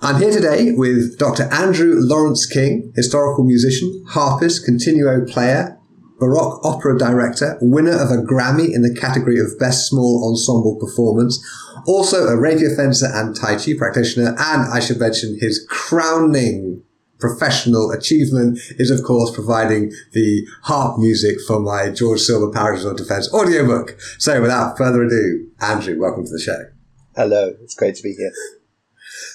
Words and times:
I'm 0.00 0.22
here 0.22 0.30
today 0.30 0.70
with 0.76 1.18
Dr. 1.18 1.52
Andrew 1.52 1.96
Lawrence 1.98 2.46
King, 2.46 2.92
historical 2.94 3.42
musician, 3.42 4.04
harpist, 4.06 4.64
continuo 4.64 5.26
player, 5.26 5.76
Baroque 6.20 6.64
opera 6.64 6.96
director, 6.96 7.58
winner 7.60 8.00
of 8.00 8.12
a 8.12 8.22
Grammy 8.22 8.72
in 8.72 8.82
the 8.82 8.94
category 8.94 9.40
of 9.40 9.58
Best 9.58 9.88
Small 9.88 10.24
Ensemble 10.28 10.76
Performance, 10.76 11.44
also 11.84 12.28
a 12.28 12.36
rapier 12.40 12.76
fencer 12.76 13.08
and 13.12 13.34
Tai 13.34 13.56
Chi 13.56 13.72
practitioner, 13.76 14.36
and 14.38 14.72
I 14.72 14.78
should 14.78 15.00
mention 15.00 15.36
his 15.40 15.66
crowning 15.68 16.84
professional 17.18 17.90
achievement 17.90 18.60
is, 18.78 18.92
of 18.92 19.02
course, 19.02 19.32
providing 19.32 19.90
the 20.12 20.46
harp 20.62 21.00
music 21.00 21.40
for 21.44 21.58
my 21.58 21.90
George 21.90 22.20
Silver 22.20 22.56
of 22.56 22.96
Defense 22.96 23.34
audiobook. 23.34 23.96
So 24.18 24.40
without 24.40 24.78
further 24.78 25.02
ado, 25.02 25.48
Andrew, 25.60 25.98
welcome 25.98 26.24
to 26.24 26.30
the 26.30 26.40
show. 26.40 26.66
Hello, 27.16 27.56
it's 27.60 27.74
great 27.74 27.96
to 27.96 28.02
be 28.04 28.12
here. 28.12 28.30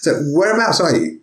So 0.03 0.19
whereabouts 0.33 0.81
are 0.81 0.93
you? 0.93 1.21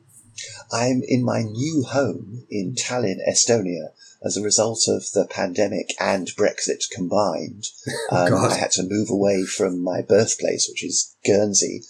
I'm 0.73 1.03
in 1.07 1.23
my 1.23 1.43
new 1.43 1.85
home 1.87 2.47
in 2.49 2.75
Tallinn, 2.75 3.19
Estonia, 3.29 3.89
as 4.25 4.39
a 4.39 4.43
result 4.43 4.89
of 4.89 5.05
the 5.13 5.27
pandemic 5.29 5.91
and 6.01 6.29
Brexit 6.29 6.85
combined. 6.91 7.67
Um, 8.11 8.35
I 8.35 8.57
had 8.57 8.71
to 8.73 8.89
move 8.89 9.11
away 9.11 9.45
from 9.45 9.85
my 9.85 10.01
birthplace, 10.01 10.67
which 10.69 10.83
is 10.83 11.15
Guernsey, 11.27 11.83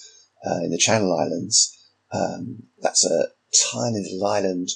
uh, 0.45 0.65
in 0.65 0.70
the 0.73 0.78
Channel 0.78 1.17
Islands. 1.17 1.78
Um, 2.12 2.65
that's 2.83 3.06
a 3.06 3.28
tiny 3.72 4.00
little 4.00 4.27
island, 4.27 4.70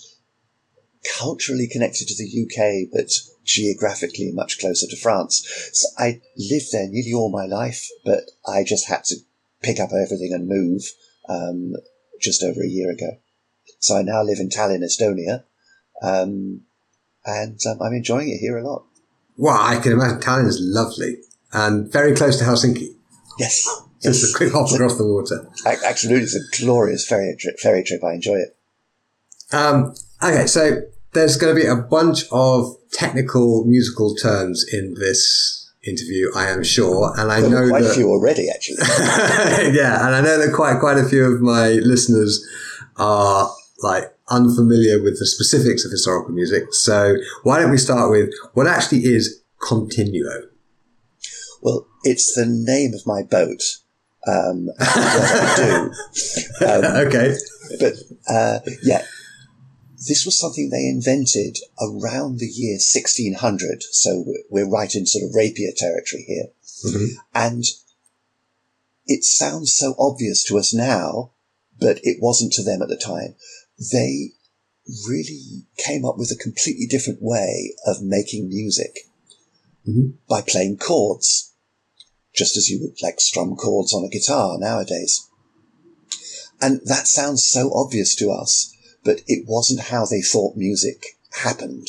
culturally 1.18 1.66
connected 1.66 2.06
to 2.06 2.14
the 2.16 2.44
UK, 2.44 2.90
but 2.92 3.10
geographically 3.44 4.30
much 4.32 4.60
closer 4.60 4.86
to 4.86 4.96
France. 4.96 5.44
So 5.72 5.88
I 5.98 6.22
lived 6.38 6.70
there 6.72 6.86
nearly 6.88 7.12
all 7.12 7.30
my 7.30 7.46
life, 7.46 7.88
but 8.04 8.30
I 8.46 8.62
just 8.62 8.86
had 8.88 9.02
to 9.04 9.16
pick 9.62 9.80
up 9.80 9.90
everything 9.92 10.32
and 10.32 10.48
move 10.48 10.82
um, 11.28 11.74
just 12.24 12.42
over 12.42 12.62
a 12.62 12.68
year 12.68 12.90
ago. 12.90 13.18
So 13.78 13.96
I 13.96 14.02
now 14.02 14.22
live 14.22 14.38
in 14.40 14.48
Tallinn, 14.48 14.82
Estonia, 14.82 15.44
um, 16.02 16.62
and 17.24 17.58
um, 17.68 17.82
I'm 17.82 17.92
enjoying 17.92 18.30
it 18.30 18.38
here 18.38 18.56
a 18.58 18.66
lot. 18.66 18.84
Well, 19.36 19.58
I 19.60 19.78
can 19.78 19.92
imagine 19.92 20.20
Tallinn 20.20 20.46
is 20.46 20.60
lovely 20.60 21.18
and 21.52 21.90
very 21.92 22.14
close 22.14 22.38
to 22.38 22.44
Helsinki. 22.44 22.94
Yes. 23.38 23.64
Just 24.02 24.22
yes. 24.22 24.34
a 24.34 24.36
quick 24.36 24.52
hop 24.52 24.70
across 24.70 24.98
the 24.98 25.06
water. 25.06 25.48
Absolutely, 25.64 26.24
it's 26.24 26.36
a 26.36 26.62
glorious 26.62 27.06
ferry 27.06 27.34
trip. 27.38 27.58
Ferry 27.58 27.82
trip. 27.82 28.04
I 28.04 28.12
enjoy 28.12 28.34
it. 28.34 28.56
Um, 29.50 29.94
okay, 30.22 30.46
so 30.46 30.82
there's 31.14 31.38
going 31.38 31.54
to 31.56 31.60
be 31.60 31.66
a 31.66 31.76
bunch 31.76 32.24
of 32.30 32.76
technical 32.92 33.64
musical 33.64 34.14
terms 34.14 34.64
in 34.70 34.94
this 34.98 35.63
interview, 35.86 36.30
I 36.34 36.48
am 36.48 36.62
sure, 36.62 37.12
and 37.18 37.30
I 37.30 37.40
know 37.40 37.68
quite 37.68 37.82
that, 37.82 37.92
a 37.92 37.94
few 37.94 38.08
already, 38.08 38.48
actually. 38.50 38.78
yeah, 39.74 40.06
and 40.06 40.14
I 40.14 40.20
know 40.20 40.38
that 40.38 40.52
quite 40.54 40.80
quite 40.80 40.98
a 40.98 41.04
few 41.04 41.24
of 41.24 41.40
my 41.40 41.72
listeners 41.72 42.46
are 42.96 43.50
like 43.82 44.14
unfamiliar 44.28 45.02
with 45.02 45.18
the 45.18 45.26
specifics 45.26 45.84
of 45.84 45.90
historical 45.90 46.32
music. 46.32 46.72
So 46.72 47.16
why 47.42 47.60
don't 47.60 47.70
we 47.70 47.78
start 47.78 48.10
with 48.10 48.32
what 48.54 48.66
actually 48.66 49.00
is 49.00 49.42
continuo? 49.60 50.48
Well, 51.62 51.86
it's 52.02 52.34
the 52.34 52.46
name 52.46 52.92
of 52.94 53.06
my 53.06 53.22
boat. 53.22 53.62
Um, 54.26 54.66
what 54.66 54.88
I 54.88 55.54
do. 55.56 55.92
Um, 56.64 56.84
okay. 57.06 57.34
But 57.78 57.92
uh, 58.28 58.60
yeah, 58.82 59.04
this 60.06 60.24
was 60.24 60.38
something 60.38 60.70
they 60.70 60.88
invented 60.88 61.58
around 61.80 62.38
the 62.38 62.46
year 62.46 62.74
1600. 62.74 63.82
So 63.90 64.24
we're 64.50 64.68
right 64.68 64.94
in 64.94 65.06
sort 65.06 65.24
of 65.24 65.34
rapier 65.34 65.72
territory 65.76 66.24
here. 66.26 66.46
Mm-hmm. 66.86 67.06
And 67.34 67.64
it 69.06 69.24
sounds 69.24 69.74
so 69.74 69.94
obvious 69.98 70.44
to 70.44 70.58
us 70.58 70.74
now, 70.74 71.32
but 71.78 72.00
it 72.02 72.18
wasn't 72.20 72.52
to 72.54 72.62
them 72.62 72.82
at 72.82 72.88
the 72.88 72.96
time. 72.96 73.34
They 73.92 74.32
really 75.06 75.66
came 75.78 76.04
up 76.04 76.18
with 76.18 76.30
a 76.30 76.42
completely 76.42 76.86
different 76.86 77.22
way 77.22 77.74
of 77.86 78.02
making 78.02 78.48
music 78.48 79.08
mm-hmm. 79.88 80.16
by 80.28 80.40
playing 80.42 80.78
chords, 80.78 81.52
just 82.34 82.56
as 82.56 82.68
you 82.68 82.80
would 82.80 82.96
like 83.02 83.20
strum 83.20 83.56
chords 83.56 83.94
on 83.94 84.04
a 84.04 84.08
guitar 84.08 84.58
nowadays. 84.58 85.28
And 86.60 86.80
that 86.84 87.06
sounds 87.06 87.44
so 87.44 87.70
obvious 87.74 88.14
to 88.16 88.30
us, 88.30 88.73
but 89.04 89.20
it 89.26 89.44
wasn't 89.46 89.88
how 89.88 90.06
they 90.06 90.22
thought 90.22 90.56
music 90.56 91.18
happened 91.42 91.88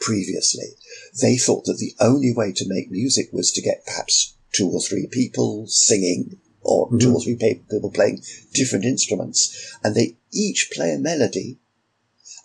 previously. 0.00 0.74
They 1.20 1.36
thought 1.36 1.64
that 1.64 1.78
the 1.78 1.94
only 2.00 2.32
way 2.34 2.52
to 2.52 2.68
make 2.68 2.90
music 2.90 3.28
was 3.32 3.50
to 3.52 3.62
get 3.62 3.86
perhaps 3.86 4.34
two 4.52 4.68
or 4.68 4.80
three 4.80 5.08
people 5.10 5.66
singing 5.66 6.38
or 6.62 6.86
mm-hmm. 6.86 6.98
two 6.98 7.14
or 7.14 7.20
three 7.20 7.36
people 7.36 7.90
playing 7.90 8.22
different 8.52 8.84
instruments 8.84 9.76
and 9.82 9.94
they 9.94 10.16
each 10.32 10.70
play 10.74 10.92
a 10.92 10.98
melody 10.98 11.58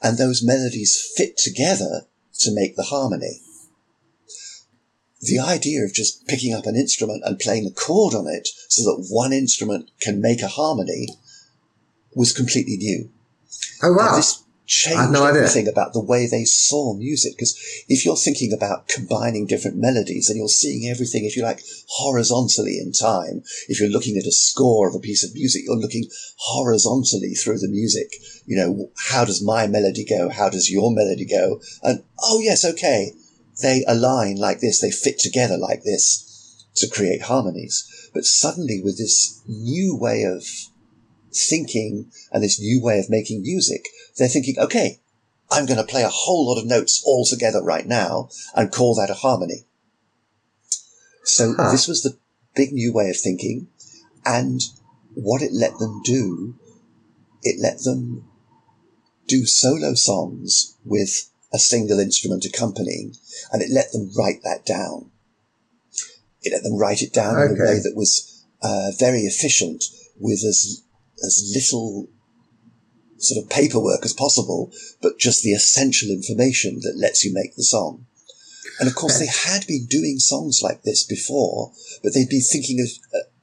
and 0.01 0.17
those 0.17 0.43
melodies 0.43 1.11
fit 1.15 1.37
together 1.37 2.05
to 2.39 2.53
make 2.53 2.75
the 2.75 2.83
harmony. 2.83 3.41
The 5.21 5.39
idea 5.39 5.83
of 5.83 5.93
just 5.93 6.25
picking 6.27 6.53
up 6.53 6.65
an 6.65 6.75
instrument 6.75 7.21
and 7.25 7.37
playing 7.37 7.67
a 7.67 7.71
chord 7.71 8.15
on 8.15 8.27
it 8.27 8.47
so 8.69 8.83
that 8.83 9.07
one 9.09 9.31
instrument 9.31 9.91
can 10.01 10.19
make 10.19 10.41
a 10.41 10.47
harmony 10.47 11.07
was 12.15 12.33
completely 12.33 12.77
new. 12.77 13.11
Oh 13.83 13.93
wow! 13.93 14.09
And 14.09 14.17
this 14.17 14.43
changed 14.71 15.11
no 15.11 15.25
everything 15.25 15.63
idea. 15.63 15.71
about 15.71 15.91
the 15.91 16.03
way 16.03 16.25
they 16.25 16.45
saw 16.45 16.93
music. 16.95 17.33
Because 17.35 17.57
if 17.89 18.05
you're 18.05 18.15
thinking 18.15 18.53
about 18.53 18.87
combining 18.87 19.45
different 19.45 19.77
melodies, 19.77 20.29
and 20.29 20.37
you're 20.37 20.47
seeing 20.47 20.89
everything, 20.89 21.25
if 21.25 21.35
you 21.35 21.43
like, 21.43 21.61
horizontally 21.89 22.79
in 22.79 22.93
time. 22.93 23.43
If 23.67 23.79
you're 23.79 23.89
looking 23.89 24.17
at 24.17 24.25
a 24.25 24.31
score 24.31 24.87
of 24.87 24.95
a 24.95 24.99
piece 24.99 25.23
of 25.23 25.33
music, 25.33 25.63
you're 25.65 25.75
looking 25.75 26.07
horizontally 26.37 27.33
through 27.33 27.59
the 27.59 27.67
music. 27.67 28.07
You 28.45 28.57
know, 28.57 28.91
how 29.09 29.25
does 29.25 29.43
my 29.43 29.67
melody 29.67 30.05
go? 30.05 30.29
How 30.29 30.49
does 30.49 30.71
your 30.71 30.91
melody 30.93 31.25
go? 31.25 31.59
And 31.83 32.03
oh 32.23 32.39
yes, 32.39 32.63
okay, 32.63 33.11
they 33.61 33.83
align 33.87 34.37
like 34.37 34.61
this. 34.61 34.79
They 34.79 34.91
fit 34.91 35.19
together 35.19 35.57
like 35.57 35.83
this 35.83 36.65
to 36.75 36.89
create 36.89 37.23
harmonies. 37.23 38.09
But 38.13 38.25
suddenly, 38.25 38.81
with 38.81 38.97
this 38.97 39.41
new 39.47 39.97
way 39.97 40.23
of 40.23 40.43
thinking 41.33 42.11
and 42.31 42.43
this 42.43 42.59
new 42.59 42.81
way 42.81 42.99
of 42.99 43.09
making 43.09 43.41
music, 43.41 43.85
they're 44.17 44.27
thinking, 44.27 44.57
okay, 44.59 44.99
I'm 45.51 45.65
going 45.65 45.77
to 45.77 45.83
play 45.83 46.03
a 46.03 46.09
whole 46.09 46.47
lot 46.47 46.59
of 46.59 46.67
notes 46.67 47.03
all 47.05 47.25
together 47.25 47.61
right 47.61 47.85
now 47.85 48.29
and 48.55 48.71
call 48.71 48.95
that 48.95 49.09
a 49.09 49.15
harmony. 49.15 49.65
So 51.23 51.53
huh. 51.57 51.71
this 51.71 51.87
was 51.87 52.03
the 52.03 52.17
big 52.55 52.71
new 52.71 52.93
way 52.93 53.09
of 53.09 53.17
thinking. 53.17 53.67
And 54.25 54.61
what 55.13 55.41
it 55.41 55.51
let 55.51 55.77
them 55.77 56.01
do, 56.03 56.55
it 57.43 57.59
let 57.61 57.79
them 57.79 58.25
do 59.27 59.45
solo 59.45 59.93
songs 59.93 60.77
with 60.85 61.29
a 61.53 61.59
single 61.59 61.99
instrument 61.99 62.45
accompanying, 62.45 63.15
and 63.51 63.61
it 63.61 63.69
let 63.69 63.91
them 63.91 64.11
write 64.17 64.41
that 64.43 64.65
down. 64.65 65.11
It 66.41 66.53
let 66.53 66.63
them 66.63 66.77
write 66.77 67.01
it 67.01 67.13
down 67.13 67.35
okay. 67.35 67.53
in 67.53 67.61
a 67.61 67.63
way 67.63 67.79
that 67.79 67.95
was 67.95 68.45
uh, 68.61 68.91
very 68.97 69.21
efficient 69.21 69.83
with 70.19 70.43
as 70.47 70.83
as 71.25 71.51
little 71.53 72.09
sort 73.17 73.43
of 73.43 73.49
paperwork 73.49 74.03
as 74.03 74.13
possible, 74.13 74.71
but 75.01 75.19
just 75.19 75.43
the 75.43 75.53
essential 75.53 76.09
information 76.09 76.79
that 76.81 76.97
lets 76.97 77.23
you 77.23 77.33
make 77.33 77.55
the 77.55 77.63
song. 77.63 78.05
And 78.79 78.87
of 78.87 78.95
course, 78.95 79.19
they 79.19 79.27
had 79.27 79.67
been 79.67 79.85
doing 79.85 80.17
songs 80.17 80.61
like 80.63 80.83
this 80.83 81.03
before, 81.03 81.71
but 82.03 82.13
they'd 82.13 82.29
been 82.29 82.41
thinking 82.41 82.79
of, 82.81 82.89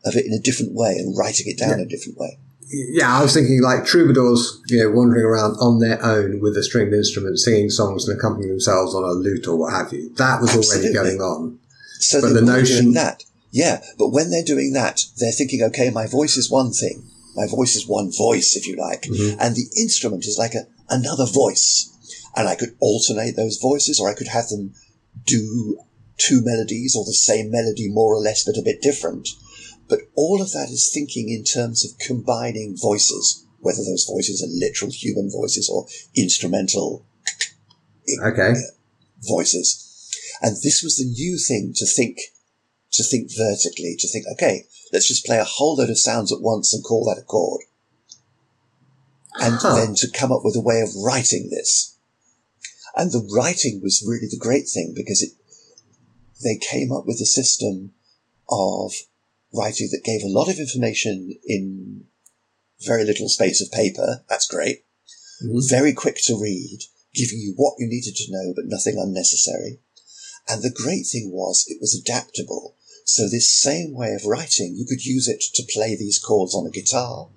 of 0.05 0.17
it 0.17 0.27
in 0.27 0.33
a 0.33 0.43
different 0.43 0.75
way 0.75 0.97
and 0.97 1.17
writing 1.17 1.47
it 1.47 1.59
down 1.59 1.71
yeah. 1.71 1.75
in 1.77 1.81
a 1.83 1.89
different 1.89 2.19
way. 2.19 2.39
Yeah, 2.71 3.19
I 3.19 3.23
was 3.23 3.33
thinking 3.33 3.63
like 3.63 3.87
troubadours, 3.87 4.61
you 4.67 4.83
know, 4.83 4.91
wandering 4.91 5.25
around 5.25 5.57
on 5.57 5.79
their 5.79 6.05
own 6.05 6.41
with 6.41 6.57
a 6.57 6.63
stringed 6.63 6.93
instrument, 6.93 7.39
singing 7.39 7.71
songs 7.71 8.07
and 8.07 8.19
accompanying 8.19 8.51
themselves 8.51 8.95
on 8.95 9.05
a 9.05 9.13
lute 9.13 9.47
or 9.47 9.57
what 9.57 9.73
have 9.73 9.93
you. 9.93 10.13
That 10.17 10.41
was 10.41 10.55
Absolutely. 10.55 10.97
already 10.97 11.17
going 11.17 11.21
on. 11.21 11.59
So 12.01 12.21
but 12.21 12.35
the 12.35 12.43
notion 12.43 12.93
that, 12.93 13.25
yeah, 13.51 13.83
but 13.99 14.09
when 14.09 14.31
they're 14.31 14.45
doing 14.45 14.73
that, 14.75 15.03
they're 15.17 15.33
thinking, 15.33 15.63
okay, 15.63 15.91
my 15.91 16.07
voice 16.07 16.37
is 16.37 16.51
one 16.51 16.71
thing, 16.73 17.05
my 17.41 17.47
voice 17.47 17.75
is 17.77 17.87
one 17.87 18.11
voice, 18.27 18.57
if 18.59 18.67
you 18.67 18.77
like, 18.89 19.03
mm-hmm. 19.03 19.41
and 19.43 19.55
the 19.55 19.69
instrument 19.85 20.25
is 20.27 20.39
like 20.39 20.55
a, 20.55 20.67
another 20.91 21.27
voice. 21.27 21.71
And 22.37 22.49
I 22.49 22.57
could 22.61 22.77
alternate 22.81 23.37
those 23.37 23.59
voices, 23.71 23.99
or 23.99 24.11
I 24.11 24.15
could 24.19 24.29
have 24.29 24.49
them 24.49 24.75
do 25.25 25.79
two 26.27 26.41
melodies 26.45 26.95
or 26.97 27.05
the 27.05 27.23
same 27.31 27.51
melody 27.51 27.89
more 27.89 28.13
or 28.15 28.21
less, 28.21 28.45
but 28.45 28.59
a 28.59 28.69
bit 28.71 28.83
different. 28.83 29.29
But 29.89 30.01
all 30.15 30.43
of 30.43 30.53
that 30.53 30.71
is 30.71 30.91
thinking 30.93 31.27
in 31.31 31.45
terms 31.45 31.85
of 31.85 31.99
combining 31.99 32.77
voices. 32.77 33.45
whether 33.61 33.83
those 33.85 34.07
voices 34.09 34.43
are 34.43 34.67
literal 34.67 34.91
human 34.91 35.31
voices 35.31 35.69
or 35.69 35.87
instrumental 36.17 37.07
okay. 38.25 38.55
voices. 39.29 39.85
And 40.41 40.57
this 40.63 40.83
was 40.83 40.97
the 40.97 41.11
new 41.11 41.39
thing 41.39 41.73
to 41.77 41.87
think, 41.87 42.19
to 42.93 43.03
think 43.03 43.31
vertically, 43.37 43.97
to 43.99 44.09
think, 44.09 44.27
okay, 44.35 44.67
let's 44.93 45.09
just 45.09 45.27
play 45.27 45.39
a 45.39 45.45
whole 45.45 45.77
load 45.77 45.91
of 45.91 45.99
sounds 45.99 46.33
at 46.33 46.41
once 46.41 46.73
and 46.73 46.85
call 46.85 47.05
that 47.05 47.21
a 47.21 47.25
chord. 47.25 47.63
And 49.41 49.55
huh. 49.61 49.77
then 49.77 49.95
to 49.97 50.11
come 50.11 50.33
up 50.33 50.41
with 50.45 50.57
a 50.57 50.61
way 50.61 50.81
of 50.81 50.95
writing 50.97 51.49
this. 51.51 51.97
And 52.97 53.13
the 53.13 53.29
writing 53.33 53.81
was 53.83 54.05
really 54.07 54.27
the 54.29 54.39
great 54.39 54.69
thing 54.69 54.93
because 54.97 55.23
it, 55.23 55.31
they 56.43 56.57
came 56.57 56.91
up 56.91 57.07
with 57.07 57.21
a 57.21 57.27
system 57.27 57.93
of 58.49 58.93
writing 59.53 59.89
that 59.93 60.05
gave 60.05 60.23
a 60.23 60.29
lot 60.29 60.49
of 60.49 60.59
information 60.59 61.35
in 61.47 62.05
very 62.81 63.05
little 63.05 63.29
space 63.29 63.61
of 63.61 63.71
paper. 63.71 64.25
That's 64.29 64.47
great. 64.47 64.85
Mm-hmm. 65.43 65.59
Very 65.69 65.93
quick 65.93 66.17
to 66.25 66.41
read, 66.41 66.81
giving 67.15 67.39
you 67.39 67.55
what 67.57 67.75
you 67.79 67.87
needed 67.87 68.17
to 68.17 68.33
know, 68.33 68.53
but 68.55 68.67
nothing 68.67 68.97
unnecessary. 68.99 69.79
And 70.49 70.63
the 70.63 70.75
great 70.75 71.07
thing 71.07 71.31
was 71.33 71.67
it 71.69 71.79
was 71.81 71.95
adaptable. 71.95 72.75
So 73.09 73.27
this 73.27 73.51
same 73.51 73.95
way 73.95 74.13
of 74.13 74.27
writing, 74.27 74.77
you 74.77 74.85
could 74.85 75.07
use 75.07 75.29
it 75.29 75.41
to 75.55 75.63
play 75.73 75.97
these 75.97 76.19
chords 76.19 76.55
on 76.55 76.67
a 76.67 76.71
guitar, 76.71 77.29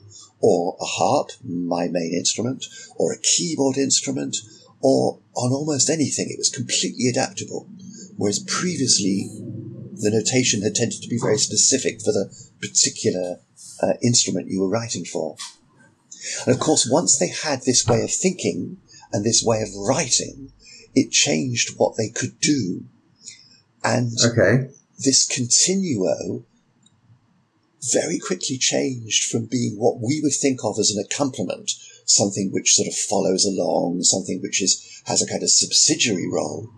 or 0.41 0.75
a 0.81 0.85
harp, 0.85 1.31
my 1.45 1.87
main 1.87 2.13
instrument, 2.13 2.65
or 2.97 3.13
a 3.13 3.17
keyboard 3.17 3.77
instrument, 3.77 4.35
or 4.81 5.21
on 5.33 5.53
almost 5.53 5.89
anything. 5.89 6.27
It 6.29 6.37
was 6.37 6.49
completely 6.49 7.07
adaptable. 7.07 7.69
Whereas 8.17 8.39
previously, 8.39 9.29
the 9.93 10.11
notation 10.11 10.61
had 10.61 10.75
tended 10.75 11.01
to 11.03 11.07
be 11.07 11.17
very 11.17 11.37
specific 11.37 12.01
for 12.01 12.11
the 12.11 12.29
particular 12.59 13.39
uh, 13.81 13.93
instrument 14.03 14.51
you 14.51 14.59
were 14.59 14.69
writing 14.69 15.05
for. 15.05 15.37
And 16.45 16.53
of 16.53 16.59
course, 16.59 16.85
once 16.91 17.17
they 17.17 17.29
had 17.29 17.61
this 17.61 17.87
way 17.87 18.01
of 18.01 18.11
thinking 18.11 18.75
and 19.13 19.23
this 19.23 19.41
way 19.41 19.61
of 19.61 19.69
writing, 19.73 20.51
it 20.93 21.11
changed 21.11 21.75
what 21.77 21.95
they 21.95 22.09
could 22.09 22.41
do. 22.41 22.83
And 23.85 24.11
okay. 24.25 24.67
This 25.03 25.27
continuo 25.27 26.43
very 27.91 28.19
quickly 28.19 28.57
changed 28.57 29.31
from 29.31 29.45
being 29.45 29.75
what 29.77 29.99
we 29.99 30.21
would 30.21 30.33
think 30.33 30.59
of 30.63 30.77
as 30.79 30.91
an 30.91 31.03
accompaniment, 31.03 31.71
something 32.05 32.51
which 32.51 32.73
sort 32.73 32.87
of 32.87 32.95
follows 32.95 33.45
along, 33.45 34.03
something 34.03 34.41
which 34.41 34.61
is, 34.61 35.01
has 35.05 35.21
a 35.21 35.27
kind 35.27 35.41
of 35.41 35.49
subsidiary 35.49 36.27
role. 36.31 36.69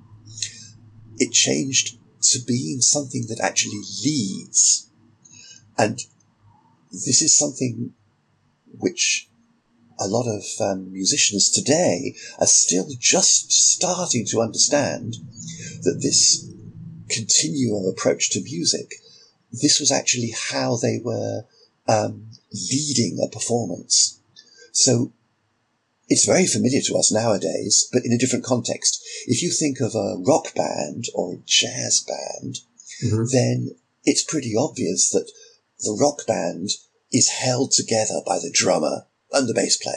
It 1.17 1.33
changed 1.33 1.97
to 2.21 2.39
being 2.47 2.79
something 2.79 3.25
that 3.27 3.41
actually 3.41 3.81
leads. 4.03 4.89
And 5.77 5.99
this 6.91 7.21
is 7.21 7.37
something 7.37 7.93
which 8.79 9.27
a 9.99 10.07
lot 10.07 10.25
of 10.27 10.43
um, 10.61 10.91
musicians 10.91 11.51
today 11.51 12.15
are 12.39 12.47
still 12.47 12.87
just 12.99 13.51
starting 13.51 14.25
to 14.27 14.41
understand 14.41 15.17
that 15.83 15.99
this 16.01 16.52
continuo 17.09 17.89
approach 17.89 18.29
to 18.31 18.43
music, 18.43 18.95
this 19.51 19.79
was 19.79 19.91
actually 19.91 20.33
how 20.51 20.77
they 20.77 20.99
were 21.03 21.43
um, 21.87 22.27
leading 22.71 23.19
a 23.23 23.29
performance. 23.29 24.19
So 24.71 25.11
it's 26.09 26.25
very 26.25 26.47
familiar 26.47 26.81
to 26.81 26.95
us 26.95 27.11
nowadays, 27.11 27.87
but 27.91 28.03
in 28.05 28.11
a 28.11 28.17
different 28.17 28.45
context. 28.45 29.01
If 29.27 29.41
you 29.41 29.51
think 29.51 29.79
of 29.79 29.95
a 29.95 30.17
rock 30.25 30.53
band 30.55 31.05
or 31.13 31.33
a 31.33 31.43
jazz 31.45 32.05
band, 32.07 32.59
mm-hmm. 33.03 33.23
then 33.31 33.75
it's 34.03 34.23
pretty 34.23 34.53
obvious 34.57 35.09
that 35.11 35.31
the 35.79 35.97
rock 35.99 36.25
band 36.27 36.69
is 37.11 37.29
held 37.29 37.71
together 37.71 38.21
by 38.25 38.37
the 38.37 38.51
drummer 38.51 39.05
and 39.31 39.47
the 39.47 39.53
bass 39.53 39.77
player. 39.77 39.95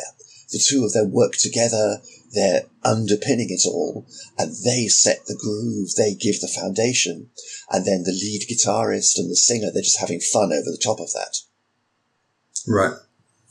The 0.51 0.63
two 0.65 0.85
of 0.85 0.93
them 0.93 1.11
work 1.11 1.33
together, 1.33 1.99
they're 2.33 2.67
underpinning 2.85 3.49
it 3.51 3.67
all, 3.67 4.07
and 4.39 4.55
they 4.65 4.87
set 4.87 5.27
the 5.27 5.35
groove, 5.35 5.95
they 5.97 6.15
give 6.15 6.41
the 6.41 6.49
foundation, 6.49 7.31
and 7.71 7.85
then 7.85 8.05
the 8.05 8.13
lead 8.13 8.43
guitarist 8.49 9.19
and 9.19 9.31
the 9.31 9.37
singer, 9.37 9.71
they're 9.73 9.83
just 9.83 10.01
having 10.01 10.21
fun 10.21 10.53
over 10.53 10.71
the 10.71 10.81
top 10.83 11.01
of 11.01 11.13
that. 11.13 11.39
Right. 12.67 12.95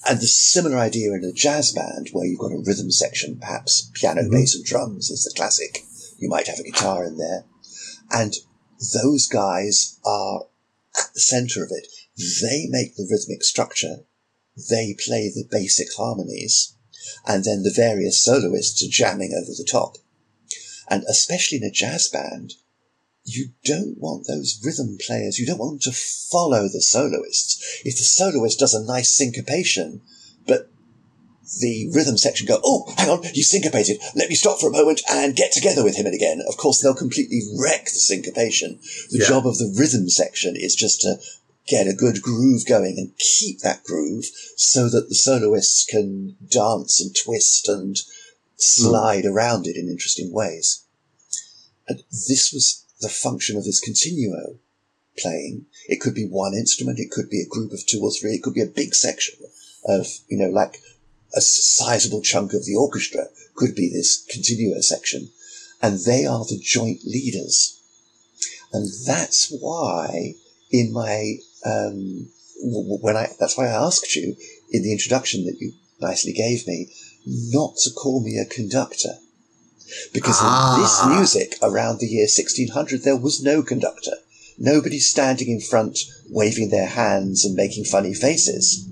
And 0.07 0.19
the 0.19 0.27
similar 0.27 0.77
idea 0.77 1.13
in 1.13 1.24
a 1.24 1.33
jazz 1.33 1.71
band 1.71 2.09
where 2.12 2.25
you've 2.25 2.39
got 2.39 2.51
a 2.51 2.63
rhythm 2.63 2.92
section, 2.92 3.38
perhaps 3.39 3.89
piano, 3.95 4.21
mm-hmm. 4.21 4.31
bass, 4.31 4.56
and 4.56 4.63
drums 4.63 5.09
is 5.09 5.24
the 5.24 5.33
classic. 5.36 5.83
You 6.18 6.30
might 6.30 6.47
have 6.47 6.59
a 6.59 6.63
guitar 6.63 7.06
in 7.06 7.18
there. 7.18 7.45
And 8.12 8.36
those 8.94 9.25
guys 9.25 10.00
are 10.06 10.45
at 10.97 11.13
the 11.13 11.19
center 11.19 11.63
of 11.63 11.71
it. 11.71 11.88
They 12.42 12.68
make 12.69 12.95
the 12.95 13.07
rhythmic 13.09 13.44
structure. 13.44 14.06
They 14.69 14.95
play 15.06 15.31
the 15.33 15.47
basic 15.50 15.88
harmonies. 15.97 16.75
And 17.25 17.44
then 17.44 17.63
the 17.63 17.74
various 17.75 18.24
soloists 18.24 18.84
are 18.84 18.90
jamming 18.90 19.34
over 19.34 19.52
the 19.52 19.68
top. 19.69 19.98
And 20.90 21.04
especially 21.10 21.57
in 21.57 21.63
a 21.63 21.72
jazz 21.72 22.07
band, 22.07 22.54
you 23.24 23.50
don't 23.63 23.98
want 23.98 24.28
those 24.28 24.62
rhythm 24.63 24.98
players, 25.06 25.40
you 25.40 25.48
don't 25.48 25.57
want 25.57 25.81
them 25.81 25.92
to 25.92 26.00
follow 26.31 26.63
the 26.63 26.81
soloists. 26.81 27.81
If 27.84 27.98
the 27.98 28.04
soloist 28.04 28.60
does 28.60 28.75
a 28.75 28.86
nice 28.86 29.18
syncopation, 29.18 30.02
but 30.48 30.69
the 31.62 31.90
rhythm 31.94 32.18
section 32.18 32.48
go, 32.48 32.60
oh, 32.63 32.92
hang 32.98 33.10
on, 33.10 33.24
you 33.34 33.44
syncopated. 33.44 33.98
Let 34.16 34.30
me 34.30 34.36
stop 34.36 34.60
for 34.60 34.69
a 34.69 34.72
moment 34.72 35.02
and 35.10 35.36
get 35.36 35.52
together 35.52 35.84
with 35.84 35.96
him 35.96 36.06
again. 36.06 36.42
Of 36.48 36.57
course, 36.57 36.81
they'll 36.81 36.96
completely 36.96 37.42
wreck 37.60 37.86
the 37.86 38.00
syncopation. 38.00 38.80
The 39.10 39.19
yeah. 39.19 39.28
job 39.28 39.48
of 39.48 39.57
the 39.57 39.74
rhythm 39.78 40.10
section 40.10 40.56
is 40.56 40.75
just 40.75 41.02
to 41.02 41.18
get 41.67 41.88
a 41.88 41.94
good 41.94 42.21
groove 42.21 42.65
going 42.67 42.95
and 42.97 43.17
keep 43.17 43.59
that 43.59 43.83
groove 43.83 44.25
so 44.56 44.88
that 44.89 45.09
the 45.09 45.15
soloists 45.15 45.85
can 45.85 46.35
dance 46.50 47.01
and 47.01 47.15
twist 47.15 47.67
and 47.67 47.97
slide 48.57 49.23
mm. 49.23 49.31
around 49.31 49.67
it 49.67 49.75
in 49.75 49.89
interesting 49.89 50.31
ways. 50.31 50.83
And 51.88 52.00
this 52.12 52.51
was 52.53 52.85
the 53.01 53.09
function 53.09 53.57
of 53.57 53.63
this 53.63 53.81
continuo 53.81 54.57
playing. 55.17 55.65
It 55.88 56.01
could 56.01 56.15
be 56.15 56.27
one 56.27 56.53
instrument, 56.53 57.00
it 57.00 57.12
could 57.12 57.29
be 57.29 57.41
a 57.41 57.47
group 57.47 57.71
of 57.71 57.85
two 57.85 58.01
or 58.01 58.11
three, 58.11 58.33
it 58.33 58.44
could 58.44 58.53
be 58.53 58.61
a 58.61 58.68
big 58.68 58.94
section 58.94 59.35
of, 59.85 60.07
you 60.27 60.38
know, 60.38 60.50
like 60.50 60.79
a 61.35 61.41
sizable 61.41 62.21
chunk 62.21 62.53
of 62.53 62.65
the 62.65 62.75
orchestra 62.75 63.27
could 63.56 63.75
be 63.75 63.89
this 63.89 64.25
continuo 64.29 64.81
section. 64.81 65.29
And 65.81 66.00
they 66.06 66.25
are 66.25 66.45
the 66.45 66.59
joint 66.61 67.03
leaders. 67.06 67.81
And 68.71 68.89
that's 69.06 69.50
why 69.59 70.35
in 70.71 70.91
my, 70.91 71.35
um, 71.65 72.29
when 73.01 73.17
I, 73.17 73.27
that's 73.39 73.57
why 73.57 73.65
I 73.65 73.85
asked 73.85 74.15
you 74.15 74.35
in 74.71 74.83
the 74.83 74.91
introduction 74.91 75.45
that 75.45 75.57
you 75.59 75.73
nicely 76.00 76.33
gave 76.33 76.67
me 76.67 76.91
not 77.25 77.75
to 77.78 77.92
call 77.92 78.23
me 78.23 78.37
a 78.37 78.45
conductor 78.45 79.18
because 80.13 80.37
ah. 80.40 80.75
in 80.75 80.81
this 80.81 81.18
music 81.18 81.57
around 81.61 81.99
the 81.99 82.07
year 82.07 82.23
1600, 82.23 83.04
there 83.04 83.18
was 83.18 83.44
no 83.44 83.61
conductor. 83.61 84.13
Nobody 84.57 84.99
standing 84.99 85.49
in 85.49 85.59
front, 85.59 85.99
waving 86.30 86.69
their 86.69 86.87
hands 86.87 87.45
and 87.45 87.56
making 87.56 87.85
funny 87.85 88.13
faces. 88.13 88.90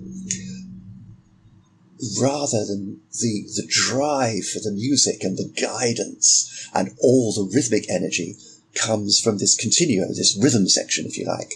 Rather 2.22 2.66
than 2.66 3.00
the, 3.22 3.44
the 3.56 3.66
drive 3.70 4.46
for 4.46 4.60
the 4.60 4.74
music 4.74 5.24
and 5.24 5.38
the 5.38 5.52
guidance 5.60 6.70
and 6.74 6.92
all 7.02 7.32
the 7.34 7.50
rhythmic 7.56 7.90
energy 7.90 8.36
comes 8.76 9.20
from 9.20 9.38
this 9.38 9.56
continuo, 9.56 10.08
this 10.10 10.38
rhythm 10.42 10.68
section, 10.68 11.06
if 11.06 11.18
you 11.18 11.26
like. 11.26 11.54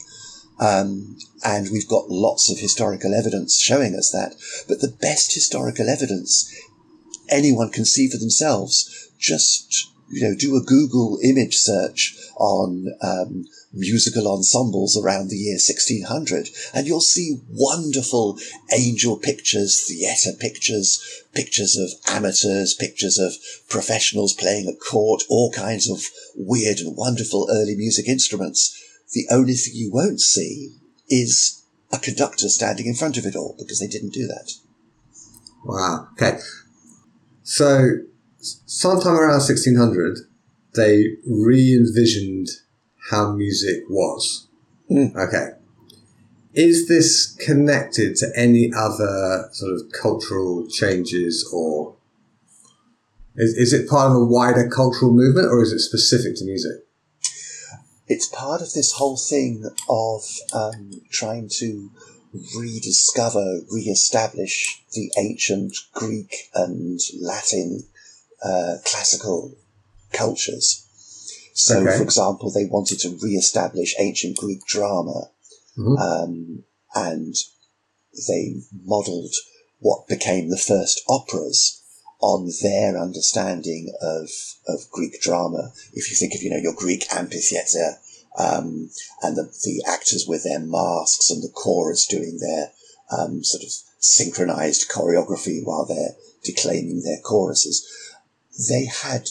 Um, 0.59 1.17
and 1.45 1.69
we've 1.71 1.87
got 1.87 2.09
lots 2.09 2.51
of 2.51 2.59
historical 2.59 3.13
evidence 3.13 3.59
showing 3.59 3.95
us 3.95 4.11
that. 4.11 4.35
But 4.67 4.81
the 4.81 4.95
best 4.99 5.33
historical 5.33 5.87
evidence 5.89 6.51
anyone 7.29 7.69
can 7.69 7.85
see 7.85 8.09
for 8.09 8.17
themselves 8.17 9.11
just 9.19 9.91
you 10.09 10.21
know 10.21 10.35
do 10.35 10.55
a 10.55 10.63
Google 10.63 11.19
image 11.23 11.57
search 11.57 12.15
on 12.37 12.87
um, 13.01 13.45
musical 13.73 14.27
ensembles 14.27 14.97
around 14.97 15.29
the 15.29 15.37
year 15.37 15.55
1600 15.55 16.49
and 16.73 16.87
you'll 16.87 17.01
see 17.01 17.41
wonderful 17.49 18.39
angel 18.73 19.17
pictures, 19.17 19.83
theatre 19.87 20.35
pictures, 20.39 21.23
pictures 21.33 21.77
of 21.77 22.15
amateurs, 22.15 22.73
pictures 22.73 23.17
of 23.17 23.33
professionals 23.69 24.33
playing 24.33 24.67
at 24.67 24.79
court, 24.79 25.23
all 25.29 25.51
kinds 25.51 25.89
of 25.89 26.03
weird 26.35 26.79
and 26.79 26.95
wonderful 26.95 27.47
early 27.51 27.75
music 27.75 28.07
instruments. 28.07 28.83
The 29.13 29.27
only 29.31 29.53
thing 29.53 29.73
you 29.75 29.91
won't 29.91 30.19
see 30.19 30.75
is 31.09 31.63
a 31.91 31.97
conductor 31.97 32.49
standing 32.49 32.85
in 32.85 32.95
front 32.95 33.17
of 33.17 33.25
it 33.25 33.35
all 33.35 33.55
because 33.57 33.79
they 33.79 33.87
didn't 33.87 34.13
do 34.13 34.27
that. 34.27 34.53
Wow. 35.63 36.07
Okay. 36.13 36.39
So 37.43 37.99
sometime 38.39 39.15
around 39.15 39.39
1600, 39.39 40.19
they 40.75 41.15
re 41.25 41.73
envisioned 41.73 42.49
how 43.09 43.31
music 43.31 43.83
was. 43.89 44.47
Mm. 44.89 45.15
Okay. 45.15 45.51
Is 46.53 46.87
this 46.87 47.35
connected 47.35 48.15
to 48.17 48.31
any 48.35 48.71
other 48.75 49.49
sort 49.51 49.73
of 49.73 49.91
cultural 49.91 50.67
changes 50.67 51.47
or 51.53 51.95
is, 53.35 53.53
is 53.53 53.73
it 53.73 53.87
part 53.87 54.11
of 54.11 54.17
a 54.17 54.25
wider 54.25 54.67
cultural 54.67 55.13
movement 55.13 55.47
or 55.47 55.61
is 55.61 55.71
it 55.71 55.79
specific 55.79 56.35
to 56.37 56.45
music? 56.45 56.86
It's 58.07 58.27
part 58.27 58.61
of 58.61 58.73
this 58.73 58.93
whole 58.93 59.17
thing 59.17 59.69
of 59.89 60.23
um, 60.53 61.01
trying 61.11 61.49
to 61.59 61.91
rediscover, 62.57 63.61
re-establish 63.69 64.83
the 64.93 65.11
ancient 65.17 65.75
Greek 65.93 66.49
and 66.53 66.99
Latin 67.19 67.83
uh, 68.43 68.75
classical 68.85 69.57
cultures. 70.13 70.85
So, 71.53 71.81
okay. 71.81 71.97
for 71.97 72.03
example, 72.03 72.51
they 72.51 72.65
wanted 72.65 72.99
to 72.99 73.17
re-establish 73.21 73.95
ancient 73.99 74.37
Greek 74.37 74.65
drama, 74.65 75.31
mm-hmm. 75.77 75.97
um, 75.97 76.63
and 76.93 77.35
they 78.27 78.61
modelled 78.85 79.33
what 79.79 80.07
became 80.07 80.49
the 80.49 80.57
first 80.57 81.01
operas 81.09 81.83
on 82.19 82.49
their 82.63 82.97
understanding 82.97 83.93
of 84.01 84.29
of 84.67 84.89
Greek 84.91 85.21
drama. 85.21 85.71
If 85.93 86.09
you 86.09 86.17
think 86.17 86.33
of 86.33 86.41
you 86.41 86.49
know 86.49 86.57
your 86.57 86.73
Greek 86.73 87.05
amphitheatre 87.11 87.97
um, 88.37 88.89
and 89.21 89.35
the, 89.35 89.51
the 89.63 89.83
actors 89.87 90.25
with 90.27 90.43
their 90.43 90.59
masks 90.59 91.29
and 91.29 91.41
the 91.41 91.51
chorus 91.53 92.05
doing 92.05 92.39
their 92.39 92.71
um, 93.11 93.43
sort 93.43 93.63
of 93.63 93.69
synchronized 93.99 94.89
choreography 94.89 95.61
while 95.63 95.85
they're 95.85 96.15
declaiming 96.43 97.01
their 97.03 97.19
choruses. 97.23 97.85
They 98.69 98.85
had 98.85 99.29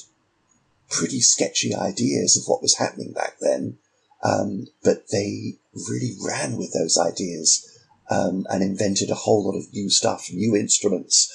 pretty 0.90 1.20
sketchy 1.20 1.74
ideas 1.74 2.36
of 2.36 2.48
what 2.48 2.62
was 2.62 2.78
happening 2.78 3.12
back 3.12 3.38
then, 3.40 3.78
um, 4.22 4.66
but 4.82 5.08
they 5.10 5.58
really 5.88 6.16
ran 6.24 6.56
with 6.56 6.72
those 6.72 6.98
ideas 6.98 7.64
um, 8.10 8.46
and 8.50 8.62
invented 8.62 9.10
a 9.10 9.14
whole 9.14 9.44
lot 9.44 9.58
of 9.58 9.72
new 9.72 9.90
stuff, 9.90 10.28
new 10.32 10.54
instruments, 10.54 11.32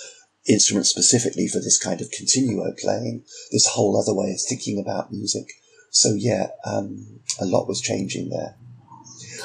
instruments 0.48 0.89
specifically 0.89 1.48
for 1.48 1.60
this 1.60 1.77
kind 1.77 2.01
of 2.01 2.12
continuo 2.12 2.74
playing, 2.79 3.24
this 3.51 3.67
whole 3.67 4.00
other 4.00 4.13
way 4.13 4.31
of 4.31 4.41
thinking 4.41 4.79
about 4.79 5.12
music. 5.12 5.51
So 5.91 6.13
yeah, 6.13 6.48
um, 6.65 7.19
a 7.39 7.45
lot 7.45 7.67
was 7.67 7.81
changing 7.81 8.29
there. 8.29 8.55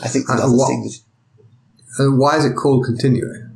I 0.03 0.09
think 0.09 0.27
the 0.27 0.35
uh, 0.35 0.67
thing 0.67 0.85
that, 0.85 2.05
uh, 2.05 2.11
why 2.17 2.37
is 2.37 2.45
it 2.45 2.55
called 2.55 2.85
continuo? 2.85 3.51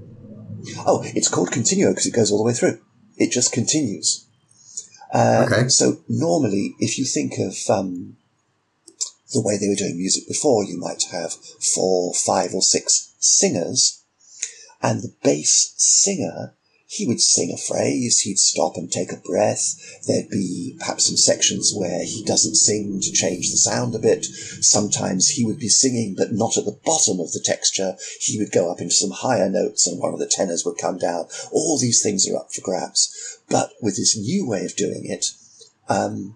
Oh, 0.87 1.03
it's 1.05 1.29
called 1.29 1.51
continuo 1.53 1.91
because 1.91 2.07
it 2.07 2.15
goes 2.15 2.31
all 2.31 2.39
the 2.39 2.45
way 2.45 2.53
through. 2.53 2.81
It 3.17 3.31
just 3.31 3.53
continues. 3.53 4.27
Uh, 5.13 5.47
okay. 5.51 5.69
So 5.69 6.01
normally, 6.09 6.75
if 6.79 6.99
you 6.99 7.05
think 7.05 7.35
of 7.39 7.57
um, 7.69 8.17
the 9.33 9.43
way 9.43 9.57
they 9.57 9.69
were 9.69 9.75
doing 9.75 9.97
music 9.97 10.27
before, 10.29 10.65
you 10.65 10.79
might 10.79 11.05
have 11.13 11.33
four, 11.33 12.15
five, 12.15 12.55
or 12.55 12.63
six 12.63 13.15
singers, 13.19 14.03
and 14.83 15.03
the 15.03 15.15
bass 15.23 15.75
singer 15.77 16.55
he 16.93 17.07
would 17.07 17.21
sing 17.21 17.53
a 17.53 17.57
phrase, 17.57 18.19
he'd 18.23 18.41
stop 18.41 18.73
and 18.75 18.91
take 18.91 19.13
a 19.13 19.23
breath. 19.25 19.77
There'd 20.09 20.29
be 20.29 20.75
perhaps 20.81 21.07
some 21.07 21.17
sections 21.17 21.73
where 21.73 22.05
he 22.05 22.25
doesn't 22.25 22.57
sing 22.57 23.01
to 23.01 23.13
change 23.13 23.49
the 23.49 23.59
sound 23.59 23.95
a 23.95 24.01
bit. 24.01 24.25
Sometimes 24.25 25.29
he 25.29 25.45
would 25.45 25.61
be 25.61 25.69
singing, 25.69 26.17
but 26.19 26.33
not 26.33 26.59
at 26.59 26.65
the 26.65 26.81
bottom 26.85 27.21
of 27.21 27.31
the 27.31 27.43
texture. 27.45 27.95
He 28.19 28.41
would 28.41 28.51
go 28.51 28.73
up 28.73 28.81
into 28.81 28.93
some 28.93 29.13
higher 29.13 29.49
notes 29.49 29.87
and 29.87 30.01
one 30.01 30.13
of 30.13 30.19
the 30.19 30.27
tenors 30.27 30.65
would 30.67 30.79
come 30.79 30.99
down. 30.99 31.27
All 31.53 31.79
these 31.79 32.03
things 32.03 32.29
are 32.29 32.37
up 32.37 32.53
for 32.53 32.61
grabs. 32.61 33.39
But 33.49 33.71
with 33.81 33.97
this 33.97 34.19
new 34.19 34.49
way 34.49 34.65
of 34.65 34.75
doing 34.75 35.05
it, 35.05 35.27
um, 35.89 36.35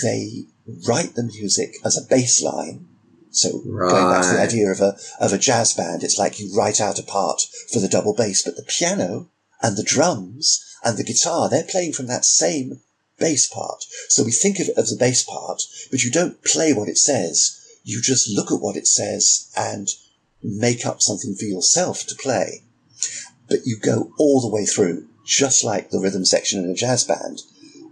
they 0.00 0.44
write 0.86 1.16
the 1.16 1.24
music 1.24 1.74
as 1.84 1.98
a 1.98 2.08
bass 2.08 2.40
line 2.40 2.86
so 3.30 3.62
right. 3.66 3.90
going 3.90 4.12
back 4.12 4.22
to 4.22 4.36
the 4.36 4.42
idea 4.42 4.70
of 4.70 4.80
a 4.80 4.96
of 5.20 5.32
a 5.32 5.38
jazz 5.38 5.74
band, 5.74 6.02
it's 6.02 6.18
like 6.18 6.40
you 6.40 6.54
write 6.56 6.80
out 6.80 6.98
a 6.98 7.02
part 7.02 7.42
for 7.72 7.78
the 7.78 7.88
double 7.88 8.14
bass, 8.14 8.42
but 8.42 8.56
the 8.56 8.62
piano 8.62 9.28
and 9.62 9.76
the 9.76 9.82
drums 9.82 10.64
and 10.84 10.96
the 10.96 11.04
guitar, 11.04 11.48
they're 11.48 11.64
playing 11.64 11.92
from 11.92 12.06
that 12.06 12.24
same 12.24 12.80
bass 13.18 13.48
part. 13.48 13.84
So 14.08 14.24
we 14.24 14.30
think 14.30 14.58
of 14.60 14.68
it 14.68 14.78
as 14.78 14.90
the 14.90 14.96
bass 14.96 15.22
part, 15.22 15.62
but 15.90 16.02
you 16.02 16.10
don't 16.10 16.42
play 16.44 16.72
what 16.72 16.88
it 16.88 16.98
says. 16.98 17.54
You 17.84 18.00
just 18.00 18.28
look 18.28 18.52
at 18.52 18.60
what 18.60 18.76
it 18.76 18.86
says 18.86 19.50
and 19.56 19.88
make 20.42 20.86
up 20.86 21.02
something 21.02 21.34
for 21.34 21.44
yourself 21.44 22.06
to 22.06 22.14
play. 22.14 22.62
But 23.48 23.60
you 23.64 23.78
go 23.78 24.12
all 24.18 24.40
the 24.40 24.54
way 24.54 24.66
through, 24.66 25.06
just 25.24 25.64
like 25.64 25.90
the 25.90 26.00
rhythm 26.00 26.24
section 26.24 26.62
in 26.62 26.70
a 26.70 26.74
jazz 26.74 27.04
band. 27.04 27.42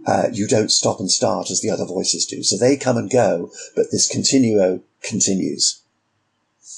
Uh, 0.05 0.29
you 0.31 0.47
don't 0.47 0.71
stop 0.71 0.99
and 0.99 1.11
start 1.11 1.51
as 1.51 1.61
the 1.61 1.69
other 1.69 1.85
voices 1.85 2.25
do. 2.25 2.41
So 2.41 2.57
they 2.57 2.77
come 2.77 2.95
and 2.95 3.09
go, 3.09 3.51
but 3.75 3.87
this 3.91 4.09
continuo 4.09 4.81
continues. 5.03 5.81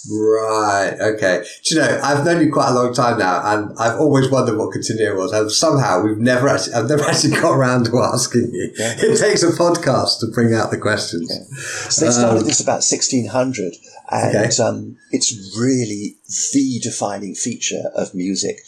Right. 0.10 0.96
Okay. 1.00 1.44
Do 1.66 1.76
you 1.76 1.82
know, 1.82 2.00
I've 2.02 2.24
known 2.24 2.42
you 2.42 2.52
quite 2.52 2.70
a 2.70 2.74
long 2.74 2.94
time 2.94 3.20
now, 3.20 3.42
and 3.54 3.78
I've 3.78 4.00
always 4.00 4.30
wondered 4.30 4.58
what 4.58 4.72
continuo 4.72 5.16
was, 5.18 5.32
and 5.32 5.52
somehow 5.52 6.02
we've 6.04 6.18
never 6.18 6.48
actually, 6.48 6.74
I've 6.74 6.88
never 6.88 7.04
actually 7.10 7.32
got 7.32 7.52
around 7.54 7.86
to 7.86 8.00
asking 8.00 8.52
you. 8.54 8.72
Yeah. 8.78 8.96
It 8.98 9.20
takes 9.20 9.44
a 9.44 9.52
podcast 9.52 10.20
to 10.22 10.28
bring 10.28 10.54
out 10.54 10.72
the 10.72 10.78
questions. 10.78 11.30
Yeah. 11.30 11.58
So 11.90 12.06
they 12.06 12.12
started 12.12 12.40
um, 12.40 12.46
this 12.46 12.62
about 12.62 12.84
1600, 12.84 13.74
and 14.12 14.36
okay. 14.36 14.64
um, 14.64 14.98
it's 15.12 15.58
really 15.60 16.16
the 16.54 16.80
defining 16.82 17.36
feature 17.36 17.92
of 17.94 18.16
music. 18.16 18.60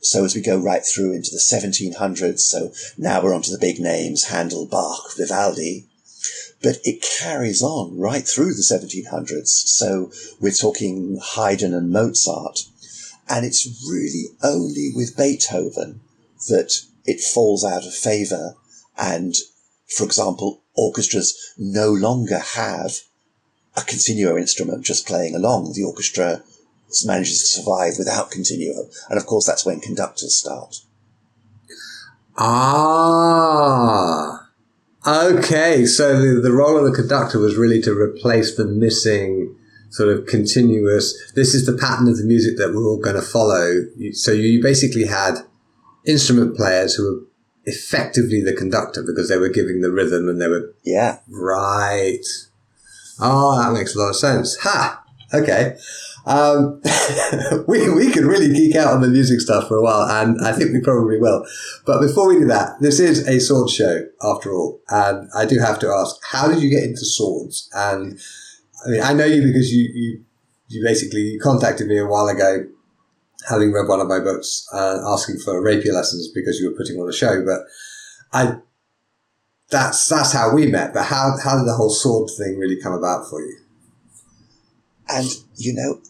So 0.00 0.22
as 0.24 0.34
we 0.34 0.42
go 0.42 0.58
right 0.58 0.84
through 0.84 1.14
into 1.14 1.30
the 1.30 1.38
1700s, 1.38 2.40
so 2.40 2.72
now 2.98 3.22
we're 3.22 3.34
onto 3.34 3.50
the 3.50 3.58
big 3.58 3.80
names, 3.80 4.24
Handel, 4.24 4.66
Bach, 4.66 5.16
Vivaldi, 5.16 5.86
but 6.64 6.78
it 6.82 7.02
carries 7.02 7.62
on 7.62 7.98
right 7.98 8.26
through 8.26 8.54
the 8.54 8.62
1700s. 8.62 9.48
So 9.48 10.10
we're 10.40 10.50
talking 10.50 11.20
Haydn 11.22 11.74
and 11.74 11.90
Mozart. 11.90 12.60
And 13.28 13.44
it's 13.44 13.86
really 13.88 14.24
only 14.42 14.90
with 14.94 15.16
Beethoven 15.16 16.00
that 16.48 16.72
it 17.04 17.20
falls 17.20 17.64
out 17.64 17.86
of 17.86 17.94
favor. 17.94 18.54
And 18.96 19.34
for 19.94 20.04
example, 20.04 20.62
orchestras 20.74 21.54
no 21.58 21.92
longer 21.92 22.38
have 22.38 23.00
a 23.76 23.82
continuo 23.82 24.38
instrument 24.38 24.86
just 24.86 25.06
playing 25.06 25.34
along. 25.34 25.74
The 25.74 25.84
orchestra 25.84 26.42
manages 27.04 27.40
to 27.40 27.60
survive 27.60 27.94
without 27.98 28.30
continuo. 28.30 28.88
And 29.10 29.18
of 29.18 29.26
course, 29.26 29.46
that's 29.46 29.66
when 29.66 29.80
conductors 29.80 30.34
start. 30.34 30.76
Ah. 32.38 34.43
Okay, 35.06 35.84
so 35.84 36.18
the, 36.18 36.40
the 36.40 36.52
role 36.52 36.78
of 36.78 36.84
the 36.84 36.96
conductor 36.96 37.38
was 37.38 37.56
really 37.56 37.80
to 37.82 37.92
replace 37.92 38.56
the 38.56 38.64
missing 38.64 39.54
sort 39.90 40.08
of 40.08 40.26
continuous. 40.26 41.14
This 41.34 41.54
is 41.54 41.66
the 41.66 41.76
pattern 41.76 42.08
of 42.08 42.16
the 42.16 42.24
music 42.24 42.56
that 42.56 42.72
we're 42.74 42.86
all 42.86 42.98
going 42.98 43.16
to 43.16 43.22
follow. 43.22 43.82
So 44.12 44.32
you 44.32 44.62
basically 44.62 45.04
had 45.04 45.40
instrument 46.06 46.56
players 46.56 46.94
who 46.94 47.04
were 47.04 47.26
effectively 47.66 48.42
the 48.42 48.54
conductor 48.54 49.02
because 49.02 49.28
they 49.28 49.38
were 49.38 49.48
giving 49.48 49.80
the 49.80 49.90
rhythm 49.90 50.28
and 50.28 50.40
they 50.40 50.48
were 50.48 50.74
yeah 50.84 51.20
right. 51.28 52.24
Oh, 53.20 53.60
that 53.62 53.72
makes 53.72 53.94
a 53.94 53.98
lot 53.98 54.10
of 54.10 54.16
sense. 54.16 54.56
Ha. 54.62 55.04
Okay. 55.32 55.76
Um, 56.26 56.80
we, 57.68 57.90
we 57.90 58.10
could 58.10 58.24
really 58.24 58.52
geek 58.52 58.76
out 58.76 58.94
on 58.94 59.02
the 59.02 59.08
music 59.08 59.40
stuff 59.40 59.68
for 59.68 59.76
a 59.76 59.82
while, 59.82 60.08
and 60.08 60.40
I 60.44 60.52
think 60.52 60.72
we 60.72 60.80
probably 60.80 61.18
will. 61.18 61.44
But 61.84 62.00
before 62.00 62.28
we 62.28 62.38
do 62.38 62.46
that, 62.46 62.80
this 62.80 62.98
is 62.98 63.28
a 63.28 63.40
sword 63.40 63.70
show 63.70 64.06
after 64.22 64.54
all, 64.54 64.80
and 64.88 65.28
I 65.34 65.44
do 65.44 65.58
have 65.58 65.78
to 65.80 65.88
ask, 65.88 66.16
how 66.30 66.48
did 66.48 66.62
you 66.62 66.70
get 66.70 66.84
into 66.84 67.04
swords? 67.04 67.68
And 67.74 68.18
I 68.86 68.90
mean, 68.90 69.02
I 69.02 69.12
know 69.12 69.26
you 69.26 69.42
because 69.42 69.72
you, 69.72 69.88
you, 69.92 70.24
you 70.68 70.84
basically 70.84 71.38
contacted 71.42 71.88
me 71.88 71.98
a 71.98 72.06
while 72.06 72.28
ago, 72.28 72.66
having 73.48 73.72
read 73.72 73.88
one 73.88 74.00
of 74.00 74.08
my 74.08 74.18
books, 74.18 74.66
uh, 74.72 75.00
asking 75.06 75.38
for 75.44 75.60
rapier 75.62 75.92
lessons 75.92 76.28
because 76.34 76.58
you 76.58 76.70
were 76.70 76.76
putting 76.76 76.98
on 76.98 77.08
a 77.08 77.12
show. 77.12 77.44
But 77.44 77.60
I, 78.32 78.56
that's 79.70 80.08
that's 80.08 80.32
how 80.32 80.54
we 80.54 80.66
met. 80.66 80.94
But 80.94 81.04
how 81.04 81.36
how 81.42 81.58
did 81.58 81.66
the 81.66 81.74
whole 81.74 81.90
sword 81.90 82.30
thing 82.36 82.58
really 82.58 82.80
come 82.80 82.92
about 82.92 83.28
for 83.28 83.40
you? 83.40 83.58
And 85.08 85.28
you 85.56 85.74
know, 85.74 86.00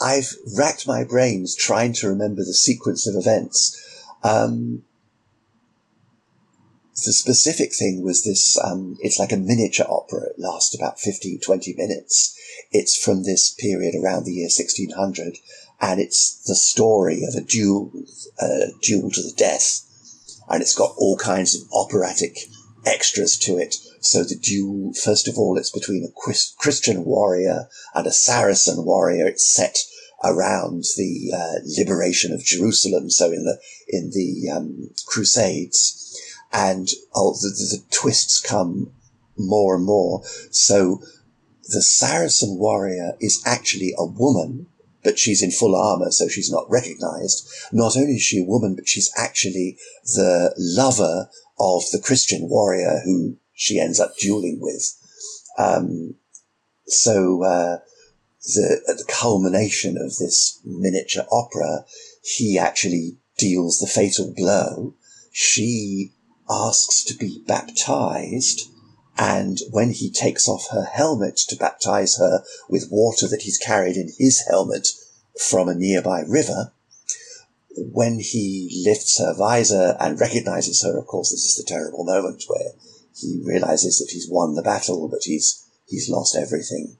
I've 0.00 0.34
racked 0.56 0.86
my 0.86 1.04
brains 1.04 1.54
trying 1.54 1.92
to 1.94 2.08
remember 2.08 2.42
the 2.42 2.54
sequence 2.54 3.06
of 3.06 3.14
events. 3.14 3.80
Um, 4.22 4.82
the 7.04 7.12
specific 7.12 7.74
thing 7.74 8.02
was 8.02 8.24
this, 8.24 8.58
um, 8.62 8.96
it's 9.00 9.18
like 9.18 9.32
a 9.32 9.36
miniature 9.36 9.86
opera. 9.88 10.28
It 10.30 10.38
lasts 10.38 10.74
about 10.74 11.00
15, 11.00 11.40
20 11.40 11.74
minutes. 11.74 12.38
It's 12.70 12.96
from 12.96 13.24
this 13.24 13.52
period 13.52 13.94
around 13.94 14.24
the 14.24 14.32
year 14.32 14.44
1600 14.44 15.38
and 15.80 16.00
it's 16.00 16.42
the 16.46 16.54
story 16.54 17.24
of 17.24 17.34
a 17.34 17.44
duel, 17.44 17.92
uh, 18.40 18.72
duel 18.80 19.10
to 19.10 19.22
the 19.22 19.34
death. 19.36 19.82
And 20.48 20.62
it's 20.62 20.74
got 20.74 20.94
all 20.96 21.16
kinds 21.16 21.54
of 21.54 21.68
operatic 21.72 22.38
extras 22.86 23.36
to 23.38 23.58
it. 23.58 23.76
So 24.04 24.22
the 24.22 24.36
duel, 24.36 24.92
first 24.92 25.28
of 25.28 25.38
all, 25.38 25.56
it's 25.56 25.70
between 25.70 26.04
a 26.04 26.12
Christian 26.58 27.04
warrior 27.04 27.68
and 27.94 28.06
a 28.06 28.12
Saracen 28.12 28.84
warrior. 28.84 29.26
It's 29.26 29.48
set 29.48 29.78
around 30.22 30.84
the 30.96 31.32
uh, 31.34 31.60
liberation 31.64 32.32
of 32.32 32.44
Jerusalem. 32.44 33.10
So 33.10 33.32
in 33.32 33.44
the 33.44 33.58
in 33.88 34.10
the 34.10 34.50
um, 34.54 34.90
Crusades, 35.06 36.20
and 36.52 36.88
oh, 37.14 37.32
the, 37.32 37.48
the, 37.48 37.78
the 37.78 37.84
twists 37.90 38.40
come 38.40 38.92
more 39.38 39.76
and 39.76 39.84
more. 39.84 40.22
So 40.50 41.00
the 41.70 41.82
Saracen 41.82 42.58
warrior 42.58 43.12
is 43.20 43.42
actually 43.46 43.94
a 43.96 44.04
woman 44.04 44.66
but 45.04 45.18
she's 45.18 45.42
in 45.42 45.50
full 45.50 45.76
armor, 45.76 46.10
so 46.10 46.28
she's 46.28 46.50
not 46.50 46.68
recognized. 46.70 47.46
Not 47.70 47.94
only 47.94 48.14
is 48.14 48.22
she 48.22 48.40
a 48.40 48.48
woman, 48.48 48.74
but 48.74 48.88
she's 48.88 49.12
actually 49.16 49.76
the 50.02 50.54
lover 50.56 51.28
of 51.60 51.82
the 51.92 52.00
Christian 52.00 52.48
warrior 52.48 53.02
who 53.04 53.36
she 53.54 53.78
ends 53.78 54.00
up 54.00 54.16
dueling 54.18 54.58
with. 54.60 54.94
Um, 55.56 56.16
so 56.86 57.42
uh, 57.44 57.78
the, 58.42 58.80
at 58.88 58.98
the 58.98 59.04
culmination 59.08 59.96
of 59.96 60.16
this 60.18 60.60
miniature 60.64 61.24
opera, 61.30 61.86
he 62.22 62.58
actually 62.58 63.16
deals 63.38 63.78
the 63.78 63.86
fatal 63.86 64.32
blow. 64.36 64.94
She 65.32 66.12
asks 66.48 67.02
to 67.04 67.14
be 67.14 67.42
baptized. 67.46 68.68
And 69.16 69.60
when 69.70 69.92
he 69.92 70.10
takes 70.10 70.48
off 70.48 70.70
her 70.72 70.84
helmet 70.84 71.36
to 71.48 71.56
baptize 71.56 72.16
her 72.18 72.42
with 72.68 72.88
water 72.90 73.28
that 73.28 73.42
he's 73.42 73.58
carried 73.58 73.96
in 73.96 74.10
his 74.18 74.44
helmet 74.48 74.88
from 75.38 75.68
a 75.68 75.74
nearby 75.74 76.22
river, 76.26 76.72
when 77.76 78.18
he 78.18 78.82
lifts 78.84 79.18
her 79.18 79.34
visor 79.34 79.96
and 80.00 80.20
recognizes 80.20 80.82
her, 80.82 80.98
of 80.98 81.06
course, 81.06 81.30
this 81.30 81.44
is 81.44 81.56
the 81.56 81.64
terrible 81.66 82.04
moment 82.04 82.42
where 82.48 82.72
he 83.14 83.40
realizes 83.44 83.98
that 83.98 84.10
he's 84.12 84.28
won 84.30 84.54
the 84.54 84.62
battle, 84.62 85.08
but 85.08 85.20
he's, 85.22 85.68
he's 85.86 86.08
lost 86.08 86.36
everything. 86.36 86.96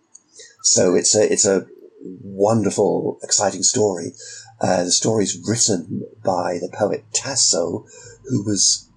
So 0.62 0.94
it's 0.94 1.14
a, 1.14 1.33
it's 1.33 1.47
a 1.47 1.66
wonderful, 2.04 3.18
exciting 3.23 3.62
story. 3.62 4.12
Uh, 4.61 4.85
the 4.85 4.92
story's 4.92 5.40
written 5.47 6.06
by 6.25 6.59
the 6.61 6.73
poet 6.73 7.04
Tasso, 7.12 7.87
who 8.28 8.44
was 8.44 8.88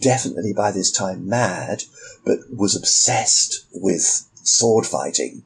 definitely 0.00 0.52
by 0.52 0.70
this 0.72 0.90
time 0.90 1.28
mad, 1.28 1.82
but 2.24 2.38
was 2.50 2.76
obsessed 2.76 3.66
with 3.72 4.28
sword 4.42 4.86
fighting. 4.86 5.44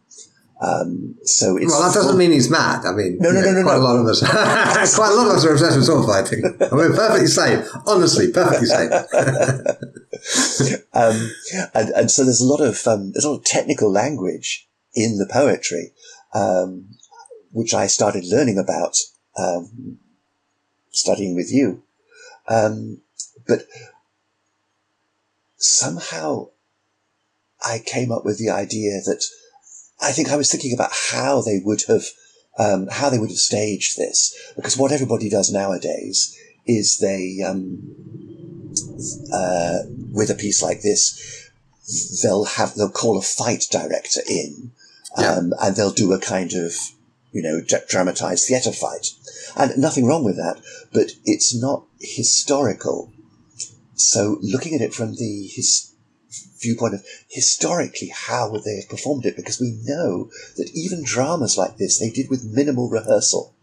Um, 0.60 1.16
so 1.24 1.54
well, 1.54 1.82
that 1.82 1.94
doesn't 1.94 2.16
mean 2.16 2.30
he's 2.30 2.48
mad. 2.48 2.84
I 2.86 2.92
mean, 2.92 3.18
no, 3.18 3.32
no, 3.32 3.40
no, 3.40 3.52
no, 3.52 3.62
quite 3.64 3.76
no. 3.76 3.82
a 3.82 3.84
lot 3.84 3.98
of 3.98 4.06
us, 4.06 4.20
quite 4.94 5.10
a 5.10 5.14
lot 5.14 5.26
of 5.26 5.36
us 5.36 5.44
are 5.44 5.52
obsessed 5.52 5.76
with 5.76 5.86
sword 5.86 6.06
fighting. 6.06 6.44
I 6.44 6.74
mean, 6.74 6.92
perfectly 6.94 7.26
safe, 7.26 7.66
Honestly, 7.86 8.32
perfectly 8.32 8.66
sane. 8.68 8.90
um, 10.92 11.30
and, 11.74 11.90
and 11.90 12.10
so 12.10 12.24
there's 12.24 12.40
a 12.40 12.46
lot 12.46 12.60
of 12.60 12.86
um, 12.86 13.12
there's 13.12 13.24
a 13.24 13.30
lot 13.30 13.38
of 13.38 13.44
technical 13.44 13.90
language 13.90 14.68
in 14.94 15.18
the 15.18 15.26
poetry, 15.30 15.92
um, 16.34 16.88
which 17.52 17.74
I 17.74 17.86
started 17.86 18.24
learning 18.24 18.58
about 18.58 18.96
um, 19.36 19.98
studying 20.90 21.34
with 21.34 21.52
you. 21.52 21.82
Um, 22.48 23.00
but 23.46 23.66
somehow 25.56 26.48
I 27.64 27.82
came 27.84 28.12
up 28.12 28.24
with 28.24 28.38
the 28.38 28.50
idea 28.50 29.00
that 29.04 29.24
I 30.00 30.12
think 30.12 30.30
I 30.30 30.36
was 30.36 30.50
thinking 30.50 30.74
about 30.74 30.92
how 30.92 31.40
they 31.40 31.60
would 31.62 31.82
have 31.88 32.04
um, 32.58 32.88
how 32.90 33.10
they 33.10 33.18
would 33.18 33.30
have 33.30 33.38
staged 33.38 33.96
this 33.96 34.52
because 34.54 34.76
what 34.76 34.92
everybody 34.92 35.28
does 35.28 35.50
nowadays 35.52 36.38
is 36.66 36.98
they 36.98 37.42
um, 37.44 38.33
uh, 39.32 39.78
with 40.12 40.30
a 40.30 40.34
piece 40.34 40.62
like 40.62 40.82
this 40.82 41.50
they'll 42.22 42.44
have 42.44 42.74
they'll 42.74 42.88
call 42.88 43.18
a 43.18 43.22
fight 43.22 43.64
director 43.70 44.20
in 44.28 44.72
um, 45.16 45.24
yeah. 45.24 45.66
and 45.66 45.76
they'll 45.76 45.90
do 45.90 46.12
a 46.12 46.20
kind 46.20 46.52
of 46.54 46.74
you 47.32 47.42
know 47.42 47.60
dramatized 47.88 48.46
theater 48.46 48.72
fight 48.72 49.08
and 49.56 49.76
nothing 49.76 50.06
wrong 50.06 50.24
with 50.24 50.36
that 50.36 50.60
but 50.92 51.10
it's 51.24 51.54
not 51.54 51.84
historical 52.00 53.12
so 53.94 54.38
looking 54.40 54.74
at 54.74 54.80
it 54.80 54.94
from 54.94 55.14
the 55.16 55.50
his 55.52 55.92
viewpoint 56.60 56.94
of 56.94 57.04
historically 57.28 58.08
how 58.08 58.50
would 58.50 58.64
they 58.64 58.76
have 58.76 58.88
performed 58.88 59.26
it 59.26 59.36
because 59.36 59.60
we 59.60 59.78
know 59.84 60.30
that 60.56 60.70
even 60.74 61.04
dramas 61.04 61.58
like 61.58 61.76
this 61.76 61.98
they 61.98 62.10
did 62.10 62.30
with 62.30 62.44
minimal 62.44 62.88
rehearsal 62.88 63.54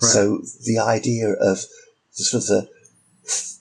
right. 0.00 0.10
so 0.10 0.40
the 0.64 0.78
idea 0.78 1.28
of 1.28 1.66
the 2.16 2.24
sort 2.24 2.42
of 2.42 2.48
the 2.48 2.68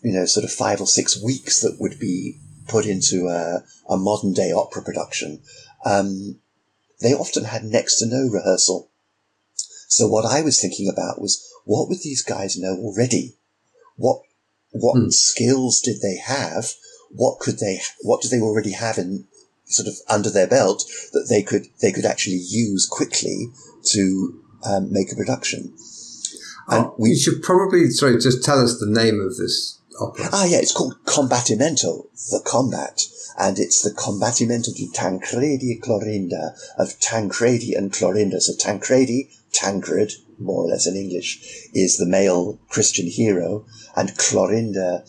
you 0.02 0.14
know 0.14 0.26
sort 0.26 0.44
of 0.44 0.52
five 0.52 0.80
or 0.80 0.88
six 0.88 1.22
weeks 1.22 1.62
that 1.62 1.78
would 1.80 2.00
be 2.00 2.40
put 2.68 2.86
into 2.86 3.28
a, 3.28 3.64
a 3.90 3.98
modern 3.98 4.34
day 4.34 4.52
opera 4.52 4.82
production 4.82 5.42
um, 5.86 6.40
they 7.02 7.14
often 7.14 7.46
had 7.46 7.64
next 7.64 8.00
to 8.00 8.06
no 8.06 8.28
rehearsal 8.32 8.90
so 9.88 10.08
what 10.08 10.26
i 10.26 10.42
was 10.42 10.60
thinking 10.60 10.90
about 10.90 11.22
was 11.22 11.48
what 11.66 11.88
would 11.90 12.00
these 12.04 12.24
guys 12.24 12.58
know 12.58 12.76
already 12.76 13.36
what 13.98 14.22
what 14.72 14.98
hmm. 14.98 15.10
skills 15.10 15.82
did 15.82 16.02
they 16.02 16.18
have 16.18 16.74
what 17.16 17.40
could 17.40 17.60
they, 17.60 17.80
what 18.02 18.22
do 18.22 18.30
they 18.30 18.42
already 18.42 18.72
have 18.72 18.98
in 18.98 19.26
sort 19.66 19.88
of 19.88 19.96
under 20.10 20.30
their 20.30 20.48
belt 20.48 20.86
that 21.14 21.28
they 21.30 21.42
could, 21.42 21.68
they 21.82 21.92
could 21.92 22.06
actually 22.06 22.42
use 22.48 22.86
quickly 22.86 23.48
to 23.84 24.42
um, 24.64 24.92
make 24.92 25.12
a 25.12 25.16
production. 25.16 25.74
And 26.68 26.88
oh, 26.88 26.96
we 26.98 27.10
you 27.10 27.18
should 27.18 27.44
probably, 27.44 27.90
sorry, 27.90 28.20
just 28.20 28.44
tell 28.44 28.60
us 28.60 28.80
the 28.80 28.90
name 28.90 29.20
of 29.20 29.38
this 29.38 29.80
opera. 30.00 30.30
Ah, 30.32 30.46
yeah, 30.46 30.58
it's 30.58 30.74
called 30.74 30.96
Combattimento, 31.06 32.08
the 32.32 32.42
combat. 32.46 33.02
And 33.38 33.60
it's 33.60 33.82
the 33.82 33.92
Combattimento 33.92 34.74
di 34.74 34.90
Tancredi 34.94 35.72
e 35.72 35.80
Clorinda 35.80 36.56
of 36.78 37.00
Tancredi 37.00 37.76
and 37.76 37.92
Clorinda. 37.92 38.40
So 38.40 38.54
Tancredi, 38.54 39.30
Tancred, 39.52 40.14
more 40.40 40.64
or 40.64 40.68
less 40.68 40.88
in 40.88 40.96
English, 40.96 41.70
is 41.74 41.98
the 41.98 42.06
male 42.06 42.60
Christian 42.70 43.08
hero, 43.08 43.66
and 43.96 44.18
Clorinda 44.18 45.04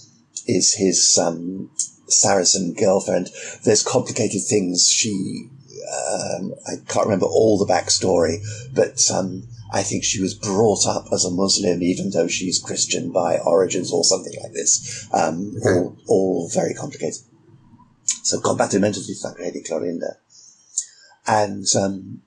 is 0.46 0.74
his 0.74 1.18
um, 1.18 1.70
Saracen 2.08 2.74
girlfriend. 2.74 3.30
There's 3.64 3.82
complicated 3.82 4.42
things. 4.42 4.88
She, 4.88 5.48
um, 5.86 6.54
I 6.66 6.76
can't 6.88 7.06
remember 7.06 7.26
all 7.26 7.58
the 7.58 7.72
backstory, 7.72 8.38
but 8.74 8.98
um, 9.10 9.44
I 9.72 9.82
think 9.82 10.04
she 10.04 10.20
was 10.20 10.34
brought 10.34 10.86
up 10.86 11.06
as 11.12 11.24
a 11.24 11.30
Muslim, 11.30 11.82
even 11.82 12.10
though 12.10 12.28
she's 12.28 12.58
Christian 12.58 13.12
by 13.12 13.38
origins 13.38 13.92
or 13.92 14.04
something 14.04 14.34
like 14.42 14.52
this. 14.52 15.08
Um, 15.12 15.56
okay. 15.58 15.78
all, 15.78 15.96
all 16.08 16.50
very 16.52 16.74
complicated. 16.74 17.20
So 18.22 18.40
Combattimento 18.40 19.04
di 19.04 19.14
Tancredi 19.14 19.62
Clorinda. 19.62 20.16
And 21.26 21.66
um, 21.76 22.22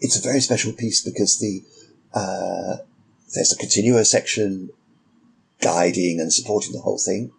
it's 0.00 0.16
a 0.18 0.22
very 0.22 0.40
special 0.40 0.72
piece 0.72 1.02
because 1.02 1.38
the 1.38 1.62
uh, 2.12 2.76
there's 3.34 3.52
a 3.52 3.56
continuo 3.56 4.02
section 4.02 4.70
guiding 5.60 6.20
and 6.20 6.32
supporting 6.32 6.72
the 6.72 6.80
whole 6.80 6.98
thing. 6.98 7.32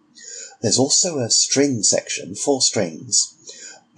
There's 0.62 0.78
also 0.78 1.18
a 1.18 1.30
string 1.30 1.82
section, 1.82 2.34
four 2.34 2.60
strings, 2.60 3.35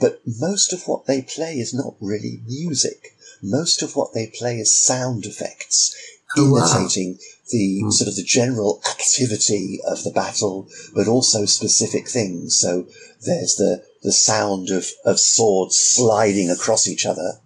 but 0.00 0.20
most 0.26 0.72
of 0.72 0.86
what 0.86 1.06
they 1.06 1.22
play 1.22 1.54
is 1.58 1.74
not 1.74 1.94
really 2.00 2.40
music. 2.46 3.16
Most 3.42 3.82
of 3.82 3.96
what 3.96 4.14
they 4.14 4.32
play 4.38 4.58
is 4.58 4.74
sound 4.74 5.24
effects, 5.26 5.94
oh, 6.36 6.56
imitating 6.56 7.12
wow. 7.12 7.18
the 7.50 7.82
mm. 7.84 7.92
sort 7.92 8.08
of 8.08 8.16
the 8.16 8.24
general 8.24 8.80
activity 8.90 9.78
of 9.86 10.02
the 10.04 10.10
battle, 10.10 10.68
but 10.94 11.08
also 11.08 11.44
specific 11.44 12.08
things. 12.08 12.58
So 12.58 12.86
there's 13.24 13.56
the, 13.56 13.84
the 14.02 14.12
sound 14.12 14.70
of, 14.70 14.86
of 15.04 15.20
swords 15.20 15.78
sliding 15.78 16.50
across 16.50 16.88
each 16.88 17.06
other, 17.06 17.40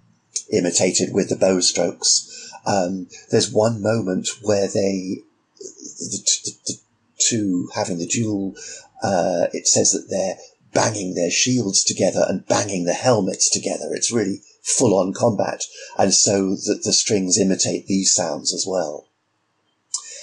imitated 0.50 1.12
with 1.12 1.28
the 1.28 1.36
bow 1.36 1.60
strokes. 1.60 2.28
Um, 2.64 3.08
there's 3.30 3.52
one 3.52 3.82
moment 3.82 4.28
where 4.42 4.68
they 4.68 5.22
the, 5.58 6.40
the, 6.44 6.52
the 6.66 6.78
two 7.18 7.68
having 7.74 7.98
the 7.98 8.06
duel, 8.06 8.54
uh, 9.02 9.46
it 9.52 9.66
says 9.66 9.92
that 9.92 10.06
they're 10.10 10.36
banging 10.72 11.14
their 11.14 11.30
shields 11.30 11.84
together 11.84 12.24
and 12.28 12.46
banging 12.46 12.84
the 12.84 12.94
helmets 12.94 13.50
together. 13.50 13.92
It's 13.92 14.12
really 14.12 14.42
full 14.62 14.98
on 14.98 15.12
combat. 15.12 15.64
And 15.98 16.14
so 16.14 16.50
that 16.66 16.82
the 16.84 16.92
strings 16.92 17.38
imitate 17.38 17.86
these 17.86 18.14
sounds 18.14 18.52
as 18.54 18.66
well. 18.66 19.08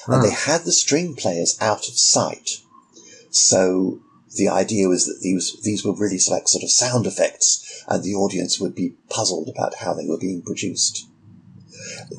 And 0.07 0.23
they 0.23 0.31
had 0.31 0.63
the 0.63 0.71
string 0.71 1.15
players 1.15 1.57
out 1.61 1.87
of 1.87 1.97
sight. 1.97 2.61
So 3.29 3.99
the 4.35 4.49
idea 4.49 4.87
was 4.87 5.05
that 5.05 5.19
these, 5.21 5.61
these 5.61 5.85
were 5.85 5.93
really 5.93 6.19
like 6.29 6.47
sort 6.47 6.63
of 6.63 6.71
sound 6.71 7.05
effects 7.05 7.83
and 7.87 8.03
the 8.03 8.15
audience 8.15 8.59
would 8.59 8.75
be 8.75 8.95
puzzled 9.09 9.49
about 9.49 9.75
how 9.75 9.93
they 9.93 10.07
were 10.07 10.17
being 10.17 10.41
produced. 10.41 11.05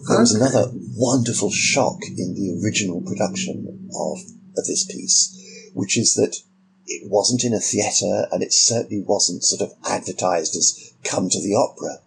There 0.09 0.21
was 0.21 0.35
another 0.35 0.71
wonderful 0.97 1.51
shock 1.51 1.99
in 2.17 2.35
the 2.35 2.61
original 2.63 3.01
production 3.03 3.89
of, 3.95 4.19
of 4.57 4.67
this 4.67 4.85
piece, 4.85 5.71
which 5.75 5.99
is 5.99 6.15
that 6.15 6.37
it 6.91 7.09
wasn't 7.09 7.45
in 7.45 7.55
a 7.55 7.61
theatre 7.61 8.27
and 8.33 8.43
it 8.43 8.53
certainly 8.53 9.03
wasn't 9.03 9.45
sort 9.45 9.63
of 9.63 9.77
advertised 9.89 10.57
as 10.57 10.93
come 11.05 11.29
to 11.31 11.41
the 11.41 11.55
opera. 11.55 11.99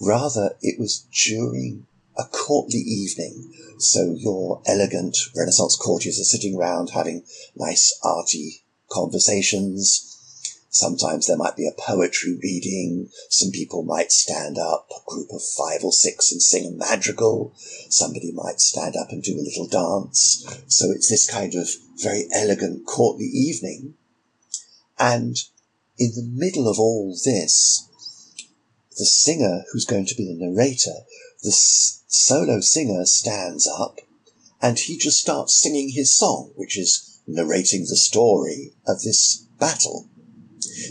Rather, 0.00 0.56
it 0.60 0.78
was 0.78 1.06
during 1.26 1.86
a 2.18 2.24
courtly 2.24 2.78
evening. 2.78 3.52
So 3.78 4.14
your 4.16 4.62
elegant 4.66 5.16
Renaissance 5.34 5.76
courtiers 5.76 6.20
are 6.20 6.24
sitting 6.24 6.56
round 6.56 6.90
having 6.90 7.24
nice 7.56 7.98
arty 8.04 8.62
conversations, 8.90 10.16
Sometimes 10.76 11.26
there 11.26 11.38
might 11.38 11.56
be 11.56 11.66
a 11.66 11.72
poetry 11.72 12.38
reading. 12.42 13.08
Some 13.30 13.50
people 13.50 13.82
might 13.82 14.12
stand 14.12 14.58
up, 14.58 14.90
a 14.90 15.10
group 15.10 15.30
of 15.32 15.40
five 15.42 15.82
or 15.82 15.90
six, 15.90 16.30
and 16.30 16.42
sing 16.42 16.66
a 16.66 16.70
madrigal. 16.70 17.54
Somebody 17.88 18.30
might 18.30 18.60
stand 18.60 18.94
up 18.94 19.08
and 19.08 19.22
do 19.22 19.40
a 19.40 19.40
little 19.40 19.66
dance. 19.66 20.44
So 20.68 20.90
it's 20.90 21.08
this 21.08 21.26
kind 21.26 21.54
of 21.54 21.70
very 22.02 22.28
elegant, 22.30 22.84
courtly 22.84 23.24
evening. 23.24 23.94
And 24.98 25.36
in 25.98 26.12
the 26.14 26.28
middle 26.30 26.68
of 26.68 26.78
all 26.78 27.10
this, 27.24 27.88
the 28.98 29.04
singer 29.04 29.64
who's 29.72 29.84
going 29.84 30.06
to 30.06 30.14
be 30.14 30.26
the 30.26 30.34
narrator, 30.34 31.04
the 31.42 31.50
s- 31.50 32.02
solo 32.08 32.60
singer 32.60 33.04
stands 33.04 33.66
up 33.66 34.00
and 34.60 34.78
he 34.78 34.96
just 34.96 35.20
starts 35.20 35.54
singing 35.54 35.90
his 35.90 36.16
song, 36.16 36.50
which 36.54 36.78
is 36.78 37.20
narrating 37.26 37.82
the 37.82 37.96
story 37.96 38.72
of 38.86 39.02
this 39.02 39.44
battle. 39.58 40.08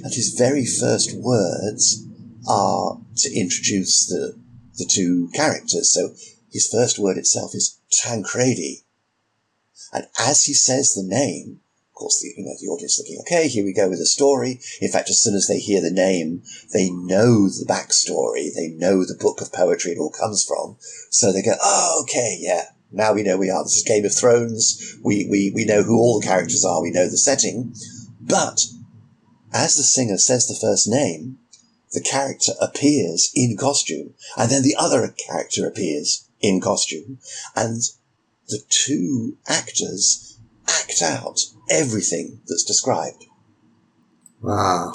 And 0.04 0.14
his 0.14 0.36
very 0.38 0.66
first 0.66 1.14
words 1.14 2.06
are 2.48 3.00
to 3.18 3.34
introduce 3.34 4.06
the, 4.06 4.38
the 4.78 4.86
two 4.86 5.30
characters. 5.34 5.92
So 5.94 6.16
his 6.52 6.68
first 6.68 7.00
word 7.00 7.18
itself 7.18 7.56
is 7.56 7.80
Tancredi. 7.92 8.84
And 9.92 10.08
as 10.20 10.44
he 10.46 10.54
says 10.54 10.94
the 10.94 11.04
name, 11.04 11.62
of 11.96 12.00
course, 12.00 12.20
the, 12.20 12.34
you 12.36 12.44
know, 12.44 12.52
the 12.60 12.68
audience 12.68 12.98
thinking, 12.98 13.22
okay, 13.22 13.48
here 13.48 13.64
we 13.64 13.72
go 13.72 13.88
with 13.88 14.00
the 14.00 14.06
story. 14.06 14.60
In 14.82 14.92
fact, 14.92 15.10
as 15.10 15.24
soon 15.24 15.34
as 15.34 15.48
they 15.48 15.60
hear 15.60 15.80
the 15.80 15.90
name, 15.90 16.44
they 16.74 16.90
know 16.90 17.48
the 17.48 17.66
backstory. 17.66 18.54
They 18.54 18.68
know 18.68 19.06
the 19.06 19.18
book 19.18 19.40
of 19.40 19.54
poetry 19.54 19.94
it 19.94 19.98
all 19.98 20.12
comes 20.12 20.44
from. 20.44 20.76
So 21.10 21.32
they 21.32 21.42
go, 21.42 21.54
oh, 21.64 22.02
okay, 22.04 22.38
yeah. 22.42 22.64
Now 22.92 23.14
we 23.14 23.24
know 23.24 23.38
we 23.38 23.50
are. 23.50 23.64
This 23.64 23.78
is 23.78 23.84
Game 23.84 24.04
of 24.04 24.14
Thrones. 24.14 24.98
We, 25.06 25.26
we, 25.32 25.54
we 25.56 25.64
know 25.64 25.84
who 25.84 25.98
all 25.98 26.20
the 26.20 26.28
characters 26.28 26.66
are. 26.66 26.82
We 26.82 26.92
know 26.92 27.08
the 27.08 27.18
setting. 27.18 27.74
But 28.20 28.66
as 29.54 29.78
the 29.78 29.84
singer 29.84 30.18
says 30.18 30.48
the 30.48 30.60
first 30.60 30.90
name, 30.90 31.40
the 31.94 32.02
character 32.02 32.52
appears 32.60 33.32
in 33.34 33.56
costume 33.56 34.16
and 34.36 34.52
then 34.52 34.64
the 34.64 34.76
other 34.78 35.16
character 35.30 35.66
appears 35.66 36.28
in 36.42 36.60
costume 36.60 37.20
and 37.56 37.84
the 38.50 38.60
two 38.68 39.38
actors 39.48 40.35
act 40.68 41.02
out 41.02 41.40
everything 41.70 42.42
that's 42.48 42.64
described. 42.64 43.26
Wow. 44.42 44.94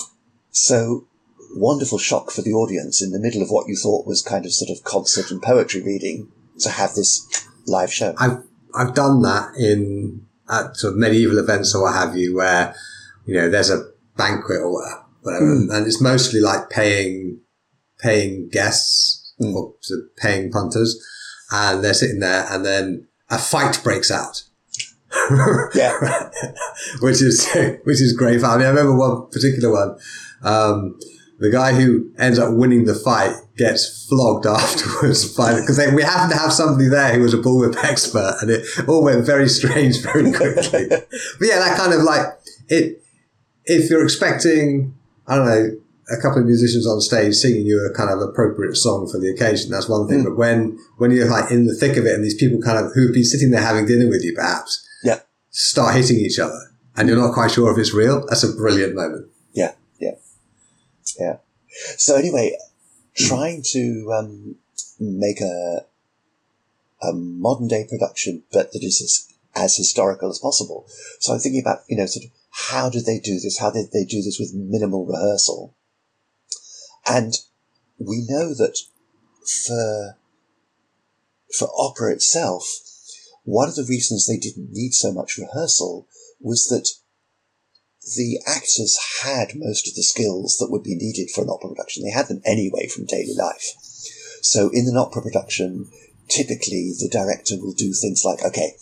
So, 0.51 1.07
wonderful 1.55 1.99
shock 1.99 2.31
for 2.31 2.43
the 2.43 2.53
audience 2.53 3.03
in 3.03 3.11
the 3.11 3.19
middle 3.19 3.43
of 3.43 3.51
what 3.51 3.69
you 3.69 3.77
thought 3.77 4.07
was 4.07 4.23
kind 4.23 4.45
of 4.45 4.53
sort 4.53 4.71
of 4.71 4.85
concert 4.85 5.31
and 5.31 5.43
poetry 5.43 5.83
reading 5.83 6.31
to 6.61 6.71
have 6.71 6.95
this 6.95 7.27
live 7.67 7.93
show. 7.93 8.15
I've, 8.19 8.43
I've 8.75 8.95
done 8.95 9.23
that 9.23 9.55
in 9.57 10.27
at 10.49 10.77
sort 10.77 10.95
of 10.95 10.99
medieval 10.99 11.39
events 11.39 11.75
or 11.75 11.83
what 11.83 11.95
have 11.95 12.17
you, 12.17 12.35
where, 12.35 12.75
you 13.25 13.35
know, 13.35 13.49
there's 13.49 13.71
a 13.71 13.91
banquet 14.17 14.61
or 14.61 14.73
whatever, 15.23 15.45
mm. 15.45 15.73
and 15.73 15.87
it's 15.87 16.01
mostly 16.01 16.41
like 16.41 16.71
paying, 16.71 17.41
paying 17.99 18.49
guests 18.49 19.33
mm. 19.41 19.55
or 19.55 19.75
sort 19.81 20.01
of 20.01 20.17
paying 20.17 20.51
punters, 20.51 21.01
and 21.53 21.85
they're 21.85 21.95
sitting 21.95 22.21
there 22.21 22.47
and 22.51 22.65
then 22.65 23.07
a 23.29 23.39
fight 23.39 23.81
breaks 23.83 24.11
out 24.11 24.43
yeah, 25.75 26.31
which 27.01 27.23
is 27.23 27.49
which 27.85 28.01
is 28.01 28.13
great 28.13 28.41
fun. 28.41 28.51
I 28.51 28.57
mean, 28.57 28.67
I 28.67 28.71
remember 28.71 28.97
one 28.97 29.27
particular 29.31 29.73
one. 29.73 29.99
Um, 30.43 30.99
the 31.39 31.51
guy 31.51 31.73
who 31.73 32.11
ends 32.19 32.39
up 32.39 32.53
winning 32.53 32.85
the 32.85 32.95
fight 32.95 33.35
gets 33.57 34.07
flogged 34.07 34.47
afterwards 34.47 35.27
because 35.27 35.79
we 35.95 36.03
happened 36.03 36.33
to 36.33 36.39
have 36.39 36.53
somebody 36.53 36.89
there 36.89 37.15
who 37.15 37.23
was 37.23 37.35
a 37.35 37.39
bullwhip 37.39 37.77
expert, 37.83 38.37
and 38.41 38.51
it 38.51 38.67
all 38.87 39.03
went 39.03 39.25
very 39.25 39.49
strange 39.49 40.03
very 40.03 40.33
quickly. 40.33 40.89
but 40.89 41.09
yeah, 41.41 41.59
that 41.59 41.77
kind 41.77 41.93
of 41.93 42.03
like 42.03 42.27
it. 42.69 43.03
If 43.65 43.89
you're 43.89 44.03
expecting, 44.03 44.95
I 45.29 45.37
don't 45.37 45.47
know, 45.47 45.77
a 46.11 46.21
couple 46.21 46.41
of 46.41 46.47
musicians 46.47 46.87
on 46.89 47.01
stage 47.01 47.35
singing 47.35 47.67
you 47.67 47.79
a 47.87 47.95
kind 47.95 48.11
of 48.11 48.21
appropriate 48.21 48.75
song 48.75 49.09
for 49.11 49.19
the 49.21 49.31
occasion, 49.31 49.71
that's 49.71 49.89
one 49.89 50.09
thing. 50.09 50.21
Mm. 50.21 50.25
But 50.25 50.37
when 50.37 50.79
when 50.99 51.11
you're 51.13 51.31
like 51.31 51.51
in 51.51 51.67
the 51.67 51.75
thick 51.75 51.97
of 51.97 52.05
it, 52.05 52.15
and 52.15 52.25
these 52.25 52.35
people 52.35 52.61
kind 52.61 52.85
of 52.85 52.93
who've 52.95 53.15
been 53.15 53.25
sitting 53.25 53.51
there 53.51 53.63
having 53.63 53.87
dinner 53.87 54.09
with 54.09 54.25
you, 54.25 54.35
perhaps 54.35 54.87
start 55.51 55.95
hitting 55.95 56.17
each 56.19 56.39
other 56.39 56.71
and 56.97 57.09
you're 57.09 57.19
not 57.19 57.35
quite 57.35 57.51
sure 57.51 57.71
if 57.73 57.79
it's 57.79 57.95
real, 57.95 58.27
that's 58.27 58.45
a 58.45 58.53
brilliant 58.53 58.95
moment. 58.95 59.29
Yeah, 59.53 59.75
yeah, 59.99 60.15
yeah. 61.19 61.37
So 61.97 62.17
anyway, 62.17 62.57
trying 63.17 63.63
to 63.73 64.13
um, 64.13 64.57
make 64.99 65.41
a 65.41 65.87
a 67.03 67.13
modern 67.13 67.69
day 67.69 67.87
production, 67.89 68.43
but 68.53 68.73
that 68.73 68.85
is 68.85 69.01
as, 69.01 69.35
as 69.55 69.77
historical 69.77 70.29
as 70.29 70.39
possible. 70.39 70.87
So 71.19 71.33
I'm 71.33 71.39
thinking 71.39 71.63
about 71.63 71.81
you 71.89 71.97
know 71.97 72.07
sort 72.07 72.27
of 72.27 72.31
how 72.51 72.91
did 72.91 73.07
they 73.07 73.19
do 73.19 73.35
this? 73.35 73.59
How 73.59 73.71
did 73.71 73.93
they 73.93 74.05
do 74.05 74.23
this 74.23 74.39
with 74.39 74.53
minimal 74.55 75.07
rehearsal? 75.07 75.75
And 77.07 77.35
we 77.99 78.25
know 78.29 78.55
that 78.55 78.79
for 79.65 80.17
for 81.57 81.69
opera 81.77 82.13
itself, 82.13 82.65
one 83.51 83.69
of 83.69 83.75
the 83.75 83.87
reasons 83.89 84.27
they 84.27 84.39
didn't 84.39 84.71
need 84.71 84.95
so 84.95 85.13
much 85.13 85.37
rehearsal 85.37 86.09
was 86.41 86.67
that 86.69 86.89
the 88.17 88.41
actors 88.47 88.97
had 89.23 89.53
most 89.55 89.89
of 89.89 89.95
the 89.95 90.03
skills 90.03 90.57
that 90.59 90.71
would 90.71 90.83
be 90.83 90.95
needed 90.95 91.31
for 91.31 91.43
an 91.45 91.51
opera 91.51 91.69
production. 91.69 92.03
They 92.03 92.11
had 92.11 92.29
them 92.29 92.41
anyway 92.47 92.87
from 92.89 93.07
daily 93.07 93.35
life. 93.37 93.75
So 94.43 94.71
in 94.73 94.87
an 94.89 94.97
opera 94.97 95.23
production, 95.23 95.91
typically 96.29 96.95
the 96.99 97.11
director 97.11 97.57
will 97.59 97.75
do 97.75 97.93
things 97.93 98.23
like, 98.25 98.43
okay, 98.45 98.77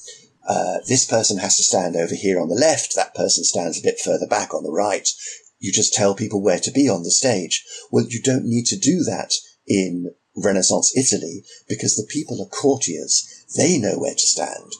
uh, 0.48 0.78
this 0.86 1.04
person 1.04 1.38
has 1.38 1.56
to 1.56 1.62
stand 1.62 1.96
over 1.96 2.14
here 2.14 2.40
on 2.40 2.48
the 2.48 2.54
left, 2.54 2.94
that 2.94 3.14
person 3.14 3.44
stands 3.44 3.78
a 3.78 3.82
bit 3.82 3.98
further 3.98 4.26
back 4.26 4.54
on 4.54 4.62
the 4.62 4.70
right. 4.70 5.08
You 5.58 5.72
just 5.72 5.94
tell 5.94 6.14
people 6.14 6.42
where 6.42 6.60
to 6.60 6.70
be 6.70 6.88
on 6.88 7.02
the 7.02 7.10
stage. 7.10 7.64
Well, 7.90 8.06
you 8.08 8.22
don't 8.22 8.44
need 8.44 8.66
to 8.66 8.78
do 8.78 9.02
that 9.04 9.32
in 9.66 10.14
Renaissance 10.36 10.96
Italy 10.96 11.44
because 11.68 11.96
the 11.96 12.08
people 12.08 12.40
are 12.40 12.48
courtiers 12.48 13.37
they 13.56 13.78
know 13.78 13.98
where 13.98 14.14
to 14.14 14.26
stand. 14.26 14.72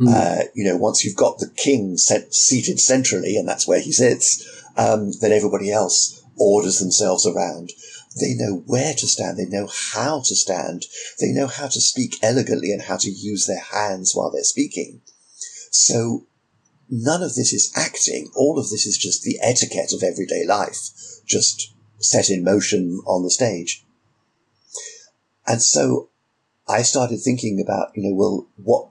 Mm. 0.00 0.12
Uh, 0.14 0.44
you 0.54 0.64
know, 0.64 0.76
once 0.76 1.04
you've 1.04 1.16
got 1.16 1.38
the 1.38 1.50
king 1.56 1.96
set, 1.96 2.34
seated 2.34 2.80
centrally, 2.80 3.36
and 3.36 3.48
that's 3.48 3.66
where 3.66 3.80
he 3.80 3.92
sits, 3.92 4.46
um, 4.76 5.12
then 5.20 5.32
everybody 5.32 5.70
else 5.70 6.22
orders 6.36 6.78
themselves 6.78 7.26
around. 7.26 7.70
They 8.20 8.34
know 8.34 8.62
where 8.66 8.94
to 8.94 9.06
stand. 9.06 9.38
They 9.38 9.46
know 9.46 9.68
how 9.68 10.20
to 10.20 10.34
stand. 10.34 10.86
They 11.20 11.32
know 11.32 11.46
how 11.46 11.68
to 11.68 11.80
speak 11.80 12.16
elegantly 12.22 12.72
and 12.72 12.82
how 12.82 12.96
to 12.98 13.10
use 13.10 13.46
their 13.46 13.60
hands 13.60 14.12
while 14.14 14.30
they're 14.30 14.42
speaking. 14.42 15.02
So 15.70 16.26
none 16.88 17.22
of 17.22 17.34
this 17.34 17.52
is 17.52 17.72
acting. 17.76 18.30
All 18.34 18.58
of 18.58 18.70
this 18.70 18.86
is 18.86 18.96
just 18.96 19.22
the 19.22 19.38
etiquette 19.42 19.92
of 19.92 20.02
everyday 20.02 20.44
life, 20.46 20.90
just 21.26 21.74
set 21.98 22.30
in 22.30 22.44
motion 22.44 23.00
on 23.06 23.22
the 23.22 23.30
stage. 23.30 23.84
And 25.46 25.62
so 25.62 26.10
I 26.68 26.82
started 26.82 27.18
thinking 27.18 27.60
about, 27.60 27.92
you 27.94 28.02
know, 28.02 28.14
well, 28.14 28.48
what, 28.56 28.88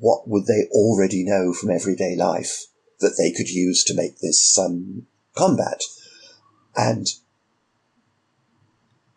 what 0.00 0.28
would 0.28 0.46
they 0.46 0.66
already 0.72 1.24
know 1.24 1.52
from 1.52 1.70
everyday 1.70 2.16
life 2.16 2.66
that 3.00 3.16
they 3.18 3.30
could 3.32 3.48
use 3.48 3.84
to 3.84 3.94
make 3.94 4.18
this, 4.18 4.58
um, 4.58 5.06
combat? 5.36 5.82
And 6.76 7.06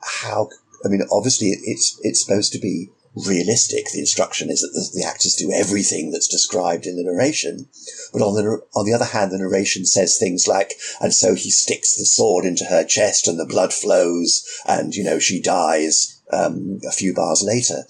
how, 0.01 0.49
I 0.84 0.89
mean, 0.89 1.01
obviously 1.12 1.47
it's, 1.47 1.99
it's 2.04 2.23
supposed 2.23 2.54
to 2.54 2.60
be 2.60 2.89
realistic. 3.15 3.86
The 3.91 3.99
instruction 3.99 4.49
is 4.49 4.62
that 4.62 4.73
the, 4.73 4.99
the, 4.99 5.08
actors 5.08 5.36
do 5.36 5.51
everything 5.51 6.12
that's 6.12 6.28
described 6.28 6.86
in 6.86 6.97
the 6.97 7.04
narration. 7.04 7.67
But 8.13 8.21
on 8.21 8.36
the, 8.36 8.62
on 8.75 8.86
the 8.86 8.93
other 8.93 9.06
hand, 9.06 9.32
the 9.32 9.38
narration 9.38 9.86
says 9.86 10.17
things 10.17 10.47
like, 10.47 10.73
and 11.01 11.13
so 11.13 11.34
he 11.34 11.49
sticks 11.49 11.95
the 11.95 12.06
sword 12.06 12.45
into 12.45 12.65
her 12.65 12.84
chest 12.84 13.28
and 13.28 13.39
the 13.39 13.45
blood 13.45 13.73
flows 13.73 14.45
and, 14.67 14.93
you 14.93 15.04
know, 15.04 15.17
she 15.17 15.41
dies 15.41 16.14
um, 16.32 16.80
a 16.88 16.92
few 16.92 17.14
bars 17.14 17.44
later. 17.44 17.84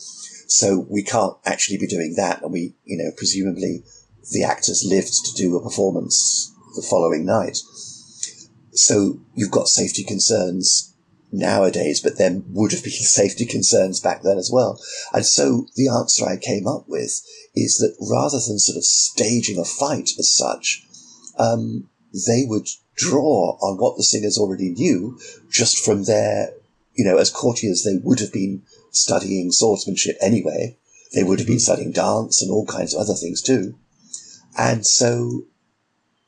So 0.48 0.86
we 0.90 1.04
can't 1.04 1.36
actually 1.46 1.78
be 1.78 1.88
doing 1.88 2.14
that. 2.18 2.42
And 2.42 2.52
we, 2.52 2.76
you 2.84 2.98
know, 2.98 3.12
presumably 3.16 3.84
the 4.32 4.44
actors 4.44 4.86
lived 4.88 5.14
to 5.26 5.34
do 5.36 5.56
a 5.56 5.64
performance 5.64 6.54
the 6.76 6.86
following 6.88 7.26
night. 7.26 7.58
So 8.74 9.20
you've 9.34 9.52
got 9.52 9.68
safety 9.68 10.04
concerns 10.04 10.94
nowadays, 11.32 12.02
but 12.02 12.18
there 12.18 12.42
would 12.50 12.72
have 12.72 12.84
been 12.84 12.92
safety 12.94 13.46
concerns 13.46 14.00
back 14.00 14.22
then 14.22 14.38
as 14.38 14.50
well. 14.52 14.80
And 15.14 15.26
so 15.26 15.68
the 15.76 15.90
answer 15.90 16.26
I 16.26 16.38
came 16.38 16.68
up 16.68 16.88
with 16.88 17.22
is 17.56 17.78
that 17.78 17.96
rather 18.00 18.38
than 18.38 18.60
sort 18.60 18.78
of 18.78 18.84
staging 18.84 19.58
a 19.60 19.66
fight 19.66 20.12
as 20.20 20.36
such, 20.36 20.84
um, 21.38 21.90
they 22.28 22.44
would 22.46 22.68
draw 22.96 23.58
on 23.62 23.78
what 23.78 23.98
the 23.98 24.04
singers 24.04 24.38
already 24.38 24.70
knew 24.70 25.20
just 25.50 25.84
from 25.84 26.06
their 26.06 26.54
you 26.96 27.06
know, 27.06 27.18
as 27.18 27.30
courtiers, 27.30 27.84
they 27.84 27.98
would 28.04 28.20
have 28.20 28.34
been 28.34 28.64
studying 28.92 29.52
swordsmanship 29.52 30.18
anyway. 30.22 30.78
They 31.14 31.24
would 31.24 31.40
have 31.40 31.48
been 31.48 31.60
studying 31.60 31.92
dance 31.92 32.42
and 32.42 32.52
all 32.52 32.66
kinds 32.66 32.94
of 32.94 33.02
other 33.02 33.14
things 33.14 33.42
too. 33.42 33.76
And 34.58 34.86
so, 34.86 35.46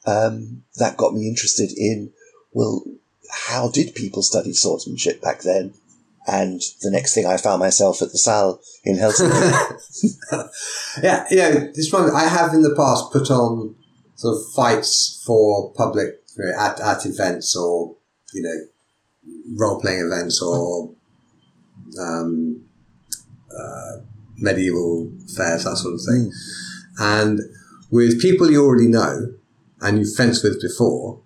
um, 0.06 0.64
that 0.76 0.98
got 0.98 1.14
me 1.14 1.28
interested 1.28 1.72
in, 1.76 2.12
well, 2.52 2.84
how 3.32 3.70
did 3.70 3.96
people 3.96 4.22
study 4.22 4.54
swordsmanship 4.54 5.22
back 5.22 5.42
then? 5.42 5.74
And 6.28 6.62
the 6.82 6.92
next 6.92 7.14
thing 7.14 7.26
I 7.26 7.38
found 7.38 7.60
myself 7.60 8.02
at 8.02 8.12
the 8.12 8.18
Salle 8.18 8.60
in 8.84 8.98
Helsinki. 8.98 10.50
yeah, 11.04 11.26
you 11.30 11.38
know, 11.38 11.72
this 11.74 11.92
one 11.92 12.14
I 12.14 12.28
have 12.28 12.54
in 12.54 12.64
the 12.64 12.76
past 12.76 13.14
put 13.14 13.32
on 13.32 13.76
sort 14.16 14.36
of 14.36 14.54
fights 14.54 15.24
for 15.26 15.72
public 15.74 16.22
you 16.38 16.46
know, 16.46 16.60
at, 16.60 16.82
at 16.82 17.06
events 17.06 17.56
or, 17.56 17.96
you 18.34 18.42
know, 18.42 18.68
role 19.56 19.80
playing 19.80 20.06
events 20.06 20.42
or 20.42 20.94
um, 22.00 22.64
uh, 23.58 23.98
medieval 24.38 25.12
fairs, 25.36 25.64
that 25.64 25.78
sort 25.78 25.96
of 25.96 26.02
thing. 26.02 26.32
Mm. 26.32 26.34
And 27.00 27.40
with 27.92 28.22
people 28.22 28.52
you 28.52 28.64
already 28.64 28.88
know 28.88 29.34
and 29.82 30.00
you've 30.00 30.16
fenced 30.16 30.44
with 30.44 30.62
before, 30.62 31.22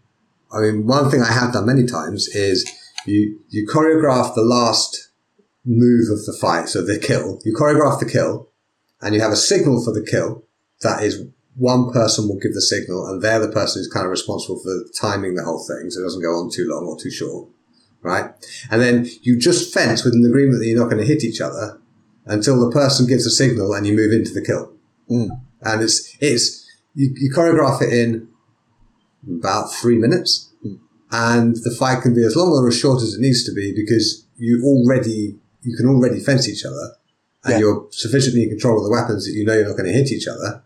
I 0.52 0.62
mean, 0.62 0.86
one 0.86 1.10
thing 1.10 1.22
I 1.22 1.32
have 1.32 1.54
done 1.54 1.66
many 1.66 1.86
times 1.86 2.28
is 2.30 2.70
you, 3.06 3.40
you 3.50 3.68
choreograph 3.68 4.36
the 4.36 4.42
last 4.42 5.10
move 5.66 6.10
of 6.12 6.26
the 6.26 6.38
fight, 6.40 6.68
so 6.70 6.84
the 6.84 7.00
kill. 7.00 7.40
You 7.46 7.56
choreograph 7.56 8.00
the 8.00 8.10
kill 8.10 8.50
and 9.02 9.16
you 9.16 9.22
have 9.22 9.32
a 9.32 9.38
signal 9.38 9.84
for 9.84 9.94
the 9.94 10.06
kill. 10.06 10.44
That 10.82 11.04
is 11.04 11.24
one 11.56 11.92
person 11.92 12.28
will 12.28 12.40
give 12.40 12.54
the 12.54 12.62
signal 12.62 13.06
and 13.08 13.22
they're 13.22 13.40
the 13.40 13.52
person 13.52 13.80
who's 13.80 13.92
kind 13.92 14.06
of 14.06 14.12
responsible 14.12 14.60
for 14.60 14.86
timing 15.00 15.36
the 15.36 15.44
whole 15.44 15.60
thing 15.60 15.90
so 15.90 16.00
it 16.00 16.04
doesn't 16.04 16.22
go 16.22 16.30
on 16.30 16.50
too 16.50 16.66
long 16.68 16.86
or 16.86 16.98
too 16.98 17.12
short 17.12 17.50
right? 18.02 18.32
And 18.70 18.82
then 18.82 19.08
you 19.22 19.38
just 19.40 19.74
fence 19.74 20.04
with 20.04 20.14
an 20.14 20.26
agreement 20.26 20.60
that 20.60 20.68
you're 20.68 20.80
not 20.80 20.90
going 20.90 21.02
to 21.02 21.06
hit 21.08 21.24
each 21.24 21.42
other 21.42 21.80
until 22.26 22.60
the 22.60 22.72
person 22.72 23.08
gives 23.08 23.26
a 23.26 23.32
signal 23.32 23.74
and 23.74 23.86
you 23.88 23.96
move 23.96 24.12
into 24.12 24.32
the 24.34 24.42
kill. 24.46 24.72
Mm. 25.10 25.30
And 25.62 25.82
it's, 25.82 26.16
it's, 26.20 26.66
you, 26.96 27.14
you 27.16 27.32
choreograph 27.34 27.82
it 27.82 27.94
in 27.94 28.28
about 29.40 29.74
three 29.74 29.98
minutes 29.98 30.48
Mm. 30.66 30.78
and 31.12 31.56
the 31.64 31.72
fight 31.72 32.04
can 32.04 32.14
be 32.14 32.24
as 32.24 32.36
long 32.36 32.50
or 32.50 32.68
as 32.68 32.78
short 32.78 33.02
as 33.02 33.16
it 33.16 33.20
needs 33.20 33.44
to 33.46 33.52
be 33.54 33.74
because 33.76 34.28
you 34.38 34.62
already, 34.64 35.40
you 35.64 35.76
can 35.76 35.88
already 35.88 36.20
fence 36.20 36.48
each 36.48 36.64
other 36.66 36.96
and 37.44 37.54
Yeah. 37.54 37.60
you're 37.60 37.88
sufficiently 37.92 38.44
in 38.44 38.50
control 38.50 38.78
of 38.78 38.84
the 38.84 38.92
weapons 38.92 39.26
that 39.26 39.32
you 39.34 39.44
know 39.44 39.54
you're 39.54 39.68
not 39.68 39.78
going 39.78 39.92
to 39.92 39.98
hit 39.98 40.12
each 40.12 40.28
other. 40.28 40.64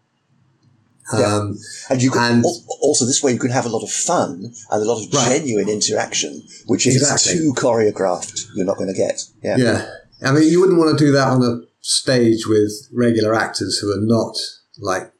Yeah. 1.14 1.36
Um, 1.38 1.58
And 1.90 2.02
you 2.02 2.10
can 2.12 2.38
And- 2.38 2.46
also 2.82 3.06
this 3.06 3.22
way 3.22 3.32
you 3.34 3.40
can 3.40 3.52
have 3.52 3.66
a 3.66 3.70
lot 3.70 3.84
of 3.84 3.92
fun 3.92 4.54
and 4.72 4.82
a 4.82 4.86
lot 4.86 5.04
of 5.06 5.14
Right. 5.14 5.30
genuine 5.38 5.70
interaction, 5.70 6.42
which 6.66 6.88
if 6.88 6.94
Exactly. 6.96 7.32
it's 7.34 7.42
too 7.42 7.54
choreographed, 7.54 8.48
you're 8.56 8.66
not 8.66 8.78
going 8.78 8.88
to 8.90 8.96
get. 8.96 9.24
Yeah. 9.44 9.58
Yeah. 9.58 9.86
I 10.24 10.32
mean, 10.32 10.50
you 10.52 10.60
wouldn't 10.62 10.80
want 10.80 10.98
to 10.98 11.06
do 11.06 11.12
that 11.12 11.28
on 11.28 11.44
a 11.44 11.62
stage 11.82 12.48
with 12.48 12.72
regular 12.92 13.36
actors 13.36 13.78
who 13.78 13.92
are 13.92 14.02
not 14.02 14.36
like 14.80 15.12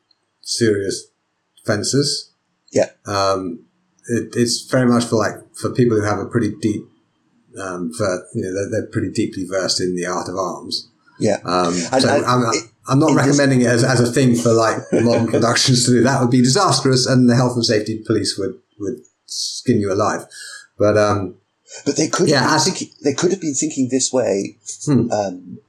serious 0.42 1.06
fencers. 1.66 2.32
Yeah. 2.72 2.90
Um, 3.06 3.66
it, 4.08 4.34
it's 4.36 4.62
very 4.66 4.88
much 4.88 5.06
for 5.06 5.18
like, 5.18 5.36
for 5.56 5.70
people 5.70 5.98
who 5.98 6.04
have 6.04 6.20
a 6.20 6.26
pretty 6.26 6.54
deep, 6.62 6.84
um, 7.60 7.92
for, 7.94 8.28
you 8.34 8.42
know, 8.44 8.54
they're, 8.54 8.70
they're 8.72 8.88
pretty 8.92 9.12
deeply 9.12 9.46
versed 9.46 9.80
in 9.82 9.96
the 9.96 10.06
art 10.06 10.28
of 10.30 10.36
arms. 10.36 10.88
Yeah. 11.20 11.38
Um, 11.46 11.74
And- 11.92 12.02
so 12.02 12.10
and 12.10 12.56
it- 12.56 12.70
I'm 12.88 13.00
not 13.00 13.08
this- 13.08 13.18
recommending 13.26 13.62
it 13.62 13.68
as, 13.68 13.84
as 13.84 14.00
a 14.00 14.12
thing 14.12 14.36
for 14.36 14.54
like 14.54 14.78
modern 14.94 15.28
productions 15.28 15.86
to 15.86 15.92
do. 15.92 16.04
That 16.04 16.22
would 16.22 16.32
be 16.32 16.42
disastrous 16.42 17.06
and 17.06 17.30
the 17.30 17.36
health 17.36 17.56
and 17.56 17.66
safety 17.66 18.04
police 18.06 18.38
would, 18.38 18.60
would 18.80 19.00
skin 19.26 19.80
you 19.80 19.92
alive. 19.92 20.26
But, 20.78 20.98
um, 20.98 21.36
But 21.86 21.96
they 21.98 22.08
could 22.08 22.30
Yeah, 22.30 22.42
have 22.48 22.64
been 22.66 22.74
thinking, 22.74 22.96
they 23.04 23.14
could 23.14 23.32
have 23.32 23.42
been 23.42 23.56
thinking 23.56 23.90
this 23.90 24.12
way 24.14 24.58
Hmm. 24.86 25.12
um, 25.12 25.60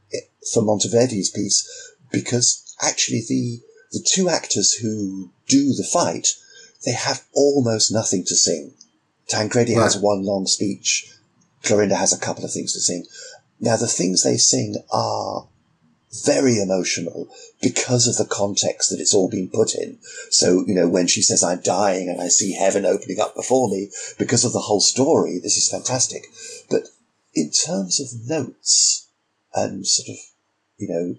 for 0.52 0.62
Monteverdi's 0.62 1.30
piece 1.30 1.66
because 2.12 2.62
actually 2.82 3.22
the 3.28 3.60
the 3.92 4.04
two 4.06 4.28
actors 4.28 4.74
who 4.74 5.30
do 5.48 5.72
the 5.74 5.84
fight 5.90 6.28
they 6.84 6.92
have 6.92 7.24
almost 7.32 7.90
nothing 7.90 8.24
to 8.24 8.36
sing. 8.36 8.74
Tancredi 9.28 9.72
has 9.74 9.96
one 9.98 10.22
long 10.24 10.46
speech. 10.46 11.10
Clorinda 11.64 11.96
has 11.96 12.12
a 12.12 12.18
couple 12.18 12.44
of 12.44 12.52
things 12.52 12.72
to 12.74 12.80
sing. 12.80 13.06
Now 13.58 13.76
the 13.76 13.88
things 13.88 14.22
they 14.22 14.36
sing 14.36 14.76
are 14.92 15.48
very 16.24 16.58
emotional 16.58 17.28
because 17.60 18.06
of 18.06 18.16
the 18.16 18.32
context 18.32 18.90
that 18.90 19.00
it's 19.00 19.14
all 19.14 19.28
been 19.28 19.48
put 19.48 19.74
in. 19.74 19.98
So, 20.30 20.64
you 20.66 20.74
know, 20.74 20.88
when 20.88 21.06
she 21.06 21.22
says, 21.22 21.42
I'm 21.42 21.60
dying 21.60 22.08
and 22.08 22.20
I 22.20 22.28
see 22.28 22.52
heaven 22.52 22.86
opening 22.86 23.20
up 23.20 23.34
before 23.34 23.68
me, 23.68 23.90
because 24.18 24.44
of 24.44 24.52
the 24.52 24.60
whole 24.60 24.80
story, 24.80 25.38
this 25.38 25.56
is 25.56 25.70
fantastic. 25.70 26.26
But 26.70 26.88
in 27.34 27.50
terms 27.50 28.00
of 28.00 28.28
notes 28.28 29.08
and 29.54 29.86
sort 29.86 30.08
of, 30.08 30.16
you 30.78 30.88
know, 30.88 31.16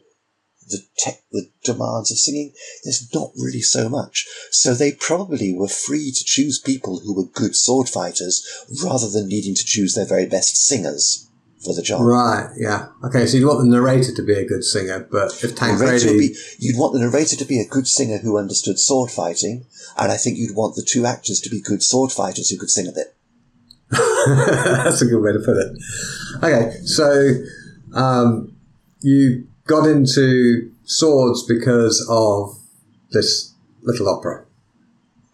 the 0.70 0.80
tech, 0.98 1.22
the 1.32 1.50
demands 1.64 2.12
of 2.12 2.18
singing, 2.18 2.54
there's 2.84 3.08
not 3.14 3.32
really 3.38 3.62
so 3.62 3.88
much. 3.88 4.28
So 4.52 4.74
they 4.74 4.92
probably 4.92 5.54
were 5.54 5.68
free 5.68 6.12
to 6.12 6.26
choose 6.26 6.60
people 6.60 7.00
who 7.00 7.16
were 7.16 7.24
good 7.24 7.56
sword 7.56 7.88
fighters 7.88 8.46
rather 8.84 9.10
than 9.10 9.30
needing 9.30 9.56
to 9.56 9.66
choose 9.66 9.96
their 9.96 10.06
very 10.06 10.26
best 10.26 10.58
singers 10.58 11.27
for 11.64 11.74
the 11.74 11.82
job. 11.82 12.02
Right, 12.02 12.50
yeah. 12.58 12.90
Okay, 13.04 13.26
so 13.26 13.38
you'd 13.38 13.48
want 13.48 13.60
the 13.60 13.70
narrator 13.70 14.14
to 14.14 14.22
be 14.22 14.34
a 14.34 14.46
good 14.46 14.64
singer, 14.64 15.08
but 15.12 15.44
if 15.44 15.60
narrator 15.62 16.12
would 16.12 16.20
be, 16.20 16.36
you'd 16.60 16.78
want 16.78 16.94
the 16.94 17.00
narrator 17.00 17.36
to 17.36 17.46
be 17.46 17.60
a 17.60 17.68
good 17.68 17.88
singer 17.88 18.20
who 18.20 18.38
understood 18.38 18.80
sword 18.80 19.12
fighting, 19.12 19.66
and 19.98 20.12
I 20.12 20.18
think 20.18 20.38
you'd 20.38 20.56
want 20.56 20.76
the 20.76 20.84
two 20.84 21.06
actors 21.06 21.40
to 21.42 21.50
be 21.50 21.62
good 21.62 21.84
sword 21.84 22.12
fighters 22.12 22.50
who 22.50 22.58
could 22.58 22.70
sing 22.70 22.88
a 22.88 22.92
bit. 22.92 23.16
that's 23.92 25.02
a 25.02 25.06
good 25.06 25.22
way 25.22 25.32
to 25.32 25.40
put 25.40 25.58
it. 25.58 25.78
Okay, 26.44 26.78
so 26.84 27.34
um, 27.94 28.56
you 29.00 29.48
got 29.66 29.88
into 29.88 30.72
swords 30.84 31.44
because 31.44 32.06
of 32.10 32.58
this 33.12 33.54
little 33.82 34.10
opera. 34.10 34.47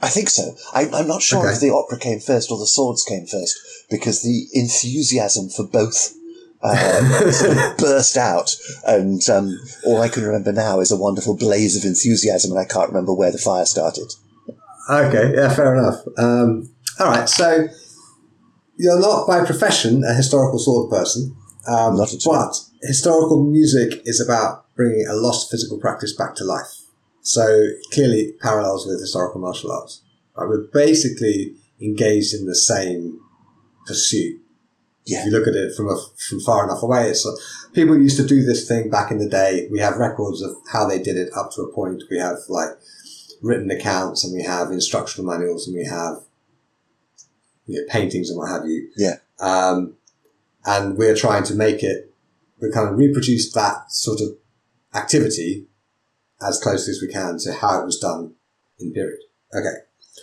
I 0.04 0.10
think 0.10 0.30
so. 0.30 0.56
I, 0.74 0.90
I'm 0.94 1.08
not 1.08 1.22
sure 1.22 1.40
Okay. 1.46 1.54
if 1.54 1.60
the 1.62 1.70
opera 1.74 1.98
came 1.98 2.20
first 2.20 2.52
or 2.52 2.58
the 2.60 2.68
swords 2.68 3.04
came 3.04 3.26
first, 3.26 3.58
because 3.90 4.22
the 4.22 4.48
enthusiasm 4.54 5.50
for 5.50 5.66
both 5.66 6.14
uh, 6.62 7.32
sort 7.32 7.58
of 7.58 7.78
burst 7.78 8.18
out, 8.18 8.56
and 8.86 9.22
um, 9.30 9.58
all 9.86 10.02
I 10.02 10.10
can 10.10 10.24
remember 10.24 10.52
now 10.52 10.80
is 10.82 10.92
a 10.92 10.98
wonderful 10.98 11.36
blaze 11.38 11.76
of 11.78 11.84
enthusiasm, 11.86 12.52
and 12.52 12.60
I 12.60 12.66
can't 12.66 12.90
remember 12.90 13.14
where 13.14 13.32
the 13.32 13.38
fire 13.38 13.66
started. 13.66 14.12
Okay, 14.90 15.34
yeah, 15.36 15.54
fair 15.54 15.76
enough. 15.76 16.00
Um, 16.18 16.70
all 17.00 17.08
right, 17.08 17.28
so 17.30 17.68
you're 18.78 19.00
not 19.00 19.28
by 19.28 19.46
profession 19.46 20.04
a 20.04 20.14
historical 20.14 20.60
sword 20.60 20.90
person, 20.90 21.36
um, 21.68 21.96
Not 21.98 22.14
at 22.14 22.26
all. 22.28 22.34
but 22.34 22.56
historical 22.88 23.44
music 23.44 24.02
is 24.06 24.20
about 24.20 24.66
bringing 24.76 25.06
a 25.08 25.14
lost 25.16 25.50
physical 25.52 25.80
practice 25.80 26.14
back 26.16 26.36
to 26.36 26.44
life. 26.44 26.68
So 27.24 27.70
clearly 27.92 28.34
parallels 28.42 28.86
with 28.86 29.00
historical 29.00 29.42
martial 29.42 29.72
arts. 29.72 30.02
Right? 30.36 30.48
We're 30.48 30.68
basically 30.68 31.56
engaged 31.82 32.34
in 32.34 32.46
the 32.46 32.56
same 32.56 33.20
pursuit. 33.88 34.40
Yeah. 35.06 35.20
If 35.20 35.26
you 35.26 35.32
look 35.32 35.48
at 35.48 35.56
it 35.56 35.76
from 35.76 35.88
a, 35.90 35.98
from 36.30 36.40
far 36.42 36.64
enough 36.64 36.84
away, 36.84 37.10
it's 37.10 37.26
like, 37.26 37.36
people 37.74 37.98
used 37.98 38.18
to 38.18 38.28
do 38.28 38.44
this 38.44 38.68
thing 38.68 38.90
back 38.90 39.12
in 39.12 39.18
the 39.18 39.28
day. 39.28 39.68
We 39.72 39.80
have 39.80 39.98
records 39.98 40.42
of 40.42 40.56
how 40.72 40.88
they 40.88 41.02
did 41.02 41.18
it 41.18 41.30
up 41.36 41.52
to 41.54 41.62
a 41.62 41.74
point. 41.74 42.04
We 42.10 42.20
have 42.20 42.38
like 42.48 42.70
written 43.42 43.72
accounts 43.72 44.24
and 44.24 44.34
we 44.34 44.44
have 44.44 44.72
instructional 44.72 45.30
manuals 45.30 45.68
and 45.68 45.76
we 45.76 45.86
have 45.86 46.24
you 47.66 47.82
know, 47.82 47.88
paintings 47.90 48.30
and 48.30 48.38
what 48.38 48.50
have 48.50 48.66
you. 48.66 48.90
Yeah. 48.96 49.16
Um, 49.40 49.96
and 50.66 50.98
we're 50.98 51.16
trying 51.16 51.44
to 51.46 51.56
make 51.56 51.84
it, 51.84 52.14
We're 52.62 52.72
kind 52.72 52.90
of 52.90 52.98
reproduce 52.98 53.52
that 53.54 53.92
sort 53.92 54.22
of 54.22 54.38
activity 54.94 55.66
as 56.48 56.60
closely 56.60 56.92
as 56.92 57.02
we 57.02 57.12
can 57.12 57.38
to 57.40 57.54
how 57.54 57.82
it 57.82 57.86
was 57.86 58.00
done 58.00 58.36
in 58.80 58.94
period. 58.94 59.20
Okay. 59.56 59.76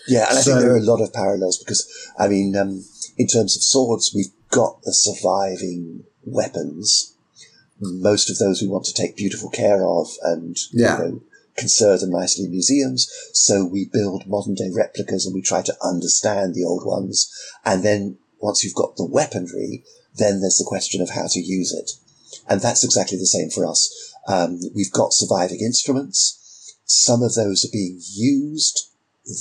Yeah, 0.09 0.27
and 0.29 0.39
I 0.39 0.43
think 0.43 0.61
there 0.61 0.73
are 0.73 0.77
a 0.79 0.83
lot 0.83 1.03
of 1.03 1.13
parallels 1.13 1.59
because, 1.59 1.87
I 2.19 2.29
mean, 2.29 2.57
um, 2.57 2.85
in 3.19 3.27
terms 3.27 3.57
of 3.57 3.63
swords, 3.63 4.13
we've 4.15 4.33
got 4.51 4.83
the 4.83 4.93
surviving 4.93 6.05
weapons. 6.25 7.17
Most 7.81 8.31
of 8.31 8.39
those 8.39 8.61
we 8.61 8.69
want 8.69 8.85
to 8.87 8.95
take 8.95 9.17
beautiful 9.17 9.51
care 9.51 9.87
of 9.87 10.09
and 10.23 10.57
Yeah. 10.73 10.99
you 10.99 11.05
know, 11.05 11.23
conserve 11.57 12.01
them 12.01 12.11
nicely 12.11 12.45
in 12.45 12.51
museums. 12.51 13.11
So 13.33 13.65
we 13.65 13.85
build 13.93 14.27
modern 14.27 14.55
day 14.55 14.71
replicas 14.73 15.27
and 15.27 15.35
we 15.35 15.43
try 15.43 15.63
to 15.63 15.77
understand 15.83 16.55
the 16.55 16.65
old 16.65 16.85
ones. 16.87 17.31
And 17.65 17.83
then 17.83 18.19
once 18.39 18.65
you've 18.65 18.75
got 18.75 18.97
the 18.97 19.05
weaponry, 19.05 19.85
then 20.15 20.41
there's 20.41 20.59
the 20.59 20.65
question 20.65 21.01
of 21.03 21.11
how 21.11 21.27
to 21.29 21.41
use 21.41 21.73
it. 21.73 21.93
And 22.49 22.61
that's 22.61 22.85
exactly 22.85 23.19
the 23.19 23.27
same 23.27 23.51
for 23.51 23.67
us. 23.67 24.10
Um, 24.29 24.61
we've 24.75 24.93
got 24.93 25.13
surviving 25.13 25.61
instruments. 25.61 26.77
Some 26.85 27.23
of 27.23 27.35
those 27.35 27.65
are 27.65 27.73
being 27.73 28.01
used 28.13 28.91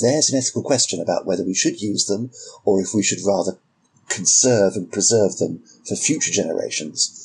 there's 0.02 0.30
an 0.30 0.38
ethical 0.38 0.62
question 0.62 1.00
about 1.02 1.26
whether 1.26 1.44
we 1.44 1.54
should 1.56 1.82
use 1.82 2.06
them 2.06 2.30
or 2.64 2.82
if 2.82 2.94
we 2.94 3.02
should 3.04 3.20
rather 3.26 3.58
conserve 4.08 4.74
and 4.76 4.92
preserve 4.92 5.38
them 5.38 5.64
for 5.88 5.96
future 5.96 6.32
generations. 6.32 7.16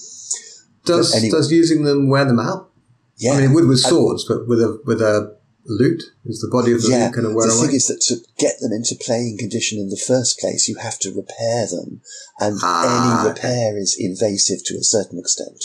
Does, 0.85 1.15
anyway- 1.15 1.31
does 1.31 1.51
using 1.53 1.85
them 1.85 2.09
wear 2.09 2.25
them 2.25 2.39
out? 2.39 2.71
Yeah. 3.17 3.33
I 3.33 3.41
mean, 3.41 3.51
it 3.51 3.55
would 3.55 3.67
with 3.69 3.79
swords, 3.81 4.25
but 4.27 4.49
with 4.49 4.61
a, 4.61 4.81
with 4.85 5.01
a 5.01 5.37
lute? 5.67 6.03
Is 6.27 6.41
the 6.41 6.49
body 6.51 6.73
of 6.73 6.83
the 6.83 6.89
yeah, 6.91 7.05
lute 7.07 7.15
kind 7.15 7.27
of 7.27 7.35
wear 7.35 7.47
the 7.47 7.55
away? 7.55 7.67
thing 7.69 7.77
is 7.77 7.87
that 7.87 8.01
to 8.09 8.17
get 8.39 8.55
them 8.61 8.73
into 8.73 8.97
playing 9.01 9.39
condition 9.39 9.79
in 9.79 9.89
the 9.89 9.97
first 9.97 10.39
place, 10.39 10.69
you 10.69 10.77
have 10.77 10.99
to 11.01 11.15
repair 11.15 11.67
them, 11.67 12.03
and 12.41 12.59
Ah, 12.63 13.23
any 13.23 13.31
okay. 13.31 13.41
repair 13.41 13.79
is 13.79 13.97
invasive 13.99 14.65
to 14.65 14.75
a 14.75 14.83
certain 14.83 15.19
extent. 15.19 15.65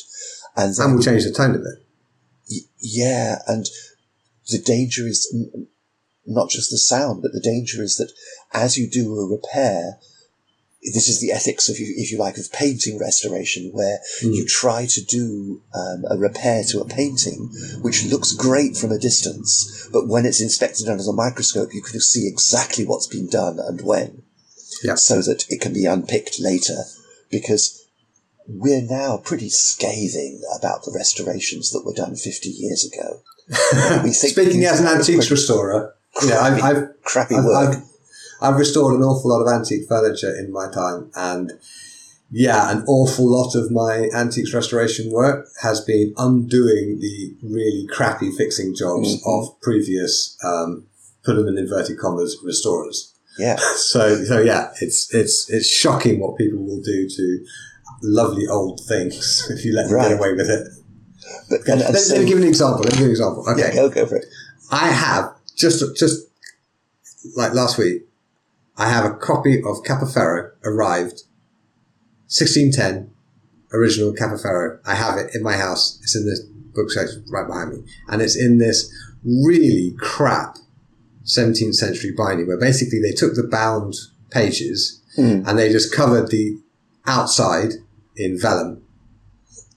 And 0.56 0.76
then, 0.76 0.86
and 0.88 0.96
will 0.96 1.04
change 1.04 1.24
the 1.24 1.32
tone 1.32 1.56
of 1.56 1.62
it. 1.62 1.86
y- 2.50 2.68
yeah, 2.80 3.42
and 3.48 3.66
the 4.50 4.60
danger 4.60 5.08
is 5.08 5.30
n- 5.34 5.68
not 6.26 6.50
just 6.50 6.70
the 6.72 6.78
sound, 6.78 7.22
but 7.22 7.32
the 7.34 7.40
danger 7.40 7.82
is 7.84 7.98
that 7.98 8.12
as 8.54 8.78
you 8.78 8.90
do 8.90 9.16
a 9.20 9.26
repair, 9.28 10.00
this 10.94 11.10
is 11.10 11.20
the 11.20 11.32
ethics 11.32 11.68
of, 11.70 11.76
if 11.78 12.12
you 12.12 12.18
like, 12.18 12.38
of 12.38 12.52
painting 12.54 12.98
restoration, 12.98 13.70
where 13.74 14.00
Mm. 14.22 14.36
you 14.36 14.46
try 14.46 14.86
to 14.86 15.02
do 15.04 15.62
um, 15.74 16.06
a 16.10 16.18
repair 16.18 16.64
to 16.66 16.80
a 16.80 16.86
painting, 16.86 17.50
which 17.82 18.06
looks 18.06 18.32
great 18.32 18.78
from 18.78 18.92
a 18.92 18.98
distance, 18.98 19.88
but 19.92 20.08
when 20.08 20.26
it's 20.26 20.40
inspected 20.42 20.88
under 20.88 21.04
the 21.04 21.12
microscope, 21.14 21.74
you 21.74 21.82
can 21.82 22.00
see 22.00 22.28
exactly 22.28 22.86
what's 22.86 23.08
been 23.08 23.28
done 23.28 23.60
and 23.60 23.82
when, 23.82 24.24
Yeah. 24.84 24.96
so 24.96 25.22
that 25.22 25.46
it 25.50 25.60
can 25.62 25.74
be 25.74 25.86
unpicked 25.86 26.40
later, 26.40 26.86
because 27.30 27.79
we're 28.50 28.82
now 28.82 29.18
pretty 29.18 29.50
scathing 29.50 30.42
about 30.58 30.84
the 30.84 30.92
restorations 30.92 31.72
that 31.72 31.86
were 31.86 31.94
done 31.94 32.16
50 32.16 32.50
years 32.50 32.84
ago. 32.86 33.22
We 34.04 34.12
think 34.12 34.34
Speaking 34.34 34.66
as 34.66 34.80
an 34.80 34.88
antiques 34.88 35.30
restorer, 35.32 35.96
you 36.22 36.30
know, 36.30 36.40
I've, 36.40 36.64
I've 36.64 37.02
crappy 37.04 37.36
I've, 37.36 37.46
work. 37.46 37.76
I've, 37.76 37.84
I've 38.42 38.60
restored 38.60 38.96
an 38.96 39.04
awful 39.04 39.30
lot 39.32 39.42
of 39.42 39.48
antique 39.54 39.88
furniture 39.88 40.36
in 40.36 40.52
my 40.52 40.70
time, 40.72 41.12
and 41.16 41.54
yeah, 42.32 42.72
an 42.72 42.84
awful 42.88 43.26
lot 43.30 43.56
of 43.56 43.72
my 43.72 44.10
antiques 44.14 44.54
restoration 44.54 45.12
work 45.12 45.48
has 45.62 45.82
been 45.82 46.14
undoing 46.18 47.00
the 47.00 47.36
really 47.44 47.88
crappy 47.88 48.32
fixing 48.32 48.76
jobs 48.76 49.16
Mhm. 49.16 49.22
of 49.26 49.60
previous, 49.62 50.38
um, 50.44 50.86
put 51.24 51.36
them 51.36 51.48
in 51.48 51.58
inverted 51.58 51.98
commas, 51.98 52.38
restorers. 52.44 53.14
Yeah. 53.38 53.58
So 53.76 54.24
so 54.26 54.40
yeah, 54.40 54.72
it's 54.82 55.14
it's 55.14 55.50
it's 55.50 55.68
shocking 55.68 56.20
what 56.20 56.38
people 56.38 56.60
will 56.64 56.82
do 56.82 57.08
to 57.10 57.46
lovely 58.02 58.48
old 58.48 58.82
things 58.88 59.48
if 59.50 59.66
you 59.66 59.74
let 59.74 59.88
them 59.88 59.96
right. 59.96 60.10
get 60.10 60.18
away 60.18 60.34
with 60.34 60.50
it. 60.50 60.68
But, 61.50 61.60
and, 61.68 61.82
and 61.82 61.94
let, 61.94 61.98
so, 61.98 62.16
let, 62.16 62.24
me 62.24 62.30
give 62.30 62.38
an 62.38 62.48
example. 62.48 62.82
Let 62.82 62.94
me 62.94 62.98
give 63.00 63.06
an 63.06 63.12
example. 63.12 63.46
Okay, 63.50 63.62
yeah, 63.62 63.74
go 63.74 63.90
go 63.90 64.06
for 64.06 64.18
it. 64.18 64.26
I 64.72 64.88
have 64.88 65.34
just 65.56 65.84
just 65.98 66.28
like 67.36 67.54
last 67.54 67.78
week. 67.78 68.04
I 68.78 68.90
have 68.90 69.04
a 69.04 69.14
copy 69.16 69.58
of 69.60 69.84
Capoferro 69.84 70.52
arrived, 70.64 71.24
sixteen 72.28 72.72
ten, 72.72 73.12
original 73.74 74.14
Capoferro. 74.14 74.80
I 74.86 74.96
have 74.96 75.18
it 75.18 75.36
in 75.36 75.44
my 75.44 75.58
house. 75.58 76.00
It's 76.02 76.16
in 76.16 76.26
this 76.26 76.42
bookshelf 76.74 77.10
right 77.30 77.46
behind 77.46 77.72
me, 77.72 77.84
and 78.08 78.22
it's 78.22 78.38
in 78.38 78.58
this 78.58 78.92
really 79.24 79.94
crap 80.00 80.58
17th 81.26 81.76
century 81.76 82.12
binding 82.18 82.48
where 82.48 82.60
basically 82.60 83.00
they 83.02 83.12
took 83.12 83.36
the 83.36 83.44
bound 83.44 83.94
pages 84.32 85.02
mm. 85.18 85.46
and 85.48 85.60
they 85.60 85.72
just 85.72 85.94
covered 85.94 86.30
the 86.30 86.58
outside 87.06 87.74
in 88.20 88.40
vellum, 88.40 88.84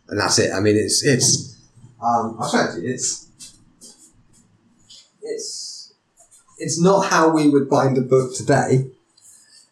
and 0.08 0.20
that's 0.20 0.38
it. 0.38 0.52
I 0.52 0.60
mean, 0.60 0.76
it's 0.76 1.04
it's. 1.04 1.56
Um, 2.02 2.36
I'll 2.40 2.50
show 2.50 2.58
it 2.58 2.74
to 2.74 2.80
you. 2.80 2.92
It's 2.92 3.28
it's 5.22 5.94
it's 6.58 6.80
not 6.80 7.06
how 7.06 7.30
we 7.30 7.48
would 7.48 7.68
bind 7.68 7.96
a 7.96 8.02
book 8.02 8.34
today. 8.34 8.90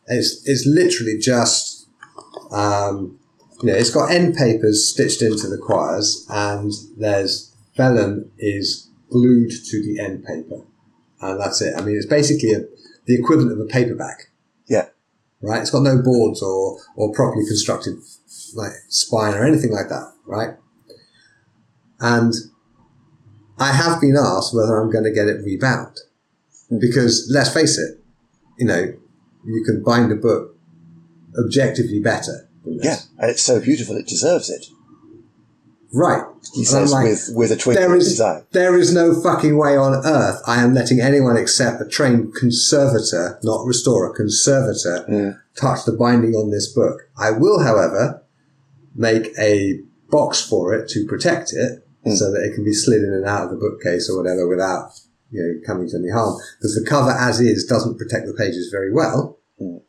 It's 0.07 0.43
it's 0.47 0.67
literally 0.67 1.19
just 1.19 1.89
um, 2.51 3.19
you 3.63 3.71
know 3.71 3.77
it's 3.77 3.91
got 3.91 4.11
end 4.11 4.35
papers 4.37 4.89
stitched 4.89 5.23
into 5.23 5.49
the 5.49 5.59
quires 5.59 6.27
and 6.31 6.73
there's 6.97 7.53
vellum 7.77 8.31
is 8.39 8.89
glued 9.11 9.51
to 9.67 9.83
the 9.83 10.01
end 10.01 10.25
paper 10.25 10.63
and 11.21 11.41
that's 11.41 11.61
it. 11.61 11.75
I 11.77 11.83
mean, 11.83 11.97
it's 11.97 12.07
basically 12.07 12.53
a, 12.53 12.61
the 13.07 13.15
equivalent 13.15 13.53
of 13.53 13.61
a 13.61 13.67
paperback. 13.67 14.31
Yeah. 14.67 14.87
Right. 15.43 15.61
It's 15.61 15.71
got 15.71 15.83
no 15.83 16.03
boards 16.03 16.43
or 16.43 16.79
or 16.97 17.13
properly 17.13 17.47
constructed 17.47 17.99
like 18.55 18.73
spine 18.89 19.35
or 19.35 19.45
anything 19.45 19.73
like 19.73 19.89
that. 19.89 20.13
Right. 20.27 20.55
And 22.01 22.35
I 23.59 23.73
have 23.73 24.01
been 24.01 24.17
asked 24.17 24.55
whether 24.55 24.81
I'm 24.81 24.91
going 24.91 25.05
to 25.05 25.13
get 25.13 25.29
it 25.29 25.45
rebound 25.45 25.99
because 26.79 27.31
let's 27.33 27.53
face 27.53 27.79
it, 27.79 28.01
you 28.59 28.67
know, 28.67 28.93
you 29.45 29.65
can 29.65 29.83
bind 29.83 30.13
a 30.13 30.17
book 30.17 30.57
objectively 31.39 32.01
better. 32.01 32.49
Yeah, 32.65 32.97
and 33.19 33.31
it's 33.31 33.43
so 33.43 33.59
beautiful; 33.59 33.97
it 33.97 34.07
deserves 34.07 34.51
it. 34.51 34.67
Right. 35.93 36.23
He 36.55 36.65
says 36.65 36.93
like, 36.93 37.05
with, 37.05 37.31
with 37.35 37.51
a 37.51 37.57
twinkle 37.57 37.83
there 37.83 37.97
is, 37.97 38.09
design. 38.09 38.45
There 38.53 38.79
is 38.79 38.95
no 38.95 39.21
fucking 39.21 39.57
way 39.57 39.77
on 39.77 39.95
earth 40.07 40.41
I 40.47 40.63
am 40.63 40.73
letting 40.73 41.01
anyone 41.01 41.37
except 41.37 41.81
a 41.81 41.89
trained 41.89 42.35
conservator, 42.35 43.41
not 43.43 43.67
restorer, 43.67 44.15
conservator, 44.15 45.05
mm. 45.09 45.41
touch 45.57 45.85
the 45.85 45.93
binding 45.93 46.35
on 46.35 46.51
this 46.51 46.73
book. 46.73 47.09
I 47.19 47.33
will, 47.33 47.65
however, 47.65 48.23
make 48.95 49.29
a 49.39 49.81
box 50.09 50.41
for 50.41 50.75
it 50.75 50.89
to 50.91 51.07
protect 51.07 51.53
it 51.53 51.87
mm. 52.07 52.17
so 52.17 52.31
that 52.33 52.43
it 52.43 52.55
can 52.55 52.65
be 52.65 52.73
slid 52.73 53.03
in 53.03 53.13
and 53.13 53.27
out 53.27 53.45
of 53.45 53.51
the 53.51 53.57
bookcase 53.57 54.11
or 54.11 54.17
whatever 54.21 54.49
without, 54.49 54.91
you 55.31 55.41
know, 55.43 55.67
coming 55.67 55.89
to 55.89 55.97
any 55.97 56.11
harm. 56.11 56.39
Because 56.59 56.75
the 56.75 56.89
cover 56.89 57.11
as 57.11 57.41
is 57.41 57.65
doesn't 57.65 57.99
protect 57.99 58.27
the 58.27 58.35
pages 58.35 58.69
very 58.71 58.93
well. 58.93 59.39
Mm. 59.61 59.83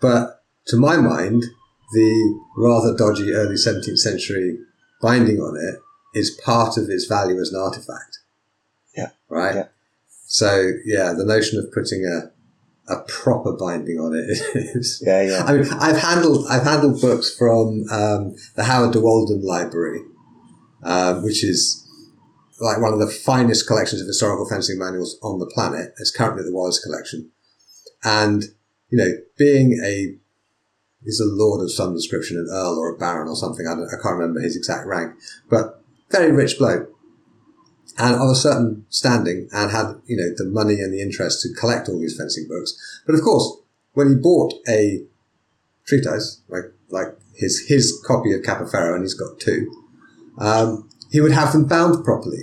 But 0.00 0.42
to 0.68 0.76
my 0.76 0.96
mind, 0.96 1.44
the 1.92 2.40
rather 2.56 2.96
dodgy 2.96 3.32
early 3.32 3.56
17th 3.56 3.98
century 3.98 4.58
binding 5.00 5.38
on 5.38 5.56
it 5.56 5.80
is 6.18 6.30
part 6.44 6.76
of 6.76 6.88
its 6.88 7.06
value 7.06 7.40
as 7.40 7.52
an 7.52 7.60
artifact. 7.60 8.18
Yeah. 8.96 9.10
Right? 9.28 9.54
Yeah. 9.54 9.64
So, 10.26 10.72
yeah, 10.84 11.14
the 11.16 11.24
notion 11.24 11.58
of 11.58 11.72
putting 11.72 12.04
a, 12.04 12.30
a 12.88 13.00
proper 13.08 13.52
binding 13.52 13.98
on 13.98 14.14
it 14.54 14.76
is. 14.76 15.02
Yeah, 15.06 15.22
yeah. 15.22 15.44
I 15.44 15.52
mean, 15.52 15.72
I've 15.72 15.98
handled, 15.98 16.46
I've 16.48 16.62
handled 16.62 17.00
books 17.00 17.34
from, 17.36 17.84
um, 17.90 18.34
the 18.56 18.64
Howard 18.64 18.92
de 18.92 19.00
Walden 19.00 19.42
Library, 19.42 20.00
um, 20.82 21.22
which 21.22 21.44
is 21.44 21.84
like 22.60 22.80
one 22.80 22.92
of 22.92 22.98
the 22.98 23.06
finest 23.06 23.66
collections 23.66 24.00
of 24.00 24.06
historical 24.06 24.48
fencing 24.48 24.78
manuals 24.78 25.18
on 25.22 25.38
the 25.38 25.46
planet. 25.46 25.92
It's 25.98 26.10
currently 26.10 26.44
the 26.44 26.52
Wallace 26.52 26.82
collection. 26.82 27.30
And, 28.02 28.44
you 28.90 28.98
know, 28.98 29.12
being 29.36 29.78
a 29.84 30.16
he's 31.04 31.20
a 31.20 31.24
lord 31.24 31.62
of 31.62 31.72
some 31.72 31.94
description, 31.94 32.36
an 32.36 32.48
earl 32.50 32.78
or 32.78 32.94
a 32.94 32.98
baron 32.98 33.28
or 33.28 33.36
something. 33.36 33.66
I, 33.66 33.72
I 33.72 34.02
can't 34.02 34.18
remember 34.18 34.40
his 34.40 34.56
exact 34.56 34.86
rank, 34.86 35.14
but 35.48 35.82
very 36.10 36.32
rich 36.32 36.58
bloke 36.58 36.90
and 37.98 38.14
of 38.14 38.30
a 38.30 38.34
certain 38.34 38.86
standing 38.88 39.48
and 39.52 39.70
had, 39.70 39.94
you 40.06 40.16
know, 40.16 40.32
the 40.36 40.48
money 40.50 40.80
and 40.80 40.92
the 40.92 41.02
interest 41.02 41.42
to 41.42 41.52
collect 41.58 41.88
all 41.88 41.98
these 41.98 42.16
fencing 42.16 42.46
books. 42.48 43.02
But 43.06 43.14
of 43.14 43.22
course, 43.22 43.58
when 43.92 44.08
he 44.08 44.14
bought 44.14 44.54
a 44.68 45.04
treatise, 45.84 46.40
like, 46.48 46.72
like 46.90 47.08
his, 47.34 47.66
his 47.68 48.00
copy 48.06 48.32
of 48.32 48.42
Capoferro, 48.42 48.94
and 48.94 49.02
he's 49.02 49.14
got 49.14 49.40
two, 49.40 49.70
um, 50.38 50.88
he 51.10 51.20
would 51.20 51.32
have 51.32 51.52
them 51.52 51.66
bound 51.66 52.04
properly. 52.04 52.42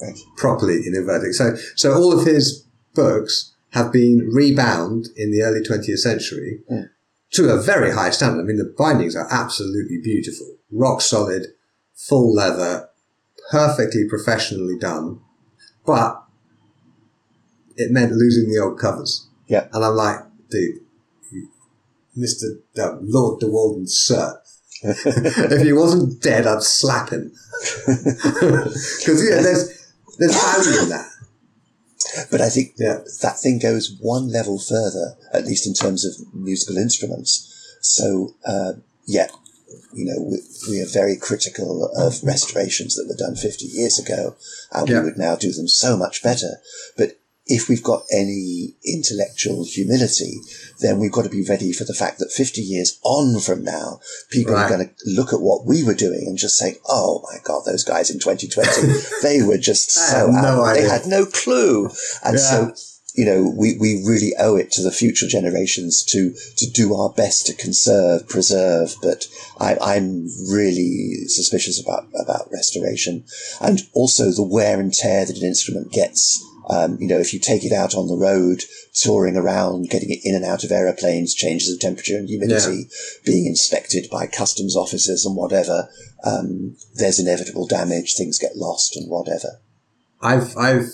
Right. 0.00 0.18
Properly 0.36 0.86
in 0.86 0.94
inverted. 0.94 1.34
So, 1.34 1.54
so 1.76 1.92
all 1.92 2.18
of 2.18 2.26
his 2.26 2.66
books 2.94 3.54
have 3.70 3.92
been 3.92 4.28
rebound 4.32 5.08
in 5.16 5.30
the 5.30 5.42
early 5.42 5.60
20th 5.60 5.98
century 5.98 6.60
mm 6.70 6.88
to 7.34 7.52
a 7.52 7.60
very 7.60 7.90
high 7.90 8.10
standard. 8.10 8.42
I 8.42 8.44
mean, 8.44 8.58
the 8.58 8.74
bindings 8.78 9.16
are 9.16 9.26
absolutely 9.30 9.98
beautiful, 10.02 10.56
rock 10.70 11.00
solid, 11.00 11.48
full 11.92 12.32
leather, 12.32 12.88
perfectly 13.54 14.04
professionally 14.08 14.76
done, 14.76 15.20
but 15.86 16.24
it 17.76 17.92
meant 17.92 18.10
losing 18.10 18.50
the 18.50 18.60
old 18.60 18.80
covers. 18.80 19.28
Yeah. 19.46 19.68
And 19.72 19.84
I'm 19.84 19.94
like, 19.94 20.18
dude, 20.50 20.80
Mr. 22.18 22.58
Uh, 22.76 22.96
Lord 23.00 23.38
de 23.38 23.46
Walden, 23.46 23.86
sir. 23.86 24.40
if 24.82 25.62
he 25.62 25.72
wasn't 25.72 26.20
dead, 26.20 26.48
I'd 26.48 26.64
slap 26.64 27.10
him. 27.10 27.32
Because 27.86 29.22
yeah, 29.22 29.40
there's 29.40 29.92
there's 30.18 30.34
value 30.34 30.82
in 30.82 30.88
that. 30.88 31.08
But 32.30 32.40
I 32.40 32.48
think 32.48 32.74
yeah. 32.76 32.98
that 33.22 33.38
thing 33.38 33.60
goes 33.60 33.96
one 34.00 34.30
level 34.32 34.58
further, 34.58 35.16
at 35.32 35.46
least 35.46 35.66
in 35.66 35.74
terms 35.74 36.04
of 36.04 36.34
musical 36.34 36.76
instruments. 36.76 37.50
So, 37.80 38.34
uh, 38.46 38.72
yeah, 39.06 39.28
you 39.94 40.04
know, 40.04 40.20
we, 40.20 40.38
we, 40.68 40.80
are 40.80 40.88
very 40.88 41.16
critical 41.16 41.90
of 41.96 42.22
restorations 42.22 42.96
that 42.96 43.06
were 43.08 43.16
done 43.16 43.36
50 43.36 43.66
years 43.66 43.98
ago, 43.98 44.36
and 44.72 44.88
yeah. 44.88 44.98
we 44.98 45.06
would 45.06 45.18
now 45.18 45.36
do 45.36 45.52
them 45.52 45.68
so 45.68 45.96
much 45.96 46.22
better. 46.22 46.60
But 46.96 47.18
if 47.46 47.68
we've 47.68 47.82
got 47.82 48.04
any 48.10 48.74
intellectual 48.86 49.64
humility, 49.64 50.40
then 50.80 50.98
we've 50.98 51.12
got 51.12 51.24
to 51.24 51.30
be 51.30 51.44
ready 51.44 51.72
for 51.72 51.84
the 51.84 51.92
fact 51.92 52.18
that 52.18 52.32
50 52.32 52.62
years 52.62 52.98
on 53.02 53.38
from 53.38 53.62
now, 53.62 54.00
people 54.30 54.54
right. 54.54 54.64
are 54.64 54.68
going 54.68 54.88
to 54.88 54.94
look 55.06 55.32
at 55.32 55.40
what 55.40 55.66
we 55.66 55.84
were 55.84 55.94
doing 55.94 56.24
and 56.26 56.38
just 56.38 56.56
say, 56.56 56.76
oh 56.88 57.22
my 57.30 57.38
God, 57.44 57.62
those 57.66 57.84
guys 57.84 58.10
in 58.10 58.18
2020, 58.18 58.92
they 59.22 59.42
were 59.42 59.58
just 59.58 59.90
so 59.90 60.28
no 60.30 60.72
They 60.72 60.88
had 60.88 61.06
no 61.06 61.26
clue. 61.26 61.90
And 62.24 62.36
yeah. 62.36 62.72
so, 62.72 62.74
you 63.14 63.24
know, 63.24 63.54
we, 63.56 63.76
we 63.78 64.02
really 64.04 64.32
owe 64.38 64.56
it 64.56 64.70
to 64.72 64.82
the 64.82 64.90
future 64.90 65.28
generations 65.28 66.02
to, 66.02 66.34
to 66.56 66.70
do 66.70 66.94
our 66.94 67.10
best 67.10 67.46
to 67.46 67.54
conserve, 67.54 68.28
preserve. 68.28 68.94
But 69.00 69.26
I, 69.58 69.76
I'm 69.80 70.28
really 70.50 71.14
suspicious 71.26 71.80
about, 71.80 72.08
about 72.20 72.48
restoration 72.52 73.24
and 73.60 73.82
also 73.92 74.32
the 74.32 74.42
wear 74.42 74.80
and 74.80 74.92
tear 74.92 75.24
that 75.26 75.38
an 75.38 75.44
instrument 75.44 75.92
gets 75.92 76.44
um, 76.70 76.96
you 76.98 77.06
know, 77.06 77.18
if 77.18 77.34
you 77.34 77.40
take 77.40 77.64
it 77.64 77.72
out 77.72 77.94
on 77.94 78.08
the 78.08 78.16
road, 78.16 78.62
touring 78.94 79.36
around, 79.36 79.90
getting 79.90 80.10
it 80.10 80.20
in 80.24 80.34
and 80.34 80.44
out 80.44 80.64
of 80.64 80.72
aeroplanes, 80.72 81.34
changes 81.34 81.72
of 81.72 81.80
temperature 81.80 82.16
and 82.16 82.28
humidity, 82.28 82.88
yeah. 82.88 83.18
being 83.26 83.46
inspected 83.46 84.06
by 84.10 84.26
customs 84.26 84.74
officers 84.74 85.26
and 85.26 85.36
whatever, 85.36 85.88
um, 86.24 86.76
there's 86.94 87.20
inevitable 87.20 87.66
damage. 87.66 88.14
Things 88.14 88.38
get 88.38 88.56
lost 88.56 88.96
and 88.96 89.10
whatever. 89.10 89.60
I've, 90.22 90.56
I've, 90.56 90.86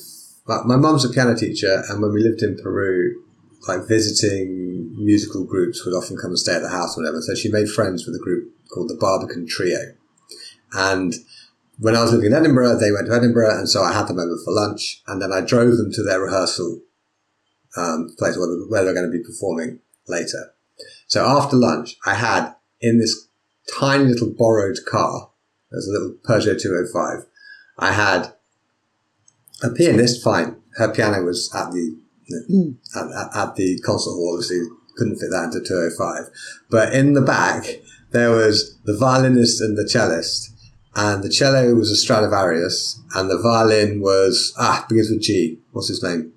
my 0.65 0.77
mum's 0.77 1.05
a 1.05 1.09
piano 1.09 1.35
teacher, 1.37 1.83
and 1.89 2.03
when 2.03 2.13
we 2.13 2.23
lived 2.23 2.43
in 2.43 2.57
Peru, 2.57 3.23
like 3.69 3.87
visiting 3.87 4.95
musical 4.97 5.45
groups 5.45 5.85
would 5.85 5.95
often 5.95 6.17
come 6.17 6.31
and 6.31 6.39
stay 6.39 6.55
at 6.55 6.63
the 6.63 6.69
house 6.69 6.97
or 6.97 7.03
whatever. 7.03 7.21
So 7.21 7.35
she 7.35 7.51
made 7.51 7.69
friends 7.69 8.07
with 8.07 8.17
a 8.17 8.25
group 8.25 8.53
called 8.73 8.89
the 8.89 8.99
Barbican 9.01 9.47
Trio, 9.47 9.95
and 10.73 11.15
when 11.81 11.97
I 11.97 12.03
was 12.03 12.13
living 12.13 12.27
in 12.27 12.35
Edinburgh, 12.35 12.79
they 12.79 12.93
went 12.93 13.07
to 13.07 13.15
Edinburgh, 13.15 13.59
and 13.59 13.69
so 13.69 13.83
I 13.83 13.93
had 13.93 14.07
them 14.07 14.19
over 14.19 14.37
for 14.45 14.53
lunch, 14.53 15.03
and 15.07 15.21
then 15.21 15.33
I 15.33 15.41
drove 15.41 15.77
them 15.79 15.91
to 15.93 16.03
their 16.03 16.21
rehearsal 16.21 16.81
um, 17.77 18.15
place 18.19 18.37
where, 18.37 18.49
where 18.69 18.85
they're 18.85 18.95
going 18.95 19.11
to 19.11 19.19
be 19.19 19.25
performing 19.25 19.81
later. 20.07 20.53
So 21.07 21.25
after 21.25 21.57
lunch, 21.57 21.97
I 22.05 22.15
had 22.15 22.55
in 22.81 22.99
this 22.99 23.29
tiny 23.79 24.05
little 24.05 24.33
borrowed 24.37 24.79
car, 24.87 25.31
there's 25.71 25.89
a 25.89 25.93
little 25.93 26.17
Peugeot 26.23 26.61
205, 26.61 27.27
I 27.79 27.93
had 27.93 28.35
a 29.63 29.71
pianist, 29.71 30.23
fine. 30.23 30.57
Her 30.77 30.93
piano 30.93 31.23
was 31.25 31.53
at 31.55 31.71
the 31.73 31.97
mm. 32.51 32.77
at, 32.97 33.37
at, 33.37 33.57
the 33.57 33.79
concert 33.81 34.11
hall, 34.11 34.35
obviously 34.35 34.61
couldn't 34.97 35.17
fit 35.17 35.31
that 35.31 35.45
into 35.53 35.61
205. 35.67 36.31
But 36.71 36.95
in 36.95 37.15
the 37.15 37.21
back, 37.21 37.81
there 38.13 38.31
was 38.31 38.79
the 38.85 38.97
violinist 38.97 39.61
and 39.61 39.77
the 39.77 39.89
cellist 39.89 40.51
and 40.97 41.23
the 41.23 41.29
cello 41.29 41.75
was 41.75 41.91
a 41.91 41.97
Stradivarius, 41.97 43.01
and 43.15 43.31
the 43.31 43.39
violin 43.39 44.01
was 44.01 44.53
ah 44.59 44.85
begins 44.89 45.11
with 45.11 45.23
G. 45.23 45.59
What's 45.73 45.89
his 45.89 46.03
name? 46.03 46.33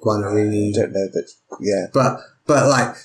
Guarnerini. 0.00 0.70
I 0.70 0.80
don't 0.80 0.92
know, 0.92 1.08
but 1.12 1.24
yeah. 1.60 1.86
But 1.92 2.20
but 2.46 2.68
like 2.68 2.96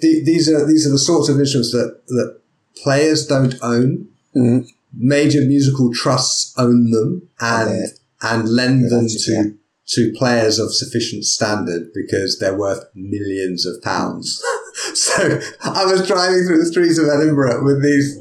the, 0.00 0.22
these 0.24 0.48
are 0.50 0.66
these 0.66 0.86
are 0.86 0.90
the 0.90 0.98
sorts 0.98 1.28
of 1.28 1.38
instruments 1.38 1.72
that 1.72 2.02
that 2.08 2.40
players 2.82 3.26
don't 3.26 3.54
own. 3.62 4.08
Mm. 4.34 4.66
Major 4.98 5.40
musical 5.40 5.92
trusts 5.92 6.54
own 6.58 6.90
them 6.90 7.28
and 7.40 7.88
and 8.22 8.48
lend 8.48 8.90
them 8.90 9.06
to 9.08 9.32
yeah. 9.32 9.42
to 9.88 10.12
players 10.16 10.58
of 10.58 10.74
sufficient 10.74 11.24
standard 11.24 11.90
because 11.94 12.38
they're 12.38 12.56
worth 12.56 12.84
millions 12.94 13.66
of 13.66 13.82
pounds. 13.82 14.42
so 14.94 15.40
I 15.62 15.84
was 15.84 16.06
driving 16.06 16.44
through 16.46 16.58
the 16.58 16.66
streets 16.66 16.98
of 16.98 17.08
Edinburgh 17.08 17.64
with 17.64 17.82
these 17.82 18.18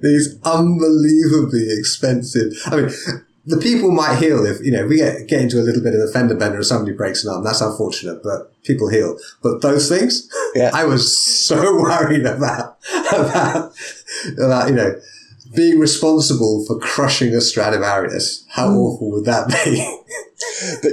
these 0.00 0.38
unbelievably 0.44 1.66
expensive. 1.70 2.52
I 2.66 2.76
mean, 2.76 2.90
the 3.48 3.56
people 3.56 3.90
might 3.90 4.18
heal 4.18 4.44
if 4.44 4.60
you 4.60 4.70
know 4.70 4.86
we 4.86 4.96
get 4.96 5.26
get 5.26 5.40
into 5.40 5.58
a 5.58 5.64
little 5.64 5.82
bit 5.82 5.94
of 5.94 6.00
a 6.00 6.12
fender 6.12 6.34
bender 6.34 6.58
or 6.58 6.62
somebody 6.62 6.94
breaks 6.94 7.24
an 7.24 7.32
arm. 7.32 7.44
That's 7.44 7.62
unfortunate, 7.62 8.22
but 8.22 8.52
people 8.62 8.90
heal. 8.90 9.18
But 9.42 9.62
those 9.62 9.88
things, 9.88 10.28
Yeah. 10.54 10.70
I 10.74 10.84
was 10.84 11.16
so 11.18 11.56
worried 11.80 12.26
about 12.26 12.76
about 13.10 13.72
about 14.36 14.68
you 14.68 14.74
know 14.74 14.94
being 15.54 15.78
responsible 15.78 16.64
for 16.66 16.78
crushing 16.78 17.34
a 17.34 17.40
Stradivarius. 17.40 18.44
How 18.48 18.70
awful 18.70 19.10
would 19.12 19.24
that 19.24 19.48
be? 19.64 19.94
But 20.82 20.92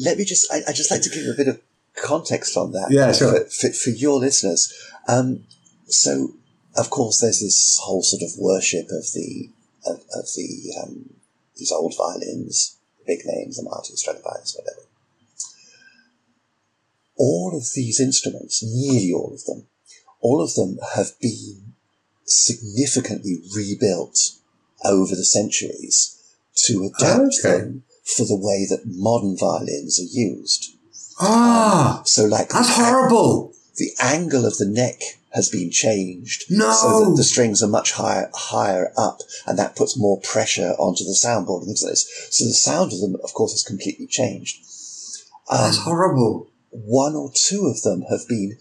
let 0.00 0.18
me 0.18 0.24
just, 0.24 0.52
I, 0.52 0.60
I 0.68 0.72
just 0.72 0.90
like 0.90 1.02
to 1.02 1.10
give 1.10 1.26
a 1.26 1.36
bit 1.36 1.48
of 1.48 1.60
context 1.96 2.56
on 2.56 2.72
that. 2.72 2.88
Yeah, 2.90 3.12
sure. 3.12 3.44
For, 3.44 3.68
for, 3.68 3.72
for 3.72 3.90
your 3.90 4.18
listeners. 4.18 4.72
Um, 5.08 5.44
so, 5.86 6.34
of 6.76 6.90
course, 6.90 7.20
there's 7.20 7.40
this 7.40 7.78
whole 7.82 8.02
sort 8.02 8.22
of 8.22 8.30
worship 8.38 8.86
of 8.90 9.04
the, 9.14 9.50
of, 9.86 9.98
of 10.14 10.26
the, 10.36 10.74
um, 10.82 11.10
these 11.56 11.72
old 11.72 11.94
violins, 11.96 12.78
the 12.98 13.04
big 13.06 13.24
names, 13.24 13.56
the 13.56 13.64
Martin 13.64 13.96
Stradivarius, 13.96 14.56
whatever. 14.58 14.86
All 17.16 17.56
of 17.56 17.66
these 17.74 18.00
instruments, 18.00 18.62
nearly 18.62 19.12
all 19.12 19.32
of 19.34 19.44
them, 19.44 19.66
all 20.20 20.42
of 20.42 20.54
them 20.54 20.78
have 20.94 21.18
been 21.20 21.69
significantly 22.30 23.42
rebuilt 23.54 24.32
over 24.84 25.14
the 25.14 25.24
centuries 25.24 26.16
to 26.64 26.84
adapt 26.84 27.34
Okay. 27.44 27.58
them 27.58 27.82
for 28.04 28.24
the 28.24 28.36
way 28.36 28.66
that 28.68 28.86
modern 28.86 29.36
violins 29.36 29.98
are 30.00 30.10
used. 30.10 30.70
Ah, 31.20 32.02
So, 32.06 32.24
like 32.24 32.48
that's 32.48 32.68
the, 32.68 32.72
horrible. 32.74 33.52
the 33.76 33.90
angle 34.00 34.46
of 34.46 34.56
the 34.58 34.66
neck 34.66 35.00
has 35.34 35.48
been 35.48 35.70
changed, 35.70 36.44
No. 36.50 36.72
so 36.72 37.04
that 37.10 37.16
the 37.16 37.22
strings 37.24 37.62
are 37.62 37.68
much 37.68 37.92
higher 37.92 38.30
higher 38.34 38.92
up, 38.96 39.20
and 39.46 39.58
that 39.58 39.76
puts 39.76 39.96
more 39.96 40.18
pressure 40.20 40.72
onto 40.78 41.04
the 41.04 41.12
soundboard 41.12 41.58
and 41.60 41.66
things 41.68 41.82
like 41.82 41.92
this. 41.92 42.06
So 42.30 42.44
the 42.46 42.52
sound 42.54 42.92
of 42.92 43.00
them, 43.00 43.16
of 43.22 43.32
course, 43.34 43.52
has 43.52 43.62
completely 43.62 44.06
changed. 44.06 44.56
That's 45.50 45.76
Um, 45.78 45.82
horrible. 45.84 46.46
one 46.72 47.14
or 47.16 47.30
two 47.34 47.66
of 47.66 47.82
them 47.82 48.02
have 48.10 48.26
been 48.28 48.56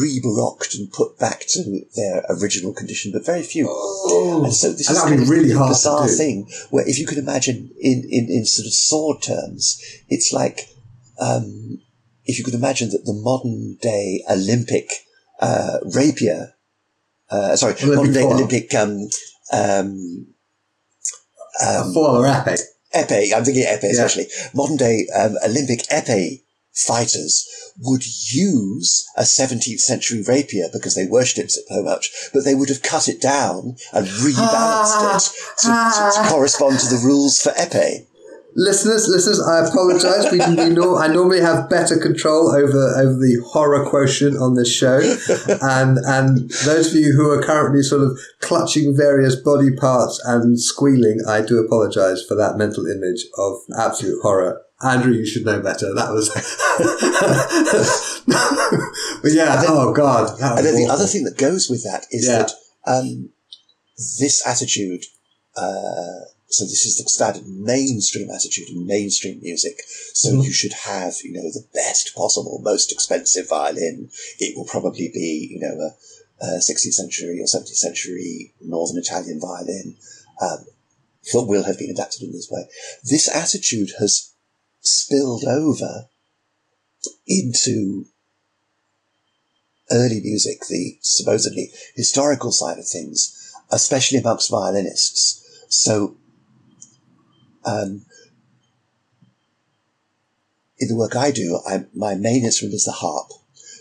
re-baroqued 0.00 0.74
and 0.78 0.90
put 0.92 1.18
back 1.18 1.44
to 1.48 1.82
their 1.94 2.24
original 2.30 2.72
condition, 2.72 3.12
but 3.12 3.24
very 3.24 3.42
few. 3.42 3.66
Oh, 3.68 4.42
And 4.44 4.52
so 4.52 4.72
this 4.72 4.88
and 4.88 4.96
is 4.96 5.02
kind 5.02 5.22
of 5.22 5.28
really 5.28 5.52
hard 5.52 5.70
bizarre 5.70 6.06
to 6.06 6.08
do. 6.08 6.16
thing 6.16 6.48
where 6.70 6.88
if 6.88 6.98
you 6.98 7.06
could 7.06 7.18
imagine 7.18 7.70
in, 7.80 8.04
in, 8.08 8.28
in 8.30 8.44
sort 8.46 8.66
of 8.66 8.72
sword 8.72 9.22
terms, 9.22 9.80
it's 10.08 10.32
like 10.32 10.70
um, 11.20 11.80
if 12.24 12.38
you 12.38 12.44
could 12.44 12.54
imagine 12.54 12.90
that 12.90 13.04
the 13.04 13.12
modern 13.12 13.76
day 13.82 14.24
Olympic 14.30 14.90
uh, 15.40 15.78
rapier, 15.94 16.54
uh, 17.30 17.54
sorry, 17.56 17.74
Olympic 17.82 17.96
modern 17.96 18.12
day 18.14 18.22
foil. 18.22 18.32
Olympic 18.34 18.74
um, 18.74 19.08
um, 19.52 20.26
um, 21.66 21.92
foil 21.94 22.16
or 22.22 22.26
epic. 22.26 22.60
epee, 22.94 23.32
I'm 23.34 23.44
thinking 23.44 23.64
epee 23.64 23.82
Yeah. 23.82 23.90
especially, 24.04 24.26
modern 24.54 24.76
day 24.76 25.06
um, 25.14 25.36
Olympic 25.44 25.80
epee 25.90 26.42
fighters 26.86 27.46
would 27.80 28.04
use 28.32 29.06
a 29.16 29.22
17th 29.22 29.80
century 29.80 30.22
rapier 30.26 30.68
because 30.72 30.94
they 30.94 31.06
worshipped 31.06 31.38
it 31.38 31.50
so 31.50 31.82
much, 31.82 32.10
but 32.32 32.44
they 32.44 32.54
would 32.54 32.68
have 32.68 32.82
cut 32.82 33.08
it 33.08 33.20
down 33.20 33.76
and 33.92 34.06
rebalanced 34.06 35.16
it 35.16 35.58
to, 35.58 35.66
to, 35.66 36.22
to 36.22 36.28
correspond 36.28 36.78
to 36.78 36.86
the 36.86 37.02
rules 37.04 37.40
for 37.40 37.50
epee. 37.50 38.06
Listeners, 38.56 39.06
listeners, 39.08 39.40
I 39.40 39.68
apologise. 39.68 40.32
We, 40.32 40.38
we 40.38 40.70
know, 40.70 40.96
I 40.96 41.06
normally 41.06 41.40
have 41.40 41.70
better 41.70 41.96
control 41.96 42.50
over 42.50 42.94
over 42.96 43.12
the 43.12 43.40
horror 43.46 43.88
quotient 43.88 44.36
on 44.38 44.54
this 44.54 44.72
show, 44.72 44.98
and 45.62 45.98
and 45.98 46.50
those 46.64 46.92
of 46.92 46.98
you 46.98 47.12
who 47.12 47.30
are 47.30 47.40
currently 47.40 47.82
sort 47.82 48.02
of 48.02 48.18
clutching 48.40 48.96
various 48.96 49.36
body 49.36 49.70
parts 49.76 50.20
and 50.24 50.58
squealing, 50.58 51.20
I 51.28 51.42
do 51.42 51.58
apologise 51.58 52.24
for 52.26 52.34
that 52.36 52.56
mental 52.56 52.86
image 52.86 53.26
of 53.36 53.58
absolute 53.78 54.20
horror. 54.22 54.62
Andrew, 54.82 55.12
you 55.12 55.26
should 55.26 55.44
know 55.44 55.60
better. 55.60 55.92
That 55.94 56.12
was, 56.12 56.28
but 59.22 59.32
yeah. 59.32 59.56
Then- 59.56 59.66
oh 59.70 59.92
God. 59.92 60.38
And 60.40 60.64
then 60.64 60.76
the 60.76 60.88
other 60.90 61.06
thing 61.06 61.24
that 61.24 61.36
goes 61.36 61.68
with 61.68 61.82
that 61.84 62.06
is 62.10 62.26
Yeah. 62.26 62.38
that 62.38 62.52
um, 62.86 63.30
this 64.18 64.46
attitude, 64.46 65.04
uh, 65.56 66.24
so 66.46 66.64
this 66.64 66.86
is 66.86 66.96
the 66.96 67.08
standard 67.08 67.46
mainstream 67.46 68.30
attitude 68.30 68.68
in 68.70 68.86
mainstream 68.86 69.40
music. 69.42 69.82
So 70.14 70.30
Mhm. 70.32 70.44
you 70.44 70.52
should 70.52 70.72
have, 70.72 71.16
you 71.24 71.32
know, 71.32 71.50
the 71.50 71.64
best 71.74 72.14
possible, 72.14 72.60
most 72.62 72.92
expensive 72.92 73.48
violin. 73.48 74.10
It 74.38 74.56
will 74.56 74.64
probably 74.64 75.08
be, 75.12 75.48
you 75.50 75.58
know, 75.60 75.78
a, 75.80 75.94
a 76.40 76.60
16th 76.60 76.94
century 76.94 77.40
or 77.40 77.46
17th 77.46 77.76
century 77.76 78.54
Northern 78.60 78.98
Italian 78.98 79.40
violin 79.40 79.96
um, 80.40 80.64
that 81.32 81.42
will 81.42 81.64
have 81.64 81.78
been 81.78 81.90
adapted 81.90 82.22
in 82.22 82.32
this 82.32 82.48
way. 82.50 82.68
This 83.04 83.28
attitude 83.28 83.90
has 83.98 84.30
spilled 84.80 85.44
over 85.44 86.08
into 87.26 88.06
early 89.90 90.20
music, 90.20 90.60
the 90.68 90.98
supposedly 91.00 91.70
historical 91.94 92.52
side 92.52 92.78
of 92.78 92.86
things, 92.86 93.52
especially 93.70 94.18
amongst 94.18 94.50
violinists. 94.50 95.44
So, 95.68 96.16
um, 97.64 98.02
in 100.78 100.88
the 100.88 100.96
work 100.96 101.16
I 101.16 101.30
do, 101.30 101.60
I, 101.66 101.86
my 101.94 102.14
main 102.14 102.44
instrument 102.44 102.74
is 102.74 102.84
the 102.84 102.92
harp. 102.92 103.32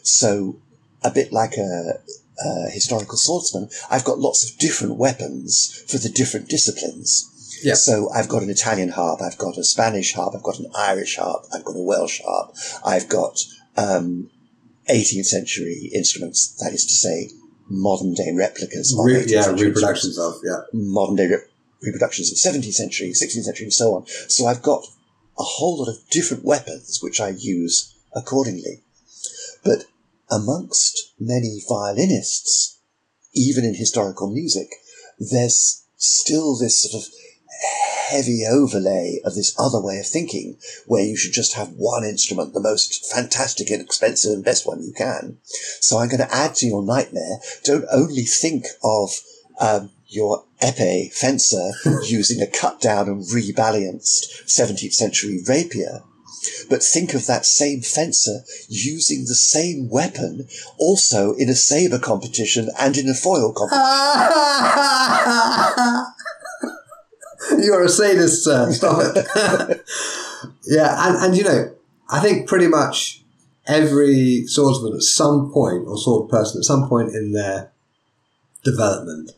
So, 0.03 0.59
a 1.03 1.11
bit 1.11 1.31
like 1.31 1.57
a, 1.57 2.01
a 2.43 2.69
historical 2.69 3.17
swordsman, 3.17 3.69
I've 3.89 4.05
got 4.05 4.19
lots 4.19 4.49
of 4.49 4.57
different 4.57 4.95
weapons 4.95 5.83
for 5.87 5.97
the 5.97 6.09
different 6.09 6.49
disciplines. 6.49 7.31
Yeah. 7.63 7.75
So 7.75 8.09
I've 8.11 8.29
got 8.29 8.43
an 8.43 8.49
Italian 8.49 8.89
harp, 8.89 9.21
I've 9.21 9.37
got 9.37 9.57
a 9.57 9.63
Spanish 9.63 10.13
harp, 10.13 10.33
I've 10.35 10.43
got 10.43 10.59
an 10.59 10.67
Irish 10.75 11.17
harp, 11.17 11.45
I've 11.53 11.63
got 11.63 11.75
a 11.75 11.81
Welsh 11.81 12.21
harp, 12.25 12.55
I've 12.85 13.09
got 13.09 13.39
um, 13.75 14.29
18th 14.89 15.25
century 15.25 15.91
instruments, 15.93 16.55
that 16.61 16.73
is 16.73 16.85
to 16.85 16.93
say, 16.93 17.31
modern 17.69 18.13
day 18.13 18.31
replicas 18.33 18.93
of 18.97 19.05
Re- 19.05 19.25
18th 19.25 19.29
yeah, 19.29 19.65
reproductions 19.65 20.17
of 20.17 20.35
yeah. 20.43 20.61
modern 20.73 21.15
day 21.15 21.27
re- 21.27 21.43
reproductions 21.81 22.31
of 22.31 22.53
17th 22.53 22.73
century, 22.73 23.09
16th 23.09 23.43
century, 23.43 23.65
and 23.65 23.73
so 23.73 23.95
on. 23.95 24.05
So 24.27 24.45
I've 24.45 24.61
got 24.61 24.85
a 25.37 25.43
whole 25.43 25.79
lot 25.79 25.89
of 25.89 25.97
different 26.09 26.43
weapons 26.43 26.99
which 27.01 27.19
I 27.19 27.29
use 27.29 27.95
accordingly. 28.15 28.83
But 29.63 29.85
amongst 30.31 31.13
many 31.19 31.61
violinists, 31.67 32.79
even 33.33 33.63
in 33.63 33.75
historical 33.75 34.31
music, 34.31 34.69
there's 35.19 35.83
still 35.97 36.57
this 36.57 36.83
sort 36.83 37.03
of 37.03 37.09
heavy 38.09 38.43
overlay 38.49 39.19
of 39.25 39.35
this 39.35 39.53
other 39.59 39.81
way 39.81 39.99
of 39.99 40.07
thinking 40.07 40.57
where 40.85 41.03
you 41.03 41.17
should 41.17 41.33
just 41.33 41.53
have 41.53 41.73
one 41.75 42.03
instrument, 42.03 42.53
the 42.53 42.59
most 42.59 43.11
fantastic 43.11 43.69
and 43.69 43.81
expensive 43.81 44.31
and 44.31 44.43
best 44.45 44.65
one 44.65 44.81
you 44.83 44.93
can. 44.93 45.37
So 45.81 45.97
I'm 45.97 46.09
going 46.09 46.21
to 46.21 46.33
add 46.33 46.55
to 46.55 46.67
your 46.67 46.83
nightmare. 46.83 47.39
Don't 47.63 47.85
only 47.91 48.23
think 48.23 48.65
of 48.83 49.11
um, 49.59 49.91
your 50.07 50.45
epee 50.61 51.13
fencer 51.13 51.71
using 52.05 52.41
a 52.41 52.47
cut 52.47 52.79
down 52.79 53.07
and 53.07 53.23
rebalanced 53.23 54.45
17th 54.45 54.93
century 54.93 55.41
rapier. 55.47 56.01
But 56.69 56.83
think 56.83 57.13
of 57.13 57.25
that 57.25 57.45
same 57.45 57.81
fencer 57.81 58.41
using 58.69 59.25
the 59.25 59.35
same 59.35 59.89
weapon 59.89 60.47
also 60.77 61.33
in 61.33 61.49
a 61.49 61.55
saber 61.55 61.99
competition 61.99 62.69
and 62.79 62.97
in 62.97 63.09
a 63.09 63.13
foil 63.13 63.51
competition. 63.53 63.83
You're 67.59 67.83
a 67.83 67.89
sadist, 67.89 68.43
sir. 68.43 68.71
Stop 68.71 68.99
it. 69.15 69.27
yeah, 70.65 71.07
and, 71.07 71.17
and 71.25 71.37
you 71.37 71.43
know, 71.43 71.73
I 72.09 72.19
think 72.19 72.47
pretty 72.47 72.67
much 72.67 73.21
every 73.67 74.45
swordsman 74.47 74.93
at 74.95 75.01
some 75.01 75.51
point, 75.51 75.87
or 75.87 75.97
sword 75.97 76.29
person 76.29 76.59
at 76.59 76.65
some 76.65 76.87
point 76.87 77.13
in 77.13 77.33
their 77.33 77.71
development, 78.63 79.31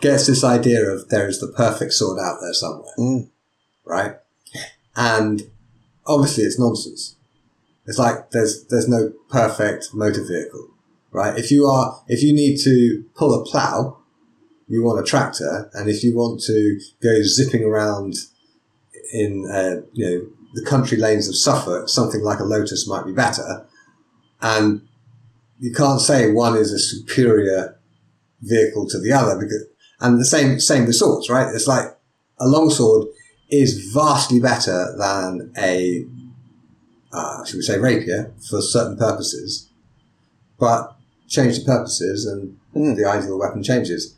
gets 0.00 0.26
this 0.26 0.44
idea 0.44 0.84
of 0.88 1.08
there 1.08 1.28
is 1.28 1.40
the 1.40 1.48
perfect 1.48 1.92
sword 1.92 2.18
out 2.20 2.38
there 2.40 2.52
somewhere, 2.52 2.92
Mm. 2.98 3.28
right? 3.84 4.16
And 4.96 5.42
obviously, 6.06 6.44
it's 6.44 6.58
nonsense. 6.58 7.16
It's 7.86 7.98
like 7.98 8.30
there's 8.30 8.64
there's 8.64 8.88
no 8.88 9.12
perfect 9.28 9.92
motor 9.94 10.22
vehicle, 10.24 10.68
right? 11.10 11.36
If 11.38 11.50
you 11.50 11.66
are 11.66 12.02
if 12.06 12.22
you 12.22 12.32
need 12.32 12.58
to 12.58 13.04
pull 13.16 13.34
a 13.34 13.44
plow, 13.44 13.98
you 14.72 14.82
want 14.82 15.00
a 15.00 15.04
tractor, 15.04 15.70
and 15.74 15.88
if 15.88 16.02
you 16.02 16.16
want 16.16 16.40
to 16.42 16.80
go 17.02 17.22
zipping 17.22 17.64
around 17.64 18.14
in 19.12 19.46
a 19.50 19.82
you 19.92 20.04
know 20.04 20.26
the 20.54 20.64
country 20.64 20.98
lanes 20.98 21.28
of 21.28 21.36
Suffolk, 21.36 21.88
something 21.88 22.22
like 22.22 22.38
a 22.38 22.44
Lotus 22.44 22.88
might 22.88 23.06
be 23.06 23.12
better. 23.12 23.66
And 24.40 24.82
you 25.60 25.72
can't 25.72 26.00
say 26.00 26.30
one 26.30 26.56
is 26.56 26.72
a 26.72 26.78
superior 26.78 27.78
vehicle 28.40 28.88
to 28.88 28.98
the 28.98 29.12
other 29.12 29.38
because, 29.38 29.64
and 30.00 30.20
the 30.20 30.24
same, 30.24 30.58
same 30.60 30.86
with 30.86 30.96
swords, 30.96 31.30
right? 31.30 31.54
It's 31.54 31.68
like 31.68 31.86
a 32.40 32.48
longsword 32.48 33.06
is 33.50 33.92
vastly 33.92 34.40
better 34.40 34.94
than 34.98 35.52
a, 35.56 36.04
uh, 37.12 37.44
should 37.44 37.56
we 37.56 37.62
say 37.62 37.78
rapier 37.78 38.32
for 38.50 38.60
certain 38.60 38.96
purposes, 38.96 39.70
but 40.58 40.96
change 41.28 41.58
the 41.58 41.64
purposes 41.64 42.26
and 42.26 42.58
mm. 42.74 42.96
the 42.96 43.08
ideal 43.08 43.38
weapon 43.38 43.62
changes. 43.62 44.16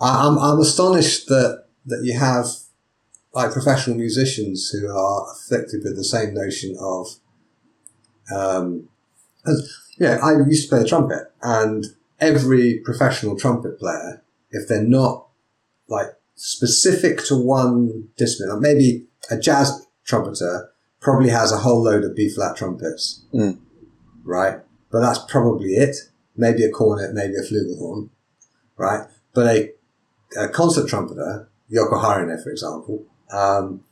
I, 0.00 0.26
I'm, 0.26 0.38
I'm 0.38 0.60
astonished 0.60 1.28
that, 1.28 1.64
that 1.86 2.02
you 2.04 2.18
have 2.18 2.46
like 3.32 3.52
professional 3.52 3.96
musicians 3.96 4.70
who 4.70 4.88
are 4.88 5.26
afflicted 5.32 5.82
with 5.84 5.96
the 5.96 6.04
same 6.04 6.34
notion 6.34 6.76
of, 6.80 7.06
um, 8.34 8.88
as, 9.46 9.76
yeah, 9.98 10.18
I 10.22 10.32
used 10.48 10.64
to 10.64 10.68
play 10.70 10.82
the 10.82 10.88
trumpet 10.88 11.32
and 11.42 11.86
every 12.20 12.80
professional 12.84 13.36
trumpet 13.36 13.78
player, 13.78 14.22
if 14.50 14.68
they're 14.68 14.82
not 14.82 15.28
like 15.88 16.08
specific 16.34 17.24
to 17.24 17.36
one 17.36 18.08
discipline, 18.16 18.50
like 18.50 18.60
maybe 18.60 19.06
a 19.30 19.38
jazz 19.38 19.86
trumpeter 20.04 20.70
probably 21.00 21.30
has 21.30 21.52
a 21.52 21.58
whole 21.58 21.82
load 21.82 22.04
of 22.04 22.14
B 22.16 22.28
flat 22.28 22.56
trumpets, 22.56 23.22
mm. 23.32 23.58
right? 24.24 24.58
But 24.90 25.00
that's 25.00 25.18
probably 25.28 25.74
it. 25.74 25.96
Maybe 26.36 26.64
a 26.64 26.70
cornet, 26.70 27.14
maybe 27.14 27.34
a 27.34 27.42
flugelhorn, 27.42 28.10
right? 28.76 29.06
But 29.34 29.46
a, 29.46 29.72
a 30.36 30.48
concert 30.48 30.88
trumpeter, 30.88 31.48
Jouko 31.72 32.02
Harjanne, 32.02 32.42
for 32.42 32.50
example, 32.50 33.04
um, 33.32 33.82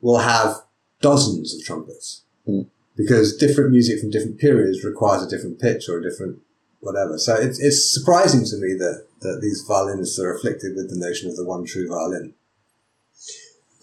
will 0.00 0.18
have 0.18 0.56
dozens 1.00 1.54
of 1.54 1.64
trumpets 1.64 2.22
mm. 2.46 2.66
because 2.96 3.36
different 3.36 3.70
music 3.70 4.00
from 4.00 4.10
different 4.10 4.38
periods 4.38 4.84
requires 4.84 5.22
a 5.22 5.28
different 5.28 5.60
pitch 5.60 5.88
or 5.88 5.98
a 5.98 6.02
different 6.02 6.40
whatever. 6.80 7.18
So 7.18 7.34
it's, 7.34 7.60
it's 7.60 7.92
surprising 7.92 8.44
to 8.46 8.56
me 8.56 8.74
that, 8.78 9.06
that 9.20 9.40
these 9.42 9.64
violinists 9.66 10.18
are 10.18 10.34
afflicted 10.34 10.76
with 10.76 10.90
the 10.90 10.96
notion 10.96 11.28
of 11.28 11.36
the 11.36 11.44
one 11.44 11.64
true 11.64 11.88
violin. 11.88 12.34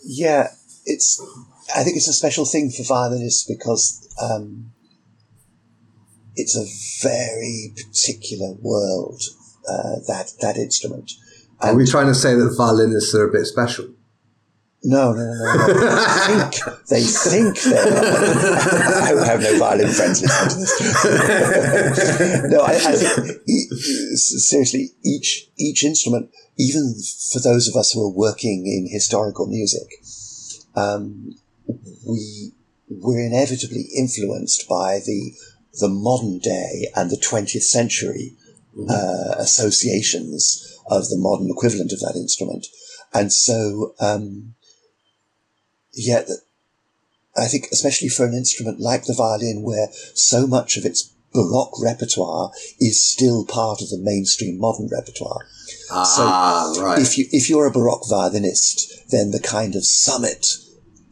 Yeah, 0.04 0.50
it's, 0.86 1.22
I 1.76 1.84
think 1.84 1.98
it's 1.98 2.08
a 2.08 2.14
special 2.14 2.46
thing 2.46 2.70
for 2.70 2.84
violinists 2.84 3.44
because, 3.44 4.08
um, 4.22 4.72
it's 6.38 6.56
a 6.56 7.08
very 7.08 7.74
particular 7.76 8.54
world, 8.62 9.22
uh, 9.70 10.00
that, 10.08 10.34
that 10.42 10.58
instrument. 10.58 11.14
Are 11.62 11.76
we 11.76 11.86
trying 11.86 12.08
to 12.08 12.16
say 12.16 12.36
that 12.36 12.56
violinists 12.58 13.16
are 13.16 13.28
a 13.28 13.32
bit 13.32 13.46
special? 13.46 13.88
No, 14.88 15.14
no, 15.14 15.24
no, 15.24 15.34
no. 15.34 15.68
They 15.68 16.36
think, 16.36 16.88
they 16.90 17.02
think 17.02 17.60
they're. 17.62 19.20
I 19.20 19.26
have 19.26 19.42
no 19.42 19.58
violin 19.58 19.92
friends 19.92 20.22
listening 20.22 20.50
to 20.50 20.56
this. 21.90 22.52
no, 22.52 22.60
I, 22.60 22.74
I 22.74 22.96
think 22.96 23.42
seriously, 24.16 24.92
each 25.04 25.50
each 25.58 25.84
instrument, 25.84 26.30
even 26.60 26.94
for 27.34 27.40
those 27.40 27.68
of 27.68 27.76
us 27.76 27.94
who 27.94 28.04
are 28.04 28.14
working 28.14 28.68
in 28.68 28.88
historical 28.92 29.48
music, 29.48 29.88
um, 30.76 31.34
we 32.08 32.52
we're 32.88 33.26
inevitably 33.26 33.88
influenced 33.98 34.70
by 34.70 35.00
the 35.04 35.34
the 35.80 35.90
modern 35.90 36.38
day 36.38 36.88
and 36.96 37.10
the 37.10 37.18
20th 37.18 37.64
century 37.64 38.34
mm-hmm. 38.78 38.90
uh, 38.90 39.42
associations 39.42 40.75
of 40.88 41.10
the 41.10 41.18
modern 41.18 41.50
equivalent 41.50 41.92
of 41.92 42.00
that 42.00 42.16
instrument. 42.16 42.68
And 43.14 43.32
so, 43.32 43.96
um, 44.00 44.56
yeah, 45.94 46.24
I 47.38 47.48
think 47.48 47.68
especially 47.72 48.10
for 48.10 48.26
an 48.26 48.34
instrument 48.34 48.80
like 48.80 49.06
the 49.06 49.14
violin, 49.14 49.64
where 49.64 49.88
so 50.14 50.48
much 50.48 50.78
of 50.78 50.86
its 50.86 51.12
Baroque 51.34 51.82
repertoire 51.82 52.52
is 52.80 53.04
still 53.04 53.46
part 53.46 53.82
of 53.82 53.90
the 53.90 53.98
mainstream 53.98 54.58
modern 54.58 54.88
repertoire. 54.88 55.46
Ah, 55.92 56.72
so 56.74 56.82
right. 56.82 57.00
If 57.00 57.18
you 57.18 57.26
if 57.32 57.50
you're 57.50 57.68
a 57.68 57.72
Baroque 57.72 58.08
violinist, 58.10 59.12
then 59.12 59.32
the 59.32 59.42
kind 59.42 59.76
of 59.76 59.86
summit 59.86 60.58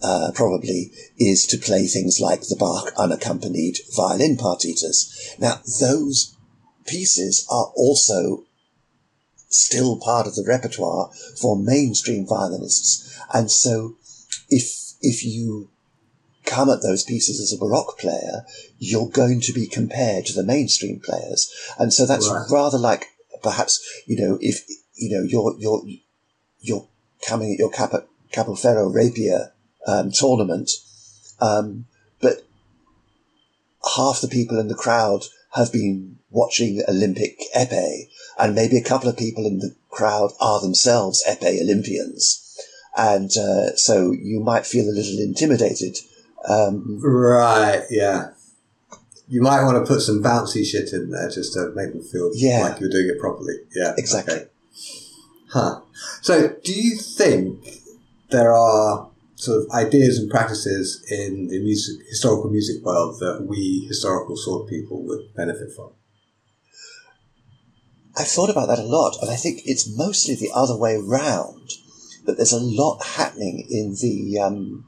uh, 0.02 0.32
probably 0.34 0.92
is 1.18 1.46
to 1.48 1.58
play 1.58 1.88
things 1.88 2.20
like 2.22 2.42
the 2.42 2.56
Bach 2.56 2.92
unaccompanied 2.98 3.80
violin 3.96 4.38
partitas. 4.38 5.12
Now 5.40 5.62
those 5.82 6.36
pieces 6.86 7.46
are 7.50 7.72
also 7.76 8.46
still 9.54 9.99
part 9.99 10.28
of 10.28 10.36
the 10.36 10.45
repertoire 10.47 11.10
for 11.39 11.58
mainstream 11.58 12.26
violinists, 12.28 13.20
and 13.34 13.51
so 13.51 13.95
if 14.49 14.93
if 15.01 15.24
you 15.24 15.70
come 16.45 16.70
at 16.70 16.82
those 16.82 17.04
pieces 17.04 17.39
as 17.39 17.54
a 17.54 17.58
baroque 17.58 17.97
player, 17.97 18.45
you're 18.78 19.10
going 19.10 19.39
to 19.41 19.54
be 19.54 19.66
compared 19.68 20.26
to 20.26 20.34
the 20.34 20.43
mainstream 20.43 20.99
players, 20.99 21.51
and 21.80 21.93
so 21.93 22.06
that's 22.06 22.30
right. 22.30 22.45
rather 22.51 22.78
like 22.78 23.08
perhaps 23.41 24.04
you 24.06 24.18
know 24.18 24.38
if 24.41 24.66
you 24.95 25.10
know 25.10 25.24
you're 25.24 25.56
you're 25.60 25.84
you're 26.60 26.88
coming 27.28 27.54
at 27.54 27.60
your 27.60 27.70
Cap- 27.72 28.08
Capoferro 28.32 28.93
rapier 28.93 29.54
um, 29.88 30.12
tournament, 30.12 30.72
um, 31.39 31.86
but 32.20 32.45
half 33.95 34.22
the 34.22 34.28
people 34.28 34.60
in 34.60 34.68
the 34.68 34.76
crowd 34.76 35.26
have 35.54 35.72
been 35.72 36.18
watching 36.30 36.82
Olympic 36.88 37.39
epee, 37.56 38.10
and 38.39 38.56
maybe 38.56 38.78
a 38.78 38.84
couple 38.84 39.10
of 39.10 39.18
people 39.18 39.45
in 39.45 39.60
the 39.60 39.76
crowd 39.89 40.32
are 40.39 40.62
themselves 40.62 41.24
epee 41.28 41.62
Olympians. 41.62 42.39
And 42.95 43.30
uh, 43.38 43.76
so 43.76 44.12
you 44.12 44.39
might 44.39 44.66
feel 44.66 44.86
a 44.86 44.93
little 44.93 45.20
intimidated. 45.20 45.97
Um, 46.47 46.99
right, 47.01 47.84
yeah. 47.89 48.32
You 49.28 49.41
might 49.41 49.64
want 49.64 49.84
to 49.84 49.91
put 49.91 50.01
some 50.01 50.22
bouncy 50.22 50.66
shit 50.66 50.91
in 50.93 51.10
there 51.10 51.30
just 51.30 51.54
to 51.54 51.72
make 51.76 51.93
them 51.93 52.04
feel 52.04 52.32
yeah. 52.34 52.60
like 52.60 52.80
you're 52.80 52.89
doing 52.89 53.10
it 53.10 53.20
properly. 53.20 53.56
Yeah, 53.74 53.93
exactly. 53.97 54.36
Okay. 54.36 54.47
Huh. 55.49 55.82
So, 56.22 56.56
do 56.64 56.74
you 56.74 56.97
think 56.97 57.66
there 58.32 58.54
are 58.54 59.10
sort 59.44 59.64
of 59.64 59.72
ideas 59.72 60.18
and 60.18 60.30
practices 60.30 61.04
in 61.12 61.48
the 61.48 61.60
music, 61.60 62.06
historical 62.08 62.50
music 62.50 62.84
world 62.84 63.20
that 63.20 63.46
we 63.48 63.86
historical 63.88 64.38
sword 64.38 64.70
people 64.70 65.04
would 65.04 65.34
benefit 65.36 65.70
from? 65.76 65.91
I've 68.18 68.28
thought 68.28 68.50
about 68.50 68.68
that 68.68 68.80
a 68.80 68.84
lot, 68.84 69.18
and 69.22 69.30
I 69.30 69.36
think 69.36 69.62
it's 69.66 69.89
mostly 69.98 70.36
the 70.36 70.52
other 70.54 70.78
way 70.78 70.98
round 70.98 71.72
that 72.26 72.38
there's 72.38 72.54
a 72.54 72.60
lot 72.60 73.04
happening 73.04 73.68
in 73.70 73.96
the 74.02 74.39
um, 74.39 74.86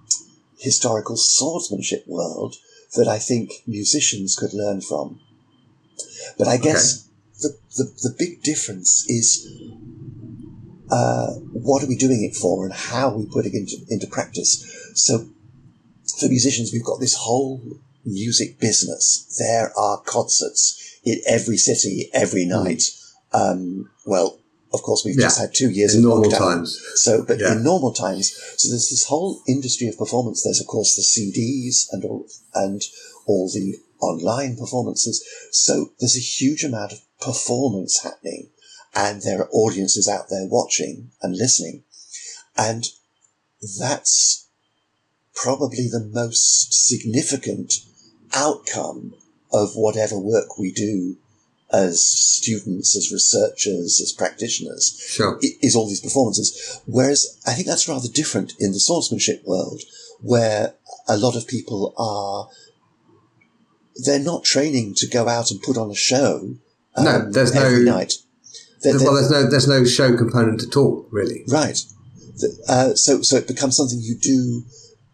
historical 0.58 1.18
swordsmanship 1.18 2.06
world 2.08 2.56
that 2.95 3.08
I 3.08 3.20
think 3.20 3.51
musicians 3.68 4.36
could 4.36 4.53
learn 4.53 4.82
from. 4.82 5.20
But 6.38 6.47
I 6.47 6.58
guess 6.58 7.08
okay. 7.08 7.12
the, 7.41 7.84
the, 7.84 7.84
the 8.03 8.16
big 8.18 8.41
difference 8.43 9.06
is 9.10 9.47
uh, 10.92 11.34
what 11.52 11.84
are 11.84 11.88
we 11.88 11.96
doing 11.96 12.24
it 12.24 12.36
for 12.36 12.66
and 12.66 12.74
how 12.74 13.10
are 13.10 13.18
we 13.18 13.26
putting 13.26 13.54
it 13.54 13.60
into, 13.60 13.78
into 13.90 14.08
practice? 14.08 14.64
So 14.96 15.26
for 16.20 16.28
musicians, 16.28 16.72
we've 16.72 16.86
got 16.86 17.00
this 17.00 17.16
whole 17.16 17.62
music 18.06 18.60
business. 18.60 19.36
There 19.40 19.72
are 19.78 20.02
concerts 20.02 21.00
in 21.04 21.20
every 21.28 21.58
city, 21.58 22.10
every 22.14 22.46
night. 22.46 22.84
Um, 23.34 23.90
well, 24.06 24.40
of 24.74 24.82
course, 24.82 25.04
we've 25.06 25.16
yeah. 25.18 25.28
just 25.28 25.40
had 25.40 25.54
two 25.54 25.72
years 25.72 25.96
in 25.96 26.02
of 26.02 26.10
normal 26.10 26.30
lockdown. 26.30 26.56
times. 26.56 26.80
So, 26.96 27.24
but 27.24 27.40
yeah. 27.40 27.54
in 27.54 27.64
normal 27.64 27.94
times, 27.94 28.36
so 28.58 28.70
there's 28.70 28.90
this 28.90 29.06
whole 29.08 29.42
industry 29.48 29.88
of 29.88 29.98
performance. 29.98 30.44
There's 30.44 30.60
of 30.60 30.68
course 30.68 30.96
the 30.96 31.02
CDs 31.02 31.86
and 31.92 32.04
all 32.04 32.28
and 32.54 32.82
all 33.26 33.50
the 33.50 33.78
online 34.02 34.58
performances. 34.58 35.26
So 35.52 35.92
there's 36.00 36.18
a 36.18 36.20
huge 36.20 36.64
amount 36.64 36.92
of 36.92 37.00
performance 37.22 38.04
happening, 38.04 38.50
and 38.96 39.22
there 39.22 39.41
are 39.41 39.50
audiences 39.52 40.08
out 40.08 40.30
there 40.30 40.48
watching 40.48 41.12
and 41.22 41.36
listening, 41.36 41.84
and 42.58 42.86
that's 43.80 44.48
probably 45.36 45.88
the 45.89 46.10
most 46.14 46.88
significant 46.88 47.74
outcome 48.34 49.14
of 49.52 49.76
whatever 49.76 50.18
work 50.18 50.58
we 50.58 50.72
do 50.72 51.18
as 51.72 52.02
students, 52.02 52.96
as 52.96 53.12
researchers, 53.12 54.00
as 54.02 54.14
practitioners, 54.14 54.98
sure. 55.08 55.39
is 55.62 55.76
all 55.76 55.88
these 55.88 56.02
performances. 56.02 56.82
Whereas 56.86 57.39
I 57.46 57.54
think 57.54 57.68
that's 57.68 57.88
rather 57.88 58.08
different 58.08 58.54
in 58.60 58.72
the 58.72 58.80
swordsmanship 58.80 59.43
world, 59.46 59.82
where 60.22 60.76
a 61.08 61.18
lot 61.18 61.36
of 61.36 61.48
people 61.48 61.93
are, 61.98 62.50
they're 63.96 64.20
not 64.20 64.43
training 64.43 64.93
to 64.98 65.08
go 65.08 65.28
out 65.28 65.52
and 65.52 65.62
put 65.62 65.78
on 65.78 65.91
a 65.91 65.96
show. 65.96 66.56
Um, 66.96 67.04
no, 67.04 67.32
there's 67.32 67.54
no 67.54 67.78
night. 67.80 68.14
They're, 68.94 69.00
well, 69.00 69.16
there's 69.16 69.32
no 69.32 69.50
there's 69.50 69.68
no 69.68 69.84
show 69.84 70.16
component 70.16 70.64
at 70.64 70.78
all, 70.78 71.08
really. 71.12 71.44
Right. 71.48 71.80
Uh, 72.68 72.94
so 72.94 73.22
so 73.22 73.38
it 73.38 73.48
becomes 73.48 73.78
something 73.78 74.00
you 74.02 74.16
do 74.16 74.64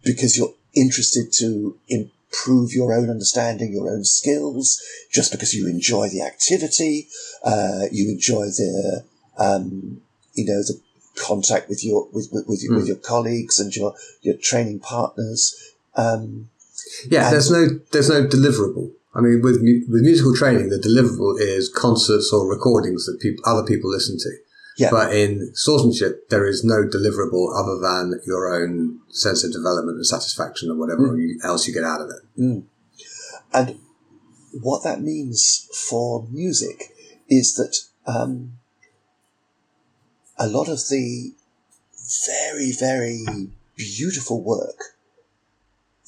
because 0.04 0.36
you're 0.36 0.54
interested 0.74 1.32
to 1.38 1.78
improve 1.88 2.72
your 2.72 2.92
own 2.92 3.10
understanding, 3.10 3.72
your 3.72 3.90
own 3.90 4.04
skills, 4.04 4.80
just 5.10 5.30
because 5.30 5.54
you 5.54 5.68
enjoy 5.68 6.08
the 6.08 6.22
activity, 6.22 7.08
uh, 7.44 7.82
you 7.90 8.10
enjoy 8.10 8.46
the, 8.46 9.04
um, 9.38 10.00
you 10.34 10.44
know, 10.44 10.60
the 10.62 10.80
contact 11.16 11.68
with 11.68 11.84
your 11.84 12.08
with 12.12 12.28
with, 12.32 12.46
with, 12.48 12.68
mm. 12.68 12.76
with, 12.76 12.86
your 12.86 12.96
colleagues 12.96 13.58
and 13.58 13.74
your 13.74 13.94
your 14.22 14.36
training 14.36 14.80
partners. 14.80 15.54
Um, 15.94 16.48
yeah, 17.08 17.30
there's 17.30 17.50
no 17.50 17.68
there's 17.92 18.08
no 18.08 18.26
deliverable. 18.26 18.92
I 19.14 19.20
mean, 19.20 19.42
with 19.42 19.56
with 19.88 20.02
musical 20.02 20.34
training, 20.34 20.70
the 20.70 20.78
deliverable 20.78 21.38
is 21.38 21.68
concerts 21.68 22.32
or 22.32 22.48
recordings 22.48 23.06
that 23.06 23.20
people 23.20 23.44
other 23.46 23.64
people 23.64 23.90
listen 23.90 24.16
to. 24.18 24.30
Yeah. 24.78 24.90
But 24.90 25.14
in 25.14 25.50
swordsmanship, 25.54 26.30
there 26.30 26.46
is 26.46 26.64
no 26.64 26.84
deliverable 26.84 27.54
other 27.54 27.78
than 27.78 28.20
your 28.26 28.54
own 28.54 29.00
sense 29.10 29.44
of 29.44 29.52
development 29.52 29.96
and 29.96 30.06
satisfaction 30.06 30.70
and 30.70 30.78
whatever 30.78 31.08
mm. 31.08 31.44
else 31.44 31.68
you 31.68 31.74
get 31.74 31.84
out 31.84 32.00
of 32.00 32.08
it. 32.08 32.40
Mm. 32.40 32.64
And 33.52 33.78
what 34.52 34.82
that 34.84 35.02
means 35.02 35.68
for 35.74 36.26
music 36.30 36.94
is 37.28 37.54
that 37.56 37.80
um, 38.06 38.52
a 40.38 40.46
lot 40.46 40.68
of 40.68 40.88
the 40.88 41.32
very, 42.26 42.72
very 42.72 43.24
beautiful 43.76 44.42
work 44.42 44.96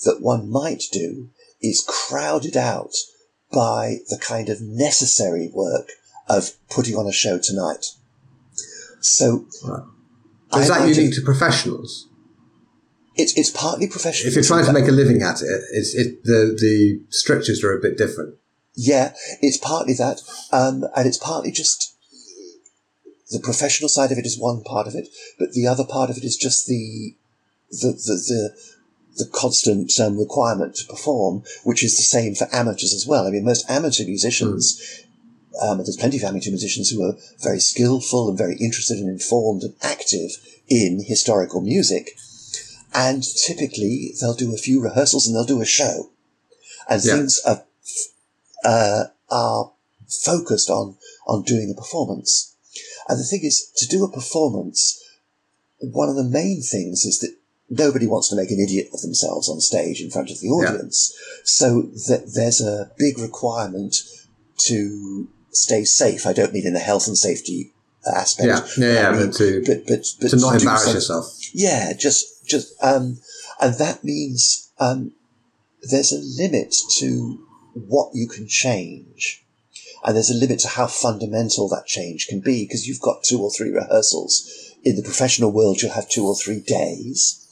that 0.05 0.21
one 0.21 0.51
might 0.51 0.85
do 0.91 1.31
is 1.65 1.85
crowded 1.87 2.57
out 2.57 2.95
by 3.53 3.99
the 4.09 4.19
kind 4.19 4.49
of 4.49 4.61
necessary 4.61 5.49
work 5.53 5.91
of 6.29 6.51
putting 6.69 6.97
on 6.97 7.07
a 7.07 7.13
show 7.13 7.39
tonight. 7.39 7.87
So, 9.01 9.47
right. 9.65 9.83
is 10.61 10.69
that 10.69 10.89
unique 10.89 11.15
to 11.15 11.21
professionals? 11.21 12.09
It's 13.17 13.37
it's 13.39 13.51
partly 13.51 13.87
professional. 13.87 14.29
If 14.29 14.35
you're 14.35 14.45
trying 14.45 14.67
to 14.67 14.73
make 14.73 14.89
a 14.89 14.93
living 14.93 15.23
at 15.23 15.41
it, 15.41 15.63
it's 15.73 15.95
it, 15.95 16.25
the 16.25 16.57
the 16.59 17.01
strictures 17.11 17.63
are 17.63 17.77
a 17.77 17.81
bit 17.81 17.97
different. 17.97 18.37
Yeah, 18.75 19.15
it's 19.41 19.57
partly 19.57 19.95
that, 19.95 20.21
um, 20.51 20.85
and 20.97 21.07
it's 21.07 21.19
partly 21.19 21.53
just 21.53 21.95
the 23.31 23.39
professional 23.39 23.89
side 23.89 24.11
of 24.11 24.19
it 24.19 24.27
is 24.27 24.39
one 24.39 24.63
part 24.65 24.89
of 24.89 24.95
it, 24.95 25.09
but 25.39 25.53
the 25.53 25.67
other 25.67 25.85
part 25.85 26.11
of 26.11 26.17
it 26.17 26.25
is 26.25 26.37
just 26.37 26.67
the 26.67 27.15
the 27.71 27.93
the 27.93 28.15
the, 28.15 28.74
the 29.17 29.27
constant 29.27 29.93
um, 30.01 30.19
requirement 30.19 30.75
to 30.77 30.87
perform, 30.87 31.43
which 31.63 31.83
is 31.83 31.97
the 31.97 32.03
same 32.03 32.35
for 32.35 32.49
amateurs 32.53 32.93
as 32.93 33.07
well. 33.07 33.27
I 33.27 33.31
mean, 33.31 33.45
most 33.45 33.69
amateur 33.71 34.05
musicians. 34.05 34.81
Mm. 34.81 35.01
Um, 35.63 35.79
there's 35.79 35.97
plenty 35.97 36.17
of 36.17 36.25
amateur 36.25 36.51
musicians 36.51 36.91
who 36.91 37.05
are 37.05 37.17
very 37.41 37.61
skillful 37.61 38.29
and 38.29 38.37
very 38.37 38.57
interested 38.57 38.99
and 38.99 39.09
informed 39.09 39.63
and 39.63 39.75
active 39.83 40.31
in 40.69 41.05
historical 41.07 41.61
music. 41.61 42.11
And 42.93 43.23
typically 43.23 44.15
they'll 44.21 44.35
do 44.35 44.53
a 44.53 44.59
few 44.59 44.83
rehearsals 44.83 45.27
and 45.27 45.37
they'll 45.37 45.45
do 45.45 45.61
a 45.61 45.67
show. 45.67 46.11
And 46.89 47.05
yeah. 47.05 47.15
things 47.15 47.41
are 47.47 47.65
uh, 48.65 49.05
are 49.31 49.73
focused 50.25 50.71
on 50.71 50.97
on 51.27 51.43
doing 51.43 51.71
a 51.71 51.81
performance. 51.81 52.55
And 53.09 53.19
the 53.19 53.25
thing 53.25 53.45
is, 53.45 53.71
to 53.77 53.87
do 53.87 54.05
a 54.05 54.11
performance, 54.11 55.01
one 55.79 56.09
of 56.09 56.17
the 56.17 56.25
main 56.25 56.63
things 56.63 57.05
is 57.05 57.19
that 57.21 57.37
nobody 57.71 58.07
wants 58.07 58.29
to 58.29 58.37
make 58.37 58.51
an 58.51 58.61
idiot 58.61 58.89
of 58.93 59.01
themselves 59.01 59.49
on 59.49 59.61
stage 59.61 60.01
in 60.01 60.11
front 60.11 60.31
of 60.31 60.41
the 60.41 60.49
audience. 60.49 61.13
Yeah. 61.13 61.41
So 61.45 61.83
that 62.09 62.33
there's 62.35 62.61
a 62.61 62.91
big 62.99 63.19
requirement 63.19 63.97
to 64.59 65.29
stay 65.51 65.85
safe. 65.85 66.27
I 66.27 66.33
don't 66.33 66.53
mean 66.53 66.67
in 66.67 66.75
the 66.75 66.81
health 66.81 67.07
and 67.07 67.17
safety 67.17 67.73
aspect. 68.07 68.77
Yeah, 68.79 68.87
yeah, 68.87 68.93
yeah 68.95 69.11
mean, 69.13 69.27
but 69.27 69.37
to 69.37 69.63
but, 69.67 69.87
but, 69.87 70.07
but 70.21 70.31
to 70.31 70.37
not 70.37 70.61
embarrass 70.61 70.95
yourself. 70.95 71.39
Yeah, 71.53 71.93
just 71.95 72.47
just 72.47 72.75
um, 72.83 73.19
and 73.61 73.75
that 73.79 74.05
means 74.05 74.71
um, 74.79 75.13
there's 75.83 76.13
a 76.13 76.43
limit 76.43 76.75
to 76.99 77.47
what 77.75 78.11
you 78.15 78.29
can 78.29 78.47
change. 78.47 79.41
And 80.05 80.15
there's 80.15 80.31
a 80.31 80.35
limit 80.35 80.59
to 80.61 80.69
how 80.69 80.87
fundamental 80.87 81.67
that 81.71 81.87
change 81.87 82.27
can 82.27 82.41
be 82.41 82.65
because 82.65 82.87
you've 82.87 83.01
got 83.01 83.25
two 83.25 83.41
or 83.41 83.51
three 83.51 83.71
rehearsals. 83.71 84.75
In 84.85 84.97
the 84.97 85.03
professional 85.03 85.51
world, 85.51 85.81
you'll 85.81 85.93
have 85.93 86.11
two 86.11 86.27
or 86.27 86.37
three 86.37 86.61
days. 86.61 87.44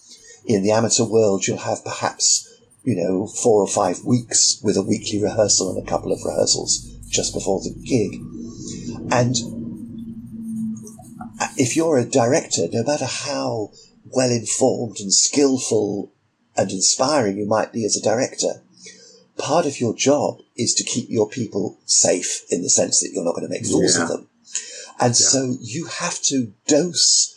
In 0.47 0.62
the 0.62 0.72
amateur 0.72 1.05
world, 1.05 1.47
you'll 1.47 1.59
have 1.59 1.84
perhaps, 1.84 2.49
you 2.84 2.97
know, 2.97 3.26
four 3.26 3.62
or 3.62 3.68
five 3.68 4.05
weeks 4.05 4.61
with 4.62 4.76
a 4.76 4.82
weekly 4.82 5.22
rehearsal 5.22 5.70
and 5.70 5.86
a 5.86 5.90
couple 5.90 6.12
of 6.12 6.24
rehearsals 6.24 6.88
just 7.09 7.32
before 7.34 7.61
the 7.61 7.74
gig. 7.84 8.20
And 9.12 9.36
uh, 11.40 11.49
if 11.57 11.76
you're 11.76 11.99
a 11.99 12.05
director, 12.05 12.66
no 12.72 12.82
matter 12.82 13.07
how 13.07 13.70
well 14.05 14.30
informed 14.30 14.99
and 15.01 15.12
skillful 15.12 16.12
and 16.57 16.70
inspiring 16.70 17.36
you 17.36 17.47
might 17.47 17.72
be 17.72 17.84
as 17.84 17.97
a 17.97 18.03
director, 18.03 18.62
part 19.38 19.66
of 19.66 19.80
your 19.80 19.95
job 19.95 20.38
is 20.57 20.74
to 20.74 20.84
keep 20.84 21.09
your 21.09 21.28
people 21.28 21.78
safe 21.84 22.43
in 22.51 22.62
the 22.62 22.70
sense 22.70 23.01
that 23.01 23.11
you're 23.12 23.24
not 23.24 23.34
going 23.34 23.47
to 23.47 23.53
make 23.53 23.66
fools 23.66 23.97
yeah. 23.97 24.03
of 24.03 24.09
them. 24.09 24.28
And 25.01 25.11
yeah. 25.11 25.14
so 25.14 25.57
you 25.61 25.86
have 25.86 26.20
to 26.22 26.53
dose 26.66 27.34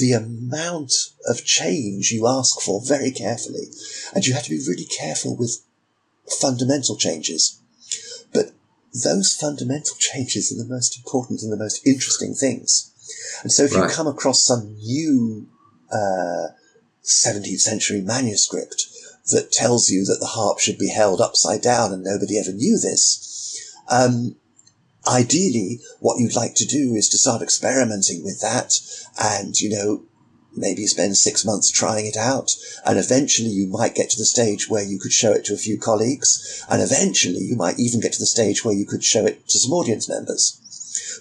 the 0.00 0.12
amount 0.12 0.92
of 1.26 1.44
change 1.44 2.10
you 2.10 2.26
ask 2.26 2.60
for 2.60 2.80
very 2.84 3.10
carefully. 3.10 3.68
And 4.14 4.26
you 4.26 4.34
have 4.34 4.44
to 4.44 4.50
be 4.50 4.64
really 4.66 4.84
careful 4.84 5.36
with 5.36 5.64
fundamental 6.40 6.96
changes. 6.96 7.60
But 8.32 8.52
those 9.04 9.34
fundamental 9.34 9.96
changes 9.98 10.52
are 10.52 10.62
the 10.62 10.72
most 10.72 10.96
important 10.96 11.42
and 11.42 11.52
the 11.52 11.56
most 11.56 11.86
interesting 11.86 12.34
things. 12.34 12.90
And 13.42 13.52
so 13.52 13.64
if 13.64 13.74
right. 13.74 13.88
you 13.88 13.94
come 13.94 14.06
across 14.06 14.44
some 14.44 14.74
new 14.76 15.46
uh, 15.92 16.48
17th 17.04 17.60
century 17.60 18.00
manuscript 18.00 18.86
that 19.30 19.52
tells 19.52 19.90
you 19.90 20.04
that 20.04 20.18
the 20.20 20.26
harp 20.26 20.58
should 20.58 20.78
be 20.78 20.90
held 20.90 21.20
upside 21.20 21.62
down 21.62 21.92
and 21.92 22.02
nobody 22.02 22.38
ever 22.38 22.52
knew 22.52 22.78
this. 22.78 23.72
Um, 23.88 24.36
ideally, 25.06 25.80
what 26.00 26.18
you'd 26.18 26.36
like 26.36 26.54
to 26.56 26.66
do 26.66 26.94
is 26.94 27.08
to 27.10 27.18
start 27.18 27.42
experimenting 27.42 28.24
with 28.24 28.40
that 28.40 28.74
and, 29.20 29.58
you 29.60 29.70
know, 29.70 30.02
maybe 30.56 30.86
spend 30.86 31.16
six 31.16 31.44
months 31.44 31.70
trying 31.70 32.06
it 32.06 32.16
out. 32.16 32.52
And 32.84 32.98
eventually 32.98 33.50
you 33.50 33.66
might 33.66 33.94
get 33.94 34.10
to 34.10 34.18
the 34.18 34.24
stage 34.24 34.68
where 34.68 34.84
you 34.84 34.98
could 34.98 35.12
show 35.12 35.32
it 35.32 35.44
to 35.46 35.54
a 35.54 35.58
few 35.58 35.78
colleagues. 35.78 36.64
And 36.68 36.80
eventually 36.80 37.40
you 37.40 37.56
might 37.56 37.78
even 37.78 38.00
get 38.00 38.12
to 38.14 38.20
the 38.20 38.26
stage 38.26 38.64
where 38.64 38.74
you 38.74 38.86
could 38.86 39.04
show 39.04 39.26
it 39.26 39.48
to 39.48 39.58
some 39.58 39.72
audience 39.72 40.08
members. 40.08 40.60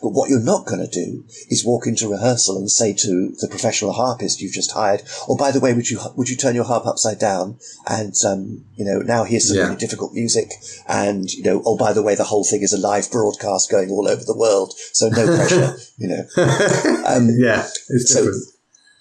But 0.01 0.09
what 0.09 0.29
you're 0.29 0.39
not 0.39 0.65
going 0.65 0.85
to 0.85 0.91
do 0.91 1.25
is 1.49 1.65
walk 1.65 1.87
into 1.87 2.09
rehearsal 2.09 2.57
and 2.57 2.69
say 2.69 2.93
to 2.93 3.35
the 3.39 3.47
professional 3.47 3.93
harpist 3.93 4.41
you've 4.41 4.53
just 4.53 4.71
hired, 4.71 5.03
"Oh, 5.27 5.37
by 5.37 5.51
the 5.51 5.59
way, 5.59 5.73
would 5.73 5.89
you 5.89 5.99
would 6.15 6.29
you 6.29 6.35
turn 6.35 6.55
your 6.55 6.65
harp 6.65 6.85
upside 6.85 7.19
down?" 7.19 7.57
And 7.87 8.13
um, 8.25 8.65
you 8.75 8.85
know, 8.85 8.99
now 8.99 9.23
here's 9.23 9.47
some 9.47 9.57
yeah. 9.57 9.63
really 9.63 9.77
difficult 9.77 10.13
music, 10.13 10.51
and 10.87 11.31
you 11.31 11.43
know, 11.43 11.61
oh, 11.65 11.77
by 11.77 11.93
the 11.93 12.03
way, 12.03 12.15
the 12.15 12.23
whole 12.25 12.43
thing 12.43 12.61
is 12.61 12.73
a 12.73 12.77
live 12.77 13.11
broadcast 13.11 13.69
going 13.69 13.89
all 13.89 14.07
over 14.07 14.23
the 14.23 14.37
world, 14.37 14.73
so 14.93 15.09
no 15.09 15.25
pressure, 15.25 15.75
you 15.97 16.07
know. 16.07 16.23
Um, 17.05 17.29
yeah, 17.37 17.67
it's 17.89 18.13
so, 18.13 18.23
different. 18.23 18.43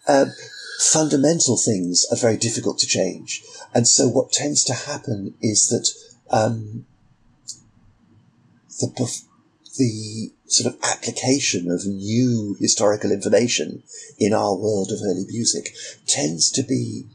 Uh, 0.08 0.26
fundamental 0.80 1.56
things 1.56 2.04
are 2.10 2.16
very 2.16 2.36
difficult 2.36 2.78
to 2.80 2.86
change, 2.86 3.42
and 3.74 3.86
so 3.86 4.08
what 4.08 4.32
tends 4.32 4.64
to 4.64 4.74
happen 4.74 5.34
is 5.40 5.68
that 5.68 5.88
um, 6.36 6.84
the 8.80 9.22
the 9.78 10.32
sort 10.46 10.74
of 10.74 10.80
application 10.82 11.70
of 11.70 11.86
new 11.86 12.56
historical 12.60 13.10
information 13.10 13.82
in 14.18 14.32
our 14.34 14.54
world 14.54 14.90
of 14.90 14.98
early 15.04 15.24
music 15.28 15.74
tends 16.06 16.50
to 16.50 16.62
be 16.62 17.06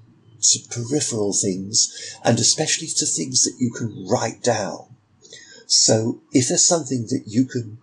to 0.41 0.59
peripheral 0.69 1.33
things 1.33 2.15
and 2.23 2.39
especially 2.39 2.87
to 2.87 3.05
things 3.05 3.43
that 3.43 3.55
you 3.59 3.71
can 3.71 4.07
write 4.07 4.41
down. 4.43 4.85
So 5.65 6.21
if 6.31 6.47
there's 6.47 6.65
something 6.65 7.07
that 7.09 7.23
you 7.27 7.45
can 7.45 7.79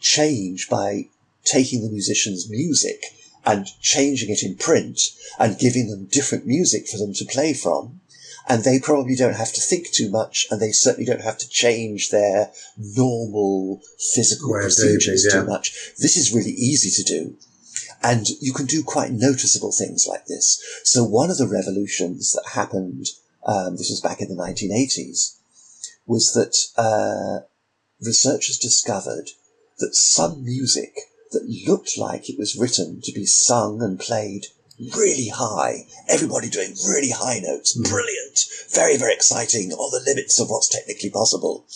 change 0.00 0.68
by 0.68 1.08
taking 1.44 1.82
the 1.82 1.90
musician's 1.90 2.50
music 2.50 3.02
and 3.44 3.66
changing 3.80 4.30
it 4.30 4.42
in 4.42 4.56
print 4.56 5.00
and 5.38 5.58
giving 5.58 5.88
them 5.88 6.08
different 6.10 6.46
music 6.46 6.88
for 6.88 6.98
them 6.98 7.14
to 7.14 7.24
play 7.24 7.54
from, 7.54 8.00
and 8.48 8.62
they 8.62 8.78
probably 8.78 9.16
don't 9.16 9.34
have 9.34 9.52
to 9.52 9.60
think 9.60 9.90
too 9.90 10.10
much, 10.10 10.46
and 10.50 10.60
they 10.60 10.70
certainly 10.70 11.04
don't 11.04 11.22
have 11.22 11.38
to 11.38 11.48
change 11.48 12.10
their 12.10 12.52
normal 12.76 13.80
physical 14.14 14.50
Where 14.50 14.62
procedures 14.62 15.26
yeah. 15.26 15.40
too 15.40 15.46
much. 15.46 15.72
This 15.98 16.16
is 16.16 16.34
really 16.34 16.52
easy 16.52 16.90
to 17.02 17.08
do. 17.08 17.36
And 18.02 18.28
you 18.40 18.52
can 18.52 18.66
do 18.66 18.84
quite 18.84 19.10
noticeable 19.10 19.72
things 19.72 20.06
like 20.08 20.26
this. 20.26 20.62
So 20.84 21.02
one 21.02 21.30
of 21.30 21.38
the 21.38 21.48
revolutions 21.48 22.32
that 22.32 22.50
happened, 22.52 23.06
um, 23.46 23.76
this 23.76 23.90
was 23.90 24.00
back 24.00 24.20
in 24.20 24.28
the 24.28 24.40
1980s, 24.40 25.38
was 26.06 26.32
that 26.34 26.56
uh, 26.80 27.46
researchers 28.00 28.58
discovered 28.58 29.30
that 29.78 29.94
some 29.94 30.44
music 30.44 30.94
that 31.32 31.48
looked 31.66 31.98
like 31.98 32.30
it 32.30 32.38
was 32.38 32.56
written 32.56 33.00
to 33.02 33.12
be 33.12 33.26
sung 33.26 33.82
and 33.82 33.98
played 33.98 34.46
really 34.78 35.28
high. 35.28 35.86
Everybody 36.08 36.48
doing 36.48 36.74
really 36.86 37.10
high 37.10 37.40
notes. 37.40 37.76
Mm. 37.76 37.88
Brilliant. 37.88 38.40
Very, 38.70 38.96
very 38.96 39.14
exciting. 39.14 39.72
On 39.72 39.90
the 39.90 40.04
limits 40.08 40.40
of 40.40 40.48
what's 40.48 40.68
technically 40.68 41.10
possible. 41.10 41.66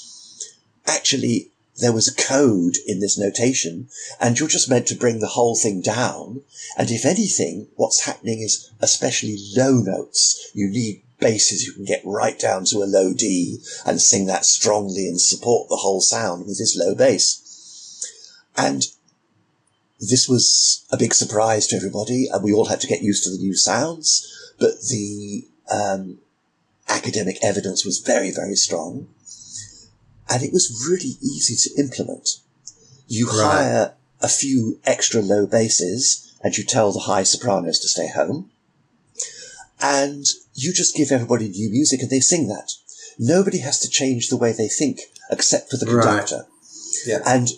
Actually, 0.86 1.50
there 1.80 1.92
was 1.92 2.08
a 2.08 2.14
code 2.14 2.76
in 2.86 3.00
this 3.00 3.18
notation 3.18 3.88
and 4.20 4.38
you're 4.38 4.48
just 4.48 4.68
meant 4.68 4.86
to 4.88 4.94
bring 4.94 5.20
the 5.20 5.28
whole 5.28 5.56
thing 5.56 5.80
down. 5.80 6.42
And 6.76 6.90
if 6.90 7.06
anything, 7.06 7.68
what's 7.76 8.04
happening 8.04 8.40
is 8.40 8.70
especially 8.80 9.38
low 9.56 9.80
notes. 9.80 10.50
You 10.54 10.68
need 10.68 11.02
basses 11.18 11.64
you 11.64 11.72
can 11.72 11.84
get 11.84 12.02
right 12.04 12.38
down 12.38 12.64
to 12.64 12.78
a 12.78 12.88
low 12.88 13.12
D 13.14 13.58
and 13.86 14.00
sing 14.00 14.26
that 14.26 14.44
strongly 14.44 15.06
and 15.06 15.20
support 15.20 15.68
the 15.68 15.76
whole 15.76 16.00
sound 16.00 16.46
with 16.46 16.58
this 16.58 16.76
low 16.76 16.94
bass. 16.94 17.46
And 18.56 18.84
this 20.00 20.28
was 20.28 20.86
a 20.90 20.96
big 20.96 21.12
surprise 21.14 21.66
to 21.68 21.76
everybody, 21.76 22.26
and 22.32 22.42
we 22.42 22.52
all 22.52 22.66
had 22.66 22.80
to 22.80 22.86
get 22.86 23.02
used 23.02 23.24
to 23.24 23.30
the 23.30 23.38
new 23.38 23.54
sounds. 23.54 24.26
But 24.58 24.80
the 24.88 25.46
um, 25.70 26.18
academic 26.88 27.36
evidence 27.42 27.84
was 27.84 27.98
very, 27.98 28.30
very 28.30 28.56
strong. 28.56 29.08
And 30.28 30.42
it 30.42 30.52
was 30.52 30.86
really 30.88 31.16
easy 31.20 31.56
to 31.56 31.80
implement. 31.80 32.40
You 33.08 33.26
right. 33.26 33.42
hire 33.42 33.94
a 34.20 34.28
few 34.28 34.78
extra 34.84 35.20
low 35.20 35.46
basses 35.46 36.38
and 36.42 36.56
you 36.56 36.64
tell 36.64 36.92
the 36.92 37.00
high 37.00 37.24
sopranos 37.24 37.78
to 37.80 37.88
stay 37.88 38.08
home. 38.08 38.50
And 39.82 40.24
you 40.54 40.72
just 40.72 40.94
give 40.94 41.10
everybody 41.10 41.48
new 41.48 41.70
music 41.70 42.00
and 42.00 42.10
they 42.10 42.20
sing 42.20 42.48
that. 42.48 42.72
Nobody 43.18 43.58
has 43.58 43.80
to 43.80 43.88
change 43.88 44.28
the 44.28 44.36
way 44.36 44.52
they 44.52 44.68
think 44.68 45.00
except 45.30 45.70
for 45.70 45.76
the 45.76 45.86
conductor. 45.86 46.36
Right. 46.36 47.06
Yeah. 47.06 47.18
And 47.26 47.48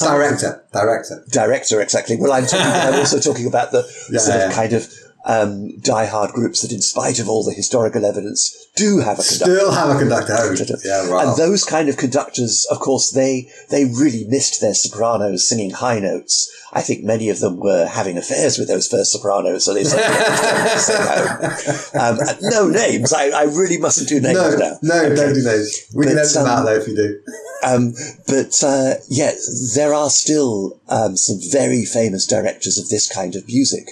director, 0.00 0.64
director, 0.72 1.24
director, 1.30 1.80
exactly. 1.80 2.16
Well, 2.16 2.32
I'm, 2.32 2.46
talking, 2.46 2.66
I'm 2.66 2.94
also 2.94 3.20
talking 3.20 3.46
about 3.46 3.72
the 3.72 3.84
yeah, 4.10 4.18
sort 4.18 4.40
of 4.40 4.52
kind 4.52 4.72
of 4.72 4.88
um, 5.24 5.78
die-hard 5.78 6.32
groups 6.32 6.62
that, 6.62 6.72
in 6.72 6.82
spite 6.82 7.18
of 7.20 7.28
all 7.28 7.44
the 7.44 7.52
historical 7.52 8.04
evidence, 8.04 8.68
do 8.74 8.98
have 8.98 9.18
a 9.18 9.22
conductor. 9.22 9.54
Still 9.54 9.72
have 9.72 9.96
a 9.96 9.98
conductor. 9.98 10.32
yeah, 10.84 11.08
right. 11.08 11.28
And 11.28 11.36
those 11.36 11.64
kind 11.64 11.88
of 11.88 11.96
conductors, 11.96 12.66
of 12.70 12.80
course, 12.80 13.12
they 13.12 13.48
they 13.70 13.84
really 13.84 14.24
missed 14.28 14.60
their 14.60 14.74
sopranos 14.74 15.48
singing 15.48 15.70
high 15.70 16.00
notes. 16.00 16.50
I 16.72 16.80
think 16.80 17.04
many 17.04 17.28
of 17.28 17.40
them 17.40 17.60
were 17.60 17.86
having 17.86 18.16
affairs 18.16 18.58
with 18.58 18.66
those 18.66 18.88
first 18.88 19.12
sopranos, 19.12 19.66
so 19.66 19.74
they 19.74 19.84
said, 19.84 20.00
um, 21.94 22.18
"No 22.40 22.68
names. 22.68 23.12
I, 23.12 23.28
I, 23.28 23.42
really 23.44 23.76
mustn't 23.76 24.08
do 24.08 24.20
names 24.20 24.38
no, 24.38 24.56
now." 24.56 24.78
No, 24.82 25.02
okay. 25.04 25.14
don't 25.14 25.34
do 25.34 25.44
names. 25.44 25.86
We 25.94 26.06
but, 26.06 26.10
can 26.10 26.18
edit 26.18 26.32
them 26.32 26.46
um, 26.46 26.50
out 26.50 26.64
though 26.64 26.76
if 26.76 26.88
you 26.88 26.96
do. 26.96 27.20
Um, 27.62 27.94
but 28.26 28.60
uh, 28.64 28.94
yeah, 29.08 29.32
there 29.74 29.92
are 29.94 30.10
still 30.10 30.80
um, 30.88 31.16
some 31.16 31.38
very 31.52 31.84
famous 31.84 32.26
directors 32.26 32.78
of 32.78 32.88
this 32.88 33.06
kind 33.06 33.36
of 33.36 33.46
music 33.46 33.90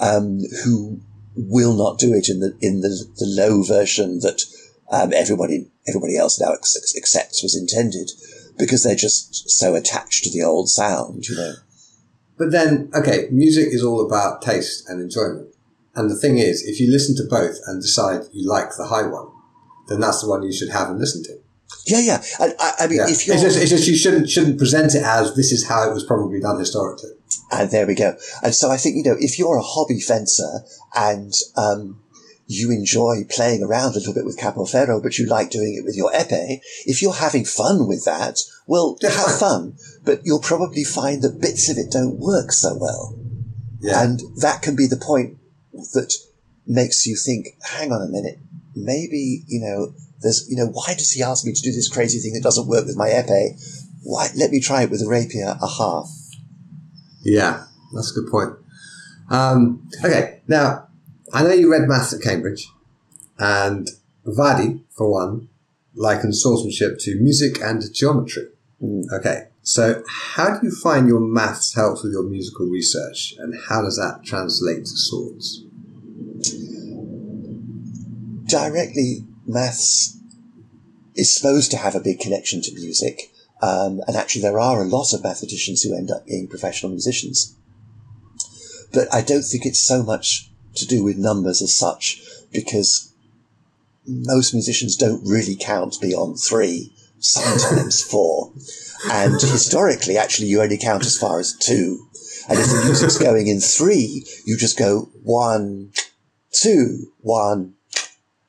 um, 0.00 0.40
who 0.64 1.00
will 1.34 1.74
not 1.74 1.98
do 1.98 2.12
it 2.12 2.28
in 2.28 2.40
the 2.40 2.56
in 2.60 2.80
the, 2.80 2.88
the 3.16 3.26
low 3.26 3.62
version 3.62 4.20
that 4.20 4.42
um, 4.90 5.12
everybody 5.12 5.70
everybody 5.88 6.16
else 6.16 6.40
now 6.40 6.52
accepts 6.52 7.42
was 7.42 7.56
intended 7.56 8.10
because 8.58 8.82
they're 8.82 8.94
just 8.94 9.50
so 9.50 9.74
attached 9.74 10.24
to 10.24 10.30
the 10.30 10.44
old 10.44 10.68
sound, 10.68 11.26
you 11.28 11.36
know. 11.36 11.54
But 12.38 12.50
then, 12.50 12.90
okay, 12.94 13.28
music 13.30 13.68
is 13.72 13.82
all 13.82 14.04
about 14.04 14.42
taste 14.42 14.88
and 14.88 15.00
enjoyment. 15.00 15.54
And 15.94 16.10
the 16.10 16.16
thing 16.16 16.38
is, 16.38 16.66
if 16.66 16.80
you 16.80 16.90
listen 16.90 17.14
to 17.16 17.28
both 17.28 17.58
and 17.66 17.80
decide 17.80 18.22
you 18.32 18.48
like 18.48 18.70
the 18.76 18.86
high 18.86 19.06
one, 19.06 19.28
then 19.88 20.00
that's 20.00 20.22
the 20.22 20.28
one 20.28 20.42
you 20.42 20.52
should 20.52 20.70
have 20.70 20.88
and 20.90 20.98
listen 20.98 21.22
to. 21.24 21.41
Yeah, 21.86 22.00
yeah. 22.00 22.22
I, 22.38 22.72
I 22.80 22.86
mean, 22.86 22.98
yeah. 22.98 23.08
if 23.08 23.26
you're, 23.26 23.34
it's 23.34 23.44
just, 23.44 23.58
it's 23.58 23.70
just 23.70 23.88
you 23.88 23.96
shouldn't 23.96 24.30
shouldn't 24.30 24.58
present 24.58 24.94
it 24.94 25.02
as 25.02 25.34
this 25.34 25.52
is 25.52 25.66
how 25.66 25.88
it 25.88 25.92
was 25.92 26.04
probably 26.04 26.40
done 26.40 26.58
historically. 26.58 27.10
And 27.50 27.70
there 27.70 27.86
we 27.86 27.94
go. 27.94 28.16
And 28.42 28.54
so 28.54 28.70
I 28.70 28.76
think 28.76 28.96
you 28.96 29.02
know, 29.02 29.16
if 29.18 29.38
you're 29.38 29.56
a 29.56 29.62
hobby 29.62 30.00
fencer 30.00 30.60
and 30.94 31.32
um, 31.56 32.00
you 32.46 32.70
enjoy 32.70 33.24
playing 33.28 33.62
around 33.62 33.92
a 33.92 33.98
little 33.98 34.14
bit 34.14 34.24
with 34.24 34.38
Capoferro, 34.38 35.02
but 35.02 35.18
you 35.18 35.26
like 35.26 35.50
doing 35.50 35.74
it 35.74 35.84
with 35.84 35.96
your 35.96 36.12
epee, 36.12 36.60
if 36.86 37.02
you're 37.02 37.14
having 37.14 37.44
fun 37.44 37.88
with 37.88 38.04
that, 38.04 38.38
well, 38.66 38.96
have 39.02 39.38
fun. 39.38 39.76
But 40.04 40.20
you'll 40.24 40.40
probably 40.40 40.84
find 40.84 41.22
that 41.22 41.40
bits 41.40 41.68
of 41.70 41.78
it 41.78 41.90
don't 41.90 42.18
work 42.18 42.52
so 42.52 42.76
well. 42.78 43.18
Yeah. 43.80 44.02
And 44.02 44.20
that 44.36 44.62
can 44.62 44.76
be 44.76 44.86
the 44.86 44.96
point 44.96 45.38
that 45.72 46.14
makes 46.66 47.06
you 47.06 47.16
think, 47.16 47.48
hang 47.62 47.90
on 47.92 48.02
a 48.02 48.10
minute, 48.10 48.38
maybe, 48.74 49.42
you 49.46 49.60
know, 49.60 49.94
there's, 50.22 50.48
you 50.48 50.56
know, 50.56 50.66
why 50.66 50.94
does 50.94 51.12
he 51.12 51.22
ask 51.22 51.44
me 51.44 51.52
to 51.52 51.62
do 51.62 51.72
this 51.72 51.88
crazy 51.88 52.18
thing 52.18 52.34
that 52.34 52.42
doesn't 52.42 52.68
work 52.68 52.86
with 52.86 52.96
my 52.96 53.08
epee? 53.08 53.58
Why? 54.02 54.28
Let 54.36 54.50
me 54.50 54.60
try 54.60 54.82
it 54.82 54.90
with 54.90 55.02
a 55.02 55.08
rapier. 55.08 55.56
Aha. 55.60 56.04
Yeah, 57.22 57.64
that's 57.92 58.10
a 58.16 58.20
good 58.20 58.30
point. 58.30 58.54
Um, 59.30 59.88
okay, 60.04 60.40
now 60.48 60.88
I 61.32 61.42
know 61.42 61.52
you 61.52 61.70
read 61.70 61.88
maths 61.88 62.12
at 62.12 62.20
Cambridge, 62.20 62.68
and 63.38 63.88
Vadi, 64.24 64.82
for 64.90 65.10
one, 65.10 65.48
likens 65.94 66.42
swordsmanship 66.42 66.98
to 67.00 67.16
music 67.20 67.60
and 67.62 67.82
geometry. 67.94 68.48
Mm. 68.82 69.04
Okay, 69.12 69.48
so 69.62 70.02
how 70.08 70.58
do 70.58 70.66
you 70.66 70.74
find 70.74 71.08
your 71.08 71.20
maths 71.20 71.74
helps 71.74 72.02
with 72.02 72.12
your 72.12 72.24
musical 72.24 72.66
research, 72.66 73.34
and 73.38 73.54
how 73.68 73.82
does 73.82 73.96
that 73.96 74.24
translate 74.24 74.84
to 74.84 74.96
swords? 74.96 75.64
Directly 78.46 79.24
maths 79.46 80.18
is 81.14 81.34
supposed 81.34 81.70
to 81.70 81.76
have 81.76 81.94
a 81.94 82.00
big 82.00 82.20
connection 82.20 82.62
to 82.62 82.74
music. 82.74 83.30
Um, 83.60 84.00
and 84.06 84.16
actually, 84.16 84.42
there 84.42 84.58
are 84.58 84.82
a 84.82 84.88
lot 84.88 85.12
of 85.12 85.22
mathematicians 85.22 85.82
who 85.82 85.96
end 85.96 86.10
up 86.10 86.26
being 86.26 86.48
professional 86.48 86.90
musicians. 86.90 87.54
But 88.92 89.12
I 89.12 89.22
don't 89.22 89.42
think 89.42 89.64
it's 89.64 89.82
so 89.82 90.02
much 90.02 90.50
to 90.74 90.86
do 90.86 91.04
with 91.04 91.16
numbers 91.16 91.62
as 91.62 91.76
such, 91.76 92.22
because 92.52 93.12
most 94.06 94.52
musicians 94.52 94.96
don't 94.96 95.26
really 95.26 95.56
count 95.56 95.98
beyond 96.00 96.40
three, 96.40 96.92
sometimes 97.18 98.02
four. 98.10 98.52
And 99.10 99.34
historically, 99.34 100.16
actually, 100.16 100.48
you 100.48 100.60
only 100.60 100.78
count 100.78 101.06
as 101.06 101.18
far 101.18 101.38
as 101.38 101.56
two. 101.56 102.06
And 102.48 102.58
if 102.58 102.66
the 102.66 102.82
music's 102.84 103.18
going 103.18 103.46
in 103.46 103.60
three, 103.60 104.26
you 104.44 104.56
just 104.56 104.78
go 104.78 105.10
one, 105.22 105.92
two, 106.50 107.12
one, 107.20 107.74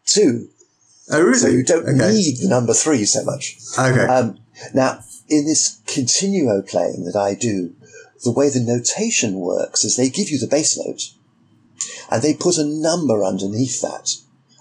two. 0.05 0.49
Oh, 1.09 1.21
really? 1.21 1.37
So 1.37 1.47
you 1.47 1.63
don't 1.63 1.83
okay. 1.83 2.13
need 2.13 2.37
the 2.37 2.47
number 2.47 2.73
three 2.73 3.05
so 3.05 3.23
much. 3.23 3.57
Okay. 3.77 4.05
Um, 4.05 4.39
now, 4.73 4.99
in 5.27 5.45
this 5.45 5.81
continuo 5.85 6.61
playing 6.61 7.05
that 7.05 7.15
I 7.15 7.35
do, 7.35 7.75
the 8.23 8.31
way 8.31 8.49
the 8.49 8.61
notation 8.61 9.35
works 9.35 9.83
is 9.83 9.97
they 9.97 10.09
give 10.09 10.29
you 10.29 10.39
the 10.39 10.47
bass 10.47 10.77
note 10.77 11.11
and 12.09 12.21
they 12.21 12.33
put 12.33 12.57
a 12.57 12.63
number 12.63 13.23
underneath 13.23 13.81
that. 13.81 14.11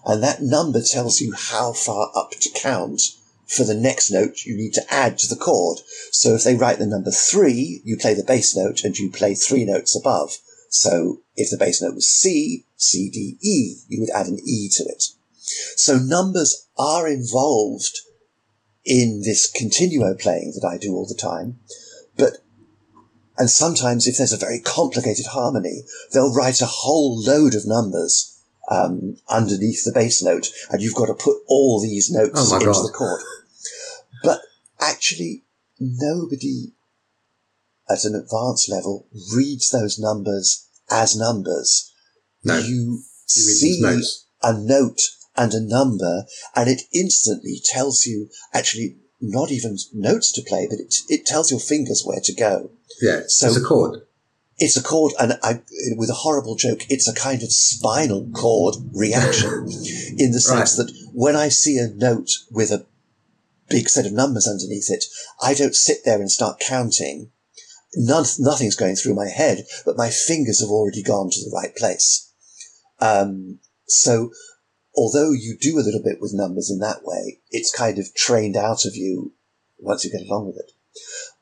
And 0.04 0.22
that 0.22 0.42
number 0.42 0.80
tells 0.82 1.20
you 1.20 1.32
how 1.36 1.72
far 1.72 2.10
up 2.16 2.32
to 2.40 2.50
count 2.50 3.00
for 3.46 3.64
the 3.64 3.74
next 3.74 4.10
note 4.10 4.44
you 4.44 4.56
need 4.56 4.72
to 4.72 4.92
add 4.92 5.18
to 5.18 5.28
the 5.28 5.40
chord. 5.40 5.78
So 6.10 6.34
if 6.34 6.42
they 6.42 6.56
write 6.56 6.78
the 6.78 6.86
number 6.86 7.10
three, 7.10 7.82
you 7.84 7.96
play 7.96 8.14
the 8.14 8.24
bass 8.24 8.56
note 8.56 8.82
and 8.82 8.98
you 8.98 9.10
play 9.10 9.34
three 9.34 9.64
notes 9.64 9.94
above. 9.94 10.38
So 10.70 11.20
if 11.36 11.50
the 11.50 11.58
bass 11.58 11.82
note 11.82 11.94
was 11.94 12.08
C, 12.08 12.64
C, 12.76 13.10
D, 13.10 13.36
E, 13.42 13.76
you 13.88 14.00
would 14.00 14.10
add 14.10 14.26
an 14.26 14.40
E 14.44 14.68
to 14.70 14.84
it. 14.84 15.04
So 15.76 15.98
numbers 15.98 16.68
are 16.78 17.08
involved 17.08 17.98
in 18.84 19.22
this 19.24 19.50
continuo 19.50 20.14
playing 20.14 20.52
that 20.54 20.66
I 20.66 20.78
do 20.78 20.94
all 20.94 21.06
the 21.06 21.14
time. 21.14 21.58
But, 22.16 22.38
and 23.38 23.48
sometimes 23.48 24.06
if 24.06 24.18
there's 24.18 24.32
a 24.32 24.36
very 24.36 24.60
complicated 24.60 25.26
harmony, 25.26 25.84
they'll 26.12 26.34
write 26.34 26.60
a 26.60 26.66
whole 26.66 27.22
load 27.22 27.54
of 27.54 27.66
numbers 27.66 28.40
um, 28.70 29.16
underneath 29.28 29.84
the 29.84 29.92
bass 29.92 30.22
note, 30.22 30.50
and 30.70 30.80
you've 30.80 30.94
got 30.94 31.06
to 31.06 31.14
put 31.14 31.38
all 31.46 31.80
these 31.80 32.10
notes 32.10 32.52
oh 32.52 32.54
into 32.54 32.66
God. 32.66 32.86
the 32.86 32.92
chord. 32.92 33.20
But 34.22 34.40
actually, 34.80 35.44
nobody 35.78 36.72
at 37.90 38.04
an 38.04 38.14
advanced 38.14 38.70
level 38.70 39.06
reads 39.34 39.70
those 39.70 39.98
numbers 39.98 40.68
as 40.90 41.16
numbers. 41.16 41.92
No, 42.44 42.58
you, 42.58 43.02
you 43.34 43.42
see 43.42 44.02
a 44.42 44.52
note 44.52 45.00
and 45.36 45.52
a 45.52 45.60
number, 45.60 46.24
and 46.54 46.68
it 46.68 46.82
instantly 46.92 47.60
tells 47.64 48.04
you 48.04 48.28
actually 48.52 48.96
not 49.20 49.50
even 49.50 49.76
notes 49.94 50.32
to 50.32 50.42
play, 50.42 50.66
but 50.68 50.78
it, 50.78 50.94
it 51.08 51.24
tells 51.24 51.50
your 51.50 51.60
fingers 51.60 52.02
where 52.04 52.20
to 52.20 52.34
go. 52.34 52.70
Yeah, 53.00 53.22
so 53.26 53.46
it's 53.48 53.56
a 53.56 53.62
chord. 53.62 54.02
It's 54.58 54.76
a 54.76 54.82
chord, 54.82 55.12
and 55.18 55.38
I, 55.42 55.62
with 55.96 56.10
a 56.10 56.14
horrible 56.14 56.56
joke, 56.56 56.82
it's 56.88 57.08
a 57.08 57.14
kind 57.14 57.42
of 57.42 57.52
spinal 57.52 58.28
cord 58.34 58.76
reaction 58.92 59.48
in 60.18 60.32
the 60.32 60.40
sense 60.40 60.78
right. 60.78 60.86
that 60.86 61.10
when 61.12 61.36
I 61.36 61.48
see 61.48 61.78
a 61.78 61.88
note 61.88 62.30
with 62.50 62.70
a 62.70 62.86
big 63.68 63.88
set 63.88 64.06
of 64.06 64.12
numbers 64.12 64.46
underneath 64.46 64.90
it, 64.90 65.04
I 65.40 65.54
don't 65.54 65.74
sit 65.74 66.04
there 66.04 66.20
and 66.20 66.30
start 66.30 66.60
counting. 66.60 67.30
None, 67.94 68.24
nothing's 68.38 68.76
going 68.76 68.96
through 68.96 69.14
my 69.14 69.28
head, 69.28 69.64
but 69.84 69.96
my 69.96 70.10
fingers 70.10 70.60
have 70.60 70.70
already 70.70 71.02
gone 71.02 71.30
to 71.30 71.40
the 71.40 71.54
right 71.54 71.74
place. 71.74 72.30
Um, 73.00 73.58
so 73.86 74.30
although 74.94 75.32
you 75.32 75.56
do 75.58 75.78
a 75.78 75.84
little 75.84 76.02
bit 76.02 76.20
with 76.20 76.34
numbers 76.34 76.70
in 76.70 76.78
that 76.80 77.04
way, 77.04 77.40
it's 77.50 77.74
kind 77.74 77.98
of 77.98 78.14
trained 78.14 78.56
out 78.56 78.84
of 78.84 78.96
you 78.96 79.32
once 79.78 80.04
you 80.04 80.10
get 80.10 80.26
along 80.26 80.46
with 80.46 80.56
it. 80.56 80.72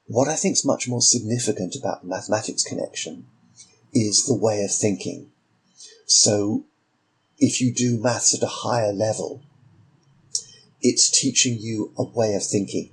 What 0.07 0.29
I 0.29 0.35
think 0.35 0.55
is 0.55 0.65
much 0.65 0.89
more 0.89 1.03
significant 1.03 1.77
about 1.77 2.03
the 2.03 2.09
mathematics 2.09 2.65
connection 2.65 3.27
is 3.93 4.27
the 4.27 4.37
way 4.37 4.63
of 4.63 4.73
thinking. 4.73 5.31
So 6.07 6.65
if 7.39 7.61
you 7.61 7.73
do 7.73 8.01
maths 8.01 8.35
at 8.35 8.43
a 8.43 8.47
higher 8.47 8.93
level, 8.93 9.43
it's 10.81 11.11
teaching 11.11 11.59
you 11.59 11.93
a 11.97 12.05
way 12.05 12.35
of 12.35 12.45
thinking. 12.45 12.91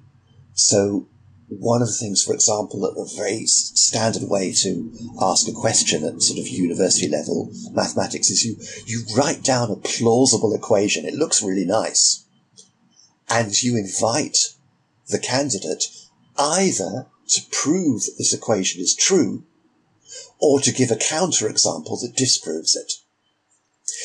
So 0.54 1.08
one 1.50 1.82
of 1.82 1.88
the 1.88 1.94
things, 1.94 2.24
for 2.24 2.34
example, 2.34 2.86
a 2.86 3.16
very 3.16 3.46
standard 3.46 4.24
way 4.30 4.52
to 4.52 4.92
ask 5.22 5.48
a 5.48 5.54
question 5.54 6.04
at 6.04 6.22
sort 6.22 6.40
of 6.40 6.48
university 6.48 7.08
level 7.08 7.52
mathematics 7.72 8.30
is 8.30 8.44
you, 8.44 8.58
you 8.86 9.06
write 9.16 9.44
down 9.44 9.72
a 9.72 9.78
plausible 9.78 10.54
equation. 10.54 11.06
It 11.06 11.14
looks 11.14 11.42
really 11.42 11.66
nice. 11.66 12.26
And 13.30 13.62
you 13.62 13.78
invite 13.78 14.56
the 15.08 15.20
candidate 15.20 15.86
either 16.38 17.08
to 17.30 17.42
prove 17.52 18.04
that 18.06 18.16
this 18.18 18.34
equation 18.34 18.82
is 18.82 18.96
true 18.96 19.44
or 20.40 20.60
to 20.60 20.72
give 20.72 20.92
a 20.92 20.96
counterexample 20.96 22.00
that 22.02 22.14
disproves 22.16 22.76
it. 22.76 22.94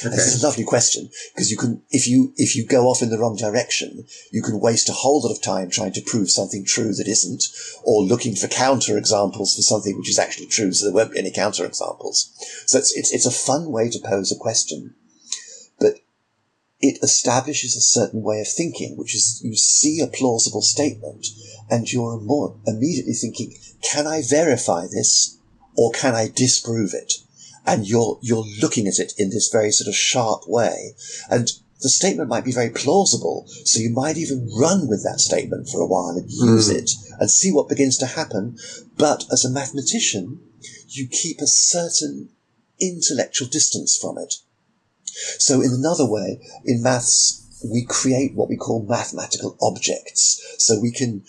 Okay. 0.05 0.17
This 0.17 0.35
is 0.35 0.43
a 0.43 0.47
lovely 0.47 0.65
question 0.65 1.09
because 1.33 1.51
you 1.51 1.57
can, 1.57 1.83
if 1.91 2.09
you, 2.09 2.33
if 2.37 2.57
you 2.57 2.67
go 2.67 2.87
off 2.87 3.03
in 3.03 3.11
the 3.11 3.19
wrong 3.19 3.37
direction, 3.37 4.05
you 4.33 4.43
can 4.43 4.59
waste 4.59 4.89
a 4.89 4.93
whole 4.93 5.23
lot 5.23 5.31
of 5.31 5.41
time 5.41 5.71
trying 5.71 5.93
to 5.93 6.03
prove 6.03 6.31
something 6.31 6.65
true 6.65 6.93
that 6.95 7.07
isn't 7.07 7.45
or 7.85 8.03
looking 8.03 8.35
for 8.35 8.49
counter 8.49 8.99
examples 8.99 9.55
for 9.55 9.63
something 9.63 9.97
which 9.97 10.11
is 10.11 10.19
actually 10.19 10.47
true. 10.47 10.73
So 10.73 10.87
there 10.87 10.95
won't 10.95 11.13
be 11.13 11.19
any 11.19 11.31
counter 11.31 11.65
examples. 11.65 12.33
So 12.67 12.79
it's, 12.79 12.97
it's, 12.97 13.13
it's 13.13 13.27
a 13.27 13.31
fun 13.31 13.71
way 13.71 13.91
to 13.91 14.01
pose 14.01 14.33
a 14.33 14.37
question, 14.37 14.95
but 15.79 15.99
it 16.81 16.99
establishes 17.03 17.77
a 17.77 17.81
certain 17.81 18.23
way 18.23 18.41
of 18.41 18.49
thinking, 18.49 18.97
which 18.97 19.15
is 19.15 19.41
you 19.45 19.55
see 19.55 20.01
a 20.01 20.09
plausible 20.09 20.63
statement 20.63 21.29
and 21.71 21.93
you're 21.93 22.21
more 22.21 22.57
immediately 22.67 23.15
thinking, 23.15 23.55
can 23.83 24.07
I 24.07 24.23
verify 24.29 24.83
this 24.83 25.39
or 25.77 25.93
can 25.93 26.15
I 26.15 26.29
disprove 26.29 26.93
it? 26.93 27.15
And 27.67 27.87
you're 27.87 28.19
you're 28.23 28.45
looking 28.61 28.87
at 28.87 28.99
it 28.99 29.13
in 29.19 29.31
this 29.31 29.49
very 29.51 29.71
sort 29.71 29.89
of 29.89 29.95
sharp 29.95 30.43
way. 30.49 30.95
And 31.31 31.49
the 31.81 31.89
statement 31.89 32.29
might 32.29 32.45
be 32.45 32.53
very 32.53 32.71
plausible 32.71 33.47
so 33.65 33.81
you 33.81 33.91
might 33.91 34.17
even 34.17 34.49
run 34.57 34.89
with 34.89 35.03
that 35.03 35.19
statement 35.19 35.69
for 35.69 35.81
a 35.81 35.87
while 35.87 36.17
and 36.17 36.31
use 36.31 36.71
mm. 36.71 36.77
it 36.77 36.91
and 37.19 37.31
see 37.31 37.53
what 37.53 37.69
begins 37.69 37.99
to 37.99 38.07
happen. 38.07 38.57
But 38.97 39.25
as 39.33 39.45
a 39.45 39.51
mathematician 39.51 40.41
you 40.89 41.09
keep 41.09 41.41
a 41.41 41.47
certain 41.47 42.31
intellectual 42.81 43.49
distance 43.49 43.97
from 43.97 44.19
it. 44.19 44.35
So 45.39 45.61
in 45.61 45.73
another 45.73 46.09
way 46.09 46.41
in 46.65 46.83
maths 46.83 47.41
we 47.65 47.85
create 47.85 48.35
what 48.35 48.49
we 48.49 48.57
call 48.57 48.85
mathematical 48.89 49.57
objects. 49.61 50.41
So 50.59 50.81
we 50.81 50.93
can 50.93 51.25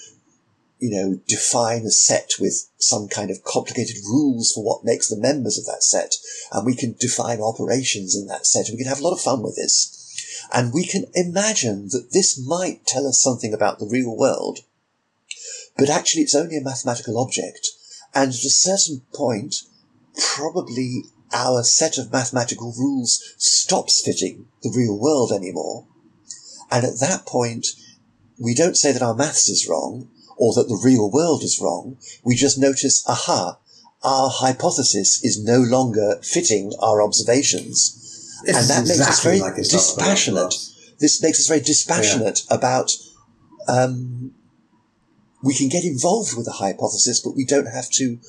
you 0.84 0.89
know, 0.91 1.17
define 1.29 1.86
a 1.86 1.89
set 1.89 2.31
with 2.41 2.69
some 2.77 3.07
kind 3.07 3.31
of 3.31 3.41
complicated 3.45 3.95
rules 4.03 4.51
for 4.51 4.65
what 4.65 4.84
makes 4.84 5.07
the 5.07 5.15
members 5.15 5.57
of 5.57 5.65
that 5.65 5.81
set. 5.81 6.15
And 6.51 6.65
we 6.65 6.75
can 6.75 6.97
define 6.99 7.39
operations 7.39 8.17
in 8.17 8.27
that 8.27 8.45
set. 8.45 8.67
And 8.67 8.77
we 8.77 8.84
can 8.84 8.89
have 8.89 8.99
a 8.99 9.03
lot 9.03 9.13
of 9.13 9.21
fun 9.21 9.41
with 9.41 9.55
this. 9.55 10.49
And 10.51 10.73
we 10.73 10.86
can 10.86 11.05
imagine 11.13 11.88
that 11.91 12.09
this 12.11 12.38
might 12.45 12.86
tell 12.86 13.07
us 13.07 13.23
something 13.23 13.53
about 13.53 13.79
the 13.79 13.88
real 13.89 14.13
world. 14.13 14.59
But 15.77 15.89
actually 15.89 16.23
it's 16.23 16.36
only 16.36 16.57
a 16.57 16.61
mathematical 16.61 17.17
object. 17.17 17.65
And 18.13 18.31
at 18.31 18.43
a 18.43 18.49
certain 18.49 19.03
point, 19.13 19.55
probably 20.36 21.05
our 21.31 21.63
set 21.63 21.97
of 21.97 22.11
mathematical 22.11 22.73
rules 22.77 23.23
stops 23.38 24.01
fitting 24.01 24.47
the 24.61 24.73
real 24.75 24.99
world 24.99 25.31
anymore. 25.31 25.88
And 26.69 26.84
at 26.84 26.99
that 26.99 27.25
point, 27.25 27.67
we 28.38 28.53
don't 28.53 28.75
say 28.75 28.91
that 28.91 29.01
our 29.01 29.15
maths 29.15 29.47
is 29.47 29.65
wrong 29.65 30.09
or 30.38 30.53
that 30.53 30.67
the 30.67 30.81
real 30.84 31.09
world 31.11 31.43
is 31.43 31.59
wrong. 31.61 31.97
We 32.23 32.36
just 32.36 32.57
notice, 32.57 33.03
aha, 33.07 33.59
our 34.03 34.29
hypothesis 34.29 35.23
is 35.23 35.43
no 35.43 35.59
longer 35.59 36.19
fitting 36.21 36.73
our 36.79 37.01
observations. 37.01 38.41
This 38.45 38.57
and 38.57 38.69
that 38.69 38.89
exactly 38.89 38.99
makes 38.99 39.09
us 39.09 39.23
very 39.23 39.39
like 39.39 39.55
dispassionate. 39.55 40.53
This 40.99 41.21
makes 41.21 41.39
us 41.39 41.47
very 41.47 41.61
dispassionate 41.61 42.41
yeah. 42.49 42.57
about, 42.57 42.91
um, 43.67 44.34
we 45.41 45.53
can 45.53 45.69
get 45.69 45.86
involved 45.86 46.36
with 46.36 46.47
a 46.47 46.53
hypothesis, 46.53 47.21
but 47.21 47.36
we 47.36 47.45
don't 47.45 47.67
have 47.67 47.89
to, 47.91 48.19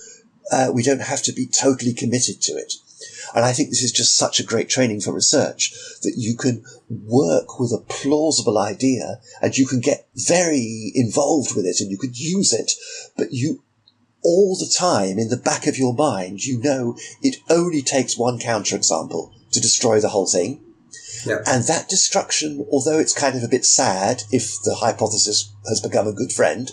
uh, 0.52 0.70
we 0.72 0.82
don't 0.82 1.02
have 1.02 1.22
to 1.22 1.32
be 1.32 1.46
totally 1.46 1.92
committed 1.92 2.40
to 2.42 2.52
it. 2.52 2.74
And 3.34 3.44
I 3.44 3.52
think 3.52 3.70
this 3.70 3.82
is 3.82 3.92
just 3.92 4.16
such 4.16 4.40
a 4.40 4.44
great 4.44 4.68
training 4.68 5.00
for 5.00 5.12
research 5.12 5.72
that 6.02 6.14
you 6.16 6.36
can 6.36 6.64
work 6.88 7.58
with 7.58 7.72
a 7.72 7.84
plausible 7.88 8.58
idea 8.58 9.20
and 9.42 9.56
you 9.56 9.66
can 9.66 9.80
get 9.80 10.06
very 10.14 10.92
involved 10.94 11.56
with 11.56 11.66
it 11.66 11.80
and 11.80 11.90
you 11.90 11.98
could 11.98 12.18
use 12.18 12.52
it, 12.52 12.72
but 13.16 13.32
you 13.32 13.62
all 14.22 14.56
the 14.56 14.72
time 14.74 15.18
in 15.18 15.28
the 15.28 15.36
back 15.36 15.66
of 15.66 15.76
your 15.76 15.94
mind, 15.94 16.44
you 16.44 16.58
know 16.60 16.96
it 17.22 17.36
only 17.50 17.82
takes 17.82 18.16
one 18.16 18.38
counterexample 18.38 19.30
to 19.52 19.60
destroy 19.60 20.00
the 20.00 20.08
whole 20.08 20.26
thing. 20.26 20.64
Yep. 21.26 21.42
And 21.46 21.64
that 21.64 21.88
destruction, 21.88 22.66
although 22.70 22.98
it's 22.98 23.12
kind 23.12 23.36
of 23.36 23.42
a 23.42 23.48
bit 23.48 23.64
sad 23.64 24.22
if 24.30 24.60
the 24.64 24.76
hypothesis 24.76 25.52
has 25.68 25.80
become 25.80 26.06
a 26.06 26.12
good 26.12 26.32
friend, 26.32 26.70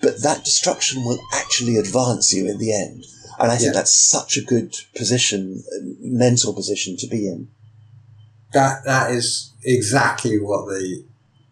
but 0.00 0.22
that 0.22 0.44
destruction 0.44 1.04
will 1.04 1.20
actually 1.34 1.76
advance 1.76 2.32
you 2.32 2.48
in 2.48 2.58
the 2.58 2.74
end. 2.74 3.04
And 3.40 3.50
I 3.50 3.56
think 3.56 3.72
yeah. 3.72 3.80
that's 3.80 3.92
such 3.92 4.36
a 4.36 4.42
good 4.42 4.76
position, 4.94 5.64
mental 5.98 6.52
position 6.52 6.96
to 6.98 7.06
be 7.06 7.26
in. 7.26 7.48
That 8.52 8.84
that 8.84 9.12
is 9.12 9.54
exactly 9.64 10.38
what 10.38 10.66
the 10.66 11.04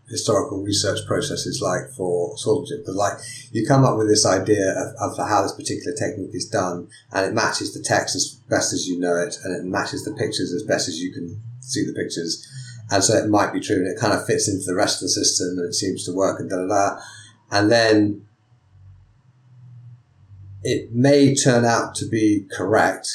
historical 0.09 0.63
research 0.63 1.07
process 1.07 1.47
is 1.47 1.63
like 1.63 1.91
for 1.97 2.35
swordmanship. 2.37 2.81
Because 2.81 2.97
like 2.97 3.15
you 3.53 3.67
come 3.67 3.85
up 3.85 3.97
with 3.97 4.09
this 4.09 4.27
idea 4.27 4.73
of, 4.73 5.13
of 5.13 5.29
how 5.29 5.43
this 5.43 5.53
particular 5.53 5.97
technique 5.97 6.35
is 6.35 6.47
done, 6.47 6.89
and 7.13 7.25
it 7.25 7.35
matches 7.35 7.73
the 7.73 7.83
text 7.83 8.15
as 8.15 8.39
best 8.51 8.75
as 8.75 8.87
you 8.87 9.01
know 9.01 9.17
it, 9.17 9.39
and 9.45 9.57
it 9.57 9.65
matches 9.65 10.05
the 10.05 10.13
pictures 10.13 10.53
as 10.53 10.65
best 10.65 10.89
as 10.89 10.99
you 11.01 11.11
can 11.13 11.41
see 11.61 11.87
the 11.87 11.95
pictures. 11.95 12.47
And 12.91 13.03
so 13.03 13.17
it 13.17 13.31
might 13.31 13.53
be 13.53 13.61
true, 13.61 13.77
and 13.77 13.87
it 13.87 13.99
kind 13.99 14.13
of 14.13 14.27
fits 14.27 14.47
into 14.47 14.65
the 14.67 14.75
rest 14.75 14.97
of 14.97 15.03
the 15.03 15.11
system, 15.11 15.59
and 15.59 15.69
it 15.69 15.75
seems 15.75 16.05
to 16.05 16.13
work, 16.13 16.39
and 16.39 16.51
da 16.51 16.57
da 16.57 16.67
da. 16.67 17.01
And 17.51 17.73
then 17.73 18.28
it 20.63 20.93
may 20.93 21.35
turn 21.35 21.65
out 21.65 21.95
to 21.97 22.09
be 22.09 22.47
correct, 22.51 23.09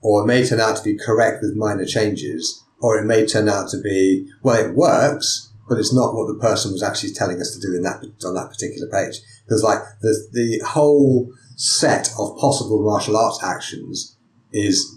or 0.00 0.22
it 0.22 0.26
may 0.26 0.46
turn 0.46 0.60
out 0.60 0.76
to 0.76 0.82
be 0.82 0.96
correct 0.96 1.38
with 1.42 1.56
minor 1.56 1.84
changes, 1.84 2.64
or 2.80 2.98
it 2.98 3.04
may 3.04 3.26
turn 3.26 3.48
out 3.48 3.68
to 3.70 3.80
be, 3.80 4.28
well, 4.42 4.64
it 4.64 4.74
works, 4.74 5.52
but 5.68 5.78
it's 5.78 5.94
not 5.94 6.14
what 6.14 6.26
the 6.26 6.40
person 6.40 6.72
was 6.72 6.82
actually 6.82 7.12
telling 7.12 7.40
us 7.40 7.54
to 7.54 7.60
do 7.60 7.76
in 7.76 7.82
that, 7.82 8.02
on 8.24 8.34
that 8.34 8.48
particular 8.48 8.88
page. 8.88 9.20
Because 9.44 9.62
like 9.62 9.80
the, 10.00 10.28
the 10.32 10.62
whole 10.64 11.32
set 11.56 12.08
of 12.18 12.36
possible 12.38 12.82
martial 12.82 13.16
arts 13.16 13.42
actions 13.42 14.16
is 14.52 14.96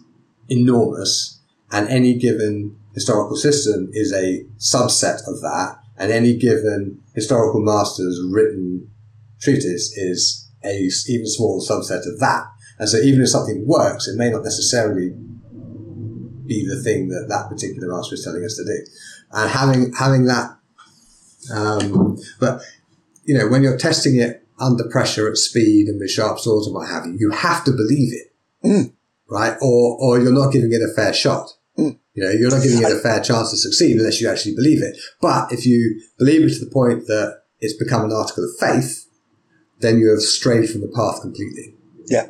enormous 0.50 1.40
and 1.72 1.88
any 1.90 2.14
given 2.14 2.78
historical 2.94 3.36
system 3.36 3.90
is 3.94 4.14
a 4.14 4.46
subset 4.58 5.28
of 5.28 5.42
that 5.42 5.78
and 5.98 6.12
any 6.12 6.38
given 6.38 7.02
historical 7.16 7.62
master's 7.62 8.20
written 8.32 8.90
treatise 9.40 9.96
is 9.98 10.41
a 10.64 10.90
even 11.08 11.26
smaller 11.26 11.62
subset 11.62 12.08
of 12.08 12.20
that. 12.20 12.46
And 12.80 12.90
so 12.90 12.98
even 12.98 13.22
if 13.22 13.30
something 13.30 13.66
works, 13.68 14.08
it 14.08 14.18
may 14.18 14.30
not 14.30 14.44
necessarily 14.44 15.14
be 16.46 16.66
the 16.68 16.82
thing 16.84 17.10
that 17.10 17.28
that 17.30 17.50
particular 17.50 17.94
master 17.94 18.16
is 18.16 18.24
telling 18.24 18.44
us 18.44 18.58
to 18.58 18.66
do. 18.66 18.78
And 19.32 19.50
having 19.50 19.94
having 19.94 20.26
that, 20.26 20.58
um, 21.54 22.18
but 22.40 22.62
you 23.24 23.38
know, 23.38 23.48
when 23.48 23.64
you're 23.64 23.78
testing 23.78 24.18
it 24.18 24.48
under 24.60 24.88
pressure 24.90 25.30
at 25.30 25.38
speed 25.38 25.88
and 25.88 26.00
with 26.00 26.10
sharp 26.10 26.40
swords 26.40 26.68
and 26.68 26.76
what 26.76 26.90
have 26.90 27.06
you, 27.06 27.16
you 27.20 27.32
have 27.32 27.64
to 27.66 27.72
believe 27.72 28.14
it, 28.14 28.34
mm. 28.64 28.94
right? 29.30 29.58
Or 29.62 29.98
or 30.00 30.20
you're 30.20 30.34
not 30.34 30.52
giving 30.52 30.74
it 30.74 30.82
a 30.82 30.94
fair 30.96 31.14
shot. 31.14 31.50
Mm. 31.78 32.00
You 32.14 32.24
know, 32.24 32.32
you're 32.32 32.52
not 32.52 32.64
giving 32.64 32.82
it 32.82 32.92
a 32.92 33.00
fair 33.00 33.22
chance 33.22 33.52
to 33.52 33.58
succeed 33.58 33.98
unless 33.98 34.20
you 34.20 34.30
actually 34.30 34.56
believe 34.56 34.82
it. 34.82 34.98
But 35.22 35.52
if 35.52 35.66
you 35.66 36.02
believe 36.18 36.44
it 36.44 36.54
to 36.54 36.66
the 36.66 36.72
point 36.72 37.08
that 37.08 37.44
it's 37.60 37.78
become 37.82 38.04
an 38.04 38.12
article 38.12 38.44
of 38.44 38.50
faith, 38.60 39.08
then 39.82 40.00
you 40.00 40.10
have 40.10 40.22
strayed 40.22 40.70
from 40.70 40.82
the 40.82 40.88
path 40.88 41.22
completely. 41.22 41.76
Yeah. 42.08 42.28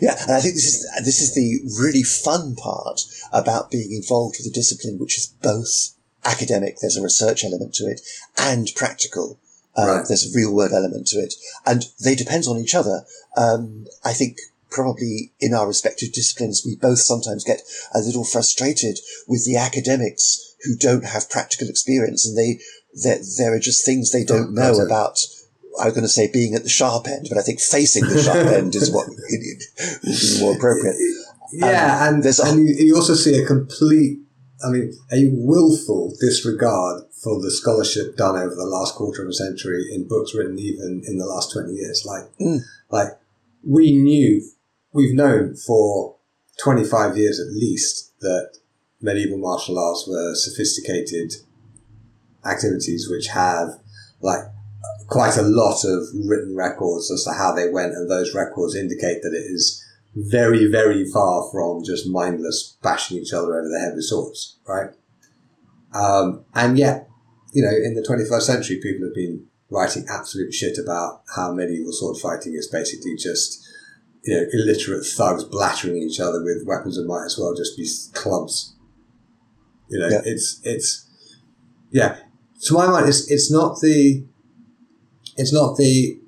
Yeah, 0.00 0.16
and 0.22 0.32
I 0.32 0.40
think 0.40 0.54
this 0.54 0.64
is 0.64 0.90
this 1.04 1.20
is 1.20 1.34
the 1.34 1.60
really 1.78 2.02
fun 2.02 2.54
part 2.56 3.02
about 3.32 3.70
being 3.70 3.92
involved 3.92 4.36
with 4.38 4.46
a 4.46 4.54
discipline 4.54 4.98
which 4.98 5.18
is 5.18 5.26
both 5.26 5.96
academic, 6.26 6.78
there's 6.80 6.96
a 6.96 7.02
research 7.02 7.44
element 7.44 7.74
to 7.74 7.84
it, 7.84 8.00
and 8.36 8.68
practical. 8.74 9.38
Uh, 9.76 9.86
right. 9.86 10.04
There's 10.08 10.34
a 10.34 10.36
real 10.36 10.54
world 10.54 10.72
element 10.72 11.06
to 11.08 11.18
it, 11.18 11.34
and 11.64 11.84
they 12.02 12.14
depend 12.14 12.44
on 12.46 12.58
each 12.58 12.74
other. 12.74 13.04
Um, 13.36 13.86
I 14.04 14.12
think 14.12 14.38
probably 14.70 15.32
in 15.40 15.54
our 15.54 15.66
respective 15.66 16.12
disciplines, 16.12 16.62
we 16.64 16.76
both 16.76 16.98
sometimes 16.98 17.44
get 17.44 17.62
a 17.94 18.00
little 18.00 18.24
frustrated 18.24 18.98
with 19.28 19.44
the 19.44 19.56
academics 19.56 20.54
who 20.64 20.76
don't 20.76 21.04
have 21.04 21.30
practical 21.30 21.68
experience, 21.68 22.26
and 22.26 22.36
they 22.36 22.60
there, 23.02 23.18
there 23.38 23.54
are 23.54 23.60
just 23.60 23.84
things 23.84 24.10
they 24.10 24.24
don't 24.24 24.54
know 24.54 24.78
about 24.78 25.18
I 25.80 25.86
was 25.86 25.94
going 25.94 26.04
to 26.04 26.08
say 26.08 26.30
being 26.32 26.54
at 26.54 26.62
the 26.62 26.68
sharp 26.68 27.06
end, 27.06 27.26
but 27.28 27.38
I 27.38 27.42
think 27.42 27.60
facing 27.60 28.04
the 28.04 28.22
sharp 28.22 28.46
end 28.46 28.74
is 28.74 28.90
what 28.90 29.08
would 29.08 29.16
be 29.16 30.40
more 30.40 30.56
appropriate. 30.56 30.96
Yeah, 31.52 32.08
um, 32.08 32.16
and, 32.16 32.24
and 32.24 32.68
you, 32.68 32.74
you 32.86 32.96
also 32.96 33.14
see 33.14 33.40
a 33.40 33.46
complete, 33.46 34.18
I 34.64 34.70
mean, 34.70 34.92
a 35.12 35.30
willful 35.32 36.14
disregard 36.20 37.02
for 37.22 37.40
the 37.40 37.50
scholarship 37.50 38.16
done 38.16 38.36
over 38.36 38.54
the 38.54 38.66
last 38.66 38.94
quarter 38.94 39.22
of 39.22 39.28
a 39.28 39.32
century 39.32 39.86
in 39.92 40.08
books 40.08 40.34
written 40.34 40.58
even 40.58 41.02
in 41.06 41.18
the 41.18 41.26
last 41.26 41.52
20 41.52 41.72
years. 41.72 42.04
Like, 42.06 42.24
mm. 42.38 42.60
like 42.90 43.08
we 43.62 43.92
knew, 43.92 44.42
we've 44.92 45.14
known 45.14 45.56
for 45.56 46.16
25 46.62 47.16
years 47.16 47.38
at 47.38 47.52
least 47.52 48.18
that 48.20 48.56
medieval 49.00 49.38
martial 49.38 49.78
arts 49.78 50.06
were 50.08 50.34
sophisticated 50.34 51.34
activities 52.44 53.08
which 53.10 53.28
have 53.28 53.78
like 54.20 54.40
quite 55.08 55.36
a 55.36 55.42
lot 55.42 55.84
of 55.84 56.08
written 56.26 56.56
records 56.56 57.10
as 57.10 57.24
to 57.24 57.32
how 57.32 57.52
they 57.52 57.70
went, 57.70 57.92
and 57.92 58.10
those 58.10 58.34
records 58.34 58.74
indicate 58.74 59.22
that 59.22 59.34
it 59.34 59.52
is 59.52 59.84
very, 60.14 60.70
very 60.70 61.04
far 61.10 61.48
from 61.52 61.84
just 61.84 62.08
mindless 62.08 62.76
bashing 62.82 63.18
each 63.18 63.32
other 63.32 63.58
over 63.58 63.68
the 63.68 63.78
head 63.78 63.94
with 63.94 64.04
swords, 64.04 64.58
right? 64.66 64.90
Um, 65.94 66.44
and 66.54 66.78
yet, 66.78 67.08
you 67.52 67.62
know, 67.62 67.70
in 67.70 67.94
the 67.94 68.02
21st 68.02 68.42
century, 68.42 68.80
people 68.82 69.06
have 69.06 69.14
been 69.14 69.46
writing 69.70 70.06
absolute 70.08 70.52
shit 70.54 70.78
about 70.78 71.22
how 71.34 71.52
medieval 71.52 71.92
sword 71.92 72.16
fighting 72.16 72.54
is 72.54 72.68
basically 72.68 73.14
just, 73.16 73.66
you 74.24 74.34
know, 74.34 74.46
illiterate 74.52 75.04
thugs 75.04 75.44
blattering 75.44 75.96
each 75.96 76.20
other 76.20 76.42
with 76.42 76.66
weapons 76.66 76.96
that 76.96 77.06
might 77.06 77.24
as 77.24 77.38
well 77.38 77.54
just 77.54 77.76
be 77.76 77.86
clubs. 78.12 78.74
You 79.88 80.00
know, 80.00 80.08
yeah. 80.08 80.22
it's 80.24 80.60
it's 80.64 81.06
yeah. 81.90 82.16
To 82.62 82.74
my 82.74 82.86
mind, 82.86 83.08
it's 83.08 83.30
it's 83.30 83.52
not 83.52 83.80
the 83.80 84.24
it's 85.36 85.52
not 85.52 85.76
the 85.76 86.18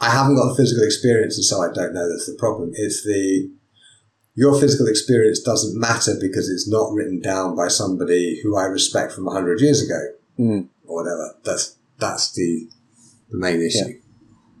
I 0.00 0.10
haven't 0.10 0.34
got 0.34 0.48
the 0.48 0.56
physical 0.56 0.84
experience, 0.84 1.36
and 1.36 1.44
so 1.44 1.62
I 1.62 1.72
don't 1.72 1.94
know 1.94 2.08
that's 2.08 2.26
the 2.26 2.36
problem. 2.38 2.72
It's 2.74 3.04
the 3.04 3.50
your 4.34 4.58
physical 4.58 4.88
experience 4.88 5.40
doesn't 5.40 5.78
matter 5.78 6.14
because 6.20 6.48
it's 6.48 6.68
not 6.68 6.92
written 6.92 7.20
down 7.20 7.54
by 7.54 7.68
somebody 7.68 8.40
who 8.42 8.56
I 8.56 8.64
respect 8.64 9.12
from 9.12 9.26
hundred 9.26 9.60
years 9.60 9.82
ago, 9.82 10.00
mm. 10.38 10.68
or 10.86 11.02
whatever. 11.02 11.36
That's 11.44 11.76
that's 11.98 12.32
the 12.32 12.68
the 13.30 13.38
main 13.38 13.62
issue. 13.62 14.00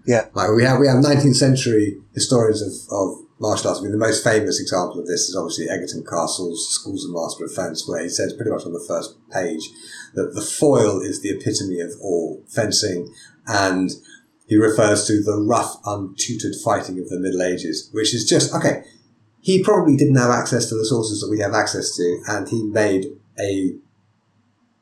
Yeah. 0.06 0.16
yeah. 0.16 0.26
Like 0.34 0.50
we 0.50 0.64
have 0.64 0.78
we 0.78 0.86
have 0.86 0.98
19th 0.98 1.36
century 1.36 1.96
historians 2.14 2.62
of, 2.62 2.72
of 2.96 3.18
martial 3.42 3.70
arts. 3.70 3.80
I 3.80 3.82
mean, 3.82 3.92
the 3.92 3.98
most 3.98 4.22
famous 4.22 4.60
example 4.60 5.00
of 5.00 5.06
this 5.06 5.28
is 5.28 5.36
obviously 5.36 5.68
Egerton 5.68 6.04
Castle's 6.08 6.72
Schools 6.72 7.04
of 7.04 7.10
Master 7.12 7.44
of 7.44 7.52
Fence, 7.52 7.88
where 7.88 8.02
he 8.02 8.08
says 8.08 8.32
pretty 8.32 8.52
much 8.52 8.64
on 8.64 8.72
the 8.72 8.84
first 8.86 9.16
page 9.30 9.68
that 10.14 10.34
the 10.34 10.40
foil 10.40 11.00
is 11.00 11.20
the 11.20 11.30
epitome 11.30 11.80
of 11.80 11.90
all 12.00 12.44
fencing, 12.48 13.12
and 13.46 13.90
he 14.46 14.56
refers 14.56 15.06
to 15.06 15.22
the 15.22 15.40
rough, 15.40 15.82
untutored 15.84 16.54
fighting 16.62 16.98
of 16.98 17.08
the 17.08 17.18
Middle 17.18 17.42
Ages, 17.42 17.88
which 17.92 18.14
is 18.14 18.28
just 18.28 18.54
okay 18.54 18.84
he 19.42 19.62
probably 19.62 19.96
didn't 19.96 20.14
have 20.14 20.30
access 20.30 20.68
to 20.68 20.76
the 20.76 20.86
sources 20.86 21.20
that 21.20 21.28
we 21.28 21.40
have 21.40 21.52
access 21.52 21.96
to, 21.96 22.22
and 22.28 22.48
he 22.48 22.62
made 22.62 23.06
a 23.38 23.74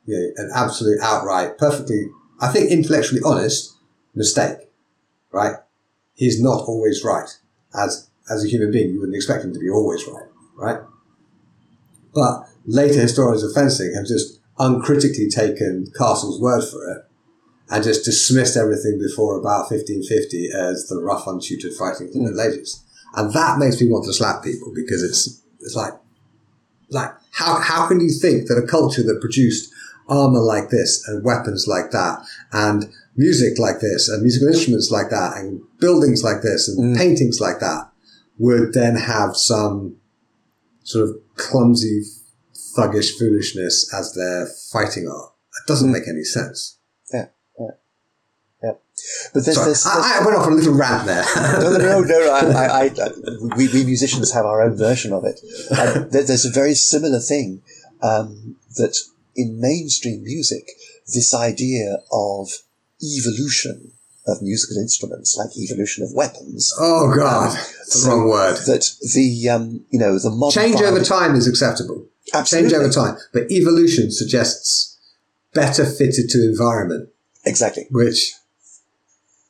you 0.05 0.07
know, 0.07 0.27
an 0.37 0.51
absolute 0.55 0.99
outright, 1.01 1.57
perfectly, 1.57 2.09
I 2.39 2.49
think, 2.49 2.71
intellectually 2.71 3.21
honest 3.25 3.75
mistake. 4.15 4.57
Right? 5.31 5.55
He's 6.13 6.41
not 6.41 6.61
always 6.67 7.03
right. 7.03 7.29
As 7.73 8.09
as 8.29 8.45
a 8.45 8.47
human 8.47 8.71
being, 8.71 8.91
you 8.91 8.99
wouldn't 8.99 9.15
expect 9.15 9.43
him 9.43 9.53
to 9.53 9.59
be 9.59 9.69
always 9.69 10.05
right, 10.07 10.27
right? 10.55 10.81
But 12.13 12.47
later 12.65 13.01
historians 13.01 13.43
of 13.43 13.53
fencing 13.53 13.93
have 13.95 14.05
just 14.05 14.39
uncritically 14.59 15.27
taken 15.27 15.91
Castle's 15.97 16.39
word 16.39 16.63
for 16.63 16.87
it 16.91 17.05
and 17.71 17.83
just 17.83 18.03
dismissed 18.03 18.57
everything 18.57 18.99
before 18.99 19.39
about 19.39 19.71
1550 19.71 20.49
as 20.51 20.87
the 20.87 21.01
rough, 21.01 21.25
untutored 21.25 21.73
fighting 21.77 22.07
of 22.07 22.13
the 22.13 22.19
Middle 22.19 22.41
Ages. 22.41 22.83
And 23.15 23.33
that 23.33 23.59
makes 23.59 23.79
me 23.79 23.87
want 23.87 24.05
to 24.05 24.13
slap 24.13 24.43
people 24.43 24.73
because 24.75 25.01
it's, 25.01 25.41
it's 25.61 25.75
like, 25.75 25.93
like, 26.89 27.11
how, 27.31 27.59
how 27.61 27.87
can 27.87 28.01
you 28.01 28.09
think 28.09 28.47
that 28.47 28.61
a 28.61 28.67
culture 28.67 29.03
that 29.03 29.21
produced 29.21 29.71
armor 30.09 30.41
like 30.41 30.69
this 30.69 31.07
and 31.07 31.23
weapons 31.23 31.65
like 31.65 31.91
that 31.91 32.19
and 32.51 32.91
music 33.15 33.57
like 33.57 33.79
this 33.79 34.09
and 34.09 34.21
musical 34.21 34.49
instruments 34.49 34.91
like 34.91 35.09
that 35.09 35.37
and 35.37 35.61
buildings 35.79 36.23
like 36.23 36.41
this 36.41 36.67
and 36.67 36.95
mm. 36.95 36.97
paintings 36.99 37.39
like 37.39 37.59
that 37.59 37.89
would 38.37 38.73
then 38.73 38.97
have 38.97 39.37
some 39.37 39.95
sort 40.83 41.07
of 41.07 41.15
clumsy, 41.35 42.01
thuggish 42.77 43.17
foolishness 43.17 43.93
as 43.93 44.13
their 44.13 44.47
fighting 44.73 45.07
art? 45.07 45.31
It 45.63 45.67
doesn't 45.67 45.89
mm. 45.89 45.93
make 45.93 46.09
any 46.09 46.25
sense. 46.25 46.77
But 49.33 49.45
there's, 49.45 49.57
there's, 49.57 49.65
there's 49.65 49.85
I, 49.85 50.19
I, 50.19 50.25
went 50.25 50.37
off 50.37 50.45
on 50.45 50.53
a 50.53 50.55
little 50.55 50.73
rant 50.73 51.05
there. 51.05 51.25
no, 51.35 51.77
no, 51.77 52.01
no, 52.01 52.01
no. 52.01 52.31
I, 52.31 52.65
I, 52.65 52.83
I, 52.85 53.09
we, 53.55 53.67
we 53.69 53.83
musicians 53.83 54.31
have 54.31 54.45
our 54.45 54.61
own 54.61 54.77
version 54.77 55.13
of 55.13 55.23
it. 55.25 55.39
there's 56.11 56.45
a 56.45 56.51
very 56.51 56.75
similar 56.75 57.19
thing 57.19 57.61
um, 58.01 58.57
that 58.77 58.97
in 59.35 59.59
mainstream 59.59 60.23
music, 60.23 60.69
this 61.13 61.33
idea 61.33 61.97
of 62.11 62.49
evolution 63.01 63.93
of 64.27 64.41
musical 64.41 64.77
instruments, 64.77 65.35
like 65.37 65.49
evolution 65.57 66.03
of 66.03 66.13
weapons. 66.13 66.73
Oh 66.79 67.13
God, 67.15 67.49
um, 67.49 67.55
the 67.55 68.05
wrong 68.07 68.29
word. 68.29 68.57
That 68.67 68.87
the 69.13 69.49
um, 69.49 69.85
you 69.89 69.99
know 69.99 70.19
the 70.19 70.29
modern 70.29 70.63
change 70.63 70.81
over 70.81 71.03
time 71.03 71.35
is 71.35 71.47
acceptable. 71.47 72.05
Absolutely. 72.33 72.69
Change 72.69 72.81
over 72.81 72.93
time, 72.93 73.17
but 73.33 73.51
evolution 73.51 74.11
suggests 74.11 74.99
better 75.53 75.85
fitted 75.85 76.29
to 76.29 76.43
environment. 76.43 77.09
Exactly. 77.45 77.87
Which 77.89 78.33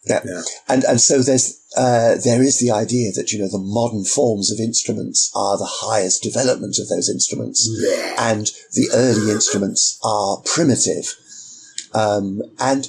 yeah. 0.05 0.21
yeah. 0.25 0.41
And, 0.67 0.83
and 0.83 0.99
so 0.99 1.21
there's, 1.21 1.61
uh, 1.77 2.15
there 2.23 2.41
is 2.41 2.59
the 2.59 2.71
idea 2.71 3.11
that, 3.15 3.31
you 3.31 3.39
know, 3.39 3.49
the 3.49 3.57
modern 3.57 4.03
forms 4.03 4.51
of 4.51 4.59
instruments 4.59 5.31
are 5.35 5.57
the 5.57 5.69
highest 5.69 6.23
development 6.23 6.77
of 6.79 6.89
those 6.89 7.09
instruments. 7.09 7.69
Yeah. 7.81 8.15
And 8.17 8.47
the 8.73 8.89
early 8.93 9.31
instruments 9.31 9.99
are 10.03 10.41
primitive. 10.45 11.15
Um, 11.93 12.41
and 12.59 12.87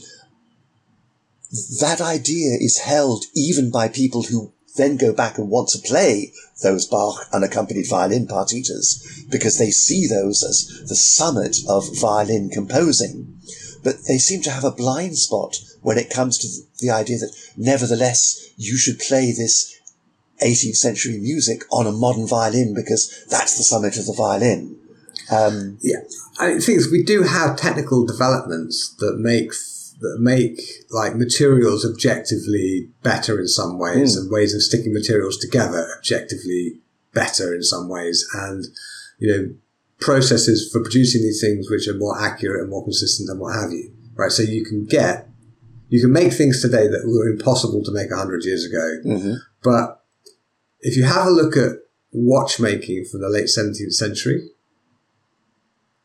that 1.81 2.01
idea 2.01 2.57
is 2.61 2.79
held 2.79 3.25
even 3.35 3.71
by 3.71 3.89
people 3.89 4.23
who 4.23 4.53
then 4.77 4.97
go 4.97 5.13
back 5.13 5.37
and 5.37 5.51
want 5.51 5.69
to 5.69 5.79
play 5.79 6.33
those 6.63 6.87
Bach 6.87 7.27
unaccompanied 7.33 7.89
violin 7.89 8.27
partitas 8.27 9.31
because 9.31 9.59
they 9.59 9.71
see 9.71 10.07
those 10.07 10.43
as 10.43 10.89
the 10.89 10.95
summit 10.95 11.59
of 11.69 11.85
violin 12.01 12.49
composing. 12.49 13.39
But 13.83 14.05
they 14.07 14.19
seem 14.19 14.43
to 14.43 14.51
have 14.51 14.65
a 14.65 14.71
blind 14.71 15.19
spot 15.19 15.59
when 15.81 15.99
it 15.99 16.11
comes 16.11 16.39
to 16.39 16.49
the 16.81 16.91
idea 16.91 17.19
that 17.19 17.35
nevertheless 17.57 18.51
you 18.57 18.77
should 18.77 18.99
play 18.99 19.33
this 19.33 19.79
18th 20.43 20.77
century 20.77 21.19
music 21.19 21.63
on 21.71 21.87
a 21.87 21.93
modern 21.93 22.27
violin 22.27 22.75
because 22.75 23.25
that's 23.29 23.57
the 23.57 23.65
summit 23.65 23.97
of 23.99 24.07
the 24.07 24.15
violin. 24.17 24.79
Um, 25.31 25.79
yeah, 25.81 26.01
I 26.39 26.59
think 26.59 26.81
we 26.91 27.03
do 27.03 27.23
have 27.23 27.57
technical 27.57 28.05
developments 28.07 28.95
that 28.99 29.19
make 29.19 29.53
that 30.01 30.19
make 30.19 30.61
like 30.91 31.15
materials 31.15 31.87
objectively 31.87 32.91
better 33.03 33.41
in 33.41 33.47
some 33.47 33.79
ways, 33.79 34.17
mm. 34.17 34.21
and 34.21 34.31
ways 34.31 34.55
of 34.55 34.63
sticking 34.63 34.93
materials 34.93 35.39
together 35.39 35.87
objectively 35.97 36.81
better 37.15 37.55
in 37.55 37.63
some 37.63 37.89
ways, 37.89 38.27
and 38.35 38.67
you 39.19 39.31
know 39.31 39.55
processes 40.03 40.71
for 40.73 40.83
producing 40.83 41.23
these 41.23 41.41
things 41.41 41.71
which 41.71 41.89
are 41.89 41.99
more 41.99 42.21
accurate 42.21 42.63
and 42.63 42.71
more 42.71 42.85
consistent 42.85 43.29
and 43.31 43.41
what 43.41 43.55
have 43.55 43.71
you. 43.71 43.93
Right, 44.15 44.31
so 44.31 44.43
you 44.43 44.65
can 44.65 44.85
get 44.85 45.29
you 45.93 46.01
can 46.01 46.13
make 46.13 46.33
things 46.33 46.63
today 46.63 46.89
that 46.89 47.05
were 47.05 47.29
impossible 47.29 47.85
to 47.85 47.93
make 47.93 48.11
100 48.11 48.45
years 48.45 48.65
ago. 48.65 49.15
Mm-hmm. 49.15 49.35
But 49.63 50.03
if 50.81 50.97
you 50.97 51.05
have 51.05 51.27
a 51.27 51.31
look 51.31 51.55
at 51.55 51.81
watchmaking 52.13 53.05
from 53.11 53.21
the 53.21 53.29
late 53.29 53.45
17th 53.45 53.93
century 53.93 54.49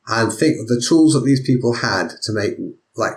and 0.07 0.31
think 0.31 0.59
of 0.59 0.67
the 0.67 0.83
tools 0.85 1.13
that 1.13 1.21
these 1.21 1.39
people 1.39 1.75
had 1.75 2.09
to 2.23 2.33
make 2.33 2.55
like 2.97 3.13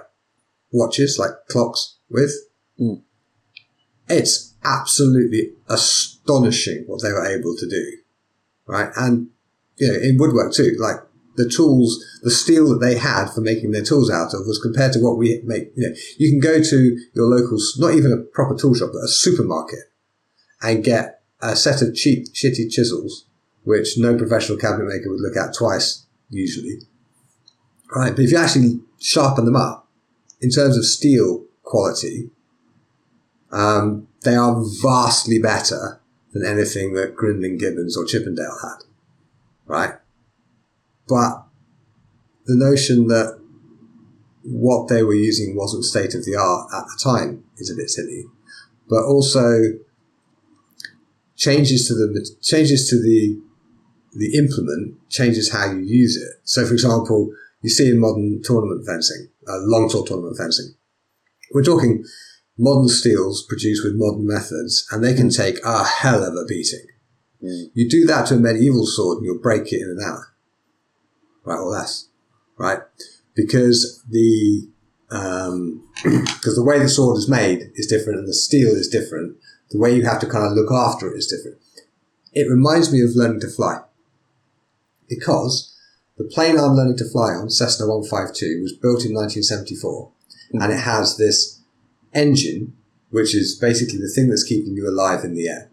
watches, 0.72 1.18
like 1.18 1.32
clocks 1.48 1.96
with, 2.08 2.32
mm. 2.78 3.02
it's 4.08 4.54
absolutely 4.64 5.52
astonishing 5.68 6.84
what 6.86 7.02
they 7.02 7.10
were 7.10 7.26
able 7.26 7.56
to 7.56 7.68
do. 7.68 7.96
Right. 8.66 8.90
And, 8.96 9.30
you 9.80 9.88
know, 9.88 9.98
in 9.98 10.18
woodwork 10.18 10.52
too, 10.52 10.76
like 10.78 10.96
the 11.36 11.48
tools, 11.48 12.04
the 12.22 12.30
steel 12.30 12.68
that 12.68 12.84
they 12.84 12.96
had 12.96 13.30
for 13.30 13.40
making 13.40 13.70
their 13.70 13.82
tools 13.82 14.10
out 14.10 14.34
of 14.34 14.46
was 14.46 14.60
compared 14.62 14.92
to 14.92 15.00
what 15.00 15.16
we 15.16 15.40
make. 15.44 15.72
You 15.74 15.88
know, 15.88 15.96
you 16.18 16.30
can 16.30 16.40
go 16.40 16.62
to 16.62 16.98
your 17.14 17.26
local, 17.26 17.58
not 17.78 17.94
even 17.94 18.12
a 18.12 18.18
proper 18.18 18.54
tool 18.54 18.74
shop, 18.74 18.90
but 18.92 19.04
a 19.04 19.08
supermarket 19.08 19.90
and 20.62 20.84
get 20.84 21.22
a 21.40 21.56
set 21.56 21.80
of 21.80 21.94
cheap, 21.94 22.26
shitty 22.34 22.70
chisels, 22.70 23.24
which 23.64 23.96
no 23.96 24.16
professional 24.16 24.58
cabinet 24.58 24.86
maker 24.86 25.08
would 25.08 25.20
look 25.20 25.36
at 25.36 25.54
twice, 25.54 26.06
usually. 26.28 26.80
Right. 27.94 28.14
But 28.14 28.24
if 28.24 28.30
you 28.30 28.38
actually 28.38 28.80
sharpen 29.00 29.46
them 29.46 29.56
up 29.56 29.88
in 30.40 30.50
terms 30.50 30.76
of 30.76 30.84
steel 30.84 31.46
quality, 31.62 32.30
um, 33.50 34.06
they 34.22 34.36
are 34.36 34.62
vastly 34.82 35.38
better 35.38 36.00
than 36.32 36.44
anything 36.44 36.92
that 36.94 37.16
Grinling 37.16 37.58
Gibbons 37.58 37.96
or 37.96 38.04
Chippendale 38.04 38.58
had. 38.62 38.89
Right. 39.70 39.94
But 41.08 41.44
the 42.46 42.56
notion 42.56 43.06
that 43.06 43.38
what 44.42 44.88
they 44.88 45.04
were 45.04 45.14
using 45.14 45.54
wasn't 45.54 45.84
state 45.84 46.12
of 46.16 46.24
the 46.24 46.34
art 46.34 46.70
at 46.74 46.86
the 46.86 46.98
time 47.00 47.44
is 47.58 47.70
a 47.70 47.76
bit 47.76 47.88
silly. 47.88 48.24
But 48.88 49.04
also 49.04 49.78
changes 51.36 51.86
to 51.86 51.94
the 51.94 52.28
changes 52.42 52.90
to 52.90 53.00
the 53.00 53.40
the 54.12 54.36
implement 54.36 55.08
changes 55.08 55.52
how 55.52 55.70
you 55.70 55.82
use 55.82 56.16
it. 56.16 56.40
So, 56.42 56.66
for 56.66 56.72
example, 56.72 57.30
you 57.62 57.70
see 57.70 57.90
in 57.90 58.00
modern 58.00 58.42
tournament 58.42 58.84
fencing, 58.84 59.28
uh, 59.46 59.58
long 59.60 59.88
tour 59.88 60.04
tournament 60.04 60.36
fencing, 60.36 60.74
we're 61.54 61.62
talking 61.62 62.04
modern 62.58 62.88
steels 62.88 63.46
produced 63.48 63.84
with 63.84 63.94
modern 63.94 64.26
methods, 64.26 64.84
and 64.90 65.04
they 65.04 65.14
can 65.14 65.30
take 65.30 65.64
a 65.64 65.84
hell 65.84 66.24
of 66.24 66.34
a 66.34 66.44
beating. 66.48 66.89
Mm. 67.42 67.70
You 67.74 67.88
do 67.88 68.04
that 68.06 68.26
to 68.26 68.34
a 68.34 68.38
medieval 68.38 68.86
sword, 68.86 69.18
and 69.18 69.26
you'll 69.26 69.38
break 69.38 69.72
it 69.72 69.80
in 69.80 69.90
an 69.90 70.00
hour 70.04 70.30
right, 71.44 71.58
or 71.58 71.68
less, 71.68 72.08
right? 72.56 72.80
Because 73.34 74.02
the 74.08 74.68
um, 75.10 75.86
because 76.04 76.54
the 76.54 76.64
way 76.64 76.78
the 76.78 76.88
sword 76.88 77.16
is 77.16 77.28
made 77.28 77.70
is 77.74 77.86
different 77.86 78.18
and 78.18 78.28
the 78.28 78.34
steel 78.34 78.70
is 78.70 78.88
different. 78.88 79.36
The 79.70 79.78
way 79.78 79.94
you 79.94 80.04
have 80.04 80.20
to 80.20 80.28
kind 80.28 80.46
of 80.46 80.52
look 80.52 80.70
after 80.72 81.12
it 81.12 81.16
is 81.16 81.26
different. 81.26 81.58
It 82.32 82.48
reminds 82.50 82.92
me 82.92 83.02
of 83.02 83.10
learning 83.14 83.40
to 83.40 83.48
fly 83.48 83.80
because 85.08 85.76
the 86.16 86.24
plane 86.24 86.58
I'm 86.58 86.74
learning 86.74 86.98
to 86.98 87.10
fly 87.10 87.30
on, 87.30 87.50
Cessna 87.50 87.86
152, 87.86 88.62
was 88.62 88.72
built 88.72 89.04
in 89.04 89.14
1974 89.14 90.08
mm-hmm. 90.08 90.62
and 90.62 90.72
it 90.72 90.80
has 90.80 91.16
this 91.16 91.60
engine, 92.12 92.76
which 93.10 93.34
is 93.34 93.58
basically 93.58 93.98
the 93.98 94.12
thing 94.14 94.28
that's 94.28 94.44
keeping 94.44 94.74
you 94.74 94.88
alive 94.88 95.24
in 95.24 95.34
the 95.34 95.48
air, 95.48 95.70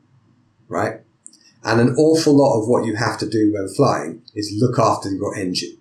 right? 0.68 1.02
And 1.64 1.82
an 1.82 1.96
awful 1.98 2.38
lot 2.38 2.60
of 2.60 2.68
what 2.68 2.86
you 2.86 2.96
have 2.96 3.18
to 3.20 3.30
do 3.30 3.52
when 3.54 3.68
flying 3.76 4.22
is 4.36 4.56
look 4.58 4.80
after 4.80 5.10
your 5.10 5.36
engine. 5.36 5.78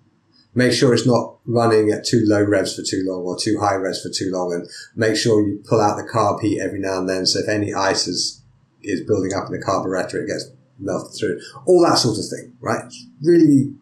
make 0.53 0.73
sure 0.73 0.93
it's 0.93 1.05
not 1.05 1.35
running 1.45 1.91
at 1.91 2.03
too 2.03 2.23
low 2.25 2.43
revs 2.43 2.75
for 2.75 2.81
too 2.81 3.03
long 3.05 3.21
or 3.21 3.37
too 3.37 3.59
high 3.59 3.75
revs 3.75 4.01
for 4.01 4.09
too 4.09 4.31
long 4.31 4.51
and 4.53 4.67
make 4.95 5.15
sure 5.15 5.47
you 5.47 5.63
pull 5.69 5.79
out 5.79 5.97
the 5.97 6.03
carb 6.03 6.41
heat 6.41 6.59
every 6.59 6.79
now 6.79 6.97
and 6.97 7.07
then. 7.07 7.25
So 7.25 7.39
if 7.39 7.47
any 7.47 7.73
ice 7.73 8.07
is, 8.07 8.41
is 8.81 9.01
building 9.01 9.33
up 9.33 9.45
in 9.45 9.51
the 9.51 9.63
carburetor, 9.63 10.23
it 10.23 10.27
gets 10.27 10.49
melted 10.79 11.17
through. 11.17 11.39
All 11.65 11.81
that 11.87 11.97
sort 11.97 12.17
of 12.17 12.25
thing, 12.27 12.53
right? 12.59 12.83
It's 12.85 13.05
really 13.21 13.73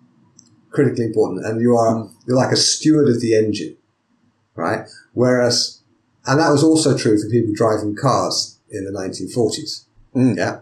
critically 0.70 1.06
important. 1.06 1.46
And 1.46 1.62
you 1.62 1.76
are, 1.78 2.10
you're 2.28 2.38
like 2.38 2.52
a 2.52 2.58
steward 2.58 3.08
of 3.08 3.22
the 3.22 3.36
engine, 3.36 3.78
right? 4.56 4.88
Whereas, 5.14 5.82
and 6.26 6.40
that 6.40 6.50
was 6.52 6.64
also 6.64 6.98
true 6.98 7.18
for 7.18 7.30
people 7.30 7.54
driving 7.56 7.96
cars 7.96 8.60
in 8.70 8.84
the 8.84 8.92
1940s. 8.92 9.86
Mm. 10.14 10.38
Yeah. 10.38 10.60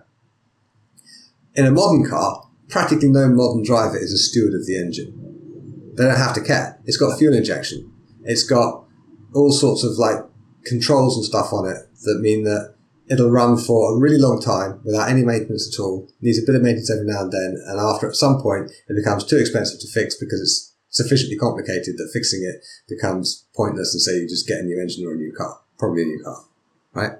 In 1.56 1.66
a 1.66 1.72
modern 1.72 2.10
car, 2.10 2.48
practically 2.70 3.10
no 3.10 3.28
modern 3.30 3.64
driver 3.64 3.98
is 3.98 4.12
a 4.12 4.18
steward 4.18 4.54
of 4.54 4.66
the 4.66 4.78
engine. 4.78 5.94
They 5.96 6.04
don't 6.04 6.18
have 6.18 6.34
to 6.36 6.42
care. 6.42 6.80
It's 6.86 6.98
got 6.98 7.18
fuel 7.18 7.36
injection. 7.36 7.92
It's 8.24 8.44
got 8.44 8.86
all 9.34 9.52
sorts 9.52 9.84
of 9.84 9.98
like 9.98 10.18
controls 10.66 11.18
and 11.18 11.26
stuff 11.26 11.54
on 11.54 11.68
it 11.70 11.78
that 12.04 12.20
mean 12.22 12.44
that 12.44 12.74
it'll 13.10 13.30
run 13.30 13.58
for 13.58 13.94
a 13.94 14.00
really 14.00 14.18
long 14.18 14.42
time 14.42 14.80
without 14.84 15.10
any 15.10 15.24
maintenance 15.24 15.72
at 15.74 15.82
all. 15.82 16.08
It 16.08 16.26
Needs 16.26 16.40
a 16.40 16.46
bit 16.46 16.56
of 16.56 16.62
maintenance 16.62 16.92
every 16.92 17.06
now 17.06 17.22
and 17.22 17.32
then, 17.32 17.62
and 17.68 17.80
after 17.80 18.08
at 18.08 18.16
some 18.16 18.42
point 18.42 18.72
it 18.88 18.96
becomes 18.96 19.24
too 19.24 19.38
expensive 19.38 19.80
to 19.82 19.88
fix 19.88 20.16
because 20.16 20.42
it's 20.42 20.74
sufficiently 20.90 21.38
complicated 21.38 21.98
that 21.98 22.10
fixing 22.14 22.44
it 22.44 22.64
becomes 22.88 23.46
pointless 23.56 23.94
and 23.94 24.02
so 24.02 24.12
you 24.12 24.28
just 24.28 24.48
get 24.48 24.60
a 24.60 24.64
new 24.64 24.80
engine 24.80 25.06
or 25.06 25.14
a 25.14 25.18
new 25.18 25.34
car, 25.36 25.60
probably 25.78 26.04
a 26.04 26.06
new 26.06 26.24
car, 26.24 26.46
right? 26.94 27.14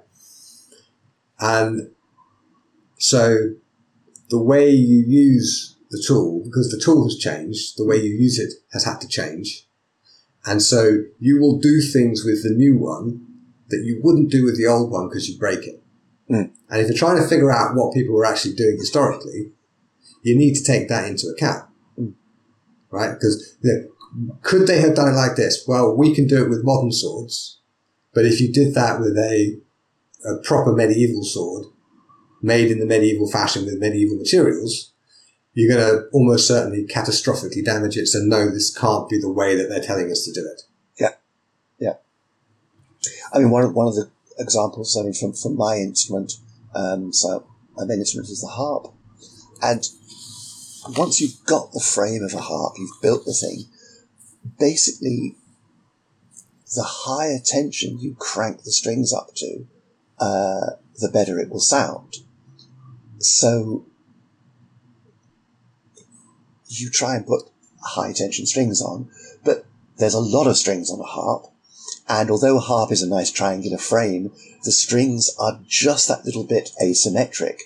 And 1.38 1.90
so 2.98 3.54
the 4.30 4.42
way 4.42 4.70
you 4.70 5.04
use 5.06 5.76
the 5.90 6.02
tool, 6.06 6.42
because 6.44 6.70
the 6.70 6.82
tool 6.82 7.04
has 7.04 7.16
changed, 7.16 7.76
the 7.76 7.84
way 7.84 7.96
you 7.96 8.14
use 8.14 8.38
it 8.38 8.52
has 8.72 8.84
had 8.84 9.00
to 9.00 9.08
change. 9.08 9.66
And 10.46 10.62
so 10.62 11.02
you 11.18 11.40
will 11.40 11.58
do 11.58 11.80
things 11.80 12.24
with 12.24 12.42
the 12.42 12.54
new 12.54 12.76
one 12.76 13.26
that 13.68 13.82
you 13.84 14.00
wouldn't 14.02 14.30
do 14.30 14.44
with 14.44 14.58
the 14.58 14.66
old 14.66 14.90
one 14.90 15.08
because 15.08 15.28
you 15.28 15.38
break 15.38 15.66
it. 15.66 15.82
Mm. 16.30 16.50
And 16.70 16.80
if 16.80 16.88
you're 16.88 16.96
trying 16.96 17.22
to 17.22 17.28
figure 17.28 17.52
out 17.52 17.74
what 17.74 17.94
people 17.94 18.14
were 18.14 18.26
actually 18.26 18.54
doing 18.54 18.76
historically, 18.78 19.52
you 20.22 20.36
need 20.36 20.54
to 20.54 20.64
take 20.64 20.88
that 20.88 21.08
into 21.08 21.28
account. 21.28 21.68
Mm. 21.98 22.14
Right? 22.90 23.12
Because 23.12 23.56
you 23.62 23.72
know, 23.72 24.38
could 24.42 24.66
they 24.66 24.80
have 24.80 24.94
done 24.94 25.08
it 25.08 25.16
like 25.16 25.36
this? 25.36 25.64
Well, 25.66 25.96
we 25.96 26.14
can 26.14 26.26
do 26.26 26.44
it 26.44 26.50
with 26.50 26.64
modern 26.64 26.92
swords. 26.92 27.60
But 28.14 28.26
if 28.26 28.40
you 28.40 28.52
did 28.52 28.74
that 28.74 29.00
with 29.00 29.16
a, 29.18 29.58
a 30.24 30.36
proper 30.42 30.72
medieval 30.72 31.24
sword, 31.24 31.66
made 32.44 32.70
in 32.70 32.78
the 32.78 32.86
medieval 32.86 33.30
fashion 33.30 33.64
with 33.64 33.80
medieval 33.80 34.16
materials, 34.16 34.92
you're 35.54 35.74
going 35.74 35.86
to 35.86 36.06
almost 36.12 36.46
certainly 36.46 36.84
catastrophically 36.86 37.64
damage 37.64 37.96
it. 37.96 38.06
So 38.06 38.18
no, 38.20 38.50
this 38.50 38.76
can't 38.76 39.08
be 39.08 39.18
the 39.18 39.32
way 39.32 39.56
that 39.56 39.68
they're 39.68 39.82
telling 39.82 40.10
us 40.10 40.24
to 40.24 40.32
do 40.32 40.46
it. 40.46 40.62
Yeah, 41.00 41.14
yeah. 41.78 41.94
I 43.32 43.38
mean, 43.38 43.50
one 43.50 43.64
of, 43.64 43.74
one 43.74 43.86
of 43.86 43.94
the 43.94 44.10
examples, 44.38 44.96
I 44.98 45.04
mean, 45.04 45.14
from, 45.14 45.32
from 45.32 45.56
my 45.56 45.76
instrument, 45.76 46.34
um, 46.74 47.12
so 47.12 47.46
my 47.76 47.84
main 47.84 48.00
instrument 48.00 48.28
is 48.28 48.42
the 48.42 48.48
harp. 48.48 48.92
And 49.62 49.88
once 50.98 51.20
you've 51.20 51.42
got 51.46 51.72
the 51.72 51.80
frame 51.80 52.22
of 52.22 52.34
a 52.34 52.42
harp, 52.42 52.74
you've 52.76 53.00
built 53.00 53.24
the 53.24 53.32
thing, 53.32 53.64
basically 54.58 55.36
the 56.76 56.84
higher 56.84 57.38
tension 57.42 57.98
you 58.00 58.16
crank 58.18 58.64
the 58.64 58.72
strings 58.72 59.12
up 59.12 59.28
to, 59.36 59.66
uh, 60.18 60.70
the 60.96 61.08
better 61.08 61.38
it 61.38 61.48
will 61.48 61.60
sound. 61.60 62.16
So 63.24 63.86
you 66.68 66.90
try 66.90 67.16
and 67.16 67.26
put 67.26 67.42
high 67.82 68.12
tension 68.12 68.46
strings 68.46 68.82
on, 68.82 69.08
but 69.44 69.66
there's 69.96 70.14
a 70.14 70.20
lot 70.20 70.46
of 70.46 70.56
strings 70.56 70.90
on 70.90 71.00
a 71.00 71.04
harp. 71.04 71.46
And 72.08 72.30
although 72.30 72.58
a 72.58 72.60
harp 72.60 72.92
is 72.92 73.02
a 73.02 73.08
nice 73.08 73.30
triangular 73.30 73.78
frame, 73.78 74.30
the 74.64 74.72
strings 74.72 75.30
are 75.38 75.60
just 75.66 76.08
that 76.08 76.24
little 76.24 76.44
bit 76.44 76.70
asymmetric. 76.82 77.60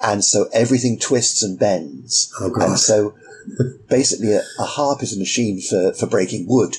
And 0.00 0.24
so 0.24 0.48
everything 0.52 0.98
twists 0.98 1.42
and 1.42 1.58
bends. 1.58 2.32
Oh, 2.40 2.50
God. 2.50 2.68
and 2.68 2.78
so 2.78 3.14
basically 3.88 4.32
a, 4.32 4.42
a 4.58 4.64
harp 4.64 5.02
is 5.02 5.14
a 5.14 5.18
machine 5.18 5.60
for, 5.60 5.92
for 5.92 6.06
breaking 6.06 6.46
wood. 6.48 6.76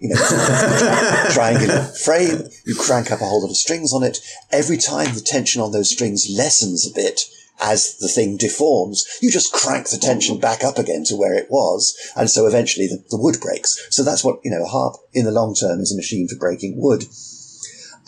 You 0.00 0.10
know, 0.10 0.16
triangular 1.32 1.82
frame, 1.82 2.48
you 2.64 2.76
crank 2.76 3.10
up 3.10 3.20
a 3.20 3.24
whole 3.24 3.42
lot 3.42 3.50
of 3.50 3.56
strings 3.56 3.92
on 3.92 4.04
it. 4.04 4.18
Every 4.52 4.76
time 4.76 5.14
the 5.14 5.20
tension 5.20 5.60
on 5.60 5.72
those 5.72 5.90
strings 5.90 6.30
lessens 6.30 6.88
a 6.88 6.94
bit, 6.94 7.22
as 7.60 7.96
the 7.98 8.08
thing 8.08 8.36
deforms, 8.36 9.06
you 9.20 9.30
just 9.30 9.52
crank 9.52 9.88
the 9.88 9.98
tension 9.98 10.38
back 10.38 10.62
up 10.62 10.78
again 10.78 11.04
to 11.04 11.16
where 11.16 11.34
it 11.34 11.50
was. 11.50 11.96
And 12.16 12.30
so 12.30 12.46
eventually 12.46 12.86
the, 12.86 13.04
the 13.10 13.18
wood 13.18 13.40
breaks. 13.40 13.86
So 13.90 14.02
that's 14.02 14.24
what, 14.24 14.40
you 14.44 14.50
know, 14.50 14.64
a 14.64 14.68
harp 14.68 14.96
in 15.12 15.24
the 15.24 15.32
long 15.32 15.54
term 15.54 15.80
is 15.80 15.92
a 15.92 15.96
machine 15.96 16.28
for 16.28 16.36
breaking 16.36 16.74
wood. 16.76 17.04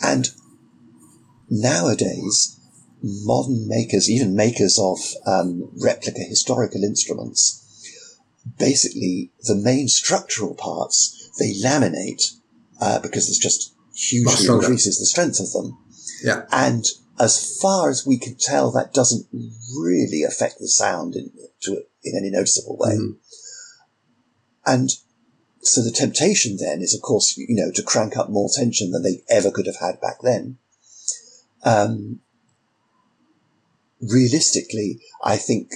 And 0.01 0.29
nowadays, 1.49 2.59
modern 3.03 3.67
makers, 3.67 4.09
even 4.09 4.35
makers 4.35 4.79
of 4.79 4.97
um, 5.25 5.69
replica 5.83 6.21
historical 6.21 6.83
instruments, 6.83 7.57
basically 8.57 9.31
the 9.43 9.55
main 9.55 9.87
structural 9.87 10.55
parts 10.55 11.29
they 11.39 11.53
laminate 11.53 12.37
uh, 12.79 12.99
because 12.99 13.27
this 13.27 13.37
just 13.37 13.73
hugely 13.95 14.47
increases 14.47 14.99
the 14.99 15.05
strength 15.05 15.39
of 15.39 15.51
them. 15.51 15.77
Yeah. 16.23 16.45
And 16.51 16.85
as 17.21 17.59
far 17.61 17.91
as 17.91 18.05
we 18.05 18.17
can 18.17 18.35
tell, 18.35 18.71
that 18.71 18.93
doesn't 18.93 19.27
really 19.77 20.23
affect 20.23 20.57
the 20.59 20.67
sound 20.67 21.15
in, 21.15 21.31
to, 21.61 21.83
in 22.03 22.17
any 22.17 22.31
noticeable 22.31 22.77
way. 22.77 22.95
Mhm. 22.95 23.17
And 24.65 24.89
so 25.61 25.83
the 25.83 25.91
temptation 25.91 26.57
then 26.57 26.81
is, 26.81 26.95
of 26.95 27.01
course, 27.01 27.37
you 27.37 27.55
know, 27.55 27.71
to 27.71 27.83
crank 27.83 28.17
up 28.17 28.31
more 28.31 28.49
tension 28.51 28.89
than 28.89 29.03
they 29.03 29.23
ever 29.29 29.51
could 29.51 29.67
have 29.67 29.77
had 29.77 30.01
back 30.01 30.21
then. 30.23 30.57
Um, 31.63 32.21
realistically, 34.01 34.99
I 35.23 35.37
think 35.37 35.71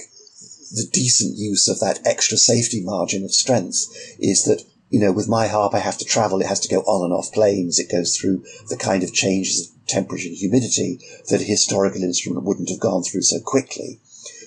the 0.72 0.88
decent 0.92 1.38
use 1.38 1.68
of 1.68 1.78
that 1.78 2.04
extra 2.04 2.36
safety 2.36 2.82
margin 2.82 3.24
of 3.24 3.32
strength 3.32 3.86
is 4.18 4.42
that, 4.44 4.64
you 4.90 4.98
know, 4.98 5.12
with 5.12 5.28
my 5.28 5.46
harp, 5.46 5.74
I 5.74 5.78
have 5.78 5.98
to 5.98 6.04
travel. 6.04 6.40
It 6.40 6.48
has 6.48 6.60
to 6.60 6.68
go 6.68 6.80
on 6.80 7.04
and 7.04 7.12
off 7.12 7.32
planes. 7.32 7.78
It 7.78 7.90
goes 7.90 8.16
through 8.16 8.44
the 8.68 8.76
kind 8.76 9.04
of 9.04 9.14
changes 9.14 9.68
of 9.68 9.75
temperature 9.86 10.28
and 10.28 10.36
humidity 10.36 11.00
that 11.28 11.40
a 11.40 11.44
historical 11.44 12.02
instrument 12.02 12.44
wouldn't 12.44 12.70
have 12.70 12.80
gone 12.80 13.02
through 13.02 13.22
so 13.22 13.38
quickly. 13.44 14.00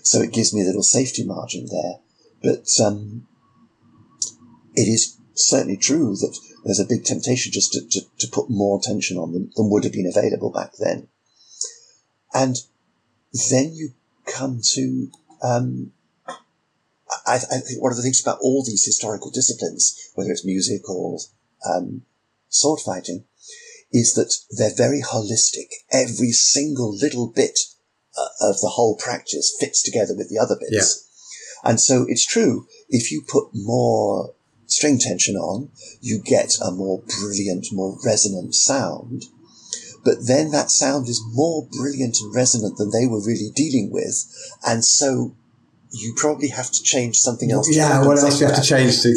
So 0.03 0.21
it 0.21 0.33
gives 0.33 0.53
me 0.53 0.61
a 0.61 0.65
little 0.65 0.83
safety 0.83 1.25
margin 1.25 1.67
there. 1.69 1.99
But, 2.41 2.67
um, 2.83 3.27
it 4.75 4.87
is 4.87 5.17
certainly 5.33 5.77
true 5.77 6.15
that 6.15 6.37
there's 6.63 6.79
a 6.79 6.85
big 6.85 7.03
temptation 7.03 7.51
just 7.51 7.73
to, 7.73 7.81
to, 7.89 8.01
to 8.19 8.27
put 8.27 8.49
more 8.49 8.79
tension 8.81 9.17
on 9.17 9.33
them 9.33 9.51
than 9.55 9.69
would 9.69 9.83
have 9.83 9.93
been 9.93 10.11
available 10.13 10.51
back 10.51 10.73
then. 10.79 11.07
And 12.33 12.57
then 13.49 13.73
you 13.73 13.93
come 14.25 14.61
to, 14.73 15.11
um, 15.41 15.91
I, 17.25 17.35
I 17.35 17.59
think 17.59 17.81
one 17.81 17.91
of 17.91 17.97
the 17.97 18.03
things 18.03 18.21
about 18.21 18.39
all 18.41 18.63
these 18.63 18.85
historical 18.85 19.31
disciplines, 19.31 20.11
whether 20.15 20.31
it's 20.31 20.45
music 20.45 20.89
or 20.89 21.19
um, 21.69 22.03
sword 22.49 22.79
fighting, 22.79 23.25
is 23.91 24.13
that 24.13 24.33
they're 24.57 24.75
very 24.75 25.01
holistic. 25.01 25.67
Every 25.91 26.31
single 26.31 26.95
little 26.95 27.27
bit 27.27 27.59
uh, 28.17 28.49
of 28.49 28.59
the 28.61 28.69
whole 28.69 28.95
practice 28.95 29.55
fits 29.59 29.81
together 29.83 30.13
with 30.15 30.29
the 30.29 30.37
other 30.39 30.55
bits. 30.59 30.73
And 31.63 31.79
so 31.79 32.05
it's 32.07 32.25
true, 32.25 32.67
if 32.89 33.11
you 33.11 33.23
put 33.27 33.49
more 33.53 34.33
string 34.67 34.99
tension 34.99 35.35
on, 35.35 35.69
you 35.99 36.21
get 36.23 36.57
a 36.65 36.71
more 36.71 37.01
brilliant, 37.19 37.67
more 37.71 37.97
resonant 38.05 38.55
sound. 38.55 39.25
But 40.05 40.27
then 40.27 40.51
that 40.51 40.71
sound 40.71 41.09
is 41.09 41.21
more 41.33 41.67
brilliant 41.71 42.17
and 42.21 42.33
resonant 42.33 42.77
than 42.77 42.91
they 42.91 43.05
were 43.05 43.21
really 43.25 43.49
dealing 43.53 43.91
with. 43.91 44.25
And 44.65 44.85
so 44.85 45.35
you 45.91 46.13
probably 46.15 46.49
have 46.49 46.71
to 46.71 46.83
change 46.83 47.17
something 47.17 47.51
else. 47.51 47.67
to 47.67 47.75
Yeah, 47.75 48.05
what 48.05 48.17
else 48.17 48.37
do 48.37 48.45
you 48.45 48.51
have 48.51 48.61
to 48.61 48.67
change 48.67 49.01
to? 49.01 49.15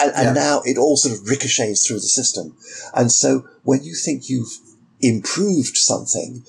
And, 0.00 0.12
and 0.14 0.26
Yeah. 0.26 0.32
now 0.32 0.62
it 0.64 0.76
all 0.76 0.96
sort 0.96 1.14
of 1.14 1.28
ricochets 1.28 1.86
through 1.86 2.00
the 2.00 2.08
system. 2.08 2.56
And 2.94 3.12
so 3.12 3.44
when 3.62 3.84
you 3.84 3.94
think 3.94 4.28
you've 4.28 4.58
improved 5.00 5.76
something, 5.76 6.44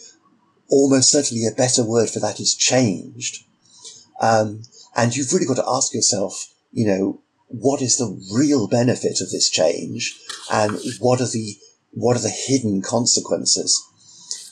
almost 0.69 1.11
certainly 1.11 1.45
a 1.45 1.51
better 1.51 1.83
word 1.83 2.09
for 2.09 2.19
that 2.19 2.39
is 2.39 2.55
changed. 2.55 3.43
Um, 4.19 4.63
and 4.95 5.15
you've 5.15 5.31
really 5.31 5.45
got 5.45 5.57
to 5.57 5.69
ask 5.69 5.93
yourself, 5.93 6.53
you 6.71 6.87
know, 6.87 7.21
what 7.47 7.81
is 7.81 7.97
the 7.97 8.19
real 8.33 8.67
benefit 8.67 9.21
of 9.21 9.31
this 9.31 9.49
change 9.49 10.19
and 10.51 10.79
what 10.99 11.21
are 11.21 11.27
the, 11.27 11.55
what 11.91 12.15
are 12.17 12.21
the 12.21 12.29
hidden 12.47 12.81
consequences? 12.81 13.81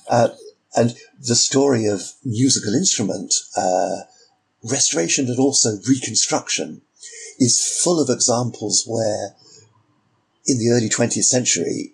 Uh, 0.10 0.30
and 0.76 0.96
the 1.20 1.36
story 1.36 1.86
of 1.86 2.02
musical 2.24 2.74
instrument, 2.74 3.34
uh, 3.56 3.98
restoration 4.64 5.28
and 5.28 5.40
also 5.40 5.78
reconstruction 5.88 6.82
is 7.40 7.82
full 7.84 8.02
of 8.02 8.10
examples 8.10 8.84
where 8.88 9.36
in 10.46 10.58
the 10.58 10.70
early 10.70 10.90
20th 10.90 11.26
century, 11.26 11.94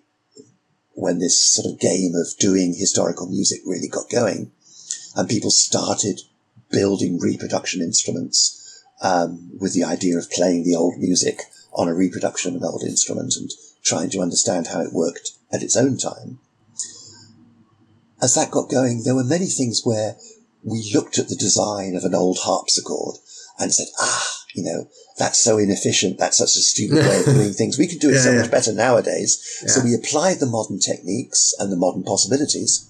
when 0.92 1.18
this 1.18 1.42
sort 1.42 1.72
of 1.72 1.80
game 1.80 2.14
of 2.14 2.36
doing 2.38 2.74
historical 2.74 3.26
music 3.26 3.60
really 3.66 3.88
got 3.88 4.08
going 4.08 4.52
and 5.16 5.28
people 5.28 5.50
started 5.50 6.20
building 6.70 7.18
reproduction 7.18 7.82
instruments 7.82 8.84
um, 9.02 9.50
with 9.60 9.74
the 9.74 9.84
idea 9.84 10.16
of 10.16 10.30
playing 10.30 10.64
the 10.64 10.74
old 10.74 10.98
music 10.98 11.42
on 11.72 11.88
a 11.88 11.94
reproduction 11.94 12.54
of 12.54 12.62
an 12.62 12.68
old 12.68 12.82
instrument 12.82 13.34
and 13.36 13.50
trying 13.82 14.08
to 14.10 14.20
understand 14.20 14.68
how 14.68 14.80
it 14.80 14.92
worked 14.92 15.32
at 15.52 15.62
its 15.62 15.76
own 15.76 15.98
time. 15.98 16.38
As 18.22 18.34
that 18.34 18.50
got 18.50 18.70
going, 18.70 19.02
there 19.04 19.14
were 19.14 19.24
many 19.24 19.46
things 19.46 19.82
where 19.84 20.16
we 20.62 20.90
looked 20.94 21.18
at 21.18 21.28
the 21.28 21.36
design 21.36 21.94
of 21.94 22.04
an 22.04 22.14
old 22.14 22.38
harpsichord 22.42 23.16
and 23.58 23.74
said, 23.74 23.88
ah, 24.00 24.43
you 24.54 24.62
know, 24.62 24.88
that's 25.18 25.38
so 25.38 25.58
inefficient. 25.58 26.18
That's 26.18 26.38
such 26.38 26.56
a 26.56 26.60
stupid 26.60 26.98
way 26.98 27.20
of 27.20 27.24
doing 27.26 27.52
things. 27.52 27.76
We 27.76 27.88
can 27.88 27.98
do 27.98 28.10
it 28.10 28.14
yeah, 28.14 28.20
so 28.20 28.32
yeah. 28.32 28.40
much 28.42 28.50
better 28.50 28.72
nowadays. 28.72 29.60
Yeah. 29.62 29.68
So 29.68 29.84
we 29.84 29.94
applied 29.94 30.38
the 30.38 30.46
modern 30.46 30.78
techniques 30.78 31.52
and 31.58 31.70
the 31.70 31.76
modern 31.76 32.04
possibilities. 32.04 32.88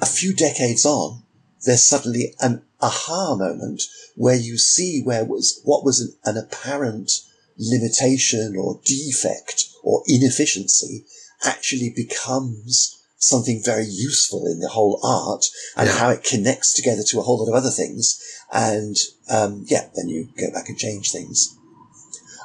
A 0.00 0.06
few 0.06 0.34
decades 0.34 0.86
on, 0.86 1.22
there's 1.64 1.84
suddenly 1.84 2.34
an 2.40 2.62
aha 2.80 3.36
moment 3.36 3.82
where 4.14 4.36
you 4.36 4.56
see 4.56 5.02
where 5.02 5.24
was 5.24 5.60
what 5.64 5.84
was 5.84 6.00
an, 6.00 6.36
an 6.36 6.42
apparent 6.42 7.10
limitation 7.58 8.56
or 8.56 8.80
defect 8.84 9.68
or 9.82 10.02
inefficiency 10.06 11.04
actually 11.44 11.92
becomes 11.94 13.02
something 13.18 13.60
very 13.64 13.84
useful 13.84 14.46
in 14.46 14.60
the 14.60 14.68
whole 14.68 15.00
art 15.02 15.44
and 15.76 15.88
yeah. 15.88 15.98
how 15.98 16.08
it 16.10 16.24
connects 16.24 16.72
together 16.72 17.02
to 17.02 17.18
a 17.18 17.22
whole 17.22 17.38
lot 17.38 17.48
of 17.48 17.54
other 17.54 17.70
things. 17.70 18.20
And, 18.52 18.96
um, 19.28 19.64
yeah, 19.66 19.88
then 19.94 20.08
you 20.08 20.28
go 20.38 20.52
back 20.52 20.68
and 20.68 20.78
change 20.78 21.10
things. 21.10 21.56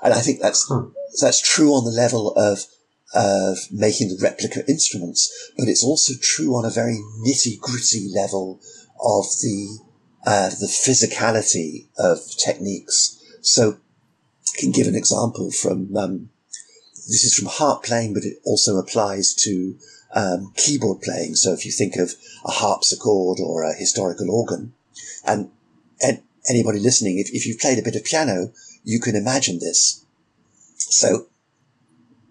And 0.04 0.14
I 0.14 0.20
think 0.20 0.42
that's, 0.42 0.68
hmm. 0.68 0.90
that's 1.22 1.42
true 1.42 1.72
on 1.74 1.86
the 1.86 1.92
level 1.92 2.34
of, 2.34 2.66
of 3.14 3.58
making 3.72 4.10
the 4.10 4.20
replica 4.22 4.68
instruments, 4.68 5.52
but 5.58 5.68
it's 5.68 5.84
also 5.84 6.14
true 6.20 6.56
on 6.56 6.66
a 6.66 6.72
very 6.72 7.00
nitty 7.26 7.60
gritty 7.60 8.10
level 8.14 8.60
of 9.00 9.26
the, 9.42 9.78
uh, 10.26 10.50
the 10.50 10.68
physicality 10.68 11.88
of 11.98 12.20
techniques. 12.44 13.24
So 13.42 13.78
I 14.58 14.60
can 14.60 14.72
give 14.72 14.88
an 14.88 14.96
example 14.96 15.52
from, 15.52 15.96
um, 15.96 16.30
this 16.96 17.24
is 17.24 17.36
from 17.36 17.50
harp 17.50 17.84
playing, 17.84 18.14
but 18.14 18.24
it 18.24 18.38
also 18.44 18.78
applies 18.78 19.34
to 19.44 19.78
um, 20.14 20.54
keyboard 20.56 21.02
playing. 21.02 21.36
So 21.36 21.54
if 21.54 21.66
you 21.66 21.72
think 21.72 21.96
of 21.96 22.14
a 22.46 22.52
harpsichord 22.52 23.40
or 23.40 23.64
a 23.64 23.74
historical 23.74 24.30
organ, 24.32 24.74
and, 25.26 25.50
anybody 26.50 26.78
listening, 26.78 27.20
if, 27.20 27.30
if 27.32 27.46
you've 27.46 27.60
played 27.60 27.80
a 27.80 27.82
bit 27.82 27.96
of 27.96 28.04
piano, 28.04 28.52
you 28.84 29.00
can 29.00 29.16
imagine 29.16 29.60
this. 29.60 30.06
So 30.76 31.28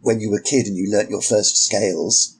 when 0.02 0.20
you 0.20 0.30
were 0.30 0.38
a 0.38 0.42
kid 0.42 0.66
and 0.66 0.76
you 0.76 0.90
learnt 0.90 1.08
your 1.08 1.22
first 1.22 1.56
scales, 1.64 2.36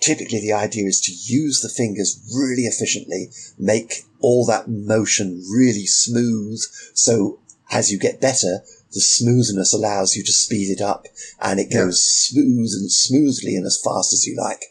typically 0.00 0.40
the 0.40 0.52
idea 0.52 0.86
is 0.86 1.00
to 1.02 1.12
use 1.12 1.60
the 1.60 1.68
fingers 1.68 2.18
really 2.34 2.62
efficiently, 2.62 3.30
make 3.58 4.04
all 4.20 4.46
that 4.46 4.68
motion 4.68 5.42
really 5.52 5.86
smooth. 5.86 6.60
So 6.94 7.40
as 7.70 7.92
you 7.92 7.98
get 7.98 8.20
better, 8.20 8.60
the 8.92 9.00
smoothness 9.00 9.74
allows 9.74 10.16
you 10.16 10.24
to 10.24 10.32
speed 10.32 10.70
it 10.70 10.82
up 10.82 11.06
and 11.40 11.60
it 11.60 11.72
goes 11.72 12.30
yeah. 12.32 12.42
smooth 12.42 12.70
and 12.74 12.90
smoothly 12.90 13.54
and 13.56 13.66
as 13.66 13.80
fast 13.82 14.12
as 14.12 14.26
you 14.26 14.36
like. 14.36 14.64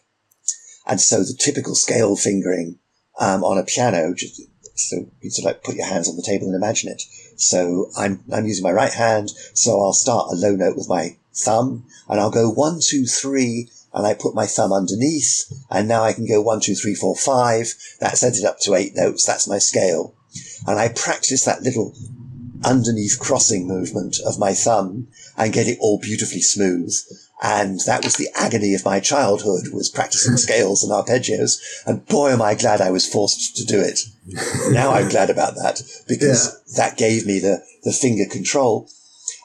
And 0.86 1.02
so 1.02 1.20
the 1.20 1.38
typical 1.38 1.76
scale 1.76 2.16
fingering 2.16 2.80
um, 3.20 3.44
on 3.44 3.58
a 3.58 3.64
piano, 3.64 4.14
just, 4.14 4.42
so 4.76 5.12
you 5.22 5.30
sort 5.30 5.52
of 5.52 5.56
like 5.56 5.64
put 5.64 5.76
your 5.76 5.88
hands 5.88 6.10
on 6.10 6.16
the 6.16 6.24
table 6.24 6.48
and 6.48 6.56
imagine 6.56 6.90
it. 6.90 7.02
So 7.36 7.92
I'm 7.98 8.24
I'm 8.34 8.46
using 8.46 8.64
my 8.64 8.72
right 8.72 8.94
hand, 8.94 9.30
so 9.54 9.80
I'll 9.80 9.94
start 9.94 10.32
a 10.32 10.36
low 10.36 10.56
note 10.56 10.76
with 10.76 10.90
my 10.90 11.18
thumb, 11.34 11.86
and 12.10 12.20
I'll 12.20 12.32
go 12.32 12.50
one, 12.50 12.80
two, 12.82 13.06
three, 13.06 13.70
and 13.94 14.08
I 14.08 14.14
put 14.14 14.34
my 14.34 14.46
thumb 14.46 14.74
underneath, 14.74 15.46
and 15.70 15.88
now 15.88 16.04
I 16.04 16.14
can 16.14 16.28
go 16.28 16.42
one, 16.42 16.62
two, 16.62 16.76
three, 16.76 16.96
four, 16.96 17.16
five. 17.16 17.74
That 18.00 18.18
sends 18.18 18.40
it 18.40 18.46
up 18.46 18.60
to 18.62 18.76
eight 18.76 18.96
notes. 18.96 19.26
That's 19.26 19.48
my 19.48 19.60
scale, 19.60 20.16
and 20.66 20.80
I 20.80 20.90
practice 20.90 21.46
that 21.46 21.62
little 21.62 21.96
underneath 22.66 23.20
crossing 23.20 23.68
movement 23.68 24.18
of 24.26 24.40
my 24.40 24.54
thumb 24.54 25.08
and 25.38 25.54
get 25.54 25.68
it 25.68 25.78
all 25.80 26.00
beautifully 26.00 26.42
smooth. 26.42 26.94
And 27.42 27.80
that 27.86 28.04
was 28.04 28.16
the 28.16 28.30
agony 28.36 28.74
of 28.74 28.86
my 28.86 29.00
childhood 29.00 29.68
was 29.72 29.90
practicing 29.90 30.38
scales 30.38 30.84
and 30.84 30.92
arpeggios. 30.92 31.60
And 31.86 32.06
boy, 32.08 32.32
am 32.32 32.42
I 32.42 32.56
glad 32.56 32.82
I 32.82 32.92
was 32.92 33.12
forced 33.12 33.56
to 33.58 33.66
do 33.66 33.80
it. 33.80 34.00
now 34.72 34.92
I'm 34.92 35.10
glad 35.10 35.30
about 35.30 35.56
that 35.56 35.82
because 36.08 36.46
yeah. 36.46 36.84
that 36.84 36.98
gave 36.98 37.26
me 37.26 37.40
the, 37.40 37.64
the 37.84 37.92
finger 37.92 38.26
control. 38.26 38.90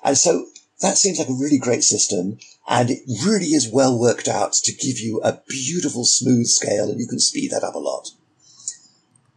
And 0.05 0.17
so 0.17 0.47
that 0.81 0.97
seems 0.97 1.19
like 1.19 1.29
a 1.29 1.35
really 1.35 1.59
great 1.59 1.85
system. 1.85 2.39
And 2.69 2.91
it 2.91 3.01
really 3.27 3.49
is 3.49 3.71
well 3.71 3.99
worked 3.99 4.29
out 4.29 4.53
to 4.55 4.73
give 4.73 4.99
you 4.99 5.21
a 5.23 5.41
beautiful 5.49 6.05
smooth 6.05 6.47
scale 6.47 6.89
and 6.91 6.99
you 6.99 7.07
can 7.07 7.19
speed 7.19 7.51
that 7.51 7.65
up 7.65 7.75
a 7.75 7.79
lot. 7.79 8.11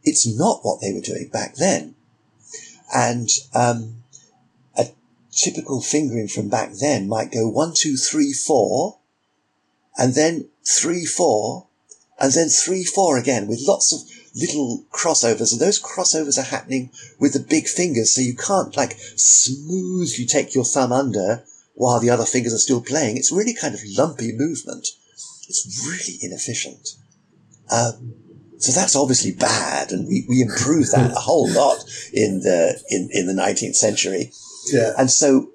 It's 0.03 0.27
not 0.27 0.59
what 0.61 0.81
they 0.81 0.93
were 0.93 1.01
doing 1.01 1.29
back 1.33 1.55
then. 1.55 1.95
And 2.93 3.29
um, 3.53 4.03
a 4.77 4.87
typical 5.31 5.81
fingering 5.81 6.27
from 6.27 6.49
back 6.49 6.71
then 6.79 7.07
might 7.07 7.31
go 7.31 7.47
one, 7.47 7.73
two, 7.75 7.97
three, 7.97 8.33
four, 8.33 8.99
and 9.97 10.13
then 10.13 10.49
three, 10.65 11.05
four, 11.05 11.67
and 12.19 12.31
then 12.33 12.49
three, 12.49 12.83
four 12.83 13.17
again 13.17 13.47
with 13.47 13.65
lots 13.67 13.93
of 13.93 14.01
little 14.35 14.85
crossovers. 14.91 15.51
And 15.51 15.61
those 15.61 15.81
crossovers 15.81 16.37
are 16.37 16.49
happening 16.49 16.91
with 17.19 17.33
the 17.33 17.39
big 17.39 17.67
fingers. 17.67 18.13
So 18.13 18.21
you 18.21 18.35
can't 18.35 18.75
like 18.75 18.97
smoothly 19.15 20.25
take 20.25 20.53
your 20.53 20.65
thumb 20.65 20.91
under 20.91 21.43
while 21.73 21.99
the 21.99 22.09
other 22.09 22.25
fingers 22.25 22.53
are 22.53 22.59
still 22.59 22.81
playing. 22.81 23.17
It's 23.17 23.31
really 23.31 23.53
kind 23.53 23.73
of 23.73 23.81
lumpy 23.97 24.31
movement. 24.31 24.87
It's 25.47 25.85
really 25.87 26.17
inefficient. 26.21 26.95
Um, 27.69 28.13
so 28.65 28.71
that's 28.71 28.95
obviously 28.95 29.31
bad, 29.31 29.91
and 29.91 30.07
we, 30.07 30.25
we 30.27 30.41
improved 30.41 30.91
that 30.91 31.11
a 31.11 31.19
whole 31.19 31.47
lot 31.51 31.77
in 32.11 32.39
the 32.39 32.81
in, 32.89 33.09
in 33.11 33.27
the 33.27 33.39
19th 33.39 33.75
century. 33.75 34.31
Yeah. 34.73 34.93
And 34.97 35.11
so 35.11 35.51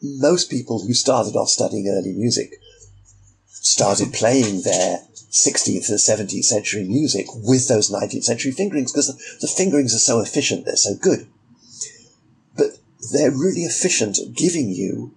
most 0.00 0.50
people 0.50 0.80
who 0.80 0.94
started 0.94 1.36
off 1.36 1.48
studying 1.48 1.88
early 1.88 2.14
music 2.14 2.54
started 3.50 4.14
playing 4.14 4.62
their 4.62 5.00
16th 5.30 5.90
and 5.90 5.98
17th 5.98 6.44
century 6.44 6.84
music 6.84 7.26
with 7.34 7.68
those 7.68 7.90
19th 7.90 8.24
century 8.24 8.52
fingerings 8.52 8.92
because 8.92 9.08
the, 9.08 9.46
the 9.46 9.52
fingerings 9.52 9.94
are 9.94 9.98
so 9.98 10.20
efficient, 10.20 10.64
they're 10.64 10.76
so 10.76 10.94
good. 10.94 11.26
But 12.56 12.78
they're 13.12 13.30
really 13.30 13.62
efficient 13.62 14.18
at 14.18 14.34
giving 14.34 14.70
you 14.70 15.14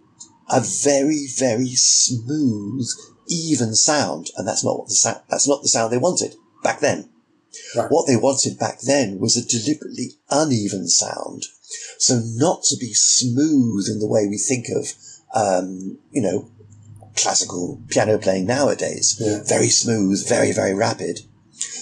a 0.50 0.60
very, 0.60 1.28
very 1.38 1.76
smooth, 1.76 2.88
even 3.30 3.74
sound, 3.74 4.32
and 4.36 4.46
that's 4.46 4.66
not 4.66 4.80
what 4.80 4.90
the 4.90 4.96
sound, 4.96 5.22
that's 5.30 5.48
not 5.48 5.62
the 5.62 5.70
sound 5.70 5.94
they 5.94 5.98
wanted 5.98 6.36
back 6.62 6.82
then. 6.82 7.10
Right. 7.76 7.90
What 7.90 8.08
they 8.08 8.16
wanted 8.16 8.60
back 8.60 8.82
then 8.82 9.20
was 9.20 9.36
a 9.38 9.46
deliberately 9.46 10.14
uneven 10.30 10.88
sound. 10.88 11.44
So 11.98 12.22
not 12.24 12.64
to 12.64 12.78
be 12.78 12.94
smooth 12.94 13.88
in 13.90 14.00
the 14.00 14.08
way 14.08 14.28
we 14.28 14.38
think 14.38 14.68
of, 14.70 14.94
um, 15.34 15.98
you 16.12 16.22
know, 16.22 16.50
classical 17.16 17.82
piano 17.90 18.18
playing 18.18 18.46
nowadays. 18.46 19.18
Yeah. 19.20 19.44
Very 19.44 19.70
smooth, 19.70 20.28
very, 20.28 20.52
very 20.52 20.74
rapid. 20.74 21.22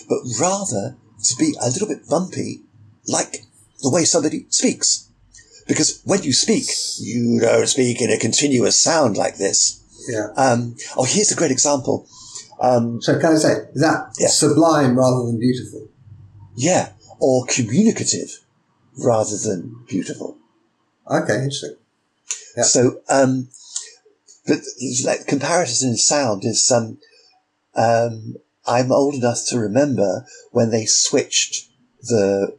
But 0.08 0.20
rather 0.40 0.98
to 1.24 1.36
be 1.38 1.56
a 1.62 1.70
little 1.70 1.88
bit 1.88 2.08
bumpy, 2.08 2.62
like 3.08 3.44
the 3.82 3.92
way 3.92 4.06
somebody 4.06 4.46
speaks. 4.50 5.10
Because 5.68 6.02
when 6.06 6.24
you 6.24 6.34
speak, 6.34 6.66
you 7.00 7.40
don't 7.40 7.68
speak 7.68 8.02
in 8.02 8.12
a 8.12 8.20
continuous 8.20 8.80
sound 8.80 9.18
like 9.18 9.38
this. 9.38 9.82
Yeah. 10.08 10.28
Um, 10.38 10.76
oh, 10.96 11.06
here's 11.06 11.32
a 11.32 11.36
great 11.36 11.52
example. 11.52 12.08
Um, 12.66 13.02
so 13.02 13.20
can 13.20 13.34
I 13.34 13.36
say, 13.36 13.54
is 13.74 13.82
that 13.82 14.16
yeah. 14.18 14.28
sublime 14.28 14.98
rather 14.98 15.26
than 15.26 15.40
beautiful? 15.40 15.88
Yeah, 16.56 16.94
or 17.20 17.46
communicative 17.46 18.40
rather 18.98 19.38
than 19.38 19.84
beautiful. 19.88 20.38
Okay, 21.10 21.36
interesting. 21.36 21.76
Yeah. 22.58 22.64
So, 22.64 23.02
um, 23.08 23.50
but 24.48 24.60
like 25.04 25.28
comparison 25.28 25.90
in 25.90 25.98
sound 25.98 26.44
is 26.44 26.72
um, 26.72 26.98
um, 27.76 28.36
I'm 28.66 28.92
old 28.92 29.14
enough 29.14 29.46
to 29.50 29.60
remember 29.60 30.26
when 30.52 30.72
they 30.72 30.86
switched 30.86 31.70
the 32.02 32.58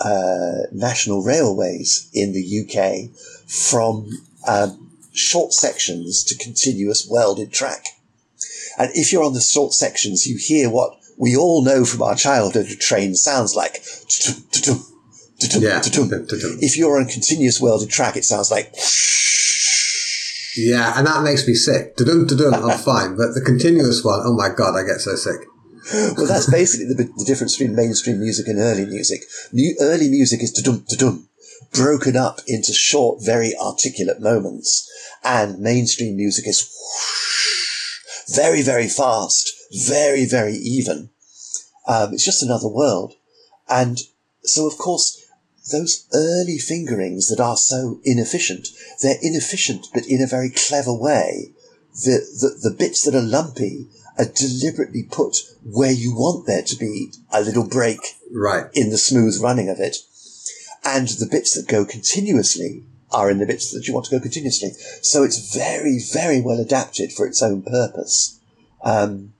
uh, 0.00 0.66
national 0.72 1.22
railways 1.22 2.10
in 2.12 2.32
the 2.32 2.64
UK 2.64 3.16
from 3.48 4.10
um, 4.48 4.90
short 5.12 5.52
sections 5.52 6.24
to 6.24 6.36
continuous 6.36 7.06
welded 7.08 7.52
track. 7.52 7.84
And 8.78 8.90
if 8.94 9.12
you're 9.12 9.24
on 9.24 9.34
the 9.34 9.40
short 9.40 9.72
sections, 9.72 10.26
you 10.26 10.36
hear 10.38 10.70
what 10.70 10.98
we 11.16 11.36
all 11.36 11.64
know 11.64 11.84
from 11.84 12.02
our 12.02 12.14
childhood 12.14 12.66
a 12.66 12.76
train 12.76 13.14
sounds 13.14 13.54
like. 13.54 13.84
Yeah. 15.40 15.80
If 16.60 16.76
you're 16.76 16.98
on 16.98 17.06
continuous 17.06 17.60
welded 17.60 17.90
track, 17.90 18.16
it 18.16 18.24
sounds 18.24 18.50
like. 18.50 18.72
Yeah, 20.56 20.96
and 20.96 21.06
that 21.06 21.22
makes 21.22 21.46
me 21.46 21.54
sick. 21.54 21.94
I'm 21.98 22.78
fine, 22.78 23.16
but 23.16 23.34
the 23.34 23.42
continuous 23.44 24.04
one, 24.04 24.20
oh 24.24 24.34
my 24.34 24.48
god, 24.48 24.76
I 24.76 24.84
get 24.86 25.00
so 25.00 25.16
sick. 25.16 25.46
well, 26.16 26.26
that's 26.26 26.48
basically 26.50 26.86
the, 26.86 26.94
the, 26.94 27.24
difference 27.26 27.58
between 27.58 27.76
mainstream 27.76 28.18
music 28.18 28.46
and 28.46 28.58
early 28.58 28.86
music. 28.86 29.22
New, 29.52 29.76
early 29.80 30.08
music 30.08 30.42
is 30.42 30.52
da-dum, 30.52 30.84
da-dum, 30.88 31.28
broken 31.74 32.16
up 32.16 32.40
into 32.46 32.72
short, 32.72 33.22
very 33.22 33.52
articulate 33.58 34.20
moments, 34.20 34.88
and 35.24 35.58
mainstream 35.58 36.16
music 36.16 36.46
is 36.46 36.70
very, 38.28 38.62
very 38.62 38.88
fast, 38.88 39.52
very, 39.88 40.24
very 40.24 40.54
even. 40.54 41.10
Um, 41.86 42.14
it's 42.14 42.24
just 42.24 42.42
another 42.42 42.68
world. 42.68 43.14
And 43.68 43.98
so, 44.42 44.66
of 44.66 44.78
course, 44.78 45.20
those 45.72 46.06
early 46.12 46.58
fingerings 46.58 47.28
that 47.28 47.40
are 47.40 47.56
so 47.56 48.00
inefficient, 48.04 48.68
they're 49.02 49.18
inefficient, 49.22 49.86
but 49.94 50.06
in 50.06 50.22
a 50.22 50.26
very 50.26 50.50
clever 50.50 50.92
way. 50.92 51.52
The, 52.04 52.26
the, 52.40 52.70
the 52.70 52.76
bits 52.76 53.04
that 53.04 53.14
are 53.14 53.22
lumpy 53.22 53.88
are 54.18 54.24
deliberately 54.24 55.04
put 55.04 55.36
where 55.62 55.92
you 55.92 56.12
want 56.14 56.46
there 56.46 56.62
to 56.62 56.76
be 56.76 57.12
a 57.32 57.40
little 57.40 57.66
break 57.66 58.00
right. 58.30 58.66
in 58.74 58.90
the 58.90 58.98
smooth 58.98 59.40
running 59.40 59.68
of 59.68 59.80
it. 59.80 59.96
And 60.84 61.08
the 61.08 61.28
bits 61.30 61.54
that 61.54 61.68
go 61.68 61.84
continuously 61.84 62.84
are 63.14 63.30
in 63.30 63.38
the 63.38 63.46
bits 63.46 63.72
that 63.72 63.86
you 63.86 63.94
want 63.94 64.06
to 64.06 64.10
go 64.10 64.20
continuously. 64.20 64.70
So 65.02 65.22
it's 65.22 65.54
very, 65.54 65.98
very 66.12 66.40
well 66.40 66.60
adapted 66.60 67.12
for 67.12 67.26
its 67.26 67.42
own 67.42 67.62
purpose. 67.62 68.40
Um, 68.82 69.32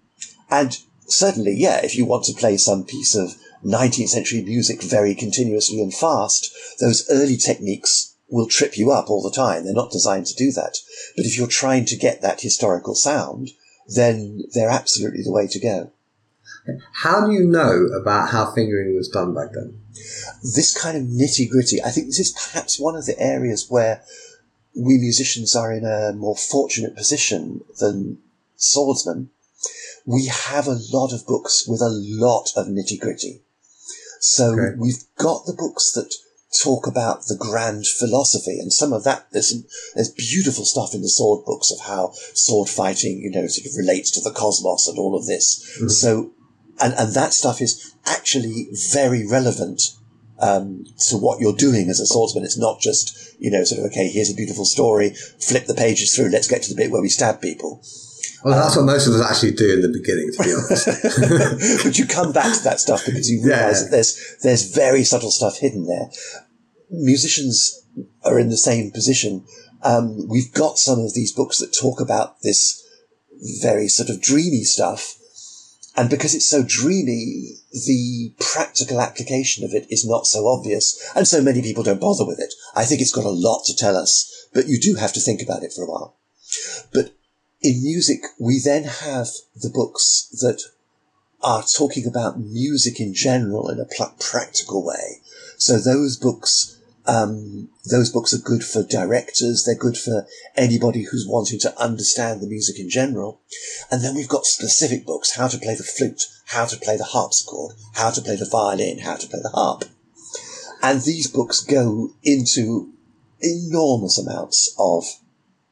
and 0.51 0.79
certainly, 1.07 1.55
yeah, 1.57 1.81
if 1.85 1.97
you 1.97 2.07
want 2.07 2.25
to 2.25 2.35
play 2.35 2.57
some 2.57 2.85
piece 2.85 3.15
of 3.15 3.35
19th 3.65 4.09
century 4.09 4.43
music 4.43 4.83
very 4.83 5.15
continuously 5.15 5.81
and 5.81 5.93
fast, 5.93 6.53
those 6.81 7.09
early 7.11 7.37
techniques 7.37 8.15
will 8.29 8.47
trip 8.47 8.77
you 8.77 8.91
up 8.91 9.11
all 9.11 9.23
the 9.23 9.35
time. 9.35 9.65
They're 9.65 9.75
not 9.75 9.91
designed 9.91 10.27
to 10.27 10.35
do 10.35 10.51
that. 10.53 10.79
But 11.17 11.27
if 11.27 11.37
you're 11.37 11.47
trying 11.47 11.85
to 11.87 11.97
get 11.97 12.23
that 12.23 12.41
historical 12.41 12.95
sound, 12.95 13.51
then 13.87 14.43
they're 14.55 14.71
absolutely 14.71 15.23
the 15.23 15.33
way 15.33 15.47
to 15.47 15.61
go. 15.61 15.91
How 16.93 17.27
do 17.27 17.33
you 17.33 17.45
know 17.45 17.87
about 18.01 18.31
how 18.31 18.53
fingering 18.53 18.95
was 18.97 19.09
done 19.09 19.35
back 19.35 19.53
then? 19.53 19.81
This 20.43 20.77
kind 20.77 20.97
of 20.97 21.05
nitty 21.05 21.49
gritty, 21.49 21.83
I 21.83 21.91
think 21.91 22.07
this 22.07 22.21
is 22.21 22.33
perhaps 22.33 22.81
one 22.81 22.97
of 22.97 23.07
the 23.07 23.19
areas 23.19 23.67
where 23.69 24.03
we 24.75 24.99
musicians 24.99 25.55
are 25.55 25.73
in 25.73 25.85
a 25.85 26.13
more 26.15 26.37
fortunate 26.37 26.97
position 26.97 27.63
than 27.79 28.19
swordsmen. 28.57 29.31
We 30.05 30.27
have 30.27 30.67
a 30.67 30.79
lot 30.93 31.13
of 31.13 31.27
books 31.27 31.67
with 31.67 31.81
a 31.81 31.89
lot 31.89 32.51
of 32.57 32.67
nitty 32.67 33.01
gritty. 33.01 33.43
So 34.21 34.53
okay. 34.53 34.77
we've 34.77 35.05
got 35.17 35.47
the 35.47 35.53
books 35.53 35.93
that 35.93 36.13
talk 36.63 36.87
about 36.87 37.27
the 37.27 37.37
grand 37.37 37.87
philosophy 37.87 38.59
and 38.61 38.73
some 38.73 38.93
of 38.93 39.03
that 39.03 39.27
there's 39.33 39.53
there's 39.95 40.11
beautiful 40.11 40.65
stuff 40.65 40.95
in 40.95 41.03
the 41.03 41.09
sword 41.09 41.45
books 41.45 41.73
of 41.73 41.81
how 41.81 42.13
sword 42.33 42.69
fighting 42.69 43.19
you 43.19 43.29
know 43.29 43.47
sort 43.49 43.67
of 43.67 43.77
relates 43.77 44.11
to 44.13 44.21
the 44.21 44.31
cosmos 44.31 44.87
and 44.87 44.97
all 44.97 45.17
of 45.17 45.27
this 45.27 45.77
mm-hmm. 45.77 45.89
so 45.89 46.31
and 46.81 46.95
and 46.95 47.15
that 47.15 47.33
stuff 47.33 47.61
is 47.61 47.95
actually 48.07 48.69
very 48.93 49.27
relevant 49.27 49.83
um, 50.41 50.85
to 51.09 51.17
what 51.17 51.41
you're 51.41 51.55
doing 51.55 51.89
as 51.89 52.01
a 52.01 52.07
swordsman 52.07 52.45
it's 52.45 52.59
not 52.59 52.81
just 52.81 53.35
you 53.39 53.51
know 53.51 53.65
sort 53.65 53.81
of 53.81 53.87
okay 53.87 54.09
here's 54.09 54.31
a 54.31 54.35
beautiful 54.35 54.65
story 54.65 55.15
flip 55.41 55.67
the 55.67 55.75
pages 55.75 56.15
through 56.15 56.29
let's 56.29 56.49
get 56.49 56.63
to 56.63 56.75
the 56.75 56.77
bit 56.77 56.91
where 56.91 57.03
we 57.03 57.09
stab 57.09 57.41
people 57.41 57.83
well, 58.45 58.63
that's 58.63 58.77
what 58.77 58.85
most 58.85 59.07
of 59.07 59.15
us 59.15 59.31
actually 59.31 59.53
do 59.53 59.73
in 59.73 59.81
the 59.81 59.89
beginning, 59.89 60.31
to 60.33 60.45
be 60.45 60.53
honest. 60.53 61.83
but 61.85 61.99
you 61.99 62.07
come 62.07 62.31
back 62.31 62.55
to 62.55 62.65
that 62.65 62.79
stuff 62.79 63.07
because 63.07 63.31
you 63.31 63.43
realise 63.43 63.79
yeah. 63.79 63.85
that 63.85 63.91
there's 63.91 64.37
there's 64.43 64.75
very 64.75 65.03
subtle 65.03 65.31
stuff 65.31 65.59
hidden 65.59 65.87
there. 65.87 66.11
Musicians 66.91 67.87
are 68.23 68.39
in 68.39 68.51
the 68.51 68.59
same 68.59 68.91
position. 68.91 69.47
Um, 69.83 70.29
we've 70.29 70.53
got 70.53 70.79
some 70.79 70.99
of 70.99 71.15
these 71.15 71.33
books 71.33 71.59
that 71.59 71.75
talk 71.75 72.01
about 72.01 72.43
this 72.43 72.87
very 73.63 73.89
sort 73.89 74.11
of 74.11 74.21
dreamy 74.21 74.65
stuff, 74.65 75.17
and 75.97 76.11
because 76.11 76.35
it's 76.35 76.49
so 76.49 76.65
dreamy, 76.67 77.57
the 77.73 78.33
practical 78.41 79.01
application 79.01 79.65
of 79.65 79.73
it 79.73 79.87
is 79.91 80.07
not 80.07 80.27
so 80.27 80.47
obvious, 80.47 80.99
and 81.15 81.27
so 81.27 81.41
many 81.41 81.63
people 81.63 81.85
don't 81.85 82.01
bother 82.01 82.27
with 82.27 82.41
it. 82.41 82.53
I 82.75 82.85
think 82.85 83.01
it's 83.01 83.13
got 83.13 83.25
a 83.25 83.31
lot 83.31 83.65
to 83.67 83.77
tell 83.77 83.97
us, 83.97 84.49
but 84.53 84.67
you 84.67 84.81
do 84.81 84.97
have 84.97 85.13
to 85.13 85.21
think 85.21 85.41
about 85.41 85.63
it 85.63 85.73
for 85.73 85.85
a 85.85 85.91
while. 85.91 86.17
But 86.93 87.15
in 87.63 87.83
music, 87.83 88.25
we 88.39 88.61
then 88.61 88.85
have 88.85 89.29
the 89.55 89.71
books 89.71 90.29
that 90.41 90.63
are 91.43 91.63
talking 91.63 92.07
about 92.07 92.41
music 92.41 93.01
in 93.01 93.15
general 93.15 93.69
in 93.71 93.79
a 93.79 93.87
practical 94.19 94.85
way. 94.85 95.21
So 95.57 95.79
those 95.79 96.17
books, 96.17 96.74
um, 97.07 97.69
those 97.91 98.11
books 98.11 98.33
are 98.33 98.39
good 98.39 98.65
for 98.65 98.83
directors. 98.83 99.65
They're 99.65 99.75
good 99.75 99.99
for 99.99 100.27
anybody 100.57 101.03
who's 101.03 101.27
wanting 101.29 101.59
to 101.61 101.81
understand 101.81 102.41
the 102.41 102.47
music 102.47 102.79
in 102.79 102.89
general. 102.89 103.41
And 103.91 104.03
then 104.03 104.15
we've 104.15 104.29
got 104.29 104.47
specific 104.47 105.05
books, 105.05 105.37
how 105.37 105.49
to 105.49 105.59
play 105.59 105.75
the 105.75 105.83
flute, 105.83 106.23
how 106.47 106.65
to 106.65 106.77
play 106.77 106.97
the 106.97 107.05
harpsichord, 107.05 107.75
how 107.95 108.11
to 108.11 108.23
play 108.23 108.37
the 108.37 108.49
violin, 108.51 109.01
how 109.01 109.17
to 109.17 109.27
play 109.27 109.41
the 109.43 109.51
harp. 109.51 109.85
And 110.83 111.03
these 111.03 111.31
books 111.31 111.61
go 111.61 112.11
into 112.23 112.93
enormous 113.41 114.19
amounts 114.19 114.75
of 114.79 115.05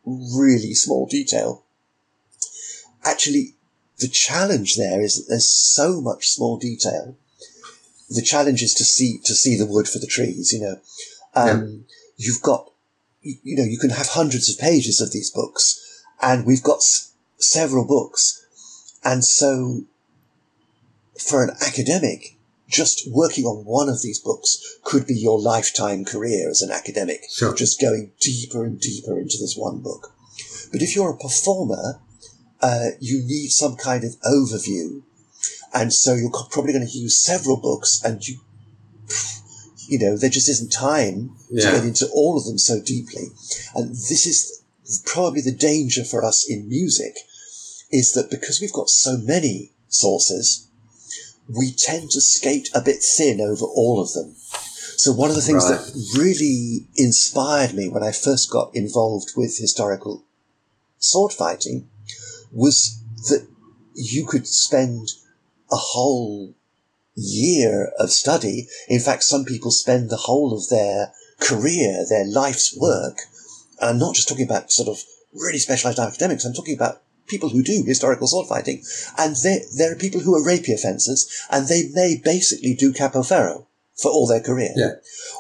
really 0.05 0.75
small 0.75 1.07
detail 1.07 1.65
actually, 3.05 3.55
the 3.99 4.09
challenge 4.09 4.77
there 4.77 5.01
is 5.01 5.17
that 5.17 5.29
there's 5.29 5.49
so 5.49 6.01
much 6.01 6.29
small 6.29 6.59
detail. 6.59 7.17
The 8.11 8.23
challenge 8.23 8.63
is 8.63 8.75
to 8.75 8.85
see 8.85 9.21
to 9.25 9.35
see 9.35 9.57
the 9.57 9.67
wood 9.67 9.89
for 9.89 9.99
the 9.99 10.07
trees. 10.07 10.53
You 10.53 10.61
know, 10.61 10.81
um, 11.35 11.47
yeah. 11.47 11.95
you've 12.17 12.43
got 12.43 12.71
you, 13.21 13.57
know 13.57 13.65
you 13.65 13.79
can 13.79 13.91
have 13.91 14.09
hundreds 14.09 14.51
of 14.51 14.59
pages 14.59 15.01
of 15.01 15.13
these 15.13 15.31
books, 15.31 16.05
and 16.21 16.47
we've 16.47 16.63
got 16.63 16.79
s- 16.79 17.13
several 17.39 17.87
books, 17.87 18.45
and 19.05 19.25
so 19.25 19.85
for 21.19 21.45
an 21.45 21.51
academic, 21.61 22.37
just 22.69 23.09
working 23.11 23.45
on 23.45 23.65
one 23.65 23.89
of 23.89 24.03
these 24.03 24.19
books 24.19 24.79
could 24.83 25.07
be 25.07 25.15
your 25.15 25.41
lifetime 25.41 26.05
career 26.05 26.51
as 26.51 26.63
an 26.63 26.71
academic. 26.71 27.25
Sure. 27.31 27.55
Just 27.55 27.81
going 27.81 28.13
deeper 28.21 28.65
and 28.65 28.81
deeper 28.81 29.19
into 29.19 29.37
this 29.39 29.57
one 29.57 29.81
book. 29.81 30.13
But 30.73 30.83
if 30.83 30.97
you're 30.97 31.11
a 31.11 31.17
performer, 31.17 32.01
uh, 32.61 32.91
you 32.99 33.23
need 33.25 33.49
some 33.49 33.77
kind 33.77 34.05
of 34.05 34.19
overview. 34.21 35.03
And 35.75 35.93
so 35.93 36.15
you're 36.15 36.31
probably 36.31 36.73
going 36.73 36.87
to 36.87 36.99
use 36.99 37.19
several 37.19 37.57
books 37.57 38.03
and 38.03 38.27
you, 38.27 38.39
you 39.93 39.99
know, 39.99 40.17
there 40.17 40.31
just 40.31 40.49
isn't 40.49 40.73
time 40.73 41.37
yeah. 41.51 41.71
to 41.71 41.77
get 41.77 41.85
into 41.85 42.09
all 42.15 42.39
of 42.39 42.47
them 42.47 42.57
so 42.57 42.81
deeply. 42.81 43.25
And 43.75 43.91
this 43.91 44.27
is 44.27 44.63
probably 45.05 45.43
the 45.43 45.53
danger 45.53 46.03
for 46.03 46.25
us 46.25 46.49
in 46.49 46.67
music 46.67 47.15
is 47.91 48.15
that 48.15 48.31
because 48.31 48.59
we've 48.59 48.73
got 48.73 48.89
so 48.89 49.19
many 49.19 49.73
sources, 49.89 50.67
we 51.47 51.73
tend 51.73 52.11
to 52.13 52.23
skate 52.23 52.71
a 52.75 52.81
bit 52.81 53.03
thin 53.03 53.39
over 53.43 53.67
all 53.67 54.01
of 54.01 54.15
them. 54.15 54.35
So 54.97 55.13
one 55.13 55.29
of 55.29 55.37
the 55.37 55.43
things 55.43 55.69
right. 55.69 55.79
that 55.79 56.19
really 56.19 56.87
inspired 56.97 57.75
me 57.75 57.91
when 57.91 58.03
I 58.03 58.13
first 58.13 58.51
got 58.51 58.75
involved 58.75 59.33
with 59.37 59.59
historical 59.59 60.25
sword 60.97 61.35
fighting 61.35 61.87
was 62.51 62.99
that 63.29 63.47
you 63.95 64.25
could 64.25 64.47
spend 64.47 65.11
a 65.71 65.77
whole 65.77 66.55
year 67.15 67.93
of 67.99 68.11
study. 68.11 68.69
In 68.89 69.01
fact, 69.01 69.25
some 69.25 69.45
people 69.45 69.71
spend 69.71 70.11
the 70.11 70.17
whole 70.17 70.55
of 70.55 70.69
their 70.69 71.13
career, 71.41 72.05
their 72.09 72.27
life's 72.27 72.77
work. 72.77 73.19
And 73.81 73.91
I'm 73.91 73.99
not 73.99 74.15
just 74.15 74.29
talking 74.29 74.47
about 74.47 74.73
sort 74.73 74.89
of 74.89 75.03
really 75.33 75.59
specialized 75.59 75.99
academics. 75.99 76.45
I'm 76.45 76.55
talking 76.55 76.77
about 76.77 77.03
people 77.27 77.49
who 77.49 77.63
do 77.63 77.85
historical 77.87 78.27
sword 78.27 78.49
fighting. 78.49 78.83
And 79.19 79.37
there, 79.43 79.61
there 79.77 79.93
are 79.93 79.97
people 79.97 80.21
who 80.21 80.35
are 80.35 80.45
rapier 80.45 80.77
fencers 80.77 81.29
and 81.51 81.69
they 81.69 81.89
may 81.93 82.21
basically 82.23 82.75
do 82.75 82.93
Capoferro 82.93 83.67
for 84.01 84.11
all 84.11 84.27
their 84.27 84.41
career. 84.41 84.73
Yeah. 84.77 84.93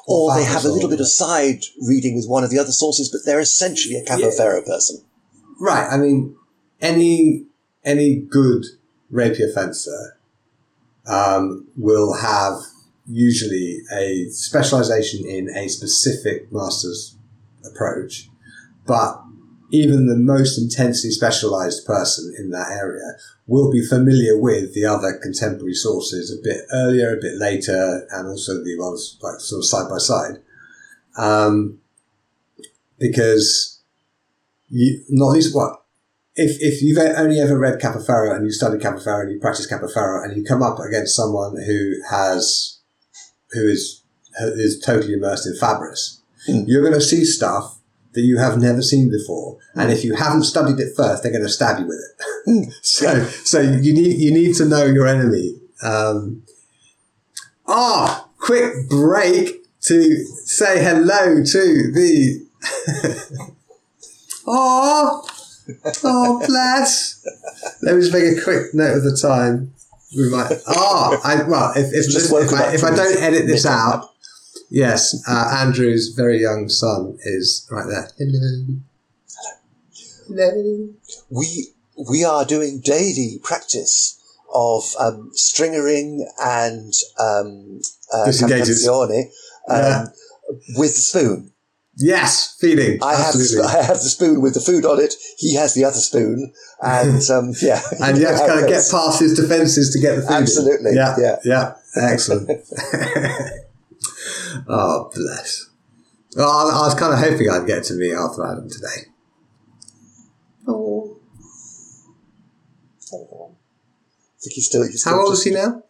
Or, 0.07 0.32
or 0.32 0.36
they 0.36 0.44
have 0.44 0.65
a 0.65 0.69
little 0.69 0.90
bit 0.90 1.01
of 1.01 1.09
side 1.09 1.62
reading 1.86 2.15
with 2.15 2.27
one 2.27 2.44
of 2.44 2.51
the 2.51 2.59
other 2.59 2.73
sources, 2.73 3.11
but 3.11 3.20
they're 3.24 3.40
essentially 3.40 3.97
a 3.97 4.05
Capoferro 4.05 4.61
yeah. 4.61 4.74
person. 4.74 5.05
Right. 5.61 5.86
I 5.90 5.97
mean, 5.97 6.36
any 6.81 7.47
any 7.85 8.16
good 8.16 8.65
rapier 9.11 9.49
fencer 9.49 10.19
um, 11.07 11.66
will 11.77 12.15
have 12.15 12.55
usually 13.07 13.81
a 13.93 14.27
specialization 14.31 15.27
in 15.27 15.49
a 15.57 15.69
specific 15.69 16.53
master's 16.53 17.16
approach, 17.65 18.29
but 18.87 19.20
even 19.73 20.07
the 20.07 20.16
most 20.16 20.59
intensely 20.59 21.11
specialized 21.11 21.87
person 21.87 22.35
in 22.39 22.51
that 22.51 22.70
area 22.70 23.16
will 23.47 23.73
be 23.73 23.85
familiar 23.85 24.39
with 24.39 24.74
the 24.74 24.85
other 24.85 25.19
contemporary 25.20 25.74
sources 25.74 26.31
a 26.31 26.43
bit 26.43 26.61
earlier, 26.73 27.16
a 27.16 27.20
bit 27.20 27.37
later, 27.39 28.07
and 28.11 28.29
also 28.29 28.62
the 28.62 28.77
ones 28.79 29.19
like 29.23 29.41
sort 29.41 29.61
of 29.61 29.65
side 29.65 29.89
by 29.89 29.99
side. 29.99 30.43
Um, 31.16 31.79
because 32.99 33.81
you, 34.69 35.03
not 35.09 35.33
least 35.33 35.55
what 35.55 35.81
if, 36.34 36.56
if 36.60 36.82
you've 36.82 36.98
only 36.98 37.40
ever 37.40 37.59
read 37.59 37.80
Capoferro 37.80 38.34
and 38.34 38.46
you 38.46 38.52
study 38.52 38.78
Capoferro 38.78 39.22
and 39.22 39.32
you 39.32 39.38
practice 39.38 39.70
Capoferro 39.70 40.24
and 40.24 40.36
you 40.36 40.44
come 40.44 40.62
up 40.62 40.78
against 40.78 41.14
someone 41.14 41.56
who 41.66 41.94
has, 42.10 42.80
who 43.50 43.68
is, 43.68 44.02
who 44.38 44.52
is 44.52 44.82
totally 44.84 45.12
immersed 45.14 45.46
in 45.46 45.54
Fabris, 45.54 46.20
mm. 46.48 46.64
you're 46.66 46.82
going 46.82 46.94
to 46.94 47.00
see 47.00 47.24
stuff 47.24 47.78
that 48.14 48.22
you 48.22 48.38
have 48.38 48.60
never 48.60 48.82
seen 48.82 49.10
before. 49.10 49.59
And 49.74 49.90
if 49.90 50.04
you 50.04 50.14
haven't 50.14 50.44
studied 50.44 50.78
it 50.78 50.94
first, 50.96 51.22
they're 51.22 51.32
going 51.32 51.44
to 51.44 51.48
stab 51.48 51.78
you 51.78 51.86
with 51.86 51.98
it. 51.98 52.24
Hmm. 52.44 52.70
so, 52.82 53.24
so 53.24 53.60
you 53.60 53.92
need, 53.94 54.18
you 54.18 54.32
need 54.32 54.54
to 54.56 54.64
know 54.66 54.84
your 54.84 55.06
enemy. 55.06 55.54
Um, 55.82 56.42
ah, 57.66 58.28
quick 58.38 58.88
break 58.88 59.66
to 59.82 60.24
say 60.44 60.82
hello 60.82 61.42
to 61.42 61.92
the, 61.92 62.46
oh, 64.46 65.22
oh, 66.05 66.44
bless. 66.47 67.24
Let 67.82 67.97
me 67.97 68.01
just 68.01 68.12
make 68.12 68.24
a 68.24 68.43
quick 68.43 68.74
note 68.74 68.99
of 68.99 69.05
the 69.05 69.16
time. 69.16 69.73
We 70.16 70.31
might. 70.31 70.53
Ah, 70.69 71.11
oh, 71.12 71.20
I 71.24 71.43
well, 71.44 71.73
if 71.74 71.89
if, 71.93 72.15
if, 72.15 72.53
I, 72.53 72.74
if 72.74 72.85
I 72.85 72.94
don't 72.94 73.23
edit 73.23 73.47
this 73.47 73.65
out, 73.65 74.12
Yes, 74.74 75.23
uh, 75.28 75.59
Andrew's 75.59 76.15
very 76.16 76.40
young 76.40 76.66
son 76.70 77.19
is 77.24 77.69
right 77.70 77.86
there. 77.86 78.09
Hello. 78.16 78.65
Hello. 80.28 80.89
We 81.28 81.74
we 82.09 82.24
are 82.24 82.47
doing 82.47 82.81
daily 82.82 83.39
practice 83.43 84.19
of 84.55 84.85
um, 84.99 85.31
stringering 85.35 86.20
and 86.43 86.90
um, 87.20 87.82
uh, 88.15 88.28
cavazione, 88.28 89.24
um, 89.69 89.77
yeah. 89.77 90.07
with 90.78 90.94
the 90.94 91.03
spoon. 91.03 91.52
Yes, 92.03 92.57
feeding. 92.61 92.99
I 93.01 93.15
have, 93.15 93.35
I 93.65 93.83
have 93.83 93.99
the 94.03 94.11
spoon 94.11 94.41
with 94.41 94.55
the 94.55 94.61
food 94.61 94.85
on 94.85 95.01
it. 95.01 95.15
He 95.39 95.55
has 95.55 95.74
the 95.74 95.85
other 95.85 96.01
spoon, 96.01 96.53
and 96.81 97.23
um, 97.31 97.53
yeah, 97.62 97.81
and 98.03 98.19
you 98.19 98.27
have 98.27 98.41
to 98.41 98.47
kind 98.47 98.61
of 98.61 98.69
get 98.69 98.85
past 98.91 99.20
his 99.20 99.39
defences 99.39 99.93
to 99.93 100.01
get 100.01 100.16
the 100.16 100.23
food. 100.23 100.33
Absolutely, 100.33 100.91
in. 100.91 100.97
yeah, 100.97 101.15
yeah, 101.16 101.37
yeah. 101.45 101.74
Excellent. 101.95 102.51
oh, 104.69 105.11
bless. 105.15 105.70
Well, 106.35 106.49
I, 106.51 106.87
was 106.87 106.95
kind 106.95 107.12
of 107.12 107.20
hoping 107.20 107.49
I'd 107.49 107.69
get 107.69 107.85
to 107.85 107.95
meet 107.95 108.15
Arthur 108.15 108.51
Adam 108.51 108.69
today. 108.69 109.07
Oh. 110.66 111.19
I 113.12 113.16
think 114.43 114.55
he's 114.55 114.66
still. 114.66 114.83
He's 114.83 115.03
still 115.03 115.12
How 115.12 115.20
old 115.23 115.35
is 115.35 115.45
he 115.45 115.53
now? 115.53 115.85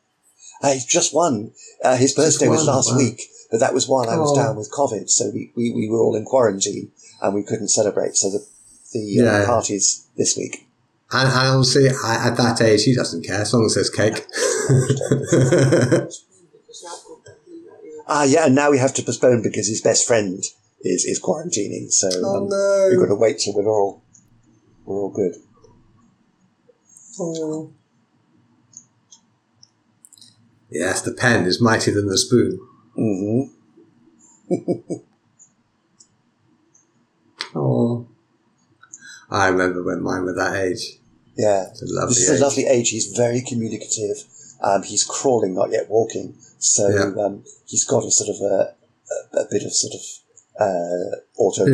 Uh, 0.63 0.73
he's 0.75 0.85
just 0.85 1.15
one. 1.15 1.53
Uh, 1.83 1.97
his 1.97 2.13
birthday 2.15 2.49
was 2.49 2.67
last 2.67 2.95
week. 2.95 3.23
But 3.53 3.61
that 3.61 3.75
was 3.75 3.87
while 3.87 4.09
I 4.09 4.17
was 4.17 4.33
oh. 4.33 4.35
down 4.35 4.57
with 4.57 4.73
COVID, 4.73 5.11
so 5.11 5.31
we, 5.31 5.53
we, 5.55 5.73
we, 5.73 5.87
were 5.87 6.01
all 6.01 6.17
in 6.17 6.25
quarantine 6.25 6.91
and 7.21 7.35
we 7.35 7.43
couldn't 7.43 7.69
celebrate. 7.69 8.17
So 8.17 8.31
the 8.31 8.47
the 8.93 9.21
uh, 9.21 9.25
yeah. 9.25 9.45
party's 9.47 10.09
this 10.17 10.39
week. 10.39 10.67
And, 11.11 11.29
and 11.29 11.49
honestly, 11.49 11.89
I, 11.91 12.29
at 12.29 12.39
that 12.39 12.63
age, 12.63 12.85
he 12.85 12.95
doesn't 12.95 13.27
care 13.27 13.43
as 13.43 13.53
long 13.53 13.67
as 13.67 13.75
there's 13.75 13.91
cake. 13.91 14.27
ah, 18.09 18.25
yeah, 18.25 18.47
and 18.47 18.55
now 18.55 18.71
we 18.71 18.79
have 18.79 18.95
to 18.95 19.03
postpone 19.03 19.43
because 19.43 19.69
his 19.69 19.83
best 19.83 20.07
friend 20.07 20.43
is, 20.81 21.05
is 21.05 21.21
quarantining. 21.23 21.91
So 21.91 22.09
oh, 22.25 22.37
um, 22.37 22.49
no. 22.49 22.89
we've 22.91 23.01
got 23.01 23.15
to 23.15 23.21
wait 23.21 23.39
till 23.39 23.55
we're 23.55 23.69
all 23.69 24.03
we're 24.87 24.97
all 24.97 25.11
good. 25.11 25.35
Oh. 27.21 27.71
Yes, 30.71 31.03
the 31.03 31.13
pen 31.13 31.45
is 31.45 31.61
mightier 31.61 31.93
than 31.93 32.07
the 32.07 32.17
spoon. 32.17 32.59
Mm-hmm. 32.99 33.53
oh, 37.55 38.07
I 39.31 39.49
remember 39.49 39.83
when 39.83 40.03
mine 40.03 40.25
were 40.25 40.35
that 40.35 40.57
age. 40.57 40.99
Yeah, 41.37 41.69
it's 41.71 41.83
a 41.83 41.87
lovely 41.89 42.15
this 42.15 42.29
is 42.29 42.41
a 42.41 42.45
lovely 42.45 42.67
age. 42.67 42.91
He's 42.91 43.17
very 43.17 43.41
communicative. 43.41 44.25
Um, 44.63 44.83
he's 44.83 45.05
crawling, 45.05 45.55
not 45.55 45.71
yet 45.71 45.89
walking. 45.89 46.35
So 46.59 46.89
yeah. 46.89 47.25
um, 47.25 47.45
he's 47.67 47.85
got 47.85 48.05
a 48.05 48.11
sort 48.11 48.31
of 48.31 48.41
a, 48.43 48.75
a, 49.37 49.41
a 49.43 49.47
bit 49.51 49.65
of 49.65 49.73
sort 49.73 49.95
of 49.95 50.01
uh, 50.61 51.17
auto 51.39 51.65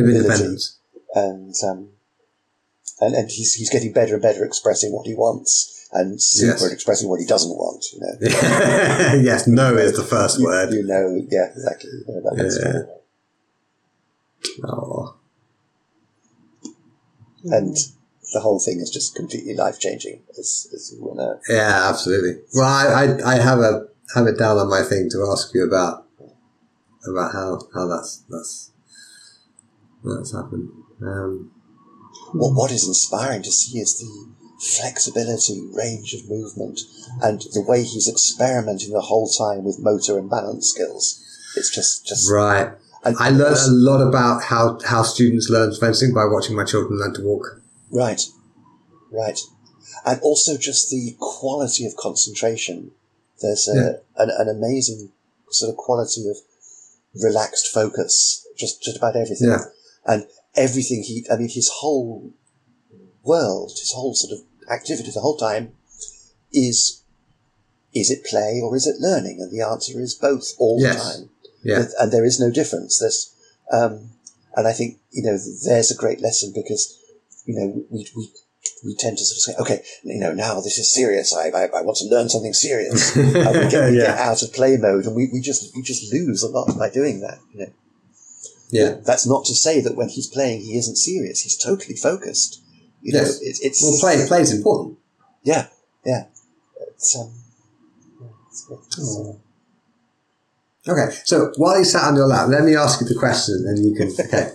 and 1.15 1.53
um, 1.67 1.89
and 3.01 3.15
and 3.15 3.29
he's 3.29 3.53
he's 3.55 3.69
getting 3.69 3.93
better 3.93 4.13
and 4.13 4.21
better 4.21 4.43
expressing 4.43 4.91
what 4.91 5.05
he 5.05 5.13
wants 5.13 5.87
and 5.91 6.21
super 6.21 6.63
yes. 6.65 6.71
expressing 6.71 7.09
what 7.09 7.19
he 7.19 7.25
doesn't 7.25 7.51
want. 7.51 7.85
You 7.93 7.99
know. 8.01 8.17
yes, 9.21 9.47
no 9.47 9.75
is 9.75 9.95
the 9.95 10.03
first 10.03 10.39
you, 10.39 10.45
word. 10.45 10.73
You 10.73 10.83
know, 10.83 11.21
yeah, 11.29 11.47
exactly. 11.51 11.91
You 12.07 12.21
know, 12.23 12.31
yeah. 12.37 12.83
Oh. 14.67 15.15
And 17.45 17.75
the 18.33 18.41
whole 18.41 18.59
thing 18.59 18.79
is 18.79 18.89
just 18.89 19.15
completely 19.15 19.55
life 19.55 19.79
changing, 19.79 20.21
as, 20.37 20.67
as 20.73 20.93
you 20.93 21.13
know. 21.15 21.39
Yeah, 21.49 21.87
absolutely. 21.89 22.41
Well, 22.53 22.65
I, 22.65 23.05
I, 23.05 23.35
I 23.35 23.41
have 23.41 23.59
a 23.59 23.87
have 24.13 24.27
it 24.27 24.37
down 24.37 24.57
on 24.57 24.69
my 24.69 24.83
thing 24.83 25.09
to 25.11 25.27
ask 25.31 25.53
you 25.53 25.65
about 25.65 26.05
about 27.07 27.31
how 27.31 27.59
how 27.73 27.87
that's 27.87 28.23
that's 28.29 28.71
that's 30.03 30.33
happened. 30.33 30.69
Um, 31.01 31.51
well, 32.33 32.53
what 32.53 32.71
is 32.71 32.87
inspiring 32.87 33.43
to 33.43 33.51
see 33.51 33.79
is 33.79 33.99
the 33.99 34.29
flexibility, 34.59 35.61
range 35.73 36.13
of 36.13 36.29
movement, 36.29 36.81
and 37.21 37.41
the 37.53 37.61
way 37.61 37.83
he's 37.83 38.09
experimenting 38.09 38.91
the 38.91 39.01
whole 39.01 39.27
time 39.27 39.63
with 39.63 39.79
motor 39.79 40.17
and 40.17 40.29
balance 40.29 40.69
skills. 40.69 41.23
It's 41.55 41.73
just, 41.73 42.05
just 42.05 42.29
right. 42.31 42.73
And 43.03 43.15
I 43.19 43.29
learned 43.29 43.57
a 43.57 43.71
lot 43.71 44.05
about 44.05 44.43
how, 44.43 44.77
how 44.85 45.03
students 45.03 45.49
learn 45.49 45.73
fencing 45.73 46.13
by 46.13 46.25
watching 46.25 46.55
my 46.55 46.65
children 46.65 46.99
learn 46.99 47.13
to 47.15 47.23
walk. 47.23 47.61
Right, 47.89 48.21
right, 49.11 49.39
and 50.05 50.19
also 50.21 50.57
just 50.57 50.89
the 50.89 51.15
quality 51.19 51.85
of 51.85 51.95
concentration. 51.95 52.91
There's 53.41 53.67
a, 53.69 53.75
yeah. 53.75 54.23
an, 54.23 54.29
an 54.37 54.49
amazing 54.49 55.11
sort 55.49 55.69
of 55.69 55.77
quality 55.77 56.29
of 56.29 56.35
relaxed 57.15 57.69
focus, 57.73 58.45
just 58.57 58.83
just 58.83 58.97
about 58.97 59.15
everything, 59.15 59.49
yeah. 59.49 59.63
and 60.05 60.27
everything 60.55 61.03
he. 61.03 61.25
I 61.31 61.37
mean, 61.37 61.49
his 61.49 61.69
whole 61.69 62.33
world, 63.23 63.71
his 63.71 63.91
whole 63.93 64.15
sort 64.15 64.39
of 64.39 64.45
activity 64.71 65.11
the 65.11 65.19
whole 65.19 65.37
time 65.37 65.73
is 66.51 67.03
is 67.93 68.11
it 68.11 68.25
play 68.25 68.59
or 68.63 68.75
is 68.75 68.87
it 68.87 68.99
learning? 68.99 69.39
And 69.41 69.51
the 69.51 69.65
answer 69.65 69.99
is 69.99 70.13
both 70.13 70.53
all 70.59 70.77
yes. 70.79 70.95
the 70.95 71.19
time. 71.19 71.29
Yeah. 71.63 71.83
And 71.99 72.11
there 72.11 72.25
is 72.25 72.39
no 72.39 72.51
difference. 72.51 72.99
There's, 72.99 73.33
um, 73.71 74.11
and 74.55 74.67
I 74.67 74.73
think, 74.73 74.99
you 75.11 75.23
know, 75.23 75.37
there's 75.65 75.91
a 75.91 75.95
great 75.95 76.21
lesson 76.21 76.51
because, 76.53 76.97
you 77.45 77.55
know, 77.55 77.83
we, 77.89 78.07
we, 78.15 78.31
we 78.85 78.95
tend 78.95 79.17
to 79.17 79.25
sort 79.25 79.57
of 79.57 79.67
say, 79.69 79.73
okay, 79.73 79.85
you 80.03 80.19
know, 80.19 80.33
now 80.33 80.55
this 80.61 80.77
is 80.77 80.93
serious. 80.93 81.35
I, 81.35 81.49
I, 81.49 81.65
I 81.65 81.81
want 81.81 81.97
to 81.97 82.05
learn 82.05 82.29
something 82.29 82.53
serious. 82.53 83.15
and 83.17 83.25
we, 83.25 83.33
get, 83.33 83.89
we 83.89 83.97
yeah. 83.97 84.05
get, 84.05 84.17
out 84.19 84.43
of 84.43 84.53
play 84.53 84.77
mode 84.77 85.05
and 85.05 85.15
we, 85.15 85.29
we 85.33 85.41
just, 85.41 85.75
we 85.75 85.81
just 85.81 86.13
lose 86.13 86.43
a 86.43 86.49
lot 86.49 86.77
by 86.77 86.89
doing 86.89 87.21
that, 87.21 87.39
you 87.53 87.61
know. 87.61 87.71
Yeah. 88.69 88.97
That's 89.05 89.27
not 89.27 89.45
to 89.45 89.55
say 89.55 89.81
that 89.81 89.95
when 89.95 90.09
he's 90.09 90.27
playing, 90.27 90.61
he 90.61 90.77
isn't 90.77 90.95
serious. 90.95 91.41
He's 91.41 91.57
totally 91.57 91.95
focused. 91.95 92.61
You 93.01 93.13
yes. 93.13 93.41
know, 93.41 93.47
it, 93.47 93.57
it's 93.61 93.81
well, 93.81 93.97
play 93.99 94.27
play 94.27 94.41
is 94.41 94.53
important. 94.53 94.97
Yeah, 95.43 95.67
yeah. 96.05 96.25
It's 96.89 97.17
um. 97.17 97.31
it's 98.47 98.67
oh. 98.99 99.39
Okay, 100.87 101.13
so 101.23 101.51
while 101.57 101.77
you 101.77 101.85
sat 101.85 102.03
on 102.03 102.15
your 102.15 102.27
lap, 102.27 102.49
let 102.49 102.63
me 102.63 102.75
ask 102.75 102.99
you 102.99 103.07
the 103.07 103.15
question, 103.15 103.63
and 103.67 103.77
you 103.77 103.95
can. 103.95 104.09
Okay, 104.25 104.51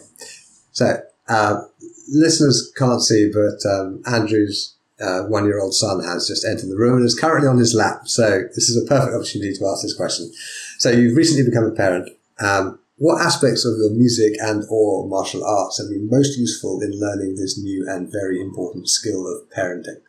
so 0.72 0.98
uh, 1.28 1.62
listeners 2.10 2.72
can't 2.76 3.02
see, 3.02 3.30
but 3.32 3.68
um, 3.70 4.02
Andrew's 4.06 4.74
uh, 5.00 5.22
one-year-old 5.22 5.74
son 5.74 6.02
has 6.02 6.26
just 6.26 6.44
entered 6.44 6.68
the 6.68 6.76
room 6.76 6.96
and 6.96 7.06
is 7.06 7.18
currently 7.18 7.48
on 7.48 7.58
his 7.58 7.74
lap. 7.74 8.08
So 8.08 8.42
this 8.54 8.68
is 8.68 8.82
a 8.82 8.86
perfect 8.88 9.14
opportunity 9.14 9.54
to 9.54 9.66
ask 9.66 9.82
this 9.82 9.96
question. 9.96 10.32
So 10.78 10.90
you've 10.90 11.16
recently 11.16 11.48
become 11.48 11.64
a 11.64 11.70
parent. 11.70 12.10
Um, 12.40 12.78
what 12.96 13.20
aspects 13.20 13.64
of 13.64 13.76
your 13.78 13.90
music 13.90 14.34
and 14.40 14.64
or 14.70 15.08
martial 15.08 15.44
arts 15.44 15.78
have 15.80 15.90
been 15.90 16.08
most 16.10 16.38
useful 16.38 16.80
in 16.80 16.98
learning 16.98 17.36
this 17.36 17.58
new 17.58 17.86
and 17.88 18.10
very 18.10 18.40
important 18.40 18.88
skill 18.88 19.26
of 19.26 19.50
parenting? 19.50 20.00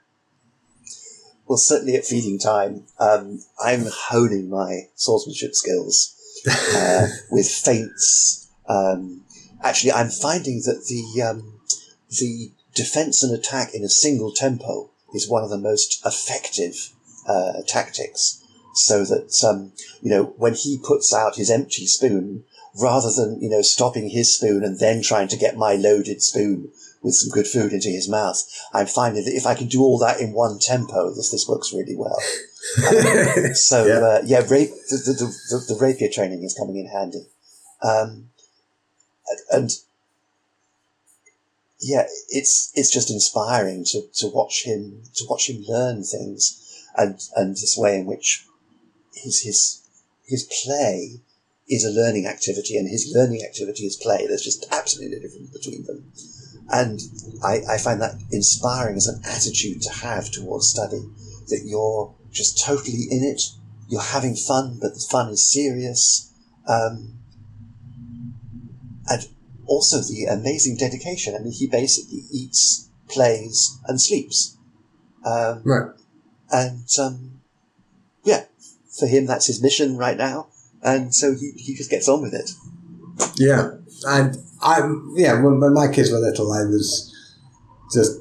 Well, 1.48 1.57
certainly 1.57 1.95
at 1.95 2.06
feeding 2.06 2.40
time, 2.40 2.86
um, 2.99 3.40
I'm 3.64 3.86
honing 3.88 4.49
my 4.49 4.88
swordsmanship 4.95 5.53
skills 5.53 6.16
uh, 6.76 7.07
with 7.32 7.48
feints. 7.48 8.49
Um, 8.68 9.24
actually, 9.64 9.91
I'm 9.91 10.10
finding 10.10 10.62
that 10.66 10.86
the 10.88 11.22
um, 11.24 11.60
the 12.10 12.52
defense 12.74 13.24
and 13.24 13.34
attack 13.34 13.74
in 13.74 13.84
a 13.84 13.90
single 13.90 14.32
tempo 14.32 14.90
is 15.14 15.30
one 15.30 15.44
of 15.44 15.49
the 15.49 15.57
most 15.57 16.03
effective 16.06 16.91
uh, 17.28 17.62
tactics. 17.68 18.41
So 18.74 19.06
that 19.06 19.44
um, 19.48 19.72
you 20.02 20.10
know 20.10 20.34
when 20.38 20.56
he 20.56 20.80
puts 20.84 21.14
out 21.14 21.38
his 21.38 21.49
empty 21.49 21.86
spoon, 21.86 22.44
rather 22.82 23.10
than, 23.12 23.42
you 23.42 23.50
know, 23.50 23.62
stopping 23.62 24.10
his 24.10 24.36
spoon 24.36 24.64
and 24.64 24.80
then 24.80 25.02
trying 25.02 25.28
to 25.30 25.38
get 25.38 25.58
my 25.58 25.76
loaded 25.76 26.22
spoon 26.22 26.70
with 27.02 27.16
some 27.16 27.30
good 27.30 27.48
food 27.48 27.72
into 27.72 27.90
his 27.90 28.10
mouth. 28.10 28.42
I'm 28.74 28.88
finding 28.88 29.24
that 29.26 29.36
if 29.36 29.46
I 29.46 29.56
can 29.56 29.68
do 29.68 29.82
all 29.82 29.98
that 30.00 30.20
in 30.20 30.34
one 30.34 30.60
tempo, 30.60 31.14
this, 31.14 31.32
this 31.32 31.48
works 31.48 31.74
really 31.74 31.96
well. 31.96 32.20
Um, 32.88 33.54
so, 33.54 33.86
yeah, 33.86 34.00
uh, 34.00 34.22
yeah 34.26 34.40
rape, 34.50 34.72
the, 34.90 34.98
the, 35.06 35.14
the, 35.14 35.74
the, 35.74 35.80
rapier 35.80 36.10
training 36.12 36.44
is 36.44 36.56
coming 36.58 36.78
in 36.78 36.88
handy. 36.88 37.28
Um, 37.82 38.30
and 39.52 39.72
yeah, 41.80 42.08
it's, 42.30 42.72
it's 42.76 42.92
just 42.92 43.12
inspiring 43.12 43.86
to, 43.86 44.02
to 44.16 44.28
watch 44.28 44.66
him, 44.66 45.04
to 45.16 45.26
watch 45.30 45.50
him 45.50 45.64
learn 45.68 46.04
things 46.04 46.84
and, 46.98 47.20
and 47.36 47.52
this 47.52 47.78
way 47.78 48.00
in 48.00 48.06
which 48.06 48.46
his, 49.14 49.44
his, 49.44 49.88
his 50.26 50.44
play 50.64 51.22
is 51.68 51.84
a 51.84 51.90
learning 51.90 52.28
activity 52.28 52.78
and 52.78 52.88
his 52.88 53.12
learning 53.16 53.44
activity 53.44 53.84
is 53.86 53.96
play. 53.96 54.26
There's 54.28 54.44
just 54.44 54.68
absolutely 54.72 55.18
no 55.18 55.22
difference 55.22 55.50
between 55.50 55.84
them. 55.86 56.12
And 56.70 57.00
I, 57.44 57.62
I 57.70 57.78
find 57.78 58.02
that 58.02 58.16
inspiring 58.32 58.98
as 58.98 59.08
an 59.08 59.22
attitude 59.26 59.82
to 59.84 59.92
have 59.92 60.32
towards 60.32 60.70
study, 60.70 61.02
that 61.48 61.64
you're 61.66 62.14
just 62.32 62.64
totally 62.64 63.06
in 63.10 63.24
it. 63.24 63.42
You're 63.88 64.02
having 64.02 64.36
fun, 64.36 64.80
but 64.82 64.94
the 64.94 65.08
fun 65.12 65.30
is 65.30 65.52
serious. 65.52 66.32
Um, 66.68 67.20
and 69.08 69.28
also 69.68 69.98
the 69.98 70.26
amazing 70.26 70.78
dedication. 70.78 71.36
I 71.36 71.40
mean, 71.40 71.52
he 71.52 71.68
basically 71.68 72.24
eats, 72.32 72.90
plays, 73.08 73.80
and 73.88 74.02
sleeps. 74.02 74.58
Um, 75.24 75.62
right. 75.64 75.92
And, 76.52 76.88
um, 77.00 77.42
yeah, 78.24 78.46
for 79.00 79.08
him, 79.08 79.26
that's 79.26 79.48
his 79.48 79.62
mission 79.62 79.98
right 79.98 80.18
now 80.18 80.48
and 80.86 81.14
so 81.14 81.34
he, 81.34 81.52
he 81.57 81.76
just 81.76 81.90
gets 81.90 82.07
on 82.07 82.22
with 82.22 82.34
it. 82.34 82.52
Yeah, 83.38 83.72
and 84.07 84.38
I'm 84.62 85.14
yeah. 85.16 85.41
When, 85.41 85.60
when 85.60 85.74
my 85.74 85.88
kids 85.91 86.12
were 86.12 86.20
little, 86.20 86.52
I 86.53 86.64
was 86.64 87.12
just 87.94 88.20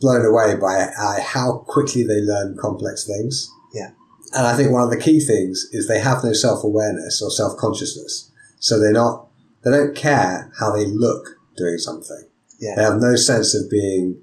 blown 0.00 0.24
away 0.24 0.56
by 0.56 0.88
uh, 0.98 1.20
how 1.20 1.64
quickly 1.66 2.02
they 2.02 2.20
learn 2.20 2.56
complex 2.60 3.06
things. 3.06 3.50
Yeah, 3.74 3.90
and 4.32 4.46
I 4.46 4.56
think 4.56 4.70
one 4.70 4.82
of 4.82 4.90
the 4.90 5.00
key 5.00 5.20
things 5.20 5.68
is 5.72 5.88
they 5.88 6.00
have 6.00 6.22
no 6.22 6.32
self 6.32 6.62
awareness 6.62 7.22
or 7.22 7.30
self 7.30 7.56
consciousness, 7.56 8.30
so 8.58 8.78
they're 8.78 8.92
not 8.92 9.26
they 9.64 9.70
don't 9.70 9.96
care 9.96 10.52
how 10.58 10.72
they 10.72 10.86
look 10.86 11.38
doing 11.56 11.78
something. 11.78 12.24
Yeah. 12.60 12.74
They 12.76 12.82
have 12.82 13.00
no 13.00 13.16
sense 13.16 13.54
of 13.54 13.70
being, 13.70 14.22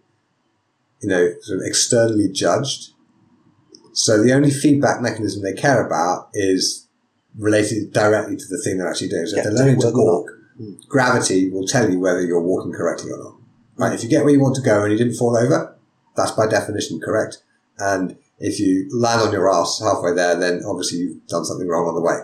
you 1.01 1.09
know, 1.09 1.33
sort 1.41 1.59
of 1.59 1.65
externally 1.65 2.29
judged. 2.31 2.91
So 3.93 4.21
the 4.21 4.33
only 4.33 4.51
feedback 4.51 5.01
mechanism 5.01 5.41
they 5.41 5.59
care 5.59 5.85
about 5.85 6.29
is 6.33 6.86
related 7.37 7.93
directly 7.93 8.35
to 8.35 8.45
the 8.49 8.61
thing 8.63 8.77
they're 8.77 8.89
actually 8.89 9.09
doing. 9.09 9.25
So 9.27 9.35
yeah, 9.35 9.43
if 9.43 9.45
they're 9.45 9.53
learning 9.53 9.81
to 9.81 9.91
walk, 9.93 10.31
gravity 10.87 11.49
will 11.49 11.67
tell 11.67 11.89
you 11.89 11.99
whether 11.99 12.21
you're 12.21 12.41
walking 12.41 12.73
correctly 12.73 13.11
or 13.11 13.17
not. 13.17 13.35
Right? 13.75 13.93
If 13.93 14.03
you 14.03 14.09
get 14.09 14.23
where 14.23 14.33
you 14.33 14.39
want 14.39 14.55
to 14.55 14.61
go 14.61 14.83
and 14.83 14.91
you 14.91 14.97
didn't 14.97 15.15
fall 15.15 15.37
over, 15.37 15.77
that's 16.15 16.31
by 16.31 16.47
definition 16.47 16.99
correct. 16.99 17.37
And 17.77 18.17
if 18.39 18.59
you 18.59 18.89
land 18.91 19.21
on 19.21 19.31
your 19.31 19.53
ass 19.53 19.79
halfway 19.83 20.13
there, 20.13 20.35
then 20.39 20.63
obviously 20.65 20.99
you've 20.99 21.27
done 21.27 21.45
something 21.45 21.67
wrong 21.67 21.87
on 21.87 21.95
the 21.95 22.01
way. 22.01 22.21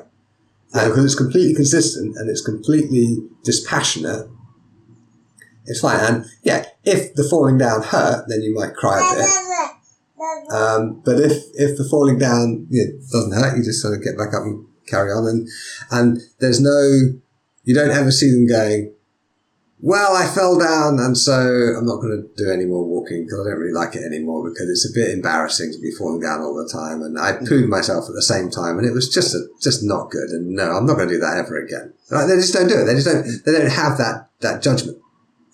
And 0.74 0.90
because 0.90 1.06
it's 1.06 1.16
completely 1.16 1.54
consistent 1.54 2.18
and 2.18 2.30
it's 2.30 2.42
completely 2.42 3.18
dispassionate, 3.44 4.28
it's 5.66 5.80
fine. 5.80 6.00
And 6.00 6.26
yeah, 6.42 6.66
if 6.84 7.14
the 7.14 7.24
falling 7.24 7.60
down 7.60 7.84
hurt, 7.84 8.26
then 8.28 8.42
you 8.42 8.54
might 8.56 8.74
cry 8.74 8.98
a 8.98 9.16
bit. 9.16 9.30
Um, 10.52 11.02
but 11.06 11.20
if, 11.20 11.44
if 11.54 11.78
the 11.78 11.88
falling 11.90 12.18
down 12.18 12.68
you 12.70 12.86
know, 12.86 13.00
doesn't 13.12 13.34
hurt, 13.34 13.58
you 13.58 13.64
just 13.64 13.82
sort 13.82 13.96
of 13.96 14.04
get 14.04 14.18
back 14.18 14.34
up 14.34 14.44
and 14.44 14.66
carry 14.88 15.12
on. 15.12 15.28
And, 15.28 15.50
and 15.92 16.22
there's 16.40 16.60
no, 16.60 17.20
you 17.64 17.74
don't 17.74 17.92
ever 17.92 18.12
see 18.12 18.32
them 18.32 18.48
going, 18.48 18.94
well, 19.80 20.16
I 20.16 20.26
fell 20.28 20.58
down 20.58 20.98
and 20.98 21.18
so 21.18 21.34
I'm 21.34 21.86
not 21.86 22.00
going 22.00 22.16
to 22.16 22.30
do 22.42 22.50
any 22.50 22.64
more 22.64 22.86
walking 22.88 23.26
because 23.26 23.42
I 23.42 23.50
don't 23.50 23.60
really 23.60 23.74
like 23.74 23.96
it 23.96 24.06
anymore 24.06 24.48
because 24.50 24.70
it's 24.70 24.90
a 24.90 24.94
bit 24.96 25.12
embarrassing 25.12 25.74
to 25.74 25.80
be 25.82 25.92
falling 25.92 26.22
down 26.22 26.40
all 26.40 26.56
the 26.56 26.72
time. 26.72 27.02
And 27.02 27.20
I 27.20 27.34
mm. 27.34 27.48
pooed 27.48 27.68
myself 27.68 28.06
at 28.08 28.16
the 28.16 28.22
same 28.24 28.50
time 28.50 28.78
and 28.78 28.88
it 28.88 28.94
was 28.94 29.14
just, 29.14 29.36
a, 29.36 29.44
just 29.62 29.84
not 29.84 30.10
good. 30.10 30.30
And 30.30 30.56
no, 30.56 30.72
I'm 30.72 30.86
not 30.86 30.96
going 30.96 31.10
to 31.10 31.16
do 31.16 31.20
that 31.20 31.36
ever 31.38 31.60
again. 31.60 31.94
They 32.10 32.36
just 32.40 32.54
don't 32.54 32.70
do 32.70 32.80
it. 32.80 32.86
They 32.86 32.96
just 32.96 33.08
don't, 33.08 33.28
they 33.46 33.52
don't 33.52 33.72
have 33.72 33.98
that, 33.98 34.30
that 34.40 34.62
judgment. 34.62 35.00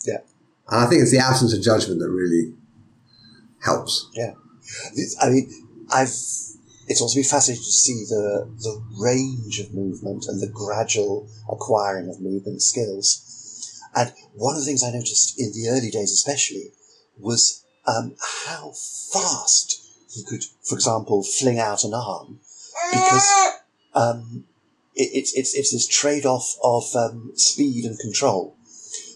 Yeah. 0.06 0.22
And 0.69 0.85
I 0.85 0.85
think 0.85 1.01
it's 1.01 1.11
the 1.11 1.18
absence 1.18 1.51
of 1.51 1.64
judgment 1.64 1.99
that 1.99 2.10
really 2.10 2.53
helps. 3.64 4.11
Yeah. 4.14 4.34
I 5.22 5.30
mean, 5.30 5.49
I've, 5.91 6.14
it's 6.90 7.02
also 7.02 7.22
fascinating 7.22 7.64
to 7.64 7.72
see 7.72 8.03
the, 8.10 8.49
the 8.60 8.84
range 8.99 9.60
of 9.60 9.74
movement 9.74 10.26
and 10.28 10.41
the 10.41 10.52
gradual 10.52 11.30
acquiring 11.48 12.10
of 12.10 12.20
movement 12.20 12.61
skills 12.61 13.30
and 13.95 14.14
one 14.34 14.56
of 14.56 14.61
the 14.61 14.66
things 14.66 14.84
I 14.84 14.91
noticed 14.91 15.40
in 15.40 15.52
the 15.52 15.70
early 15.70 15.90
days, 15.90 16.11
especially, 16.11 16.72
was 17.18 17.66
um, 17.88 18.16
how 18.48 18.72
fast 19.11 19.82
he 20.14 20.24
could, 20.24 20.44
for 20.64 20.76
example, 20.76 21.24
fling 21.24 21.60
out 21.60 21.84
an 21.84 21.94
arm, 21.94 22.40
because 22.91 23.30
um, 23.94 24.45
it, 24.95 25.10
it's 25.14 25.34
it's 25.34 25.56
it's 25.56 25.72
this 25.72 25.88
trade 25.88 26.26
off 26.26 26.56
of 26.64 26.84
um, 26.95 27.32
speed 27.36 27.86
and 27.86 27.98
control. 27.99 28.56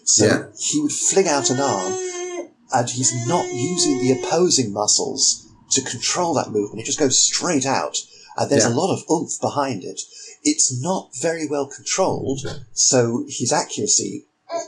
So 0.06 0.26
yeah. 0.26 0.44
he 0.60 0.82
would 0.82 0.91
fling 0.91 1.28
out 1.28 1.50
an 1.50 1.60
arm, 1.60 1.94
and 2.74 2.90
he's 2.90 3.28
not 3.28 3.45
using 3.54 4.00
the 4.00 4.20
opposing 4.20 4.74
muscles 4.74 5.48
to 5.72 5.81
control 5.81 6.34
that 6.34 6.52
movement. 6.52 6.81
It 6.81 6.85
just 6.85 6.99
goes 6.99 7.19
straight 7.19 7.65
out, 7.65 7.98
and 8.38 8.49
there's 8.49 8.65
yeah. 8.65 8.73
a 8.73 8.76
lot 8.76 8.94
of 8.94 9.03
oomph 9.10 9.40
behind 9.41 9.84
it. 9.84 10.02
It's 10.44 10.81
not 10.81 11.11
very 11.22 11.48
well 11.48 11.68
controlled, 11.68 12.41
so 12.73 13.26
his 13.27 13.52
accuracy 13.52 14.26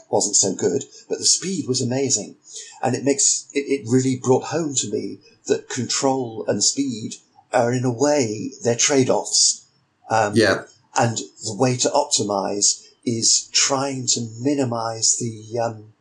wasn't 0.09 0.35
so 0.35 0.55
good, 0.55 0.83
but 1.07 1.19
the 1.19 1.25
speed 1.25 1.67
was 1.67 1.81
amazing. 1.81 2.37
And 2.81 2.95
it 2.95 3.03
makes, 3.03 3.47
it, 3.53 3.59
it 3.59 3.87
really 3.87 4.19
brought 4.21 4.45
home 4.45 4.73
to 4.75 4.91
me 4.91 5.19
that 5.45 5.69
control 5.69 6.43
and 6.47 6.63
speed 6.63 7.15
are 7.53 7.71
in 7.71 7.85
a 7.85 7.93
way, 7.93 8.51
they're 8.63 8.75
trade-offs. 8.75 9.67
Um, 10.09 10.33
yeah. 10.35 10.63
And 10.97 11.17
the 11.17 11.55
way 11.55 11.77
to 11.77 11.89
optimize 11.89 12.87
is 13.05 13.47
trying 13.53 14.07
to 14.07 14.27
minimize 14.39 15.17
the, 15.19 15.59
um, 15.59 15.93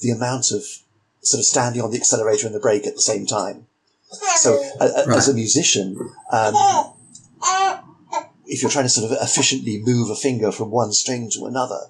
the 0.00 0.10
amount 0.10 0.50
of 0.50 0.64
sort 1.20 1.38
of 1.38 1.44
standing 1.44 1.82
on 1.82 1.90
the 1.90 1.98
accelerator 1.98 2.46
and 2.46 2.54
the 2.54 2.60
brake 2.60 2.86
at 2.86 2.94
the 2.94 3.02
same 3.02 3.26
time. 3.26 3.66
So 4.10 4.62
uh, 4.80 5.04
right. 5.06 5.16
as 5.16 5.28
a 5.28 5.34
musician, 5.34 5.98
um, 6.32 6.54
if 8.46 8.62
you're 8.62 8.70
trying 8.70 8.86
to 8.86 8.88
sort 8.88 9.10
of 9.10 9.18
efficiently 9.20 9.82
move 9.84 10.10
a 10.10 10.14
finger 10.14 10.50
from 10.50 10.70
one 10.70 10.92
string 10.92 11.30
to 11.34 11.46
another, 11.46 11.80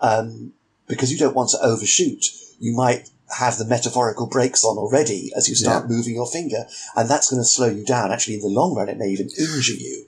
um, 0.00 0.52
because 0.86 1.12
you 1.12 1.18
don't 1.18 1.34
want 1.34 1.50
to 1.50 1.58
overshoot. 1.62 2.26
You 2.58 2.74
might 2.74 3.08
have 3.38 3.58
the 3.58 3.64
metaphorical 3.64 4.26
brakes 4.26 4.64
on 4.64 4.78
already 4.78 5.32
as 5.36 5.48
you 5.48 5.54
start 5.54 5.84
yeah. 5.84 5.96
moving 5.96 6.14
your 6.14 6.26
finger, 6.26 6.64
and 6.94 7.08
that's 7.08 7.30
going 7.30 7.40
to 7.40 7.44
slow 7.44 7.68
you 7.68 7.84
down. 7.84 8.12
Actually, 8.12 8.34
in 8.34 8.40
the 8.40 8.48
long 8.48 8.74
run, 8.74 8.88
it 8.88 8.98
may 8.98 9.08
even 9.08 9.28
injure 9.38 9.74
you. 9.74 10.06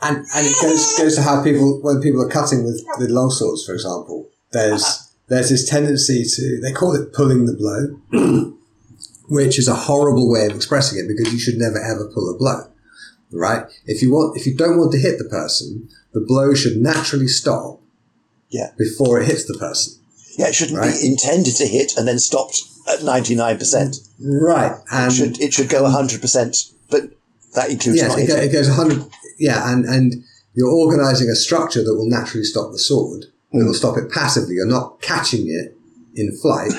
And 0.00 0.18
and 0.18 0.46
it 0.46 0.56
goes 0.62 0.96
goes 0.96 1.16
to 1.16 1.22
how 1.22 1.42
people 1.42 1.80
when 1.82 2.00
people 2.00 2.22
are 2.22 2.28
cutting 2.28 2.64
with 2.64 2.82
with 2.98 3.10
long 3.10 3.30
swords, 3.30 3.66
for 3.66 3.74
example, 3.74 4.28
there's 4.52 4.82
uh-huh. 4.82 5.04
there's 5.28 5.50
this 5.50 5.68
tendency 5.68 6.24
to 6.24 6.60
they 6.60 6.72
call 6.72 6.94
it 6.94 7.12
pulling 7.12 7.46
the 7.46 7.54
blow, 7.54 8.56
which 9.28 9.58
is 9.58 9.68
a 9.68 9.74
horrible 9.74 10.30
way 10.30 10.46
of 10.46 10.56
expressing 10.56 10.98
it 10.98 11.08
because 11.08 11.32
you 11.32 11.38
should 11.38 11.56
never 11.56 11.78
ever 11.78 12.10
pull 12.12 12.32
a 12.34 12.36
blow, 12.36 12.70
right? 13.32 13.66
If 13.86 14.02
you 14.02 14.12
want 14.12 14.36
if 14.36 14.46
you 14.46 14.56
don't 14.56 14.78
want 14.78 14.92
to 14.92 14.98
hit 14.98 15.18
the 15.18 15.28
person, 15.28 15.88
the 16.12 16.20
blow 16.20 16.54
should 16.54 16.76
naturally 16.76 17.28
stop 17.28 17.80
yeah. 18.48 18.72
before 18.76 19.20
it 19.20 19.26
hits 19.26 19.44
the 19.44 19.58
person. 19.58 20.00
Yeah, 20.38 20.48
it 20.48 20.54
shouldn't 20.54 20.78
right? 20.78 20.92
be 20.92 21.06
intended 21.06 21.56
to 21.56 21.66
hit 21.66 21.96
and 21.96 22.06
then 22.06 22.18
stopped 22.18 22.62
at 22.88 23.00
99%. 23.00 24.08
Right. 24.20 24.72
And 24.92 25.12
it 25.12 25.16
should, 25.16 25.40
it 25.40 25.52
should 25.52 25.68
go 25.68 25.82
100%, 25.82 26.72
but 26.90 27.10
that 27.54 27.70
includes 27.70 27.98
yes, 27.98 28.16
it, 28.16 28.26
go, 28.28 28.36
it, 28.36 28.52
goes 28.52 28.68
100 28.68 29.04
Yeah, 29.38 29.72
and, 29.72 29.84
and 29.84 30.24
you're 30.54 30.70
organizing 30.70 31.28
a 31.28 31.34
structure 31.34 31.82
that 31.82 31.94
will 31.94 32.08
naturally 32.08 32.44
stop 32.44 32.72
the 32.72 32.78
sword. 32.78 33.26
Mm. 33.52 33.62
It 33.62 33.64
will 33.64 33.74
stop 33.74 33.98
it 33.98 34.12
passively. 34.12 34.54
You're 34.54 34.66
not 34.66 35.00
catching 35.02 35.48
it 35.48 35.76
in 36.14 36.36
flight. 36.40 36.72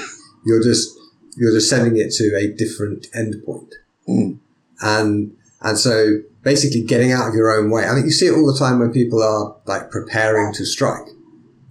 You're 0.46 0.64
just, 0.64 0.98
you're 1.40 1.54
just 1.54 1.70
sending 1.70 1.98
it 1.98 2.12
to 2.12 2.36
a 2.36 2.48
different 2.48 3.08
endpoint. 3.16 3.72
Mm. 4.08 4.40
And, 4.82 5.36
and 5.62 5.78
so 5.78 6.20
basically 6.44 6.84
getting 6.84 7.12
out 7.12 7.30
of 7.30 7.34
your 7.34 7.52
own 7.52 7.72
way. 7.72 7.88
I 7.88 7.94
think 7.94 8.06
you 8.06 8.12
see 8.12 8.28
it 8.28 8.34
all 8.34 8.52
the 8.52 8.58
time 8.58 8.80
when 8.80 8.92
people 8.92 9.24
are 9.24 9.56
like 9.66 9.90
preparing 9.90 10.54
to 10.54 10.66
strike 10.66 11.08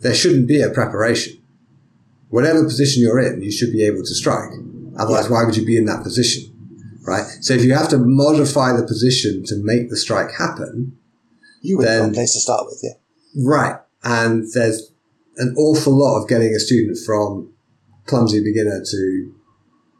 there 0.01 0.15
shouldn't 0.15 0.47
be 0.47 0.61
a 0.61 0.70
preparation. 0.70 1.39
Whatever 2.28 2.62
position 2.65 3.03
you're 3.03 3.20
in, 3.20 3.43
you 3.43 3.51
should 3.51 3.73
be 3.73 3.85
able 3.85 4.03
to 4.03 4.15
strike. 4.15 4.51
Otherwise, 4.99 5.31
why 5.31 5.45
would 5.45 5.57
you 5.57 5.65
be 5.65 5.77
in 5.77 5.86
that 5.86 6.03
position? 6.03 6.45
Right? 7.07 7.24
So 7.40 7.55
if 7.55 7.65
you 7.65 7.74
have 7.74 7.89
to 7.90 7.99
modify 7.99 8.77
the 8.77 8.86
position 8.86 9.45
to 9.47 9.57
make 9.62 9.89
the 9.89 9.97
strike 9.97 10.31
happen, 10.39 10.97
you 11.62 11.78
would 11.78 11.86
then, 11.86 12.11
a 12.11 12.12
place 12.12 12.35
to 12.35 12.40
start 12.40 12.66
with, 12.66 12.81
yeah. 12.82 13.45
Right. 13.45 13.77
And 14.05 14.45
there's 14.53 14.93
an 15.39 15.55
awful 15.57 15.99
lot 15.99 16.20
of 16.20 16.28
getting 16.28 16.49
a 16.49 16.61
student 16.61 16.99
from 17.05 17.53
clumsy 18.07 18.43
beginner 18.43 18.82
to 18.85 19.35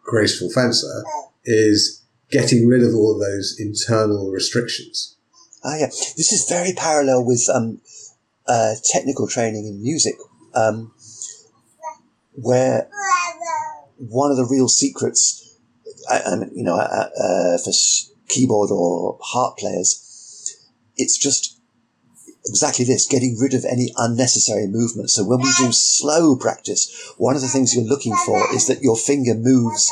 graceful 0.09 0.51
fencer 0.51 1.05
is 1.44 2.02
getting 2.30 2.66
rid 2.66 2.82
of 2.82 2.94
all 2.94 3.14
of 3.14 3.20
those 3.20 3.56
internal 3.59 4.30
restrictions. 4.30 5.16
Ah, 5.64 5.76
yeah. 5.76 5.86
This 6.16 6.32
is 6.32 6.47
very 6.48 6.72
parallel 6.72 7.24
with 7.24 7.47
um, 7.52 7.80
uh, 8.47 8.74
technical 8.93 9.28
training 9.28 9.66
in 9.66 9.82
music, 9.82 10.14
um, 10.55 10.93
where 12.32 12.89
one 13.98 14.30
of 14.30 14.36
the 14.36 14.48
real 14.51 14.68
secrets, 14.68 15.56
and 16.10 16.51
you 16.56 16.64
know, 16.64 16.76
uh, 16.76 17.09
uh, 17.20 17.59
for 17.59 17.72
keyboard 18.28 18.70
or 18.70 19.18
harp 19.22 19.59
players, 19.59 20.56
it's 20.97 21.18
just 21.18 21.57
exactly 22.48 22.84
this: 22.84 23.06
getting 23.06 23.38
rid 23.38 23.54
of 23.54 23.64
any 23.64 23.92
unnecessary 23.96 24.66
movement. 24.66 25.10
So 25.10 25.24
when 25.24 25.40
we 25.40 25.52
do 25.58 25.72
slow 25.72 26.36
practice, 26.36 27.12
one 27.18 27.36
of 27.36 27.42
the 27.42 27.48
things 27.48 27.74
you're 27.74 27.84
looking 27.84 28.16
for 28.26 28.42
is 28.54 28.66
that 28.66 28.82
your 28.82 28.96
finger 28.96 29.34
moves 29.34 29.90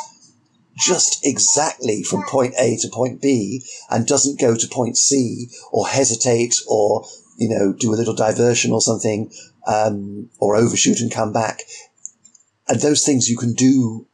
just 0.78 1.24
exactly 1.24 2.02
from 2.02 2.22
point 2.24 2.54
A 2.58 2.76
to 2.82 2.88
point 2.88 3.22
B 3.22 3.64
and 3.90 4.06
doesn't 4.06 4.38
go 4.38 4.54
to 4.54 4.68
point 4.68 4.98
C 4.98 5.48
or 5.72 5.88
hesitate 5.88 6.56
or 6.68 7.06
you 7.36 7.48
know, 7.48 7.72
do 7.72 7.92
a 7.92 7.96
little 7.96 8.14
diversion 8.14 8.72
or 8.72 8.80
something, 8.80 9.30
um, 9.66 10.30
or 10.38 10.56
overshoot 10.56 11.00
and 11.00 11.12
come 11.12 11.32
back. 11.32 11.62
And 12.68 12.80
those 12.80 13.04
things 13.04 13.28
you 13.28 13.36
can 13.36 13.52
do 13.52 14.06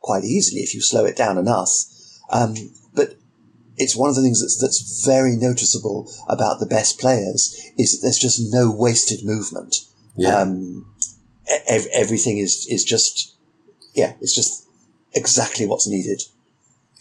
quite 0.00 0.24
easily 0.24 0.62
if 0.62 0.74
you 0.74 0.80
slow 0.80 1.04
it 1.04 1.16
down 1.16 1.38
enough. 1.38 1.70
Um, 2.30 2.54
but 2.94 3.16
it's 3.80 3.96
one 3.96 4.10
of 4.10 4.14
the 4.14 4.22
things 4.22 4.42
that's, 4.42 4.60
that's 4.60 5.04
very 5.06 5.36
noticeable 5.36 6.12
about 6.28 6.60
the 6.60 6.66
best 6.66 7.00
players 7.00 7.58
is 7.78 7.92
that 7.92 8.06
there's 8.06 8.18
just 8.18 8.52
no 8.52 8.70
wasted 8.70 9.24
movement. 9.24 9.74
Yeah. 10.16 10.36
Um, 10.36 10.86
ev- 11.66 11.86
everything 11.94 12.36
is, 12.36 12.66
is 12.70 12.84
just, 12.84 13.34
yeah, 13.94 14.12
it's 14.20 14.34
just 14.34 14.66
exactly 15.14 15.66
what's 15.66 15.88
needed. 15.88 16.22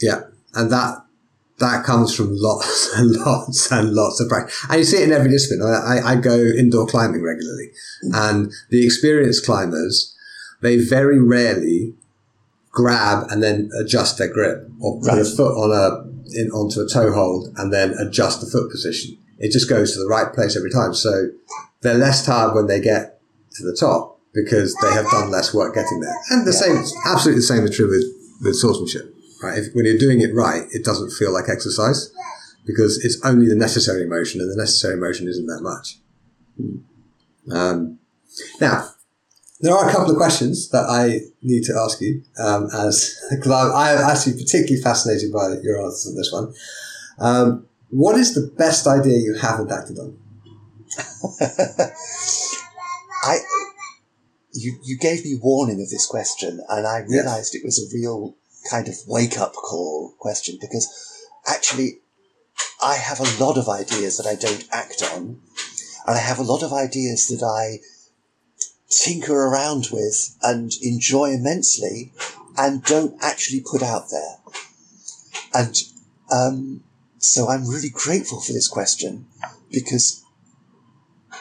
Yeah. 0.01 0.21
And 0.53 0.71
that, 0.71 1.03
that 1.59 1.83
comes 1.83 2.15
from 2.15 2.29
lots 2.31 2.89
and 2.95 3.11
lots 3.11 3.69
and 3.69 3.93
lots 3.93 4.21
of 4.21 4.29
practice. 4.29 4.65
And 4.69 4.79
you 4.79 4.85
see 4.85 4.97
it 4.97 5.03
in 5.03 5.11
every 5.11 5.29
discipline. 5.29 5.61
I, 5.61 6.13
I 6.13 6.15
go 6.15 6.37
indoor 6.37 6.87
climbing 6.87 7.21
regularly 7.21 7.71
and 8.13 8.53
the 8.69 8.85
experienced 8.85 9.45
climbers, 9.45 10.15
they 10.61 10.77
very 10.77 11.21
rarely 11.21 11.93
grab 12.71 13.25
and 13.29 13.43
then 13.43 13.69
adjust 13.77 14.17
their 14.17 14.31
grip 14.31 14.69
or 14.79 15.01
put 15.01 15.07
right. 15.09 15.19
a 15.19 15.25
foot 15.25 15.51
on 15.51 15.71
a, 15.71 16.08
in, 16.33 16.49
onto 16.51 16.79
a 16.79 16.87
toe 16.87 17.11
hold 17.11 17.49
and 17.57 17.73
then 17.73 17.91
adjust 17.99 18.41
the 18.41 18.47
foot 18.47 18.71
position. 18.71 19.17
It 19.37 19.51
just 19.51 19.69
goes 19.69 19.93
to 19.93 19.99
the 19.99 20.07
right 20.07 20.33
place 20.33 20.57
every 20.57 20.71
time. 20.71 20.93
So 20.93 21.29
they're 21.81 21.97
less 21.97 22.25
tired 22.25 22.55
when 22.55 22.67
they 22.67 22.81
get 22.81 23.21
to 23.53 23.63
the 23.63 23.75
top 23.75 24.19
because 24.33 24.75
they 24.81 24.91
have 24.93 25.09
done 25.11 25.31
less 25.31 25.53
work 25.53 25.75
getting 25.75 26.01
there. 26.01 26.15
And 26.31 26.45
the 26.45 26.51
yeah. 26.51 26.83
same, 26.83 26.97
absolutely 27.05 27.39
the 27.39 27.47
same 27.47 27.63
is 27.63 27.75
true 27.75 27.89
with, 27.89 28.03
with 28.43 28.55
swordsmanship 28.55 29.15
right? 29.41 29.57
If, 29.57 29.73
when 29.73 29.85
you're 29.85 29.97
doing 29.97 30.21
it 30.21 30.33
right, 30.33 30.63
it 30.71 30.83
doesn't 30.83 31.11
feel 31.11 31.33
like 31.33 31.45
exercise 31.49 32.11
because 32.65 33.03
it's 33.03 33.19
only 33.25 33.47
the 33.47 33.55
necessary 33.55 34.05
motion, 34.05 34.41
and 34.41 34.51
the 34.51 34.57
necessary 34.57 34.97
motion 34.97 35.27
isn't 35.27 35.47
that 35.47 35.61
much. 35.61 35.97
Um, 37.51 37.99
now, 38.61 38.89
there 39.61 39.73
are 39.73 39.89
a 39.89 39.91
couple 39.91 40.11
of 40.11 40.17
questions 40.17 40.69
that 40.69 40.85
I 40.85 41.21
need 41.41 41.63
to 41.63 41.73
ask 41.83 41.99
you, 42.01 42.23
um, 42.37 42.69
as 42.73 43.19
because 43.29 43.51
I'm 43.51 44.09
actually 44.09 44.33
particularly 44.33 44.81
fascinated 44.81 45.31
by 45.31 45.55
your 45.61 45.83
answers 45.83 46.07
on 46.07 46.15
this 46.15 46.31
one. 46.31 46.53
Um, 47.19 47.67
what 47.89 48.17
is 48.17 48.35
the 48.35 48.51
best 48.55 48.87
idea 48.87 49.17
you 49.17 49.35
haven't 49.35 49.71
acted 49.71 49.97
on? 49.99 50.17
I, 53.23 53.39
you, 54.53 54.79
you 54.83 54.97
gave 54.97 55.25
me 55.25 55.37
warning 55.41 55.81
of 55.81 55.89
this 55.89 56.05
question, 56.05 56.61
and 56.69 56.87
I 56.87 56.99
realised 57.07 57.55
it 57.55 57.65
was 57.65 57.79
a 57.79 57.93
real 57.93 58.35
kind 58.69 58.87
of 58.87 58.95
wake 59.07 59.37
up 59.37 59.53
call 59.53 60.13
question 60.19 60.57
because 60.59 60.87
actually 61.47 61.99
I 62.81 62.95
have 62.95 63.19
a 63.19 63.43
lot 63.43 63.57
of 63.57 63.69
ideas 63.69 64.17
that 64.17 64.27
I 64.27 64.35
don't 64.35 64.67
act 64.71 65.01
on 65.13 65.41
and 66.05 66.15
I 66.15 66.19
have 66.19 66.39
a 66.39 66.43
lot 66.43 66.63
of 66.63 66.73
ideas 66.73 67.27
that 67.27 67.43
I 67.43 67.79
tinker 68.89 69.47
around 69.47 69.89
with 69.91 70.35
and 70.41 70.71
enjoy 70.81 71.31
immensely 71.31 72.11
and 72.57 72.83
don't 72.83 73.15
actually 73.21 73.61
put 73.61 73.83
out 73.83 74.09
there. 74.09 74.37
And 75.53 75.75
um, 76.31 76.83
so 77.17 77.47
I'm 77.49 77.67
really 77.67 77.89
grateful 77.89 78.41
for 78.41 78.53
this 78.53 78.67
question 78.67 79.27
because 79.71 80.23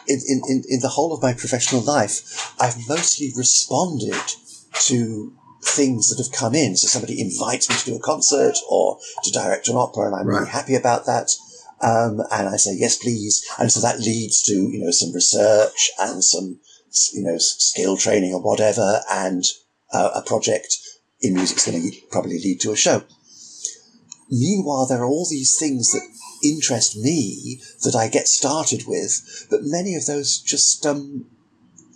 in, 0.06 0.20
in, 0.26 0.62
in 0.68 0.80
the 0.80 0.88
whole 0.88 1.12
of 1.12 1.22
my 1.22 1.32
professional 1.32 1.82
life, 1.82 2.54
I've 2.60 2.88
mostly 2.88 3.32
responded 3.36 4.14
to 4.82 5.32
things 5.62 6.08
that 6.08 6.22
have 6.22 6.32
come 6.32 6.54
in. 6.54 6.76
So 6.76 6.86
somebody 6.86 7.20
invites 7.20 7.68
me 7.68 7.76
to 7.76 7.84
do 7.84 7.96
a 7.96 8.00
concert 8.00 8.56
or 8.68 8.98
to 9.24 9.30
direct 9.30 9.68
an 9.68 9.76
opera, 9.76 10.06
and 10.06 10.14
I'm 10.14 10.26
right. 10.26 10.40
really 10.40 10.50
happy 10.50 10.74
about 10.74 11.06
that. 11.06 11.34
Um, 11.80 12.20
and 12.32 12.48
I 12.48 12.56
say 12.56 12.74
yes, 12.74 12.96
please. 12.96 13.46
And 13.58 13.70
so 13.70 13.80
that 13.80 14.00
leads 14.00 14.42
to 14.42 14.52
you 14.52 14.80
know 14.82 14.90
some 14.90 15.12
research 15.12 15.90
and 15.98 16.24
some 16.24 16.58
you 17.12 17.22
know 17.22 17.38
skill 17.38 17.96
training 17.96 18.32
or 18.32 18.42
whatever, 18.42 19.00
and 19.10 19.44
uh, 19.92 20.10
a 20.14 20.22
project 20.22 20.76
in 21.20 21.34
music 21.34 21.58
is 21.58 21.64
going 21.64 21.82
to 21.82 21.96
probably 22.10 22.38
lead 22.38 22.60
to 22.60 22.72
a 22.72 22.76
show. 22.76 23.02
Meanwhile, 24.30 24.86
there 24.86 25.02
are 25.02 25.06
all 25.06 25.26
these 25.28 25.58
things 25.58 25.92
that 25.92 26.06
interest 26.44 26.96
me 26.96 27.60
that 27.82 27.96
I 27.96 28.08
get 28.08 28.28
started 28.28 28.84
with, 28.86 29.46
but 29.50 29.60
many 29.62 29.94
of 29.94 30.06
those 30.06 30.38
just 30.38 30.84
um, 30.86 31.26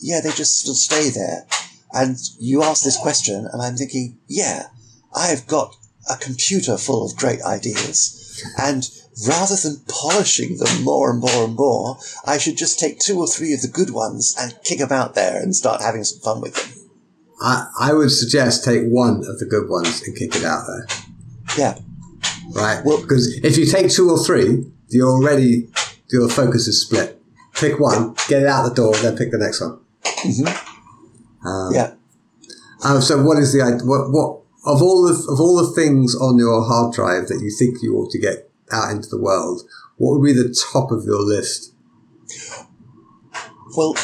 yeah, 0.02 0.20
they 0.20 0.32
just 0.32 0.60
sort 0.60 0.74
of 0.74 0.78
stay 0.78 1.10
there. 1.10 1.46
And 1.92 2.16
you 2.38 2.62
ask 2.62 2.82
this 2.82 2.98
question, 2.98 3.46
and 3.50 3.62
I'm 3.62 3.76
thinking, 3.76 4.18
yeah, 4.26 4.66
I've 5.14 5.46
got 5.46 5.76
a 6.10 6.16
computer 6.16 6.76
full 6.76 7.04
of 7.04 7.16
great 7.16 7.42
ideas. 7.42 8.42
And 8.58 8.88
rather 9.28 9.56
than 9.56 9.82
polishing 9.88 10.58
them 10.58 10.82
more 10.82 11.10
and 11.10 11.20
more 11.20 11.44
and 11.44 11.54
more, 11.54 11.98
I 12.26 12.38
should 12.38 12.56
just 12.56 12.78
take 12.78 12.98
two 12.98 13.18
or 13.18 13.26
three 13.26 13.52
of 13.52 13.62
the 13.62 13.68
good 13.68 13.90
ones 13.90 14.34
and 14.38 14.58
kick 14.64 14.78
them 14.78 14.92
out 14.92 15.14
there 15.14 15.40
and 15.40 15.54
start 15.54 15.82
having 15.82 16.04
some 16.04 16.20
fun 16.20 16.40
with 16.40 16.54
them. 16.54 16.88
I, 17.40 17.66
I 17.80 17.92
would 17.92 18.10
suggest 18.10 18.64
take 18.64 18.84
one 18.84 19.24
of 19.26 19.38
the 19.38 19.46
good 19.46 19.68
ones 19.68 20.02
and 20.06 20.16
kick 20.16 20.36
it 20.36 20.44
out 20.44 20.64
there. 20.66 20.86
Yeah. 21.58 21.78
Right. 22.54 22.82
Well, 22.84 23.00
because 23.00 23.38
if 23.42 23.56
you 23.56 23.66
take 23.66 23.90
two 23.90 24.10
or 24.10 24.24
three, 24.24 24.64
you're 24.88 25.08
already, 25.08 25.68
your 26.10 26.28
focus 26.28 26.68
is 26.68 26.80
split. 26.80 27.20
Pick 27.54 27.78
one, 27.78 28.14
get 28.28 28.42
it 28.42 28.48
out 28.48 28.68
the 28.68 28.74
door, 28.74 28.94
then 28.96 29.16
pick 29.16 29.30
the 29.30 29.38
next 29.38 29.60
one. 29.60 29.78
Mm-hmm. 30.04 31.46
Um, 31.46 31.74
yeah. 31.74 31.94
Um, 32.84 33.00
so 33.00 33.22
what 33.22 33.38
is 33.38 33.52
the 33.52 33.60
what 33.84 34.10
what 34.10 34.40
of 34.64 34.82
all 34.82 35.02
the 35.02 35.14
of 35.30 35.40
all 35.40 35.56
the 35.56 35.72
things 35.72 36.14
on 36.16 36.38
your 36.38 36.64
hard 36.64 36.92
drive 36.94 37.28
that 37.28 37.40
you 37.40 37.50
think 37.50 37.82
you 37.82 37.96
ought 37.96 38.10
to 38.10 38.18
get 38.18 38.50
out 38.72 38.90
into 38.90 39.08
the 39.08 39.20
world? 39.20 39.62
What 39.96 40.18
would 40.18 40.24
be 40.24 40.32
the 40.32 40.56
top 40.72 40.90
of 40.90 41.04
your 41.04 41.20
list? 41.20 41.74
Well, 43.76 43.94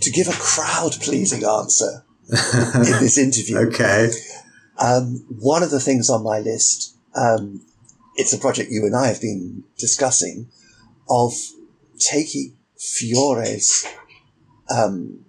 to 0.00 0.10
give 0.10 0.28
a 0.28 0.32
crowd 0.32 0.92
pleasing 1.00 1.44
answer 1.44 2.04
in 2.28 3.00
this 3.00 3.18
interview. 3.26 3.58
okay. 3.68 4.10
Um, 4.78 5.24
one 5.28 5.62
of 5.62 5.70
the 5.70 5.80
things 5.80 6.08
on 6.08 6.22
my 6.22 6.38
list, 6.38 6.96
um, 7.14 7.66
it's 8.16 8.32
a 8.32 8.38
project 8.38 8.70
you 8.70 8.86
and 8.86 8.96
I 8.96 9.08
have 9.08 9.20
been 9.20 9.64
discussing, 9.78 10.48
of 11.08 11.32
taking 11.98 12.56
Fiore's 12.78 13.86
um, 14.74 15.26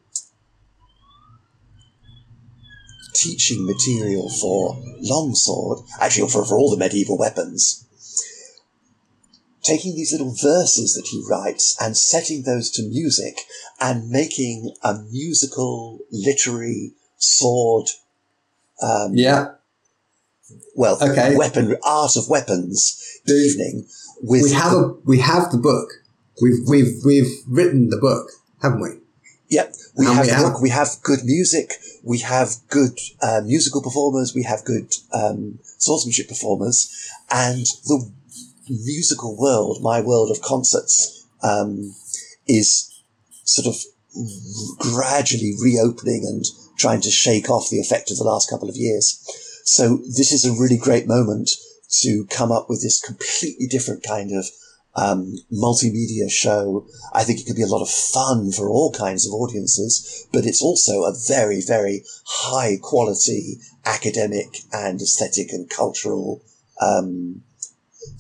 teaching 3.14 3.66
material 3.66 4.30
for 4.30 4.78
longsword, 5.00 5.80
actually 6.00 6.30
for, 6.30 6.46
for 6.46 6.58
all 6.58 6.72
the 6.72 6.78
medieval 6.78 7.18
weapons, 7.18 7.86
taking 9.64 9.96
these 9.96 10.12
little 10.12 10.34
verses 10.42 10.94
that 10.94 11.08
he 11.12 11.24
writes 11.30 11.76
and 11.80 11.96
setting 11.96 12.44
those 12.44 12.70
to 12.72 12.84
music 12.84 13.42
and 13.80 14.10
making 14.10 14.74
a 14.84 14.96
musical, 15.12 16.00
literary 16.12 16.94
sword. 17.18 17.88
Um, 18.82 19.12
yeah. 19.14 19.54
Well, 20.76 20.98
okay. 21.02 21.36
weapon 21.36 21.78
art 21.84 22.18
of 22.18 22.30
weapons 22.30 23.20
the, 23.26 23.34
evening. 23.34 23.88
With 24.22 24.44
we 24.44 24.52
have 24.52 24.72
the, 24.72 24.78
a 24.78 24.94
we 25.06 25.20
have 25.20 25.52
the 25.52 25.58
book. 25.58 25.90
We've 26.42 26.68
we've 26.68 27.06
we've 27.06 27.32
written 27.48 27.90
the 27.90 27.98
book, 27.98 28.30
haven't 28.62 28.82
we? 28.82 28.90
Yep, 29.50 29.74
we 29.98 30.06
have, 30.06 30.26
we 30.26 30.32
have, 30.32 30.54
we 30.62 30.70
have 30.70 30.90
good 31.04 31.20
music. 31.24 31.74
We 32.04 32.20
have 32.20 32.56
good 32.70 32.98
uh, 33.22 33.42
musical 33.44 33.82
performers. 33.82 34.34
We 34.34 34.44
have 34.44 34.66
good 34.66 34.94
um, 35.14 35.60
swordsmanship 35.64 36.28
performers, 36.28 37.10
and 37.30 37.66
the 37.86 38.12
musical 38.70 39.38
world, 39.38 39.82
my 39.82 40.02
world 40.02 40.32
of 40.32 40.42
concerts, 40.42 41.28
um, 41.44 41.94
is 42.48 43.04
sort 43.44 43.68
of 43.68 43.82
gradually 44.80 45.54
reopening 45.62 46.26
and 46.26 46.46
trying 46.78 47.02
to 47.02 47.12
shake 47.12 47.50
off 47.50 47.70
the 47.70 47.80
effect 47.80 48.12
of 48.12 48.18
the 48.18 48.24
last 48.24 48.50
couple 48.50 48.70
of 48.70 48.76
years. 48.76 49.20
So 49.66 49.98
this 49.98 50.32
is 50.32 50.46
a 50.46 50.60
really 50.60 50.78
great 50.78 51.08
moment 51.08 51.50
to 52.02 52.26
come 52.28 52.52
up 52.52 52.70
with 52.70 52.82
this 52.82 53.00
completely 53.00 53.68
different 53.68 54.04
kind 54.04 54.32
of 54.32 54.46
um, 54.96 55.36
multimedia 55.52 56.30
show. 56.30 56.88
I 57.14 57.24
think 57.24 57.40
it 57.40 57.46
could 57.48 57.56
be 57.56 57.64
a 57.64 57.68
lot 57.68 57.82
of 57.82 57.90
fun 57.90 58.52
for 58.52 58.70
all 58.70 58.92
kinds 58.92 59.28
of 59.28 59.34
audiences, 59.34 60.28
but 60.34 60.46
it's 60.46 60.62
also 60.62 61.04
a 61.04 61.14
very, 61.28 61.62
very 61.62 62.04
high 62.26 62.78
quality 62.82 63.60
academic 63.86 64.60
and 64.72 65.02
aesthetic 65.02 65.52
and 65.52 65.70
cultural 65.70 66.42
um, 66.82 67.42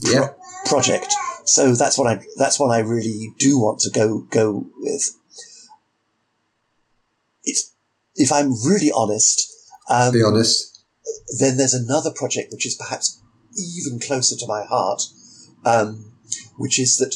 yeah. 0.01 0.29
pro- 0.65 0.79
project. 0.79 1.13
So 1.45 1.73
that's 1.73 1.97
what 1.97 2.07
I 2.07 2.23
that's 2.37 2.59
what 2.59 2.69
I 2.69 2.79
really 2.79 3.33
do 3.37 3.59
want 3.59 3.79
to 3.81 3.89
go 3.89 4.19
go 4.29 4.67
with. 4.77 5.17
It's 7.43 7.73
if 8.15 8.31
I'm 8.31 8.51
really 8.65 8.91
honest. 8.95 9.51
Um, 9.89 10.13
be 10.13 10.23
honest. 10.23 10.83
Then 11.39 11.57
there's 11.57 11.73
another 11.73 12.11
project 12.15 12.51
which 12.51 12.65
is 12.65 12.75
perhaps 12.75 13.21
even 13.57 13.99
closer 13.99 14.35
to 14.37 14.47
my 14.47 14.63
heart. 14.63 15.01
Um, 15.65 16.10
which 16.61 16.79
is 16.79 16.97
that 16.97 17.15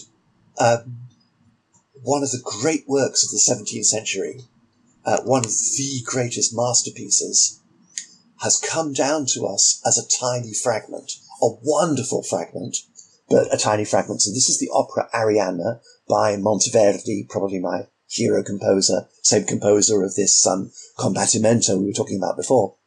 um, 0.60 0.98
one 2.02 2.24
of 2.24 2.32
the 2.32 2.42
great 2.44 2.84
works 2.88 3.24
of 3.24 3.30
the 3.30 3.38
17th 3.38 3.86
century, 3.86 4.42
uh, 5.06 5.22
one 5.24 5.46
of 5.46 5.52
the 5.52 6.02
greatest 6.04 6.52
masterpieces, 6.56 7.62
has 8.42 8.60
come 8.60 8.92
down 8.92 9.26
to 9.28 9.46
us 9.46 9.82
as 9.86 9.98
a 9.98 10.20
tiny 10.20 10.52
fragment, 10.52 11.12
a 11.44 11.48
wonderful 11.62 12.24
fragment, 12.24 12.76
but 13.30 13.54
a 13.54 13.58
tiny 13.58 13.86
fragment. 13.86 14.22
So 14.22 14.32
this 14.32 14.50
is 14.50 14.60
the 14.60 14.70
opera 14.74 15.10
Arianna 15.14 15.80
by 16.10 16.38
Monteverdi, 16.38 17.30
probably 17.30 17.60
my 17.60 17.88
hero 18.08 18.44
composer, 18.44 19.08
same 19.22 19.46
composer 19.46 20.04
of 20.04 20.16
this 20.16 20.46
um, 20.48 20.72
Combattimento 20.98 21.78
we 21.78 21.86
were 21.86 21.94
talking 21.94 22.18
about 22.18 22.38
before. 22.38 22.78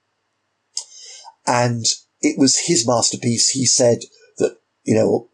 And 1.47 1.85
it 2.21 2.37
was 2.37 2.67
his 2.67 2.87
masterpiece. 2.87 3.51
He 3.51 3.65
said 3.65 3.99
that, 4.39 4.59
you 4.85 4.95
know, 4.95 5.31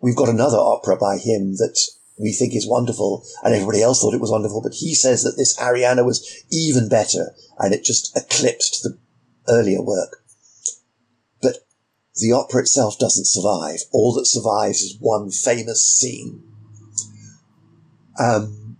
we've 0.00 0.16
got 0.16 0.28
another 0.28 0.58
opera 0.58 0.96
by 0.96 1.18
him 1.18 1.56
that 1.56 1.78
we 2.18 2.32
think 2.32 2.54
is 2.54 2.68
wonderful, 2.68 3.24
and 3.42 3.54
everybody 3.54 3.82
else 3.82 4.00
thought 4.00 4.14
it 4.14 4.20
was 4.20 4.30
wonderful, 4.30 4.62
but 4.62 4.74
he 4.74 4.94
says 4.94 5.22
that 5.22 5.36
this 5.36 5.56
Arianna 5.58 6.04
was 6.04 6.44
even 6.50 6.88
better, 6.88 7.34
and 7.58 7.74
it 7.74 7.84
just 7.84 8.16
eclipsed 8.16 8.82
the 8.82 8.98
earlier 9.48 9.82
work. 9.82 10.22
But 11.42 11.58
the 12.14 12.32
opera 12.32 12.62
itself 12.62 12.98
doesn't 12.98 13.26
survive. 13.26 13.80
All 13.92 14.14
that 14.14 14.26
survives 14.26 14.80
is 14.80 14.96
one 14.98 15.30
famous 15.30 15.84
scene. 15.84 16.42
Um, 18.18 18.78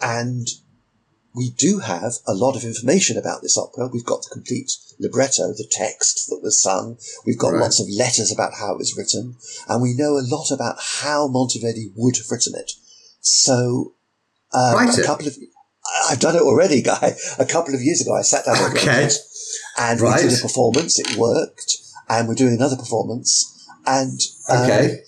and 0.00 0.48
we 1.34 1.50
do 1.50 1.78
have 1.80 2.14
a 2.26 2.34
lot 2.34 2.56
of 2.56 2.64
information 2.64 3.16
about 3.16 3.42
this 3.42 3.56
opera. 3.56 3.88
We've 3.92 4.04
got 4.04 4.22
the 4.22 4.30
complete 4.32 4.72
libretto, 4.98 5.48
the 5.48 5.68
text 5.70 6.28
that 6.28 6.40
was 6.42 6.60
sung. 6.60 6.98
We've 7.26 7.38
got 7.38 7.52
right. 7.52 7.60
lots 7.60 7.80
of 7.80 7.86
letters 7.88 8.32
about 8.32 8.54
how 8.54 8.72
it 8.72 8.78
was 8.78 8.96
written, 8.96 9.36
and 9.68 9.82
we 9.82 9.94
know 9.94 10.16
a 10.16 10.26
lot 10.26 10.50
about 10.50 10.76
how 10.80 11.28
Monteverdi 11.28 11.92
would 11.94 12.16
have 12.16 12.30
written 12.30 12.54
it. 12.56 12.72
So, 13.20 13.94
um, 14.52 14.88
a 14.88 15.02
couple 15.04 15.26
of 15.26 15.36
I've 16.08 16.20
done 16.20 16.36
it 16.36 16.42
already, 16.42 16.82
guy. 16.94 17.14
A 17.38 17.46
couple 17.46 17.74
of 17.74 17.82
years 17.82 18.00
ago, 18.00 18.14
I 18.14 18.22
sat 18.22 18.44
down 18.44 18.72
okay. 18.72 19.04
it, 19.04 19.14
and 19.78 20.00
right. 20.00 20.22
we 20.22 20.28
did 20.28 20.38
a 20.38 20.42
performance. 20.42 20.98
It 20.98 21.16
worked, 21.16 21.76
and 22.08 22.28
we're 22.28 22.34
doing 22.34 22.54
another 22.54 22.76
performance, 22.76 23.66
and 23.86 24.20
um, 24.48 24.64
okay. 24.64 24.98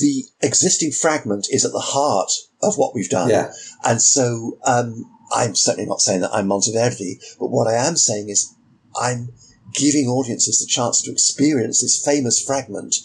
the 0.00 0.24
existing 0.42 0.92
fragment 0.92 1.46
is 1.50 1.64
at 1.64 1.72
the 1.72 1.80
heart 1.80 2.30
of 2.62 2.76
what 2.76 2.94
we've 2.94 3.10
done. 3.10 3.28
Yeah. 3.28 3.52
And 3.84 4.00
so 4.00 4.58
um, 4.64 5.04
I'm 5.32 5.54
certainly 5.54 5.88
not 5.88 6.00
saying 6.00 6.20
that 6.20 6.32
I'm 6.32 6.48
Monteverdi, 6.48 7.20
but 7.38 7.48
what 7.48 7.66
I 7.66 7.74
am 7.74 7.96
saying 7.96 8.28
is 8.28 8.54
I'm 9.00 9.32
giving 9.74 10.06
audiences 10.06 10.60
the 10.60 10.66
chance 10.66 11.00
to 11.02 11.10
experience 11.10 11.80
this 11.80 12.04
famous 12.04 12.42
fragment 12.42 12.96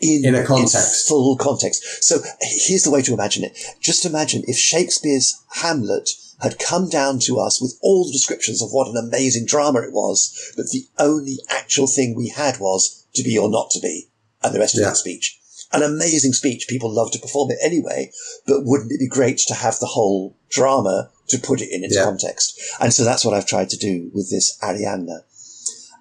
in, 0.00 0.24
in 0.24 0.34
a 0.34 0.44
context, 0.44 1.08
full 1.08 1.36
context. 1.36 2.02
So 2.02 2.18
here's 2.40 2.82
the 2.82 2.90
way 2.90 3.02
to 3.02 3.14
imagine 3.14 3.44
it. 3.44 3.56
Just 3.80 4.04
imagine 4.04 4.42
if 4.46 4.56
Shakespeare's 4.56 5.40
Hamlet 5.52 6.10
had 6.40 6.58
come 6.58 6.88
down 6.88 7.20
to 7.20 7.38
us 7.38 7.62
with 7.62 7.78
all 7.80 8.04
the 8.04 8.12
descriptions 8.12 8.60
of 8.60 8.70
what 8.70 8.88
an 8.88 8.96
amazing 8.96 9.46
drama 9.46 9.80
it 9.80 9.92
was, 9.92 10.52
but 10.56 10.66
the 10.70 10.86
only 10.98 11.38
actual 11.48 11.86
thing 11.86 12.14
we 12.14 12.28
had 12.28 12.58
was 12.58 13.06
to 13.14 13.22
be 13.22 13.38
or 13.38 13.48
not 13.48 13.70
to 13.70 13.80
be, 13.80 14.08
and 14.42 14.54
the 14.54 14.58
rest 14.58 14.74
yeah. 14.74 14.82
of 14.82 14.90
that 14.90 14.96
speech 14.96 15.40
an 15.72 15.82
amazing 15.82 16.32
speech. 16.32 16.68
People 16.68 16.94
love 16.94 17.10
to 17.10 17.18
perform 17.18 17.50
it 17.50 17.58
anyway, 17.62 18.10
but 18.46 18.64
wouldn't 18.64 18.92
it 18.92 19.00
be 19.00 19.08
great 19.08 19.38
to 19.38 19.54
have 19.54 19.78
the 19.80 19.86
whole 19.86 20.36
drama 20.48 21.10
to 21.28 21.38
put 21.38 21.60
it 21.60 21.68
in 21.72 21.84
its 21.84 21.96
yeah. 21.96 22.04
context? 22.04 22.60
And 22.80 22.92
so 22.92 23.04
that's 23.04 23.24
what 23.24 23.34
I've 23.34 23.46
tried 23.46 23.70
to 23.70 23.76
do 23.76 24.10
with 24.14 24.30
this 24.30 24.58
Arianna. 24.62 25.20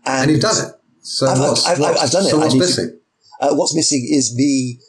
And, 0.06 0.24
and 0.24 0.32
you've 0.32 0.42
done 0.42 0.68
it. 0.68 0.74
So 1.02 1.28
I've, 1.28 1.40
what's, 1.40 1.68
I've, 1.68 1.82
I've, 1.82 1.98
I've 1.98 2.12
done 2.12 2.24
so 2.24 2.38
it. 2.38 2.40
What's 2.40 2.56
missing? 2.56 3.00
To, 3.40 3.46
uh, 3.46 3.56
what's 3.56 3.76
missing 3.76 4.08
is 4.10 4.36
me 4.36 4.80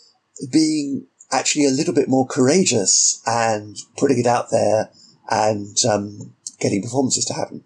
being 0.52 1.06
actually 1.32 1.66
a 1.66 1.70
little 1.70 1.94
bit 1.94 2.08
more 2.08 2.26
courageous 2.26 3.22
and 3.26 3.76
putting 3.96 4.18
it 4.18 4.26
out 4.26 4.50
there 4.50 4.90
and 5.30 5.76
um, 5.90 6.34
getting 6.60 6.82
performances 6.82 7.24
to 7.26 7.34
happen. 7.34 7.64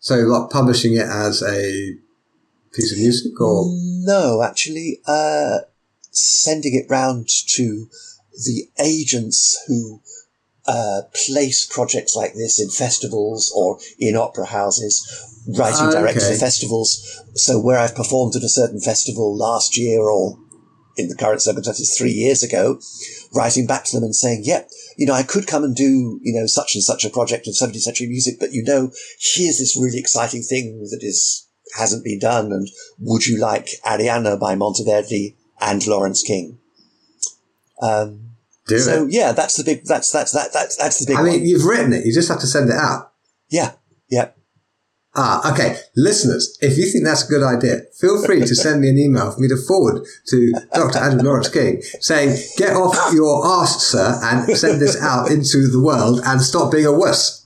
So, 0.00 0.16
like 0.16 0.50
publishing 0.50 0.94
it 0.94 1.06
as 1.06 1.42
a 1.42 1.96
piece 2.72 2.92
of 2.92 2.98
music, 2.98 3.40
or 3.40 3.66
no? 3.68 4.42
Actually, 4.42 5.00
uh, 5.06 5.58
sending 6.10 6.74
it 6.74 6.90
round 6.90 7.28
to 7.54 7.88
the 8.32 8.68
agents 8.78 9.58
who 9.66 10.00
uh, 10.68 11.02
place 11.26 11.66
projects 11.66 12.14
like 12.14 12.34
this 12.34 12.60
in 12.60 12.70
festivals 12.70 13.52
or 13.56 13.78
in 13.98 14.16
opera 14.16 14.46
houses, 14.46 15.02
writing 15.58 15.86
ah, 15.86 15.98
okay. 15.98 16.10
of 16.10 16.38
festivals. 16.38 17.22
So 17.34 17.58
where 17.58 17.78
I've 17.78 17.94
performed 17.96 18.36
at 18.36 18.42
a 18.42 18.48
certain 18.48 18.80
festival 18.80 19.36
last 19.36 19.76
year 19.76 20.00
or 20.00 20.38
in 20.96 21.08
the 21.08 21.16
current 21.16 21.42
circumstances 21.42 21.96
three 21.96 22.12
years 22.12 22.42
ago, 22.42 22.80
writing 23.34 23.66
back 23.66 23.84
to 23.84 23.96
them 23.96 24.04
and 24.04 24.14
saying, 24.14 24.42
yep, 24.44 24.68
you 24.96 25.06
know, 25.06 25.14
I 25.14 25.22
could 25.22 25.46
come 25.46 25.64
and 25.64 25.74
do, 25.74 26.20
you 26.22 26.38
know, 26.38 26.46
such 26.46 26.74
and 26.74 26.82
such 26.82 27.04
a 27.04 27.10
project 27.10 27.46
of 27.46 27.54
17th 27.54 27.80
century 27.80 28.08
music, 28.08 28.36
but 28.38 28.52
you 28.52 28.62
know, 28.62 28.90
here's 29.34 29.58
this 29.58 29.78
really 29.80 29.98
exciting 29.98 30.42
thing 30.42 30.80
that 30.90 31.00
is, 31.02 31.46
hasn't 31.76 32.04
been 32.04 32.18
done. 32.18 32.52
And 32.52 32.68
would 32.98 33.26
you 33.26 33.38
like 33.38 33.68
Arianna 33.84 34.40
by 34.40 34.54
Monteverdi 34.54 35.36
and 35.60 35.86
Lawrence 35.86 36.22
King. 36.22 36.58
Um, 37.80 38.27
So 38.68 39.04
it. 39.04 39.12
yeah, 39.12 39.32
that's 39.32 39.56
the 39.56 39.64
big. 39.64 39.84
That's 39.84 40.10
that's 40.12 40.32
that 40.32 40.52
that's 40.52 40.76
that's 40.76 40.98
the 41.00 41.06
big. 41.06 41.16
I 41.16 41.22
mean, 41.22 41.40
one. 41.40 41.46
you've 41.46 41.64
written 41.64 41.92
it. 41.92 42.04
You 42.04 42.12
just 42.12 42.28
have 42.28 42.40
to 42.40 42.46
send 42.46 42.68
it 42.68 42.76
out. 42.76 43.12
Yeah. 43.50 43.72
Yeah. 44.10 44.30
Ah, 45.16 45.52
okay. 45.52 45.76
Listeners, 45.96 46.56
if 46.60 46.78
you 46.78 46.86
think 46.86 47.04
that's 47.04 47.24
a 47.24 47.28
good 47.28 47.42
idea, 47.42 47.80
feel 47.98 48.24
free 48.24 48.40
to 48.40 48.54
send 48.54 48.82
me 48.82 48.90
an 48.90 48.98
email 48.98 49.32
for 49.32 49.40
me 49.40 49.48
to 49.48 49.56
forward 49.56 50.06
to 50.28 50.52
Dr. 50.72 50.98
Andrew 50.98 51.22
Lawrence 51.22 51.48
King 51.48 51.82
saying, 52.00 52.38
get 52.56 52.76
off 52.76 53.12
your 53.12 53.44
arse, 53.44 53.82
sir, 53.82 54.20
and 54.22 54.56
send 54.56 54.80
this 54.80 55.02
out 55.02 55.30
into 55.30 55.66
the 55.66 55.80
world 55.82 56.20
and 56.24 56.40
stop 56.40 56.70
being 56.70 56.86
a 56.86 56.92
wuss 56.92 57.38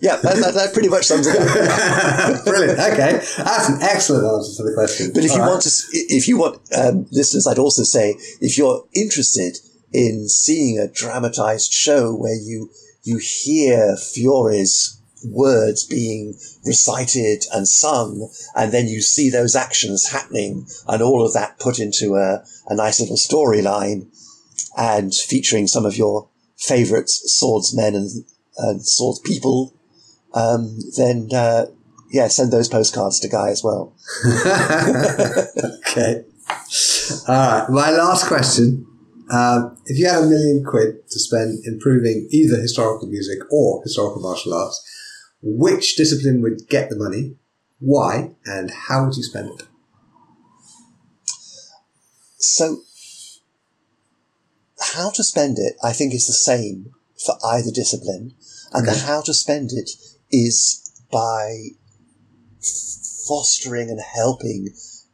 yeah, 0.00 0.16
that, 0.16 0.36
that, 0.36 0.54
that, 0.54 0.72
pretty 0.72 0.88
much 0.88 1.04
sums 1.04 1.26
it 1.26 1.36
up. 1.36 2.44
Brilliant. 2.44 2.78
Okay, 2.78 3.20
that's 3.36 3.68
an 3.68 3.82
excellent 3.82 4.24
answer 4.24 4.56
to 4.56 4.70
the 4.70 4.74
question. 4.74 5.10
But 5.12 5.24
if 5.24 5.30
All 5.30 5.36
you 5.36 5.42
right. 5.42 5.48
want 5.50 5.62
to, 5.62 5.70
if 5.92 6.28
you 6.28 6.38
want 6.38 6.60
um, 6.72 7.06
listeners, 7.10 7.46
I'd 7.46 7.58
also 7.58 7.82
say 7.82 8.16
if 8.40 8.56
you're 8.56 8.84
interested 8.94 9.58
in 9.92 10.28
seeing 10.28 10.78
a 10.78 10.88
dramatized 10.88 11.72
show 11.72 12.14
where 12.14 12.36
you 12.36 12.70
you 13.02 13.18
hear 13.18 13.96
Fiore's 13.96 15.00
words 15.24 15.84
being 15.84 16.34
recited 16.64 17.44
and 17.52 17.66
sung, 17.66 18.30
and 18.54 18.72
then 18.72 18.86
you 18.86 19.00
see 19.00 19.30
those 19.30 19.56
actions 19.56 20.08
happening, 20.10 20.66
and 20.86 21.02
all 21.02 21.24
of 21.24 21.32
that 21.32 21.58
put 21.58 21.78
into 21.78 22.16
a, 22.16 22.44
a 22.68 22.74
nice 22.74 23.00
little 23.00 23.16
storyline, 23.16 24.06
and 24.76 25.14
featuring 25.14 25.66
some 25.66 25.86
of 25.86 25.96
your 25.96 26.28
favorite 26.56 27.08
swordsmen 27.08 27.94
and 27.94 28.10
and 28.58 28.84
sort 28.84 29.22
people, 29.24 29.72
um, 30.34 30.78
then 30.96 31.28
uh, 31.32 31.66
yeah, 32.10 32.28
send 32.28 32.52
those 32.52 32.68
postcards 32.68 33.20
to 33.20 33.28
Guy 33.28 33.50
as 33.50 33.62
well. 33.62 33.94
okay. 35.88 36.24
All 37.28 37.34
right. 37.34 37.66
My 37.68 37.90
last 37.90 38.26
question. 38.26 38.87
Um, 39.30 39.76
if 39.86 39.98
you 39.98 40.08
had 40.08 40.22
a 40.22 40.26
million 40.26 40.64
quid 40.64 41.08
to 41.10 41.18
spend 41.18 41.64
improving 41.66 42.28
either 42.30 42.56
historical 42.56 43.08
music 43.08 43.38
or 43.50 43.82
historical 43.82 44.22
martial 44.22 44.54
arts, 44.54 44.82
which 45.42 45.96
discipline 45.96 46.40
would 46.42 46.68
get 46.68 46.88
the 46.88 46.96
money, 46.96 47.36
why, 47.78 48.34
and 48.46 48.70
how 48.70 49.04
would 49.04 49.16
you 49.16 49.22
spend 49.22 49.50
it? 49.60 49.66
So, 52.38 52.82
how 54.80 55.10
to 55.10 55.22
spend 55.22 55.58
it, 55.58 55.74
I 55.82 55.92
think, 55.92 56.14
is 56.14 56.26
the 56.26 56.32
same 56.32 56.92
for 57.24 57.34
either 57.44 57.70
discipline. 57.70 58.34
And 58.72 58.86
the 58.86 58.94
how 58.94 59.22
to 59.22 59.34
spend 59.34 59.70
it 59.72 59.90
is 60.30 60.92
by 61.10 61.68
fostering 63.26 63.90
and 63.90 64.00
helping 64.00 64.70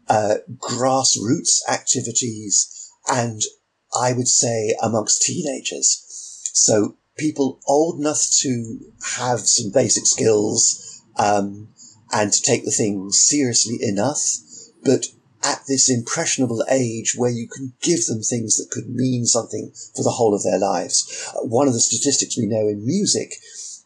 uh, 0.09 0.37
grassroots 0.57 1.61
activities 1.71 2.91
and 3.09 3.43
I 3.99 4.13
would 4.13 4.29
say 4.29 4.75
amongst 4.83 5.23
teenagers. 5.23 6.01
So 6.53 6.97
people 7.17 7.61
old 7.67 8.01
enough 8.01 8.27
to 8.41 8.79
have 9.19 9.41
some 9.41 9.71
basic 9.73 10.07
skills 10.07 11.03
um, 11.17 11.69
and 12.13 12.33
to 12.33 12.43
take 12.43 12.65
the 12.65 12.71
thing 12.71 13.11
seriously 13.11 13.79
enough, 13.81 14.21
but 14.83 15.07
at 15.43 15.61
this 15.69 15.91
impressionable 15.91 16.65
age 16.71 17.15
where 17.17 17.31
you 17.31 17.47
can 17.47 17.75
give 17.83 18.07
them 18.07 18.23
things 18.23 18.57
that 18.57 18.71
could 18.71 18.89
mean 18.89 19.27
something 19.27 19.73
for 19.95 20.03
the 20.03 20.11
whole 20.11 20.35
of 20.35 20.43
their 20.43 20.59
lives. 20.59 21.31
Uh, 21.37 21.45
one 21.45 21.69
of 21.69 21.75
the 21.75 21.81
statistics 21.81 22.39
we 22.39 22.47
know 22.47 22.67
in 22.67 22.85
music 22.85 23.35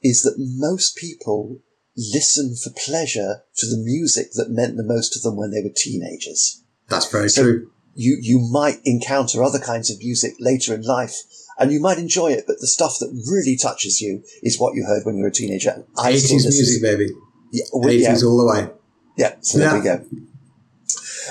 is 0.03 0.23
that 0.23 0.37
most 0.39 0.97
people 0.97 1.59
listen 1.97 2.55
for 2.55 2.71
pleasure 2.71 3.43
to 3.57 3.67
the 3.67 3.77
music 3.77 4.33
that 4.35 4.51
meant 4.51 4.77
the 4.77 4.85
most 4.85 5.13
to 5.13 5.19
them 5.19 5.37
when 5.37 5.51
they 5.51 5.61
were 5.61 5.75
teenagers. 5.75 6.63
That's 6.89 7.11
very 7.11 7.29
so 7.29 7.43
true. 7.43 7.71
You, 7.99 8.17
you 8.21 8.39
might 8.39 8.81
encounter 8.85 9.43
other 9.43 9.59
kinds 9.59 9.91
of 9.91 9.99
music 9.99 10.35
later 10.39 10.73
in 10.73 10.83
life 10.83 11.17
and 11.59 11.73
you 11.73 11.81
might 11.81 11.99
enjoy 11.99 12.29
it, 12.29 12.45
but 12.47 12.61
the 12.61 12.69
stuff 12.69 12.99
that 13.01 13.11
really 13.29 13.57
touches 13.57 14.01
you 14.01 14.23
is 14.43 14.59
what 14.61 14.75
you 14.77 14.85
heard 14.87 15.05
when 15.05 15.17
you 15.17 15.23
were 15.23 15.29
a 15.29 15.33
teenager. 15.33 15.85
I 15.99 16.13
80s 16.13 16.45
music, 16.45 16.83
baby. 16.83 17.11
Yeah, 17.51 17.65
80s 17.75 18.01
yeah. 18.01 18.29
all 18.29 18.39
the 18.39 18.47
way. 18.47 18.71
Yeah, 19.17 19.35
so 19.41 19.59
yeah. 19.59 19.71
there 19.73 19.79
we 19.79 19.85
go. 19.85 20.05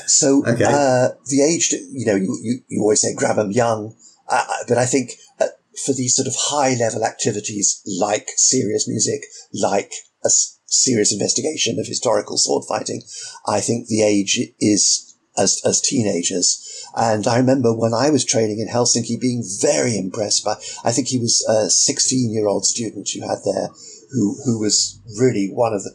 So 0.06 0.45
okay. 0.45 0.65
uh, 0.65 1.10
the 1.27 1.41
age, 1.41 1.72
you 1.72 2.06
know, 2.06 2.15
you, 2.15 2.38
you, 2.44 2.60
you 2.68 2.81
always 2.81 3.02
say 3.02 3.15
grab 3.15 3.38
them 3.38 3.52
young, 3.52 3.95
uh, 4.30 4.45
but 4.68 4.77
I 4.77 4.85
think 4.85 5.14
uh, 5.39 5.48
for 5.85 5.94
these 5.94 6.15
sort 6.15 6.27
of 6.27 6.35
high 6.38 6.76
level 6.76 7.06
activities 7.06 7.81
like 7.85 8.27
serious 8.35 8.88
music, 8.88 9.22
like 9.53 9.91
a 10.23 10.27
s- 10.27 10.60
serious 10.65 11.14
investigation 11.14 11.80
of 11.80 11.88
historical 11.88 12.38
sword 12.38 12.65
fighting, 12.68 13.02
I 13.48 13.61
think 13.61 13.88
the 13.88 14.03
age 14.03 14.39
is 14.60 15.07
as, 15.38 15.61
as 15.65 15.81
teenagers. 15.81 16.64
And 16.95 17.27
I 17.27 17.38
remember 17.38 17.73
when 17.73 17.93
I 17.93 18.09
was 18.09 18.26
training 18.26 18.59
in 18.59 18.68
Helsinki 18.68 19.19
being 19.19 19.43
very 19.61 19.97
impressed 19.97 20.43
by, 20.43 20.55
I 20.84 20.91
think 20.91 21.07
he 21.07 21.19
was 21.19 21.45
a 21.47 21.69
16 21.69 22.31
year 22.31 22.47
old 22.47 22.65
student 22.65 23.14
you 23.14 23.22
had 23.22 23.39
there 23.45 23.69
who, 24.11 24.38
who 24.45 24.59
was 24.59 24.99
really 25.19 25.49
one 25.51 25.73
of 25.73 25.84
the, 25.84 25.91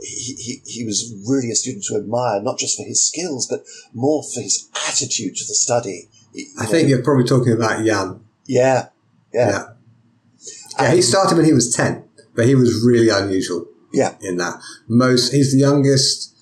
he, 0.00 0.34
he, 0.34 0.62
he 0.66 0.84
was 0.84 1.14
really 1.26 1.50
a 1.50 1.54
student 1.54 1.84
to 1.84 1.96
admire, 1.96 2.42
not 2.42 2.58
just 2.58 2.76
for 2.76 2.84
his 2.84 3.06
skills, 3.06 3.46
but 3.48 3.64
more 3.94 4.22
for 4.22 4.40
his 4.40 4.68
attitude 4.88 5.36
to 5.36 5.44
the 5.46 5.54
study. 5.54 6.08
You 6.32 6.46
I 6.58 6.64
know, 6.64 6.70
think 6.70 6.88
you're 6.88 7.02
probably 7.02 7.24
talking 7.24 7.52
about 7.52 7.84
Jan. 7.84 8.20
Yeah. 8.46 8.88
Yeah. 9.32 9.50
Yeah. 9.50 9.64
yeah 10.78 10.94
he 10.94 11.00
started 11.00 11.36
when 11.36 11.46
he 11.46 11.52
was 11.52 11.74
10, 11.74 12.04
but 12.34 12.46
he 12.46 12.54
was 12.54 12.84
really 12.84 13.08
unusual. 13.08 13.66
Yeah. 13.92 14.16
In 14.20 14.36
that. 14.38 14.60
Most, 14.88 15.32
he's 15.32 15.52
the 15.52 15.60
youngest 15.60 16.33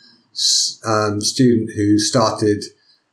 um, 0.86 1.20
student 1.20 1.70
who 1.74 1.98
started 1.98 2.64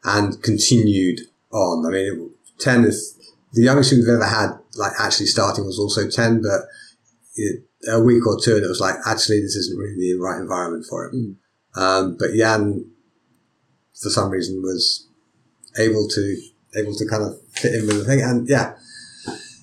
and 0.04 0.41
continued 0.41 1.22
on. 1.52 1.86
I 1.86 1.90
mean, 1.90 2.32
10 2.60 2.86
is 2.86 3.18
the 3.54 3.64
youngest 3.64 3.90
student 3.90 4.08
we've 4.08 4.16
ever 4.16 4.26
had, 4.26 4.60
like 4.76 4.94
actually 5.00 5.26
starting 5.26 5.66
was 5.66 5.80
also 5.80 6.10
10, 6.10 6.41
but 6.41 6.62
it, 7.36 7.64
a 7.88 8.00
week 8.02 8.26
or 8.28 8.40
two 8.40 8.56
and 8.56 8.66
it 8.66 8.70
was 8.70 8.80
like, 8.80 8.96
actually, 9.06 9.41
this 9.41 9.56
isn't 9.56 9.78
really 9.78 9.96
the 9.96 10.20
right 10.20 10.40
environment 10.40 10.86
for 10.90 11.06
him. 11.06 11.38
Mm. 11.76 11.82
Um, 11.82 12.18
but 12.20 12.34
Jan, 12.36 12.90
for 14.02 14.10
some 14.10 14.30
reason, 14.30 14.62
was 14.62 15.08
able 15.78 16.08
to, 16.10 16.41
able 16.76 16.94
to 16.96 17.08
kind 17.08 17.24
of 17.24 17.40
fit 17.52 17.76
in 17.76 17.88
with 17.88 18.00
the 18.00 18.06
thing. 18.06 18.22
And 18.22 18.48
yeah, 18.48 18.76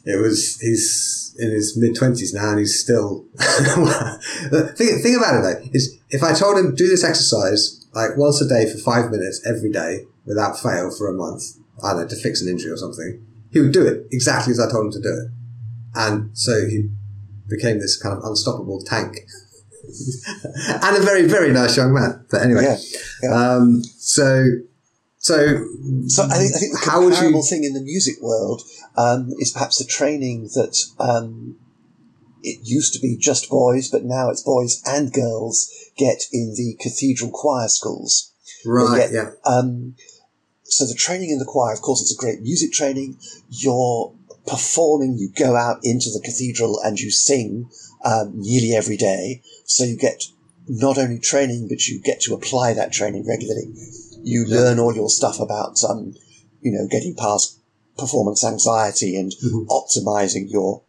it 0.04 0.20
was, 0.20 0.58
he's 0.60 1.15
in 1.38 1.50
his 1.50 1.76
mid 1.76 1.94
twenties 1.94 2.32
now 2.34 2.50
and 2.50 2.58
he's 2.58 2.80
still, 2.80 3.24
the 3.36 4.72
thing, 4.76 4.98
thing 5.02 5.16
about 5.16 5.36
it 5.36 5.42
though 5.42 5.70
is 5.72 5.98
if 6.10 6.22
I 6.22 6.32
told 6.32 6.58
him 6.58 6.74
do 6.74 6.88
this 6.88 7.04
exercise 7.04 7.86
like 7.94 8.16
once 8.16 8.40
a 8.40 8.48
day 8.48 8.70
for 8.70 8.78
five 8.78 9.10
minutes 9.10 9.44
every 9.46 9.72
day 9.72 10.04
without 10.26 10.58
fail 10.58 10.90
for 10.90 11.08
a 11.08 11.12
month, 11.12 11.42
I 11.82 11.92
don't 11.92 12.02
know, 12.02 12.08
to 12.08 12.16
fix 12.16 12.42
an 12.42 12.48
injury 12.48 12.70
or 12.70 12.76
something, 12.76 13.24
he 13.50 13.60
would 13.60 13.72
do 13.72 13.86
it 13.86 14.06
exactly 14.12 14.50
as 14.50 14.60
I 14.60 14.70
told 14.70 14.86
him 14.86 14.92
to 14.92 15.00
do 15.00 15.08
it. 15.08 15.30
And 15.94 16.36
so 16.36 16.66
he 16.66 16.90
became 17.48 17.78
this 17.78 18.00
kind 18.00 18.16
of 18.16 18.24
unstoppable 18.24 18.82
tank. 18.82 19.16
and 20.68 20.96
a 20.96 21.00
very, 21.00 21.26
very 21.26 21.52
nice 21.52 21.76
young 21.76 21.94
man. 21.94 22.26
But 22.30 22.42
anyway, 22.42 22.62
yeah, 22.64 22.76
yeah. 23.22 23.30
Um, 23.30 23.82
so, 23.82 24.46
so, 25.18 25.36
so 26.08 26.24
I 26.24 26.38
think, 26.38 26.54
I 26.54 26.58
think 26.58 26.72
the 26.72 26.82
comparable 26.84 27.40
you... 27.40 27.42
thing 27.42 27.64
in 27.64 27.72
the 27.72 27.80
music 27.80 28.16
world 28.20 28.62
um, 28.96 29.30
is 29.38 29.52
perhaps 29.52 29.78
the 29.78 29.84
training 29.84 30.44
that 30.54 30.76
um, 30.98 31.56
it 32.42 32.60
used 32.62 32.94
to 32.94 33.00
be 33.00 33.16
just 33.16 33.50
boys, 33.50 33.90
but 33.90 34.04
now 34.04 34.30
it's 34.30 34.42
boys 34.42 34.82
and 34.86 35.12
girls 35.12 35.70
get 35.96 36.22
in 36.32 36.54
the 36.56 36.76
cathedral 36.80 37.30
choir 37.30 37.68
schools. 37.68 38.32
Right. 38.64 38.98
Get, 38.98 39.12
yeah. 39.12 39.30
Um, 39.44 39.96
so 40.64 40.86
the 40.86 40.94
training 40.94 41.30
in 41.30 41.38
the 41.38 41.44
choir, 41.44 41.72
of 41.72 41.80
course, 41.80 42.00
it's 42.00 42.14
a 42.14 42.20
great 42.20 42.40
music 42.40 42.72
training. 42.72 43.18
You're 43.48 44.14
performing, 44.46 45.16
you 45.18 45.30
go 45.36 45.56
out 45.56 45.80
into 45.82 46.10
the 46.10 46.20
cathedral 46.24 46.80
and 46.84 46.98
you 46.98 47.10
sing 47.10 47.68
um, 48.04 48.32
nearly 48.34 48.74
every 48.74 48.96
day. 48.96 49.42
So 49.64 49.84
you 49.84 49.96
get 49.96 50.22
not 50.68 50.98
only 50.98 51.18
training, 51.18 51.68
but 51.68 51.86
you 51.86 52.00
get 52.02 52.20
to 52.22 52.34
apply 52.34 52.74
that 52.74 52.92
training 52.92 53.26
regularly. 53.26 53.72
You 54.22 54.44
yeah. 54.46 54.56
learn 54.56 54.78
all 54.78 54.94
your 54.94 55.08
stuff 55.08 55.40
about, 55.40 55.78
um, 55.88 56.14
you 56.60 56.72
know, 56.72 56.86
getting 56.90 57.14
past 57.14 57.60
performance 57.96 58.44
anxiety 58.44 59.16
and 59.16 59.32
mm-hmm. 59.32 59.68
optimizing 59.68 60.50
your 60.50 60.82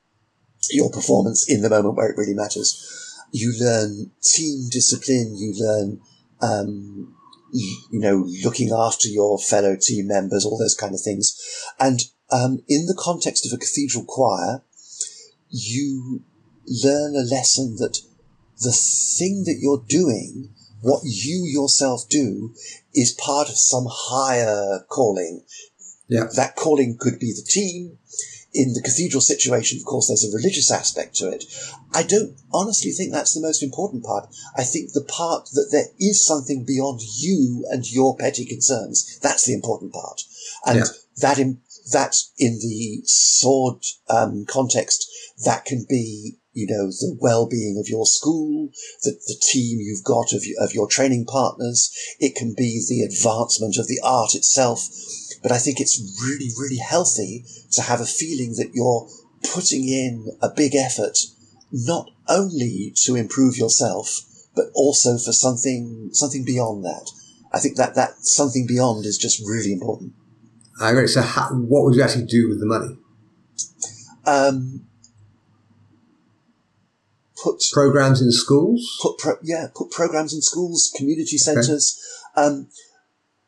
your 0.70 0.90
performance 0.90 1.50
in 1.50 1.62
the 1.62 1.70
moment 1.70 1.96
where 1.96 2.10
it 2.10 2.18
really 2.18 2.34
matters. 2.34 2.84
You 3.32 3.54
learn 3.60 4.12
team 4.22 4.68
discipline. 4.70 5.36
You 5.38 5.54
learn 5.58 6.02
um, 6.42 7.16
you 7.52 8.00
know, 8.00 8.28
looking 8.44 8.72
after 8.72 9.08
your 9.08 9.40
fellow 9.40 9.76
team 9.80 10.08
members, 10.08 10.46
all 10.46 10.58
those 10.58 10.76
kind 10.76 10.94
of 10.94 11.02
things. 11.02 11.40
And 11.80 12.02
um, 12.32 12.64
in 12.68 12.86
the 12.86 12.98
context 12.98 13.46
of 13.46 13.54
a 13.54 13.58
cathedral 13.58 14.06
choir, 14.06 14.64
you 15.50 16.24
learn 16.84 17.16
a 17.16 17.30
lesson 17.30 17.76
that 17.78 18.00
the 18.60 18.72
thing 18.72 19.44
that 19.46 19.60
you're 19.60 19.84
doing, 19.88 20.54
what 20.82 21.02
you 21.04 21.46
yourself 21.46 22.10
do, 22.10 22.54
is 22.94 23.14
part 23.14 23.50
of 23.50 23.58
some 23.58 23.86
higher 23.90 24.80
calling. 24.90 25.44
Yeah. 26.08 26.28
That 26.36 26.56
calling 26.56 26.98
could 26.98 27.20
be 27.20 27.34
the 27.34 27.46
team 27.46 27.98
in 28.54 28.74
the 28.74 28.82
cathedral 28.82 29.22
situation, 29.22 29.78
of 29.78 29.86
course, 29.86 30.08
there's 30.08 30.26
a 30.26 30.36
religious 30.36 30.72
aspect 30.72 31.16
to 31.16 31.30
it. 31.30 31.46
I 31.94 32.04
don't 32.04 32.36
honestly 32.52 32.92
think 32.92 33.12
that's 33.12 33.34
the 33.34 33.42
most 33.42 33.62
important 33.62 34.04
part. 34.04 34.30
I 34.58 34.64
think 34.64 34.94
the 34.94 35.04
part 35.04 35.50
that 35.54 35.70
there 35.72 35.88
is 36.00 36.26
something 36.26 36.66
beyond 36.66 37.02
you 37.02 37.66
and 37.70 37.90
your 37.90 38.18
petty 38.18 38.46
concerns, 38.46 39.20
that's 39.20 39.46
the 39.46 39.54
important 39.54 39.94
part. 39.94 40.24
And 40.66 40.80
yeah. 40.80 40.86
that 41.18 41.40
in, 41.40 41.60
that 41.92 42.16
in 42.38 42.60
the 42.60 43.02
sword 43.06 43.84
um, 44.10 44.46
context, 44.48 45.08
that 45.46 45.66
can 45.66 45.86
be 45.88 46.38
you 46.58 46.66
know, 46.66 46.88
the 46.88 47.16
well-being 47.22 47.78
of 47.78 47.88
your 47.88 48.08
school, 48.08 48.70
the, 49.04 49.12
the 49.28 49.40
team 49.40 49.78
you've 49.80 50.04
got 50.04 50.34
of, 50.34 50.42
of 50.60 50.74
your 50.74 50.88
training 50.88 51.24
partners. 51.24 51.94
It 52.20 52.34
can 52.36 52.56
be 52.58 52.84
the 52.90 53.04
advancement 53.04 53.78
of 53.78 53.88
the 53.88 54.00
art 54.04 54.34
itself. 54.34 54.90
But 55.48 55.56
I 55.56 55.60
think 55.60 55.80
it's 55.80 55.98
really, 56.22 56.50
really 56.60 56.76
healthy 56.76 57.46
to 57.72 57.82
have 57.82 58.02
a 58.02 58.06
feeling 58.06 58.56
that 58.58 58.72
you're 58.74 59.08
putting 59.54 59.88
in 59.88 60.28
a 60.42 60.50
big 60.54 60.76
effort, 60.76 61.18
not 61.72 62.12
only 62.28 62.92
to 63.06 63.16
improve 63.16 63.56
yourself, 63.56 64.24
but 64.54 64.66
also 64.76 65.18
for 65.18 65.32
something, 65.32 66.10
something 66.12 66.44
beyond 66.44 66.84
that. 66.84 67.12
I 67.54 67.60
think 67.60 67.78
that 67.78 67.96
that 67.96 68.26
something 68.26 68.68
beyond 68.68 69.06
is 69.06 69.18
just 69.18 69.40
really 69.40 69.72
important. 69.72 70.12
I 70.82 70.90
agree. 70.90 71.08
So, 71.08 71.22
how, 71.22 71.48
what 71.54 71.86
would 71.86 71.96
you 71.96 72.02
actually 72.02 72.26
do 72.26 72.50
with 72.50 72.60
the 72.60 72.66
money? 72.66 72.98
Um, 74.26 74.86
put 77.42 77.64
programs 77.72 78.22
in 78.22 78.34
schools. 78.34 79.00
Put 79.02 79.18
pro, 79.18 79.36
yeah, 79.42 79.68
put 79.74 79.92
programs 79.92 80.34
in 80.34 80.42
schools, 80.42 80.92
community 80.94 81.38
centres. 81.38 81.98
Okay. 82.38 82.48
Um, 82.48 82.68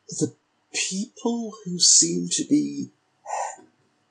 the 0.08 0.34
people 0.72 1.52
who 1.64 1.78
seem 1.78 2.28
to 2.30 2.44
be 2.48 2.90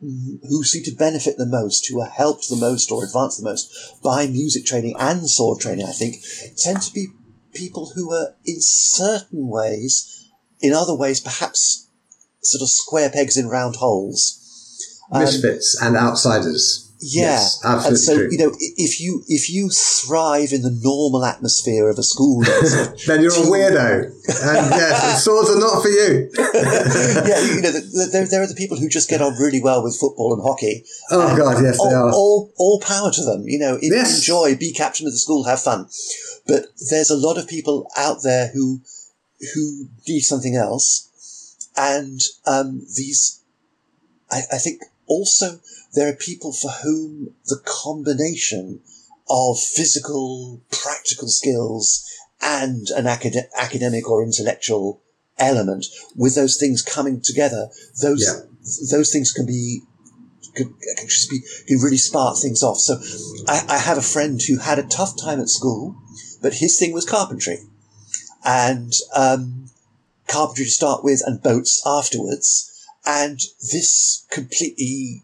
who 0.01 0.63
seem 0.63 0.83
to 0.83 0.95
benefit 0.95 1.37
the 1.37 1.45
most, 1.45 1.89
who 1.89 1.99
are 1.99 2.07
helped 2.07 2.47
the 2.49 2.55
most 2.55 2.89
or 2.89 3.03
advanced 3.03 3.37
the 3.37 3.43
most 3.43 4.01
by 4.01 4.27
music 4.27 4.65
training 4.65 4.95
and 4.97 5.29
sword 5.29 5.59
training, 5.59 5.85
I 5.85 5.91
think, 5.91 6.17
tend 6.57 6.81
to 6.83 6.93
be 6.93 7.07
people 7.53 7.91
who 7.95 8.13
are 8.13 8.35
in 8.45 8.61
certain 8.61 9.47
ways, 9.47 10.29
in 10.61 10.73
other 10.73 10.95
ways, 10.95 11.19
perhaps 11.19 11.89
sort 12.41 12.61
of 12.61 12.69
square 12.69 13.09
pegs 13.09 13.35
in 13.35 13.49
round 13.49 13.75
holes. 13.75 14.37
Misfits 15.11 15.81
um, 15.81 15.89
and 15.89 15.97
outsiders. 15.97 16.88
Yeah, 17.01 17.21
yes, 17.21 17.61
absolutely 17.63 17.87
and 17.87 17.97
so 17.97 18.15
true. 18.17 18.27
you 18.31 18.37
know, 18.37 18.51
if 18.59 18.99
you 18.99 19.23
if 19.29 19.49
you 19.49 19.69
thrive 19.69 20.51
in 20.51 20.63
the 20.63 20.79
normal 20.83 21.23
atmosphere 21.23 21.89
of 21.89 21.97
a 21.97 22.03
school, 22.03 22.43
then 23.07 23.21
you're 23.21 23.31
a 23.31 23.47
weirdo, 23.47 24.03
and 24.03 24.69
yes, 24.69 25.23
swords 25.23 25.49
are 25.49 25.59
not 25.59 25.81
for 25.81 25.87
you. 25.87 26.29
yeah, 26.35 27.39
you 27.55 27.61
know, 27.61 27.71
there, 28.11 28.25
there 28.25 28.41
are 28.41 28.47
the 28.47 28.55
people 28.57 28.75
who 28.75 28.89
just 28.89 29.09
get 29.09 29.21
on 29.21 29.33
really 29.39 29.61
well 29.61 29.81
with 29.81 29.97
football 29.97 30.33
and 30.33 30.43
hockey. 30.43 30.83
Oh 31.09 31.37
god, 31.37 31.63
yes, 31.63 31.79
all, 31.79 31.89
they 31.89 31.95
are. 31.95 32.11
All, 32.11 32.51
all 32.57 32.81
power 32.81 33.11
to 33.11 33.23
them. 33.23 33.47
You 33.47 33.59
know, 33.59 33.77
yes. 33.81 34.17
enjoy, 34.17 34.57
be 34.57 34.73
captain 34.73 35.07
of 35.07 35.13
the 35.13 35.19
school, 35.19 35.45
have 35.45 35.61
fun. 35.61 35.87
But 36.47 36.65
there's 36.89 37.09
a 37.09 37.15
lot 37.15 37.37
of 37.37 37.47
people 37.47 37.89
out 37.95 38.23
there 38.23 38.49
who 38.53 38.81
who 39.53 39.87
need 40.05 40.21
something 40.21 40.57
else, 40.57 41.55
and 41.77 42.19
um, 42.45 42.79
these, 42.97 43.41
I, 44.29 44.41
I 44.51 44.57
think, 44.57 44.81
also 45.07 45.61
there 45.93 46.09
are 46.09 46.15
people 46.15 46.51
for 46.53 46.69
whom 46.83 47.33
the 47.45 47.61
combination 47.65 48.81
of 49.29 49.59
physical, 49.59 50.61
practical 50.71 51.27
skills 51.27 52.05
and 52.41 52.87
an 52.95 53.05
acad- 53.05 53.49
academic 53.57 54.09
or 54.09 54.23
intellectual 54.23 55.01
element, 55.37 55.85
with 56.15 56.35
those 56.35 56.57
things 56.57 56.81
coming 56.81 57.21
together, 57.21 57.69
those 58.01 58.25
yeah. 58.25 58.97
those 58.97 59.11
things 59.11 59.31
can 59.31 59.45
be 59.45 59.81
can, 60.55 60.73
can 60.97 61.07
just 61.07 61.29
be 61.29 61.41
can 61.67 61.79
really 61.79 61.97
spark 61.97 62.37
things 62.41 62.63
off. 62.63 62.77
So, 62.77 62.99
I, 63.47 63.65
I 63.75 63.77
have 63.77 63.97
a 63.97 64.01
friend 64.01 64.39
who 64.41 64.57
had 64.57 64.79
a 64.79 64.83
tough 64.83 65.19
time 65.21 65.39
at 65.39 65.49
school, 65.49 65.95
but 66.41 66.55
his 66.55 66.77
thing 66.77 66.93
was 66.93 67.05
carpentry, 67.05 67.59
and 68.45 68.93
um, 69.15 69.69
carpentry 70.27 70.65
to 70.65 70.71
start 70.71 71.03
with, 71.03 71.21
and 71.25 71.41
boats 71.41 71.81
afterwards. 71.85 72.65
And 73.05 73.39
this 73.71 74.25
completely 74.29 75.23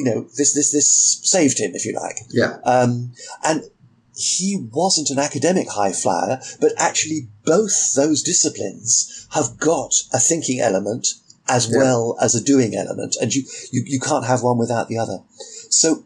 you 0.00 0.04
know, 0.04 0.22
this, 0.36 0.54
this, 0.54 0.72
this 0.72 1.20
saved 1.22 1.58
him, 1.58 1.72
if 1.74 1.84
you 1.84 1.94
like. 1.94 2.16
Yeah. 2.30 2.56
Um, 2.64 3.12
and 3.44 3.64
he 4.16 4.66
wasn't 4.72 5.10
an 5.10 5.18
academic 5.18 5.68
high 5.68 5.92
flyer, 5.92 6.40
but 6.60 6.72
actually 6.78 7.28
both 7.44 7.94
those 7.94 8.22
disciplines 8.22 9.28
have 9.32 9.58
got 9.58 9.92
a 10.12 10.18
thinking 10.18 10.60
element 10.60 11.06
as 11.48 11.70
yeah. 11.70 11.78
well 11.78 12.16
as 12.20 12.34
a 12.34 12.42
doing 12.42 12.74
element. 12.74 13.16
And 13.20 13.34
you, 13.34 13.42
you, 13.72 13.82
you 13.86 14.00
can't 14.00 14.26
have 14.26 14.42
one 14.42 14.58
without 14.58 14.88
the 14.88 14.98
other. 14.98 15.18
So, 15.68 16.04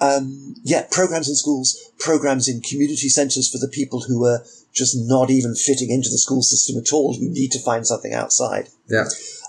um, 0.00 0.54
yeah, 0.62 0.86
programs 0.90 1.28
in 1.28 1.34
schools, 1.34 1.78
programs 1.98 2.46
in 2.46 2.60
community 2.60 3.08
centers 3.08 3.50
for 3.50 3.58
the 3.58 3.72
people 3.72 4.02
who 4.02 4.26
are 4.26 4.44
just 4.74 4.94
not 4.98 5.30
even 5.30 5.54
fitting 5.54 5.90
into 5.90 6.10
the 6.10 6.18
school 6.18 6.42
system 6.42 6.76
at 6.76 6.92
all, 6.92 7.14
who 7.14 7.30
need 7.30 7.52
to 7.52 7.60
find 7.60 7.86
something 7.86 8.12
outside. 8.12 8.68
Yeah. 8.88 9.04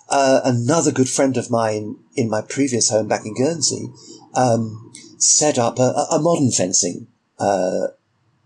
Uh, 0.07 0.41
another 0.45 0.91
good 0.91 1.09
friend 1.09 1.35
of 1.35 1.49
mine 1.49 1.97
in 2.15 2.29
my 2.29 2.41
previous 2.41 2.89
home 2.89 3.07
back 3.07 3.25
in 3.25 3.33
Guernsey 3.33 3.89
um, 4.35 4.91
set 5.17 5.57
up 5.57 5.79
a, 5.79 6.07
a 6.11 6.19
modern 6.19 6.51
fencing 6.51 7.07
uh, 7.39 7.87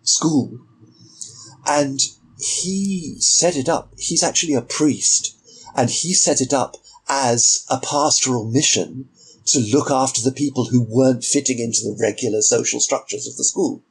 school, 0.03 0.59
and 1.67 1.99
he 2.37 3.15
set 3.19 3.55
it 3.55 3.69
up. 3.69 3.93
He's 3.97 4.23
actually 4.23 4.53
a 4.53 4.61
priest, 4.61 5.37
and 5.75 5.89
he 5.89 6.13
set 6.13 6.41
it 6.41 6.53
up 6.53 6.75
as 7.07 7.65
a 7.69 7.79
pastoral 7.79 8.49
mission 8.49 9.09
to 9.47 9.59
look 9.59 9.89
after 9.89 10.21
the 10.21 10.31
people 10.31 10.65
who 10.65 10.85
weren't 10.87 11.23
fitting 11.23 11.59
into 11.59 11.79
the 11.81 11.97
regular 11.99 12.41
social 12.41 12.79
structures 12.79 13.27
of 13.27 13.35
the 13.35 13.43
school. 13.43 13.83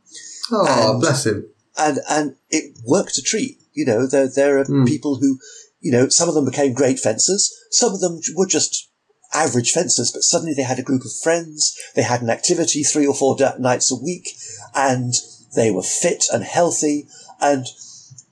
Oh, 0.50 0.92
and, 0.92 1.00
bless 1.00 1.26
him! 1.26 1.48
And 1.76 1.98
and 2.08 2.36
it 2.50 2.76
worked 2.84 3.18
a 3.18 3.22
treat. 3.22 3.60
You 3.72 3.84
know, 3.84 4.06
there 4.06 4.28
there 4.28 4.58
are 4.58 4.64
mm. 4.64 4.86
people 4.86 5.16
who 5.16 5.38
you 5.80 5.92
know, 5.92 6.08
some 6.08 6.28
of 6.28 6.34
them 6.34 6.44
became 6.44 6.72
great 6.72 6.98
fencers. 6.98 7.54
Some 7.70 7.94
of 7.94 8.00
them 8.00 8.20
were 8.34 8.46
just 8.46 8.90
average 9.32 9.72
fencers, 9.72 10.12
but 10.12 10.22
suddenly 10.22 10.54
they 10.54 10.62
had 10.62 10.78
a 10.78 10.82
group 10.82 11.04
of 11.04 11.12
friends. 11.22 11.78
They 11.94 12.02
had 12.02 12.22
an 12.22 12.30
activity 12.30 12.82
three 12.82 13.06
or 13.06 13.14
four 13.14 13.36
nights 13.58 13.92
a 13.92 14.02
week 14.02 14.36
and 14.74 15.14
they 15.54 15.70
were 15.70 15.82
fit 15.82 16.24
and 16.32 16.44
healthy. 16.44 17.08
And 17.40 17.66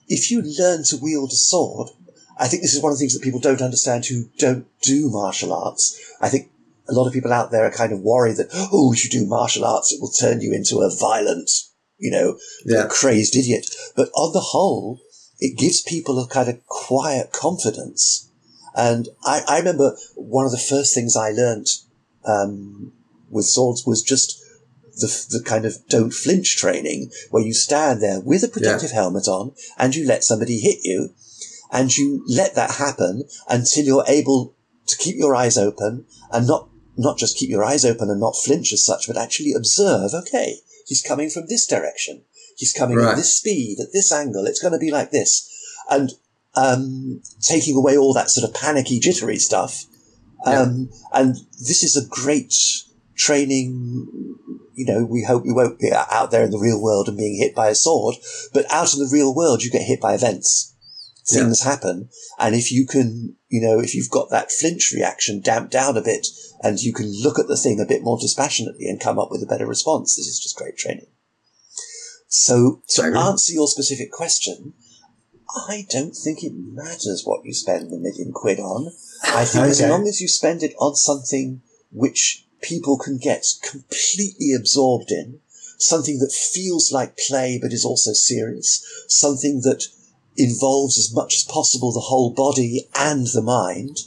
if 0.07 0.31
you 0.31 0.41
learn 0.41 0.83
to 0.85 0.97
wield 0.97 1.31
a 1.31 1.35
sword, 1.35 1.89
I 2.39 2.47
think 2.47 2.61
this 2.61 2.73
is 2.73 2.81
one 2.81 2.91
of 2.91 2.97
the 2.97 3.01
things 3.01 3.13
that 3.13 3.23
people 3.23 3.39
don't 3.39 3.61
understand 3.61 4.05
who 4.05 4.29
don't 4.37 4.67
do 4.81 5.09
martial 5.09 5.53
arts. 5.53 5.99
I 6.21 6.29
think 6.29 6.51
a 6.89 6.93
lot 6.93 7.07
of 7.07 7.13
people 7.13 7.33
out 7.33 7.51
there 7.51 7.65
are 7.65 7.71
kind 7.71 7.91
of 7.91 8.01
worried 8.01 8.37
that, 8.37 8.49
oh, 8.71 8.93
if 8.93 9.03
you 9.03 9.09
do 9.09 9.25
martial 9.25 9.65
arts, 9.65 9.91
it 9.91 9.99
will 9.99 10.11
turn 10.11 10.41
you 10.41 10.53
into 10.53 10.79
a 10.79 10.95
violent, 10.95 11.49
you 11.97 12.11
know, 12.11 12.37
yeah. 12.65 12.87
crazed 12.89 13.35
idiot. 13.35 13.69
But 13.95 14.09
on 14.15 14.33
the 14.33 14.39
whole, 14.39 15.01
it 15.39 15.57
gives 15.57 15.81
people 15.81 16.19
a 16.19 16.27
kind 16.27 16.49
of 16.49 16.65
quiet 16.67 17.31
confidence. 17.31 18.26
And 18.77 19.09
I, 19.25 19.41
I 19.47 19.57
remember 19.57 19.97
one 20.15 20.45
of 20.45 20.51
the 20.51 20.57
first 20.57 20.93
things 20.93 21.17
I 21.17 21.31
learned 21.31 21.65
um, 22.23 22.93
with 23.29 23.45
swords 23.45 23.85
was 23.87 24.03
just 24.03 24.39
the, 24.99 25.07
the 25.37 25.43
kind 25.43 25.65
of 25.65 25.75
don't 25.89 26.13
flinch 26.13 26.57
training 26.57 27.11
where 27.31 27.43
you 27.43 27.53
stand 27.53 28.01
there 28.01 28.19
with 28.21 28.43
a 28.43 28.47
protective 28.47 28.91
yeah. 28.91 28.97
helmet 28.97 29.27
on 29.27 29.53
and 29.77 29.95
you 29.95 30.05
let 30.05 30.23
somebody 30.23 30.59
hit 30.59 30.79
you 30.83 31.09
and 31.71 31.97
you 31.97 32.23
let 32.27 32.55
that 32.55 32.75
happen 32.75 33.23
until 33.49 33.83
you're 33.83 34.05
able 34.07 34.55
to 34.85 34.97
keep 34.97 35.17
your 35.17 35.35
eyes 35.35 35.57
open 35.57 36.05
and 36.31 36.47
not 36.47 36.69
not 36.97 37.17
just 37.17 37.37
keep 37.37 37.49
your 37.49 37.63
eyes 37.63 37.85
open 37.85 38.09
and 38.09 38.19
not 38.19 38.35
flinch 38.35 38.73
as 38.73 38.83
such, 38.83 39.07
but 39.07 39.17
actually 39.17 39.53
observe, 39.53 40.11
okay, 40.13 40.57
he's 40.87 41.01
coming 41.01 41.29
from 41.29 41.45
this 41.47 41.67
direction. 41.67 42.23
He's 42.55 42.73
coming 42.73 42.97
right. 42.97 43.11
at 43.11 43.15
this 43.15 43.35
speed, 43.35 43.77
at 43.79 43.93
this 43.93 44.11
angle. 44.11 44.47
It's 44.47 44.59
going 44.59 44.73
to 44.73 44.79
be 44.79 44.89
like 44.89 45.11
this. 45.11 45.47
And, 45.91 46.13
um, 46.57 47.21
taking 47.41 47.77
away 47.77 47.97
all 47.97 48.13
that 48.13 48.29
sort 48.29 48.49
of 48.49 48.59
panicky, 48.59 48.99
jittery 48.99 49.37
stuff. 49.37 49.85
Um, 50.45 50.89
yeah. 50.89 51.21
and 51.21 51.35
this 51.35 51.83
is 51.83 51.95
a 51.95 52.07
great 52.07 52.53
training. 53.15 54.07
You 54.73 54.85
know, 54.85 55.05
we 55.05 55.23
hope 55.23 55.43
we 55.43 55.53
won't 55.53 55.79
be 55.79 55.91
out 55.93 56.31
there 56.31 56.43
in 56.43 56.51
the 56.51 56.59
real 56.59 56.81
world 56.81 57.07
and 57.07 57.17
being 57.17 57.39
hit 57.39 57.55
by 57.55 57.69
a 57.69 57.75
sword, 57.75 58.15
but 58.53 58.71
out 58.71 58.93
in 58.93 58.99
the 58.99 59.09
real 59.11 59.33
world, 59.33 59.63
you 59.63 59.71
get 59.71 59.81
hit 59.81 60.01
by 60.01 60.13
events 60.13 60.75
things 61.27 61.63
yeah. 61.63 61.71
happen. 61.71 62.09
And 62.39 62.55
if 62.55 62.71
you 62.71 62.85
can, 62.85 63.35
you 63.49 63.61
know, 63.61 63.79
if 63.79 63.93
you've 63.93 64.09
got 64.09 64.29
that 64.29 64.51
flinch 64.51 64.91
reaction 64.95 65.41
damped 65.41 65.71
down 65.71 65.97
a 65.97 66.01
bit 66.01 66.27
and 66.63 66.79
you 66.79 66.93
can 66.93 67.11
look 67.21 67.37
at 67.37 67.47
the 67.47 67.57
thing 67.57 67.79
a 67.79 67.85
bit 67.85 68.03
more 68.03 68.17
dispassionately 68.19 68.87
and 68.87 68.99
come 68.99 69.19
up 69.19 69.29
with 69.29 69.43
a 69.43 69.47
better 69.47 69.67
response, 69.67 70.15
this 70.15 70.27
is 70.27 70.39
just 70.39 70.57
great 70.57 70.77
training. 70.77 71.07
So 72.27 72.81
to 72.89 73.03
answer 73.03 73.53
your 73.53 73.67
specific 73.67 74.11
question, 74.11 74.73
I 75.49 75.85
don't 75.89 76.15
think 76.15 76.43
it 76.43 76.53
matters 76.55 77.23
what 77.25 77.45
you 77.45 77.53
spend 77.53 77.89
the 77.89 77.97
million 77.97 78.31
quid 78.33 78.59
on. 78.59 78.91
I 79.23 79.45
think 79.45 79.63
okay. 79.63 79.71
as 79.71 79.81
long 79.81 80.07
as 80.07 80.19
you 80.19 80.27
spend 80.27 80.63
it 80.63 80.75
on 80.79 80.95
something 80.95 81.61
which 81.91 82.45
people 82.61 82.97
can 82.97 83.17
get 83.17 83.45
completely 83.63 84.53
absorbed 84.53 85.11
in, 85.11 85.39
something 85.77 86.19
that 86.19 86.31
feels 86.31 86.91
like 86.91 87.17
play 87.17 87.59
but 87.61 87.71
is 87.71 87.85
also 87.85 88.13
serious, 88.13 88.85
something 89.07 89.61
that 89.61 89.85
involves 90.35 90.97
as 90.97 91.13
much 91.13 91.35
as 91.35 91.43
possible 91.43 91.91
the 91.91 91.99
whole 91.99 92.31
body 92.33 92.87
and 92.95 93.27
the 93.33 93.41
mind. 93.41 93.97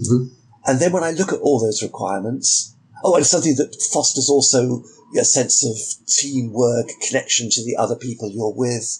Mm-hmm. 0.00 0.34
And 0.66 0.78
then 0.78 0.92
when 0.92 1.02
I 1.04 1.10
look 1.10 1.32
at 1.32 1.40
all 1.40 1.58
those 1.58 1.82
requirements, 1.82 2.76
oh, 3.02 3.16
and 3.16 3.26
something 3.26 3.56
that 3.56 3.80
fosters 3.92 4.28
also 4.28 4.84
a 5.18 5.24
sense 5.24 5.64
of 5.64 6.06
teamwork, 6.06 6.88
connection 7.06 7.50
to 7.50 7.64
the 7.64 7.76
other 7.76 7.96
people 7.96 8.30
you're 8.30 8.54
with, 8.54 8.98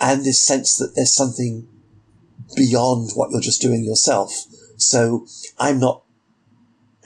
and 0.00 0.24
this 0.24 0.44
sense 0.44 0.76
that 0.78 0.92
there's 0.96 1.14
something 1.14 1.68
beyond 2.56 3.10
what 3.14 3.30
you're 3.30 3.40
just 3.40 3.60
doing 3.60 3.84
yourself. 3.84 4.46
So 4.76 5.26
I'm 5.58 5.78
not, 5.78 6.02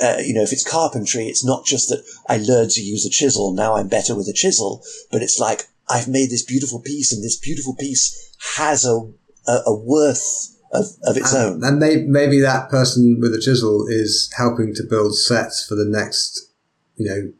uh, 0.02 0.18
you 0.24 0.32
know, 0.32 0.42
if 0.42 0.52
it's 0.52 0.68
carpentry, 0.68 1.26
it's 1.26 1.44
not 1.44 1.66
just 1.66 1.88
that 1.88 2.04
I 2.28 2.38
learned 2.38 2.70
to 2.72 2.80
use 2.80 3.04
a 3.04 3.10
chisel, 3.10 3.52
now 3.52 3.76
I'm 3.76 3.88
better 3.88 4.14
with 4.14 4.28
a 4.28 4.32
chisel, 4.32 4.82
but 5.10 5.22
it's 5.22 5.38
like 5.38 5.62
I've 5.88 6.08
made 6.08 6.30
this 6.30 6.44
beautiful 6.44 6.80
piece 6.80 7.12
and 7.12 7.22
this 7.22 7.36
beautiful 7.36 7.74
piece 7.74 8.32
has 8.56 8.84
a, 8.84 9.10
a, 9.46 9.60
a 9.66 9.74
worth 9.74 10.56
of, 10.72 10.86
of 11.04 11.16
its 11.16 11.34
and, 11.34 11.62
own. 11.62 11.64
And 11.64 11.82
they, 11.82 12.02
maybe 12.02 12.40
that 12.40 12.70
person 12.70 13.18
with 13.20 13.34
a 13.34 13.40
chisel 13.40 13.86
is 13.88 14.32
helping 14.36 14.74
to 14.74 14.82
build 14.82 15.16
sets 15.16 15.66
for 15.66 15.74
the 15.74 15.84
next, 15.84 16.52
you 16.96 17.06
know, 17.06 17.32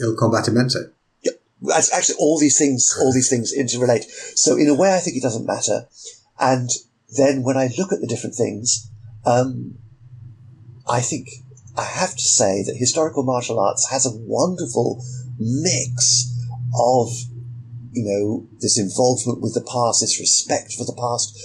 Il 0.00 0.16
Combattimento. 0.16 0.92
Actually 1.70 2.16
all 2.18 2.38
these 2.38 2.58
things, 2.58 2.96
all 3.00 3.12
these 3.12 3.30
things 3.30 3.52
interrelate. 3.56 4.04
So 4.36 4.56
in 4.56 4.68
a 4.68 4.74
way, 4.74 4.94
I 4.94 4.98
think 4.98 5.16
it 5.16 5.22
doesn't 5.22 5.46
matter. 5.46 5.86
And 6.38 6.68
then 7.16 7.42
when 7.42 7.56
I 7.56 7.68
look 7.78 7.92
at 7.92 8.00
the 8.00 8.06
different 8.06 8.34
things, 8.34 8.90
um, 9.24 9.78
I 10.88 11.00
think 11.00 11.28
I 11.76 11.84
have 11.84 12.14
to 12.14 12.22
say 12.22 12.64
that 12.64 12.76
historical 12.76 13.22
martial 13.22 13.60
arts 13.60 13.88
has 13.90 14.06
a 14.06 14.16
wonderful 14.16 15.04
mix 15.38 16.28
of 16.74 17.08
you 17.92 18.04
know, 18.04 18.48
this 18.60 18.78
involvement 18.78 19.40
with 19.40 19.54
the 19.54 19.60
past, 19.60 20.00
this 20.00 20.18
respect 20.18 20.72
for 20.72 20.84
the 20.84 20.96
past, 20.98 21.38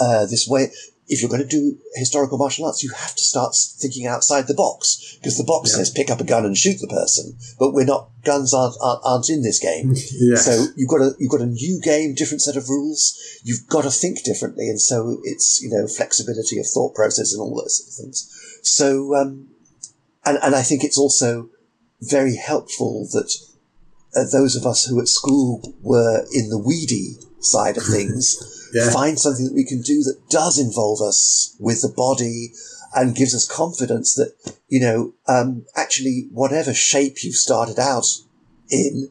uh, 0.00 0.26
this 0.26 0.46
way. 0.48 0.70
If 1.06 1.20
you're 1.20 1.30
going 1.30 1.42
to 1.42 1.48
do 1.48 1.76
historical 1.94 2.38
martial 2.38 2.64
arts, 2.64 2.82
you 2.82 2.90
have 2.90 3.14
to 3.14 3.22
start 3.22 3.54
thinking 3.78 4.06
outside 4.06 4.46
the 4.46 4.54
box 4.54 5.18
because 5.20 5.36
the 5.36 5.44
box 5.44 5.70
yeah. 5.70 5.78
says 5.78 5.90
pick 5.90 6.10
up 6.10 6.20
a 6.20 6.24
gun 6.24 6.46
and 6.46 6.56
shoot 6.56 6.78
the 6.80 6.88
person, 6.88 7.36
but 7.58 7.72
we're 7.72 7.84
not. 7.84 8.10
Guns 8.24 8.54
aren't 8.54 8.76
aren't, 8.80 9.02
aren't 9.04 9.28
in 9.28 9.42
this 9.42 9.58
game. 9.58 9.90
yes. 10.18 10.46
So 10.46 10.72
you've 10.76 10.88
got 10.88 11.02
a 11.02 11.12
you've 11.18 11.30
got 11.30 11.42
a 11.42 11.46
new 11.46 11.78
game, 11.82 12.14
different 12.14 12.40
set 12.40 12.56
of 12.56 12.70
rules. 12.70 13.18
You've 13.42 13.66
got 13.68 13.82
to 13.82 13.90
think 13.90 14.24
differently, 14.24 14.68
and 14.68 14.80
so 14.80 15.18
it's 15.24 15.60
you 15.62 15.68
know 15.68 15.86
flexibility 15.86 16.58
of 16.58 16.66
thought 16.66 16.94
process 16.94 17.34
and 17.34 17.42
all 17.42 17.54
those 17.54 17.78
sort 17.78 17.88
of 17.88 17.94
things. 17.94 18.60
So 18.62 19.14
um, 19.14 19.48
and 20.24 20.38
and 20.42 20.54
I 20.54 20.62
think 20.62 20.84
it's 20.84 20.98
also 20.98 21.50
very 22.00 22.36
helpful 22.36 23.06
that 23.12 23.30
uh, 24.16 24.24
those 24.32 24.56
of 24.56 24.66
us 24.66 24.86
who 24.86 25.00
at 25.00 25.08
school 25.08 25.60
were 25.82 26.24
in 26.32 26.50
the 26.50 26.58
weedy 26.58 27.16
side 27.40 27.76
of 27.76 27.84
things 27.84 28.36
yeah. 28.74 28.90
find 28.90 29.18
something 29.18 29.46
that 29.46 29.54
we 29.54 29.64
can 29.64 29.80
do 29.80 30.02
that 30.02 30.20
does 30.28 30.58
involve 30.58 31.00
us 31.00 31.56
with 31.60 31.82
the 31.82 31.88
body 31.88 32.52
and 32.94 33.16
gives 33.16 33.34
us 33.34 33.48
confidence 33.48 34.14
that, 34.14 34.34
you 34.68 34.80
know, 34.80 35.14
um, 35.26 35.64
actually, 35.76 36.28
whatever 36.32 36.74
shape 36.74 37.22
you've 37.22 37.34
started 37.34 37.78
out 37.78 38.06
in, 38.70 39.10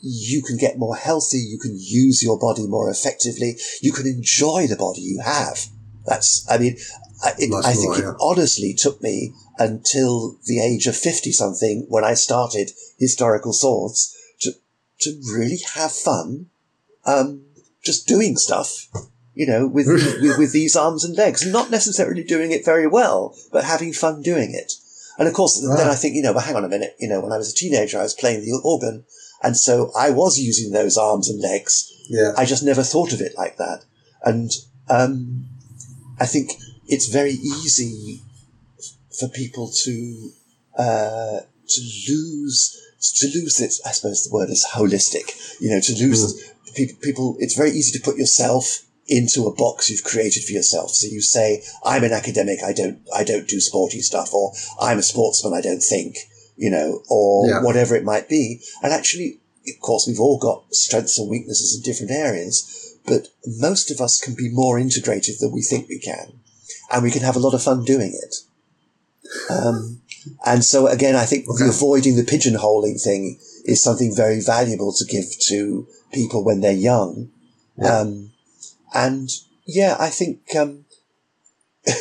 you 0.00 0.42
can 0.42 0.56
get 0.56 0.78
more 0.78 0.96
healthy, 0.96 1.38
you 1.38 1.58
can 1.58 1.76
use 1.78 2.22
your 2.22 2.38
body 2.38 2.66
more 2.66 2.90
effectively, 2.90 3.56
you 3.80 3.92
can 3.92 4.06
enjoy 4.06 4.66
the 4.66 4.76
body 4.76 5.00
you 5.00 5.20
have. 5.20 5.66
That's, 6.06 6.44
I 6.50 6.58
mean, 6.58 6.76
it, 7.38 7.64
I 7.64 7.72
think 7.74 7.90
more, 7.90 7.98
yeah. 7.98 8.10
it 8.10 8.16
honestly 8.20 8.74
took 8.74 9.00
me 9.00 9.32
until 9.58 10.38
the 10.46 10.60
age 10.60 10.86
of 10.86 10.96
50 10.96 11.30
something 11.30 11.86
when 11.88 12.04
I 12.04 12.14
started 12.14 12.72
historical 12.98 13.52
swords 13.52 14.16
to, 14.40 14.52
to 15.00 15.20
really 15.32 15.58
have 15.74 15.92
fun, 15.92 16.46
um, 17.04 17.44
just 17.82 18.06
doing 18.06 18.36
stuff, 18.36 18.88
you 19.34 19.46
know, 19.46 19.66
with, 19.74 19.86
with, 19.86 20.38
with 20.38 20.52
these 20.52 20.76
arms 20.76 21.04
and 21.04 21.16
legs, 21.16 21.46
not 21.46 21.70
necessarily 21.70 22.24
doing 22.24 22.52
it 22.52 22.64
very 22.64 22.86
well, 22.86 23.36
but 23.52 23.64
having 23.64 23.92
fun 23.92 24.22
doing 24.22 24.54
it. 24.54 24.72
And 25.18 25.28
of 25.28 25.34
course, 25.34 25.60
then 25.76 25.88
I 25.88 25.94
think, 25.94 26.14
you 26.14 26.22
know, 26.22 26.32
but 26.32 26.44
hang 26.44 26.56
on 26.56 26.64
a 26.64 26.68
minute, 26.68 26.96
you 26.98 27.08
know, 27.08 27.20
when 27.20 27.32
I 27.32 27.36
was 27.36 27.52
a 27.52 27.54
teenager, 27.54 27.98
I 27.98 28.02
was 28.02 28.14
playing 28.14 28.40
the 28.40 28.60
organ, 28.64 29.04
and 29.42 29.56
so 29.56 29.92
I 29.96 30.10
was 30.10 30.38
using 30.38 30.72
those 30.72 30.96
arms 30.96 31.28
and 31.28 31.40
legs. 31.40 31.92
Yeah. 32.08 32.32
I 32.36 32.44
just 32.46 32.62
never 32.62 32.82
thought 32.82 33.12
of 33.12 33.20
it 33.20 33.36
like 33.36 33.58
that. 33.58 33.84
And 34.24 34.50
um, 34.88 35.46
I 36.18 36.26
think 36.26 36.52
it's 36.86 37.08
very 37.08 37.32
easy 37.32 38.22
for 39.18 39.28
people 39.28 39.70
to 39.84 40.30
uh, 40.78 41.40
to 41.68 41.80
lose 42.08 42.78
to 43.18 43.26
lose 43.26 43.60
it, 43.60 43.74
I 43.84 43.90
suppose 43.90 44.24
the 44.24 44.32
word 44.32 44.50
is 44.50 44.66
holistic, 44.72 45.60
you 45.60 45.70
know, 45.70 45.80
to 45.80 45.92
lose 45.92 46.34
mm. 46.34 46.51
People, 46.74 47.36
it's 47.38 47.56
very 47.56 47.70
easy 47.70 47.96
to 47.98 48.04
put 48.04 48.16
yourself 48.16 48.84
into 49.08 49.46
a 49.46 49.54
box 49.54 49.90
you've 49.90 50.04
created 50.04 50.44
for 50.44 50.52
yourself. 50.52 50.90
So 50.90 51.08
you 51.08 51.20
say, 51.20 51.62
I'm 51.84 52.04
an 52.04 52.12
academic, 52.12 52.60
I 52.64 52.72
don't, 52.72 53.00
I 53.14 53.24
don't 53.24 53.48
do 53.48 53.60
sporty 53.60 54.00
stuff, 54.00 54.32
or 54.32 54.52
I'm 54.80 54.98
a 54.98 55.02
sportsman, 55.02 55.54
I 55.54 55.60
don't 55.60 55.82
think, 55.82 56.16
you 56.56 56.70
know, 56.70 57.02
or 57.10 57.48
yeah. 57.48 57.62
whatever 57.62 57.96
it 57.96 58.04
might 58.04 58.28
be. 58.28 58.60
And 58.82 58.92
actually, 58.92 59.40
of 59.68 59.80
course, 59.80 60.06
we've 60.06 60.20
all 60.20 60.38
got 60.38 60.74
strengths 60.74 61.18
and 61.18 61.28
weaknesses 61.28 61.76
in 61.76 61.82
different 61.82 62.12
areas, 62.12 62.96
but 63.06 63.28
most 63.46 63.90
of 63.90 64.00
us 64.00 64.20
can 64.20 64.34
be 64.34 64.48
more 64.50 64.78
integrated 64.78 65.36
than 65.40 65.52
we 65.52 65.62
think 65.62 65.88
we 65.88 65.98
can. 65.98 66.40
And 66.90 67.02
we 67.02 67.10
can 67.10 67.22
have 67.22 67.36
a 67.36 67.40
lot 67.40 67.54
of 67.54 67.62
fun 67.62 67.84
doing 67.84 68.12
it. 68.22 68.36
Um, 69.50 70.00
and 70.44 70.64
so 70.64 70.86
again, 70.86 71.16
I 71.16 71.24
think 71.24 71.48
okay. 71.48 71.64
the 71.64 71.70
avoiding 71.70 72.16
the 72.16 72.22
pigeonholing 72.22 73.02
thing 73.02 73.38
is 73.64 73.82
something 73.82 74.14
very 74.14 74.40
valuable 74.40 74.92
to 74.92 75.04
give 75.04 75.24
to 75.48 75.86
people 76.12 76.44
when 76.44 76.60
they're 76.60 76.72
young. 76.72 77.30
Yeah. 77.76 78.00
Um, 78.00 78.32
and 78.94 79.30
yeah, 79.66 79.96
I 79.98 80.10
think, 80.10 80.40
um, 80.56 80.84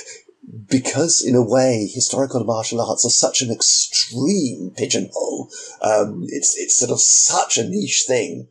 because 0.70 1.24
in 1.26 1.36
a 1.36 1.42
way, 1.42 1.90
historical 1.92 2.44
martial 2.44 2.82
arts 2.82 3.06
are 3.06 3.10
such 3.10 3.42
an 3.42 3.52
extreme 3.52 4.72
pigeonhole. 4.76 5.50
Um, 5.82 6.26
it's, 6.28 6.58
it's 6.58 6.78
sort 6.78 6.92
of 6.92 7.02
such 7.02 7.58
a 7.58 7.68
niche 7.68 8.06
thing. 8.08 8.48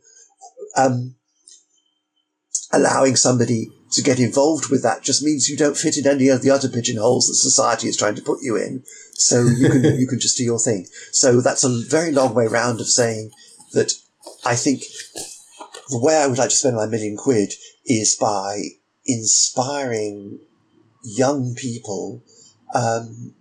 Um, 0.77 1.15
allowing 2.73 3.15
somebody 3.15 3.69
to 3.91 4.01
get 4.01 4.19
involved 4.19 4.69
with 4.69 4.83
that 4.83 5.03
just 5.03 5.21
means 5.21 5.49
you 5.49 5.57
don't 5.57 5.77
fit 5.77 5.97
in 5.97 6.07
any 6.07 6.29
of 6.29 6.41
the 6.41 6.49
other 6.49 6.69
pigeonholes 6.69 7.27
that 7.27 7.35
society 7.35 7.87
is 7.87 7.97
trying 7.97 8.15
to 8.15 8.21
put 8.21 8.39
you 8.41 8.55
in. 8.55 8.83
So 9.13 9.43
you 9.43 9.69
can, 9.69 9.83
you 9.99 10.07
can 10.07 10.19
just 10.19 10.37
do 10.37 10.43
your 10.43 10.59
thing. 10.59 10.87
So 11.11 11.41
that's 11.41 11.63
a 11.63 11.83
very 11.89 12.11
long 12.11 12.33
way 12.33 12.47
round 12.47 12.79
of 12.79 12.87
saying 12.87 13.31
that 13.73 13.93
I 14.45 14.55
think 14.55 14.83
the 15.91 15.99
way 15.99 16.15
I 16.15 16.27
would 16.27 16.37
like 16.37 16.49
to 16.49 16.55
spend 16.55 16.75
my 16.75 16.85
million 16.85 17.17
quid 17.17 17.53
is 17.85 18.15
by 18.15 18.61
inspiring 19.05 20.39
young 21.03 21.53
people 21.55 22.23
um, 22.73 23.33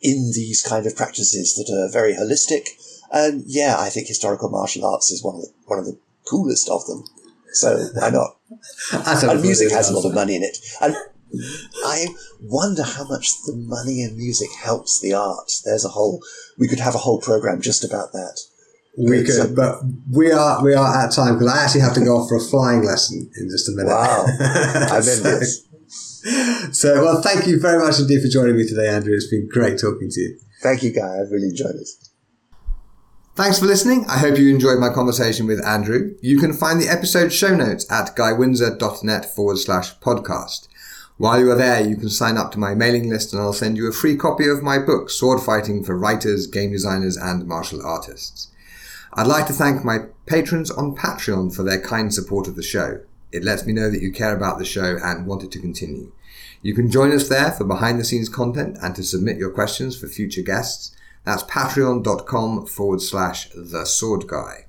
in 0.00 0.32
these 0.34 0.62
kind 0.62 0.86
of 0.86 0.96
practices 0.96 1.54
that 1.54 1.72
are 1.72 1.92
very 1.92 2.14
holistic. 2.14 2.68
And 3.12 3.44
yeah, 3.46 3.76
I 3.78 3.90
think 3.90 4.08
historical 4.08 4.48
martial 4.48 4.86
arts 4.86 5.10
is 5.10 5.22
one 5.22 5.36
of 5.36 5.42
the, 5.42 5.52
one 5.66 5.78
of 5.78 5.84
the 5.84 5.98
coolest 6.28 6.68
of 6.70 6.86
them. 6.86 7.04
So 7.52 7.88
why 7.94 8.10
not? 8.10 8.36
and 9.30 9.42
music 9.42 9.70
has 9.72 9.90
a 9.90 9.94
lot 9.94 10.08
of 10.08 10.14
money 10.14 10.36
in 10.36 10.42
it. 10.42 10.58
And 10.80 10.96
I 11.84 12.06
wonder 12.40 12.82
how 12.82 13.06
much 13.06 13.30
the 13.46 13.54
money 13.54 14.02
in 14.02 14.16
music 14.16 14.48
helps 14.62 15.00
the 15.00 15.12
art. 15.12 15.50
There's 15.64 15.84
a 15.84 15.88
whole, 15.88 16.22
we 16.58 16.68
could 16.68 16.80
have 16.80 16.94
a 16.94 16.98
whole 16.98 17.20
program 17.20 17.60
just 17.60 17.84
about 17.84 18.12
that. 18.12 18.40
We 18.98 19.24
could, 19.24 19.54
but 19.54 19.80
we 20.10 20.32
are 20.32 20.62
we 20.62 20.74
are 20.74 21.04
at 21.04 21.12
time 21.12 21.34
because 21.34 21.52
I 21.52 21.64
actually 21.64 21.82
have 21.82 21.94
to 21.94 22.04
go 22.04 22.18
off 22.18 22.28
for 22.28 22.36
a 22.36 22.40
flying 22.40 22.84
lesson 22.84 23.30
in 23.36 23.48
just 23.48 23.68
a 23.68 23.72
minute. 23.72 23.88
Wow, 23.88 24.26
I'm 24.90 25.02
so, 25.02 25.22
this. 25.22 25.66
So, 26.72 27.02
well, 27.02 27.22
thank 27.22 27.46
you 27.46 27.58
very 27.58 27.78
much 27.78 27.98
indeed 27.98 28.20
for 28.20 28.28
joining 28.28 28.56
me 28.56 28.66
today, 28.66 28.88
Andrew. 28.88 29.14
It's 29.14 29.28
been 29.28 29.48
great 29.48 29.78
talking 29.78 30.08
to 30.10 30.20
you. 30.20 30.38
Thank 30.62 30.82
you, 30.82 30.92
Guy. 30.92 31.18
I've 31.20 31.30
really 31.30 31.48
enjoyed 31.48 31.76
it. 31.76 31.88
Thanks 33.36 33.58
for 33.58 33.66
listening. 33.66 34.04
I 34.06 34.18
hope 34.18 34.38
you 34.38 34.52
enjoyed 34.52 34.78
my 34.78 34.90
conversation 34.90 35.46
with 35.46 35.64
Andrew. 35.64 36.14
You 36.20 36.38
can 36.38 36.52
find 36.52 36.78
the 36.78 36.88
episode 36.88 37.32
show 37.32 37.56
notes 37.56 37.90
at 37.90 38.14
guywindsor.net 38.14 39.34
forward 39.34 39.56
slash 39.56 39.98
podcast. 40.00 40.68
While 41.16 41.40
you 41.40 41.50
are 41.50 41.56
there, 41.56 41.86
you 41.86 41.96
can 41.96 42.10
sign 42.10 42.36
up 42.36 42.52
to 42.52 42.58
my 42.58 42.74
mailing 42.74 43.08
list 43.08 43.32
and 43.32 43.40
I'll 43.40 43.52
send 43.52 43.76
you 43.76 43.88
a 43.88 43.92
free 43.92 44.16
copy 44.16 44.48
of 44.48 44.62
my 44.62 44.78
book, 44.78 45.10
Sword 45.10 45.40
Fighting 45.40 45.84
for 45.84 45.96
Writers, 45.96 46.46
Game 46.46 46.72
Designers, 46.72 47.16
and 47.16 47.46
Martial 47.46 47.84
Artists. 47.84 48.49
I'd 49.12 49.26
like 49.26 49.46
to 49.48 49.52
thank 49.52 49.84
my 49.84 50.06
patrons 50.26 50.70
on 50.70 50.94
Patreon 50.94 51.54
for 51.54 51.64
their 51.64 51.80
kind 51.80 52.14
support 52.14 52.46
of 52.46 52.54
the 52.54 52.62
show. 52.62 53.00
It 53.32 53.42
lets 53.42 53.66
me 53.66 53.72
know 53.72 53.90
that 53.90 54.02
you 54.02 54.12
care 54.12 54.36
about 54.36 54.58
the 54.58 54.64
show 54.64 54.98
and 55.02 55.26
want 55.26 55.42
it 55.42 55.50
to 55.52 55.60
continue. 55.60 56.12
You 56.62 56.74
can 56.74 56.90
join 56.90 57.12
us 57.12 57.28
there 57.28 57.50
for 57.50 57.64
behind 57.64 57.98
the 57.98 58.04
scenes 58.04 58.28
content 58.28 58.76
and 58.82 58.94
to 58.94 59.02
submit 59.02 59.38
your 59.38 59.50
questions 59.50 59.98
for 59.98 60.06
future 60.06 60.42
guests. 60.42 60.94
That's 61.24 61.42
patreon.com 61.44 62.66
forward 62.66 63.02
slash 63.02 63.48
the 63.54 63.84
sword 63.84 64.26
guy. 64.26 64.66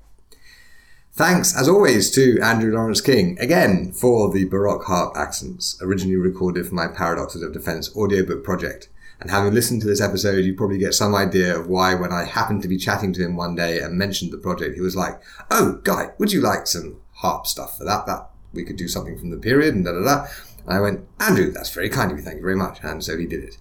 Thanks, 1.14 1.54
as 1.54 1.68
always, 1.68 2.10
to 2.12 2.40
Andrew 2.40 2.72
Lawrence 2.72 3.02
King, 3.02 3.38
again, 3.38 3.92
for 3.92 4.32
the 4.32 4.46
Baroque 4.46 4.84
harp 4.84 5.14
accents, 5.14 5.78
originally 5.82 6.16
recorded 6.16 6.66
for 6.66 6.74
my 6.74 6.88
Paradoxes 6.88 7.42
of 7.42 7.52
Defense 7.52 7.94
audiobook 7.94 8.42
project. 8.42 8.88
And 9.22 9.30
having 9.30 9.54
listened 9.54 9.80
to 9.82 9.86
this 9.86 10.00
episode, 10.00 10.44
you 10.44 10.52
probably 10.52 10.78
get 10.78 10.94
some 10.94 11.14
idea 11.14 11.56
of 11.56 11.68
why, 11.68 11.94
when 11.94 12.12
I 12.12 12.24
happened 12.24 12.60
to 12.62 12.68
be 12.68 12.76
chatting 12.76 13.12
to 13.12 13.22
him 13.22 13.36
one 13.36 13.54
day 13.54 13.78
and 13.78 13.96
mentioned 13.96 14.32
the 14.32 14.36
project, 14.36 14.74
he 14.74 14.80
was 14.80 14.96
like, 14.96 15.22
"Oh, 15.48 15.80
Guy, 15.84 16.10
would 16.18 16.32
you 16.32 16.40
like 16.40 16.66
some 16.66 16.96
harp 17.12 17.46
stuff 17.46 17.78
for 17.78 17.84
that? 17.84 18.04
That 18.06 18.28
we 18.52 18.64
could 18.64 18.74
do 18.74 18.88
something 18.88 19.16
from 19.16 19.30
the 19.30 19.36
period 19.36 19.76
and 19.76 19.84
da 19.84 19.92
da 19.92 20.02
da." 20.02 20.26
And 20.66 20.76
I 20.76 20.80
went, 20.80 21.06
"Andrew, 21.20 21.52
that's 21.52 21.70
very 21.70 21.88
kind 21.88 22.10
of 22.10 22.18
you. 22.18 22.24
Thank 22.24 22.38
you 22.38 22.42
very 22.42 22.56
much." 22.56 22.80
And 22.82 23.04
so 23.04 23.16
he 23.16 23.26
did 23.26 23.44
it. 23.44 23.58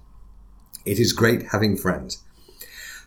It 0.84 0.98
is 0.98 1.14
great 1.14 1.50
having 1.52 1.78
friends. 1.78 2.24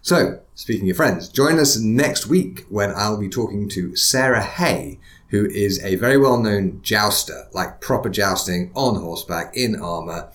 So, 0.00 0.38
speaking 0.54 0.88
of 0.90 0.96
friends, 0.96 1.28
join 1.28 1.58
us 1.58 1.76
next 1.76 2.28
week 2.28 2.66
when 2.68 2.92
I'll 2.94 3.16
be 3.18 3.28
talking 3.28 3.68
to 3.70 3.96
Sarah 3.96 4.44
Hay, 4.44 5.00
who 5.30 5.46
is 5.46 5.82
a 5.82 5.96
very 5.96 6.18
well 6.18 6.38
known 6.38 6.78
jouster, 6.82 7.48
like 7.52 7.80
proper 7.80 8.10
jousting 8.10 8.70
on 8.76 8.94
horseback 9.00 9.56
in 9.56 9.74
armor 9.74 10.30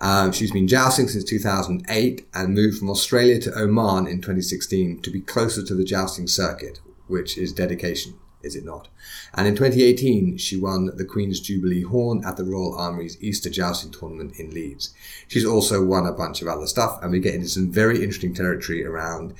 um, 0.00 0.32
she's 0.32 0.52
been 0.52 0.68
jousting 0.68 1.08
since 1.08 1.24
2008 1.24 2.26
and 2.34 2.54
moved 2.54 2.78
from 2.78 2.90
Australia 2.90 3.40
to 3.40 3.58
Oman 3.58 4.06
in 4.06 4.18
2016 4.18 5.00
to 5.02 5.10
be 5.10 5.20
closer 5.20 5.64
to 5.64 5.74
the 5.74 5.84
jousting 5.84 6.26
circuit, 6.26 6.80
which 7.06 7.38
is 7.38 7.52
dedication, 7.52 8.14
is 8.42 8.54
it 8.54 8.64
not? 8.64 8.88
And 9.34 9.46
in 9.48 9.54
2018, 9.54 10.36
she 10.36 10.58
won 10.58 10.90
the 10.96 11.04
Queen's 11.04 11.40
Jubilee 11.40 11.82
Horn 11.82 12.22
at 12.26 12.36
the 12.36 12.44
Royal 12.44 12.76
Armoury's 12.76 13.22
Easter 13.22 13.48
Jousting 13.48 13.90
Tournament 13.90 14.38
in 14.38 14.50
Leeds. 14.50 14.92
She's 15.28 15.46
also 15.46 15.84
won 15.84 16.06
a 16.06 16.12
bunch 16.12 16.42
of 16.42 16.48
other 16.48 16.66
stuff, 16.66 16.98
and 17.02 17.10
we 17.10 17.20
get 17.20 17.34
into 17.34 17.48
some 17.48 17.72
very 17.72 18.02
interesting 18.02 18.34
territory 18.34 18.84
around 18.84 19.34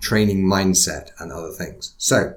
training 0.00 0.44
mindset 0.44 1.10
and 1.18 1.32
other 1.32 1.52
things. 1.52 1.94
So, 1.96 2.34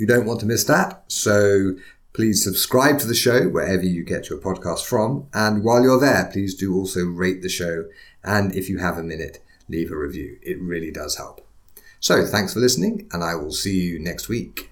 you 0.00 0.06
don't 0.06 0.26
want 0.26 0.40
to 0.40 0.46
miss 0.46 0.64
that. 0.64 1.04
So 1.08 1.74
Please 2.20 2.44
subscribe 2.44 2.98
to 2.98 3.06
the 3.06 3.14
show 3.14 3.48
wherever 3.48 3.82
you 3.82 4.04
get 4.04 4.28
your 4.28 4.38
podcast 4.38 4.84
from. 4.84 5.26
And 5.32 5.64
while 5.64 5.82
you're 5.82 5.98
there, 5.98 6.28
please 6.30 6.54
do 6.54 6.74
also 6.74 7.06
rate 7.06 7.40
the 7.40 7.48
show. 7.48 7.86
And 8.22 8.54
if 8.54 8.68
you 8.68 8.76
have 8.76 8.98
a 8.98 9.02
minute, 9.02 9.42
leave 9.70 9.90
a 9.90 9.96
review. 9.96 10.38
It 10.42 10.60
really 10.60 10.90
does 10.90 11.16
help. 11.16 11.40
So 11.98 12.26
thanks 12.26 12.52
for 12.52 12.60
listening, 12.60 13.08
and 13.10 13.24
I 13.24 13.36
will 13.36 13.52
see 13.52 13.80
you 13.80 13.98
next 13.98 14.28
week. 14.28 14.70